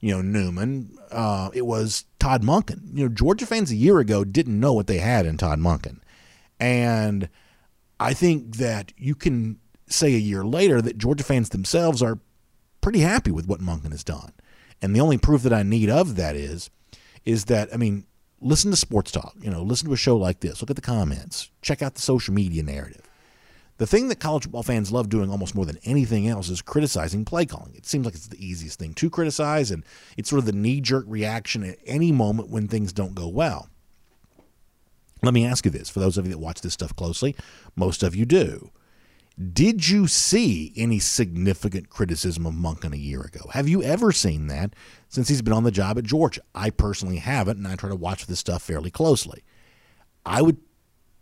you 0.00 0.14
know 0.14 0.22
Newman. 0.22 0.96
Uh, 1.10 1.50
it 1.54 1.66
was 1.66 2.04
Todd 2.18 2.42
Monken. 2.42 2.80
You 2.92 3.04
know 3.04 3.14
Georgia 3.14 3.46
fans 3.46 3.70
a 3.70 3.76
year 3.76 3.98
ago 3.98 4.24
didn't 4.24 4.58
know 4.58 4.72
what 4.72 4.86
they 4.86 4.98
had 4.98 5.26
in 5.26 5.36
Todd 5.36 5.58
Monken, 5.58 6.00
and 6.58 7.28
I 7.98 8.14
think 8.14 8.56
that 8.56 8.92
you 8.96 9.14
can 9.14 9.58
say 9.86 10.14
a 10.14 10.18
year 10.18 10.44
later 10.44 10.80
that 10.80 10.98
Georgia 10.98 11.24
fans 11.24 11.50
themselves 11.50 12.02
are 12.02 12.18
pretty 12.80 13.00
happy 13.00 13.30
with 13.30 13.46
what 13.46 13.60
Monken 13.60 13.90
has 13.90 14.04
done. 14.04 14.32
And 14.80 14.94
the 14.94 15.00
only 15.00 15.18
proof 15.18 15.42
that 15.42 15.52
I 15.52 15.62
need 15.62 15.90
of 15.90 16.16
that 16.16 16.36
is, 16.36 16.70
is 17.24 17.46
that 17.46 17.68
I 17.72 17.76
mean, 17.76 18.06
listen 18.40 18.70
to 18.70 18.76
sports 18.76 19.10
talk. 19.10 19.34
You 19.40 19.50
know, 19.50 19.62
listen 19.62 19.88
to 19.88 19.94
a 19.94 19.98
show 19.98 20.16
like 20.16 20.40
this. 20.40 20.60
Look 20.60 20.70
at 20.70 20.76
the 20.76 20.82
comments. 20.82 21.50
Check 21.60 21.82
out 21.82 21.94
the 21.94 22.00
social 22.00 22.32
media 22.32 22.62
narrative. 22.62 23.09
The 23.80 23.86
thing 23.86 24.08
that 24.08 24.20
college 24.20 24.42
football 24.42 24.62
fans 24.62 24.92
love 24.92 25.08
doing 25.08 25.30
almost 25.30 25.54
more 25.54 25.64
than 25.64 25.78
anything 25.84 26.28
else 26.28 26.50
is 26.50 26.60
criticizing 26.60 27.24
play 27.24 27.46
calling. 27.46 27.74
It 27.74 27.86
seems 27.86 28.04
like 28.04 28.14
it's 28.14 28.28
the 28.28 28.46
easiest 28.46 28.78
thing 28.78 28.92
to 28.92 29.08
criticize, 29.08 29.70
and 29.70 29.86
it's 30.18 30.28
sort 30.28 30.40
of 30.40 30.44
the 30.44 30.52
knee 30.52 30.82
jerk 30.82 31.06
reaction 31.08 31.64
at 31.64 31.78
any 31.86 32.12
moment 32.12 32.50
when 32.50 32.68
things 32.68 32.92
don't 32.92 33.14
go 33.14 33.26
well. 33.26 33.70
Let 35.22 35.32
me 35.32 35.46
ask 35.46 35.64
you 35.64 35.70
this 35.70 35.88
for 35.88 35.98
those 35.98 36.18
of 36.18 36.26
you 36.26 36.32
that 36.32 36.38
watch 36.38 36.60
this 36.60 36.74
stuff 36.74 36.94
closely, 36.94 37.34
most 37.74 38.02
of 38.02 38.14
you 38.14 38.26
do. 38.26 38.70
Did 39.50 39.88
you 39.88 40.06
see 40.06 40.74
any 40.76 40.98
significant 40.98 41.88
criticism 41.88 42.44
of 42.44 42.52
Monken 42.52 42.92
a 42.92 42.98
year 42.98 43.22
ago? 43.22 43.48
Have 43.52 43.66
you 43.66 43.82
ever 43.82 44.12
seen 44.12 44.48
that 44.48 44.74
since 45.08 45.28
he's 45.28 45.40
been 45.40 45.54
on 45.54 45.64
the 45.64 45.70
job 45.70 45.96
at 45.96 46.04
Georgia? 46.04 46.42
I 46.54 46.68
personally 46.68 47.16
haven't, 47.16 47.56
and 47.56 47.66
I 47.66 47.76
try 47.76 47.88
to 47.88 47.96
watch 47.96 48.26
this 48.26 48.40
stuff 48.40 48.62
fairly 48.62 48.90
closely. 48.90 49.42
I 50.26 50.42
would 50.42 50.58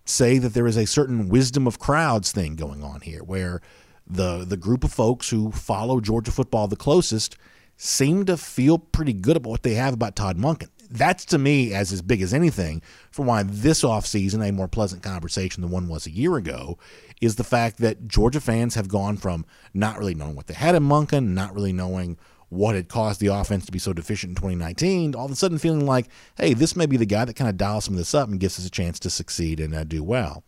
say 0.09 0.39
that 0.39 0.55
there 0.55 0.67
is 0.67 0.77
a 0.77 0.87
certain 0.87 1.29
wisdom 1.29 1.67
of 1.67 1.79
crowds 1.79 2.33
thing 2.33 2.57
going 2.57 2.83
on 2.83 3.01
here, 3.01 3.23
where 3.23 3.61
the 4.07 4.45
the 4.45 4.57
group 4.57 4.85
of 4.85 4.93
folks 4.93 5.31
who 5.31 5.53
follow 5.53 6.01
Georgia 6.01 6.31
football 6.31 6.67
the 6.69 6.77
closest 6.77 7.37
seem 7.77 8.25
to 8.25 8.37
feel 8.37 8.79
pretty 8.79 9.13
good 9.13 9.37
about 9.37 9.51
what 9.51 9.63
they 9.63 9.75
have 9.75 9.95
about 9.95 10.17
Todd 10.17 10.37
Monken 10.37 10.69
that's 10.91 11.25
to 11.27 11.39
me 11.39 11.75
as 11.75 11.93
as 11.93 12.03
big 12.03 12.23
as 12.23 12.33
anything 12.33 12.83
for 13.11 13.25
why 13.25 13.43
this 13.43 13.83
offseason 13.83 14.47
a 14.47 14.53
more 14.53 14.69
pleasant 14.69 15.03
conversation 15.03 15.63
than 15.63 15.71
one 15.71 15.89
was 15.89 16.07
a 16.07 16.11
year 16.11 16.37
ago 16.37 16.79
is 17.21 17.37
the 17.37 17.45
fact 17.45 17.79
that 17.79 18.09
Georgia 18.09 18.41
fans 18.41 18.75
have 18.75 18.89
gone 18.89 19.17
from 19.17 19.45
not 19.75 19.99
really 19.99 20.15
knowing 20.15 20.37
what 20.37 20.47
they 20.47 20.55
had 20.55 20.75
in 20.75 20.85
Monken, 20.85 21.29
not 21.29 21.55
really 21.55 21.73
knowing 21.73 22.17
what 22.49 22.75
had 22.75 22.89
caused 22.89 23.21
the 23.21 23.27
offense 23.27 23.67
to 23.67 23.73
be 23.73 23.79
so 23.79 23.93
deficient 23.93 24.31
in 24.31 24.37
2019, 24.37 25.15
all 25.15 25.27
of 25.27 25.31
a 25.31 25.37
sudden 25.37 25.59
feeling 25.59 25.87
like, 25.87 26.09
hey, 26.37 26.55
this 26.55 26.75
may 26.75 26.87
be 26.87 26.97
the 26.97 27.07
guy 27.07 27.25
that 27.25 27.37
kind 27.37 27.51
of 27.51 27.57
dials 27.57 27.85
some 27.85 27.95
of 27.95 27.99
this 27.99 28.15
up 28.15 28.29
and 28.29 28.41
gives 28.41 28.59
us 28.59 28.67
a 28.67 28.71
chance 28.71 28.99
to 29.01 29.11
succeed 29.11 29.61
and 29.61 29.75
uh, 29.75 29.85
do 29.85 30.03
well. 30.03 30.43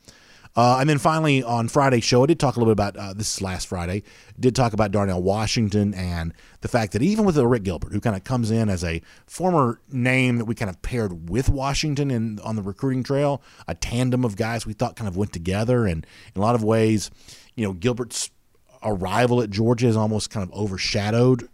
Uh, 0.57 0.79
and 0.81 0.91
then 0.91 0.99
finally 0.99 1.45
on 1.45 1.69
Friday's 1.69 2.03
show, 2.03 2.25
I 2.25 2.27
did 2.27 2.41
talk 2.41 2.57
a 2.57 2.59
little 2.59 2.75
bit 2.75 2.81
about 2.83 2.97
uh, 2.97 3.13
this 3.13 3.35
is 3.35 3.43
last 3.43 3.69
Friday. 3.69 4.03
Did 4.39 4.57
talk 4.57 4.73
about 4.73 4.91
Darnell 4.91 5.23
Washington 5.23 5.95
and 5.95 6.35
the 6.61 6.69
fact 6.69 6.93
that 6.93 7.03
even 7.03 7.25
with 7.25 7.37
Arik 7.37 7.63
Gilbert, 7.63 7.93
who 7.93 8.01
kind 8.01 8.17
of 8.17 8.25
comes 8.25 8.51
in 8.51 8.69
as 8.69 8.83
a 8.83 9.01
former 9.27 9.81
name 9.93 10.39
that 10.39 10.47
we 10.47 10.57
kind 10.57 10.69
of 10.69 10.83
paired 10.83 11.31
with 11.31 11.49
Washington 11.49 12.11
in 12.11 12.41
on 12.41 12.57
the 12.57 12.63
recruiting 12.63 13.05
trail, 13.05 13.43
a 13.69 13.77
tandem 13.77 14.25
of 14.25 14.35
guys 14.35 14.67
we 14.67 14.73
thought 14.73 14.97
kind 14.97 15.07
of 15.07 15.17
went 15.17 15.33
together, 15.33 15.87
and 15.87 16.05
in 16.35 16.41
a 16.41 16.45
lot 16.45 16.57
of 16.57 16.65
ways, 16.65 17.13
you 17.55 17.65
know, 17.65 17.73
Gilbert's 17.73 18.31
arrival 18.83 19.43
at 19.43 19.51
Georgia 19.51 19.87
has 19.87 19.97
almost 19.97 20.31
kind 20.31 20.49
of 20.49 20.53
overshadowed 20.57 21.49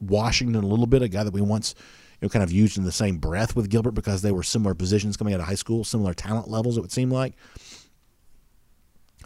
Washington 0.00 0.62
a 0.62 0.66
little 0.66 0.86
bit, 0.86 1.02
a 1.02 1.08
guy 1.08 1.24
that 1.24 1.32
we 1.32 1.40
once 1.40 1.74
you 2.20 2.26
know, 2.26 2.28
kind 2.30 2.42
of 2.42 2.50
used 2.50 2.78
in 2.78 2.84
the 2.84 2.92
same 2.92 3.18
breath 3.18 3.54
with 3.54 3.70
Gilbert 3.70 3.92
because 3.92 4.22
they 4.22 4.32
were 4.32 4.42
similar 4.42 4.74
positions 4.74 5.16
coming 5.16 5.34
out 5.34 5.40
of 5.40 5.46
high 5.46 5.54
school, 5.54 5.84
similar 5.84 6.14
talent 6.14 6.48
levels, 6.48 6.76
it 6.76 6.80
would 6.80 6.92
seem 6.92 7.10
like 7.10 7.34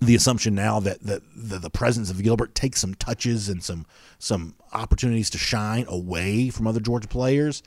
the 0.02 0.14
assumption 0.16 0.54
now 0.54 0.80
that 0.80 1.02
the, 1.02 1.22
the, 1.34 1.58
the 1.58 1.70
presence 1.70 2.10
of 2.10 2.22
Gilbert 2.22 2.54
takes 2.54 2.80
some 2.80 2.94
touches 2.94 3.48
and 3.48 3.62
some 3.62 3.86
some 4.18 4.54
opportunities 4.72 5.30
to 5.30 5.38
shine 5.38 5.84
away 5.88 6.50
from 6.50 6.66
other 6.66 6.80
Georgia 6.80 7.08
players. 7.08 7.62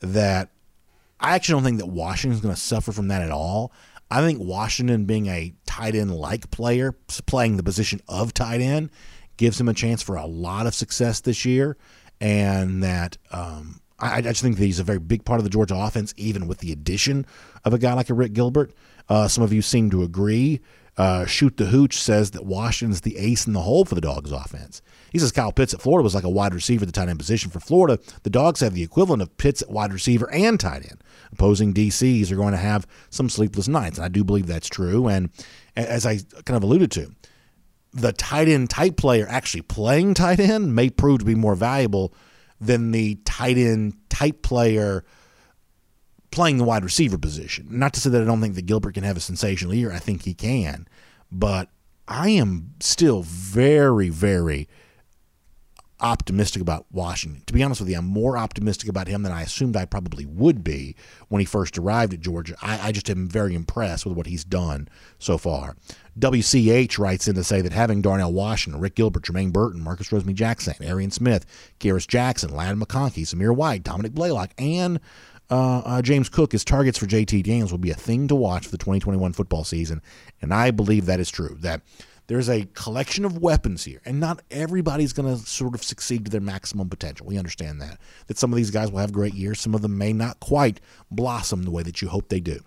That 0.00 0.50
I 1.18 1.34
actually 1.34 1.54
don't 1.54 1.64
think 1.64 1.78
that 1.78 1.86
Washington's 1.86 2.42
going 2.42 2.54
to 2.54 2.60
suffer 2.60 2.92
from 2.92 3.08
that 3.08 3.22
at 3.22 3.30
all. 3.30 3.72
I 4.10 4.20
think 4.20 4.38
Washington 4.40 5.04
being 5.04 5.26
a 5.26 5.52
tight 5.66 5.94
end 5.94 6.14
like 6.14 6.50
player, 6.50 6.92
playing 7.26 7.56
the 7.56 7.62
position 7.62 8.00
of 8.08 8.32
tight 8.32 8.60
end, 8.60 8.90
gives 9.36 9.60
him 9.60 9.68
a 9.68 9.74
chance 9.74 10.02
for 10.02 10.16
a 10.16 10.26
lot 10.26 10.66
of 10.66 10.74
success 10.74 11.20
this 11.20 11.44
year, 11.44 11.76
and 12.20 12.82
that. 12.82 13.18
Um, 13.30 13.80
I, 14.00 14.18
I 14.18 14.20
just 14.20 14.42
think 14.42 14.56
that 14.58 14.64
he's 14.64 14.78
a 14.78 14.84
very 14.84 15.00
big 15.00 15.24
part 15.24 15.40
of 15.40 15.44
the 15.44 15.50
Georgia 15.50 15.76
offense, 15.76 16.14
even 16.16 16.46
with 16.46 16.58
the 16.58 16.72
addition 16.72 17.26
of 17.64 17.72
a 17.72 17.78
guy 17.78 17.94
like 17.94 18.06
Arik 18.06 18.32
Gilbert. 18.32 18.72
Uh, 19.08 19.26
some 19.26 19.42
of 19.42 19.52
you 19.52 19.62
seem 19.62 19.90
to 19.90 20.02
agree. 20.02 20.60
Uh, 20.96 21.24
Shoot 21.26 21.56
the 21.56 21.66
Hooch 21.66 21.96
says 21.96 22.32
that 22.32 22.44
Washington's 22.44 23.02
the 23.02 23.18
ace 23.18 23.46
in 23.46 23.52
the 23.52 23.62
hole 23.62 23.84
for 23.84 23.94
the 23.94 24.00
Dogs 24.00 24.32
offense. 24.32 24.82
He 25.12 25.18
says 25.18 25.30
Kyle 25.30 25.52
Pitts 25.52 25.72
at 25.72 25.80
Florida 25.80 26.02
was 26.02 26.14
like 26.14 26.24
a 26.24 26.28
wide 26.28 26.52
receiver 26.52 26.82
at 26.82 26.86
the 26.88 26.92
tight 26.92 27.08
end 27.08 27.20
position. 27.20 27.50
For 27.50 27.60
Florida, 27.60 28.00
the 28.24 28.30
Dogs 28.30 28.60
have 28.60 28.74
the 28.74 28.82
equivalent 28.82 29.22
of 29.22 29.36
Pitts 29.38 29.62
at 29.62 29.70
wide 29.70 29.92
receiver 29.92 30.30
and 30.32 30.58
tight 30.58 30.82
end. 30.82 31.02
Opposing 31.32 31.72
DCs 31.72 32.32
are 32.32 32.36
going 32.36 32.52
to 32.52 32.58
have 32.58 32.86
some 33.10 33.28
sleepless 33.28 33.68
nights, 33.68 33.96
and 33.98 34.04
I 34.04 34.08
do 34.08 34.24
believe 34.24 34.46
that's 34.46 34.68
true. 34.68 35.06
And 35.06 35.30
as 35.76 36.04
I 36.04 36.18
kind 36.44 36.56
of 36.56 36.64
alluded 36.64 36.90
to, 36.92 37.12
the 37.92 38.12
tight 38.12 38.48
end 38.48 38.70
type 38.70 38.96
player 38.96 39.26
actually 39.28 39.62
playing 39.62 40.14
tight 40.14 40.40
end 40.40 40.74
may 40.74 40.90
prove 40.90 41.20
to 41.20 41.24
be 41.24 41.34
more 41.34 41.54
valuable 41.54 42.12
than 42.60 42.90
the 42.90 43.16
tight 43.24 43.56
end 43.56 43.94
type 44.08 44.42
player 44.42 45.04
playing 46.30 46.58
the 46.58 46.64
wide 46.64 46.84
receiver 46.84 47.18
position. 47.18 47.66
Not 47.70 47.94
to 47.94 48.00
say 48.00 48.10
that 48.10 48.22
I 48.22 48.24
don't 48.24 48.40
think 48.40 48.54
that 48.54 48.66
Gilbert 48.66 48.94
can 48.94 49.04
have 49.04 49.16
a 49.16 49.20
sensational 49.20 49.74
year. 49.74 49.92
I 49.92 49.98
think 49.98 50.22
he 50.22 50.34
can. 50.34 50.86
But 51.32 51.70
I 52.06 52.30
am 52.30 52.74
still 52.80 53.22
very, 53.22 54.08
very 54.08 54.68
optimistic 56.00 56.62
about 56.62 56.86
Washington. 56.90 57.42
To 57.46 57.52
be 57.52 57.62
honest 57.62 57.80
with 57.80 57.90
you, 57.90 57.96
I'm 57.96 58.04
more 58.04 58.38
optimistic 58.38 58.88
about 58.88 59.08
him 59.08 59.22
than 59.22 59.32
I 59.32 59.42
assumed 59.42 59.76
I 59.76 59.84
probably 59.84 60.24
would 60.26 60.62
be 60.62 60.94
when 61.28 61.40
he 61.40 61.44
first 61.44 61.78
arrived 61.78 62.14
at 62.14 62.20
Georgia. 62.20 62.54
I, 62.62 62.88
I, 62.88 62.92
just 62.92 63.10
am 63.10 63.28
very 63.28 63.54
impressed 63.54 64.06
with 64.06 64.16
what 64.16 64.26
he's 64.26 64.44
done 64.44 64.88
so 65.18 65.38
far. 65.38 65.76
WCH 66.18 66.98
writes 66.98 67.28
in 67.28 67.34
to 67.34 67.44
say 67.44 67.60
that 67.60 67.72
having 67.72 68.02
Darnell 68.02 68.32
Washington, 68.32 68.80
Arik 68.80 68.94
Gilbert, 68.94 69.24
Jermaine 69.24 69.52
Burton, 69.52 69.82
Marcus 69.82 70.08
Rosemy-Jacksaint, 70.10 70.80
Arian 70.80 71.10
Smith, 71.10 71.44
Kearis 71.80 72.06
Jackson, 72.06 72.54
Ladd 72.54 72.76
McConkey, 72.76 73.22
Zamir 73.22 73.54
White, 73.54 73.82
Dominick 73.82 74.12
Blaylock, 74.12 74.52
and 74.58 75.00
uh, 75.50 75.78
uh, 75.78 76.02
James 76.02 76.28
Cook 76.28 76.54
as 76.54 76.64
targets 76.64 76.98
for 76.98 77.06
JT 77.06 77.42
Daniels 77.44 77.70
will 77.70 77.78
be 77.78 77.90
a 77.90 77.94
thing 77.94 78.28
to 78.28 78.34
watch 78.34 78.66
for 78.66 78.70
the 78.70 78.78
2021 78.78 79.32
football 79.32 79.64
season. 79.64 80.02
And 80.42 80.52
I 80.52 80.70
believe 80.70 81.06
that 81.06 81.20
is 81.20 81.30
true. 81.30 81.56
That 81.60 81.82
there's 82.28 82.48
a 82.50 82.66
collection 82.74 83.24
of 83.24 83.38
weapons 83.38 83.84
here, 83.84 84.00
and 84.04 84.20
not 84.20 84.42
everybody's 84.50 85.14
going 85.14 85.34
to 85.34 85.44
sort 85.44 85.74
of 85.74 85.82
succeed 85.82 86.26
to 86.26 86.30
their 86.30 86.42
maximum 86.42 86.88
potential. 86.88 87.26
We 87.26 87.38
understand 87.38 87.80
that. 87.80 87.98
That 88.26 88.38
some 88.38 88.52
of 88.52 88.56
these 88.58 88.70
guys 88.70 88.92
will 88.92 89.00
have 89.00 89.12
great 89.12 89.34
years, 89.34 89.60
some 89.60 89.74
of 89.74 89.80
them 89.82 89.96
may 89.98 90.12
not 90.12 90.38
quite 90.38 90.80
blossom 91.10 91.62
the 91.62 91.70
way 91.70 91.82
that 91.82 92.00
you 92.02 92.08
hope 92.08 92.28
they 92.28 92.40
do. 92.40 92.60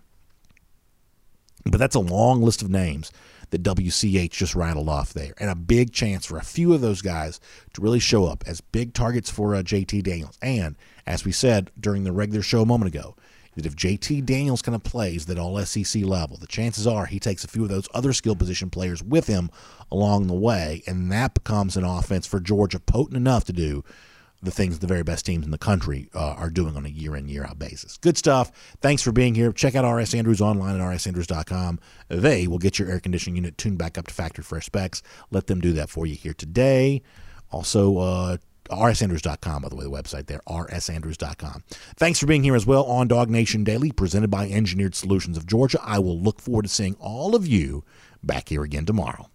But 1.63 1.77
that's 1.77 1.95
a 1.95 1.99
long 1.99 2.41
list 2.41 2.63
of 2.63 2.71
names 2.71 3.11
that 3.51 3.61
WCH 3.61 4.31
just 4.31 4.55
rattled 4.55 4.89
off 4.89 5.13
there, 5.13 5.33
and 5.39 5.49
a 5.49 5.55
big 5.55 5.93
chance 5.93 6.25
for 6.25 6.37
a 6.37 6.43
few 6.43 6.73
of 6.73 6.81
those 6.81 7.03
guys 7.03 7.39
to 7.73 7.81
really 7.81 7.99
show 7.99 8.25
up 8.25 8.43
as 8.47 8.61
big 8.61 8.93
targets 8.93 9.29
for 9.29 9.53
uh, 9.53 9.61
JT 9.61 10.01
Daniels. 10.03 10.39
And 10.41 10.75
as 11.05 11.23
we 11.23 11.31
said 11.31 11.69
during 11.79 12.03
the 12.03 12.11
regular 12.11 12.41
show 12.41 12.63
a 12.63 12.65
moment 12.65 12.95
ago, 12.95 13.15
that 13.55 13.65
if 13.65 13.75
JT 13.75 14.25
Daniels 14.25 14.61
kind 14.61 14.75
of 14.75 14.83
plays 14.83 15.25
that 15.25 15.37
all 15.37 15.63
SEC 15.65 16.03
level, 16.03 16.37
the 16.37 16.47
chances 16.47 16.87
are 16.87 17.05
he 17.05 17.19
takes 17.19 17.43
a 17.43 17.47
few 17.47 17.63
of 17.63 17.69
those 17.69 17.87
other 17.93 18.13
skill 18.13 18.35
position 18.35 18.69
players 18.69 19.03
with 19.03 19.27
him 19.27 19.49
along 19.91 20.27
the 20.27 20.33
way, 20.33 20.83
and 20.87 21.11
that 21.11 21.33
becomes 21.33 21.75
an 21.75 21.83
offense 21.83 22.25
for 22.25 22.39
Georgia 22.39 22.79
potent 22.79 23.17
enough 23.17 23.43
to 23.45 23.53
do 23.53 23.83
the 24.43 24.51
things 24.51 24.79
the 24.79 24.87
very 24.87 25.03
best 25.03 25.25
teams 25.25 25.45
in 25.45 25.51
the 25.51 25.57
country 25.57 26.09
uh, 26.15 26.33
are 26.33 26.49
doing 26.49 26.75
on 26.75 26.85
a 26.85 26.89
year 26.89 27.15
in, 27.15 27.29
year 27.29 27.45
out 27.45 27.59
basis. 27.59 27.97
Good 27.97 28.17
stuff. 28.17 28.51
Thanks 28.81 29.01
for 29.01 29.11
being 29.11 29.35
here. 29.35 29.51
Check 29.51 29.75
out 29.75 29.89
RS 29.89 30.15
Andrews 30.15 30.41
online 30.41 30.79
at 30.79 30.81
rsandrews.com. 30.81 31.79
They 32.07 32.47
will 32.47 32.57
get 32.57 32.79
your 32.79 32.89
air 32.89 32.99
conditioning 32.99 33.35
unit 33.35 33.57
tuned 33.57 33.77
back 33.77 33.97
up 33.97 34.07
to 34.07 34.13
factory 34.13 34.43
fresh 34.43 34.65
specs. 34.65 35.03
Let 35.29 35.47
them 35.47 35.61
do 35.61 35.73
that 35.73 35.89
for 35.89 36.05
you 36.05 36.15
here 36.15 36.33
today. 36.33 37.01
Also, 37.51 37.97
uh, 37.97 38.37
rsandrews.com, 38.75 39.61
by 39.63 39.69
the 39.69 39.75
way, 39.75 39.83
the 39.83 39.89
website 39.89 40.27
there, 40.27 40.41
rsandrews.com. 40.47 41.63
Thanks 41.95 42.19
for 42.19 42.27
being 42.27 42.43
here 42.43 42.55
as 42.55 42.65
well 42.67 42.83
on 42.85 43.07
Dog 43.07 43.29
Nation 43.29 43.63
Daily, 43.63 43.91
presented 43.91 44.29
by 44.29 44.47
Engineered 44.47 44.95
Solutions 44.95 45.37
of 45.37 45.47
Georgia. 45.47 45.79
I 45.81 45.99
will 45.99 46.19
look 46.19 46.39
forward 46.39 46.63
to 46.63 46.69
seeing 46.69 46.95
all 46.99 47.35
of 47.35 47.47
you 47.47 47.83
back 48.23 48.49
here 48.49 48.63
again 48.63 48.85
tomorrow. 48.85 49.30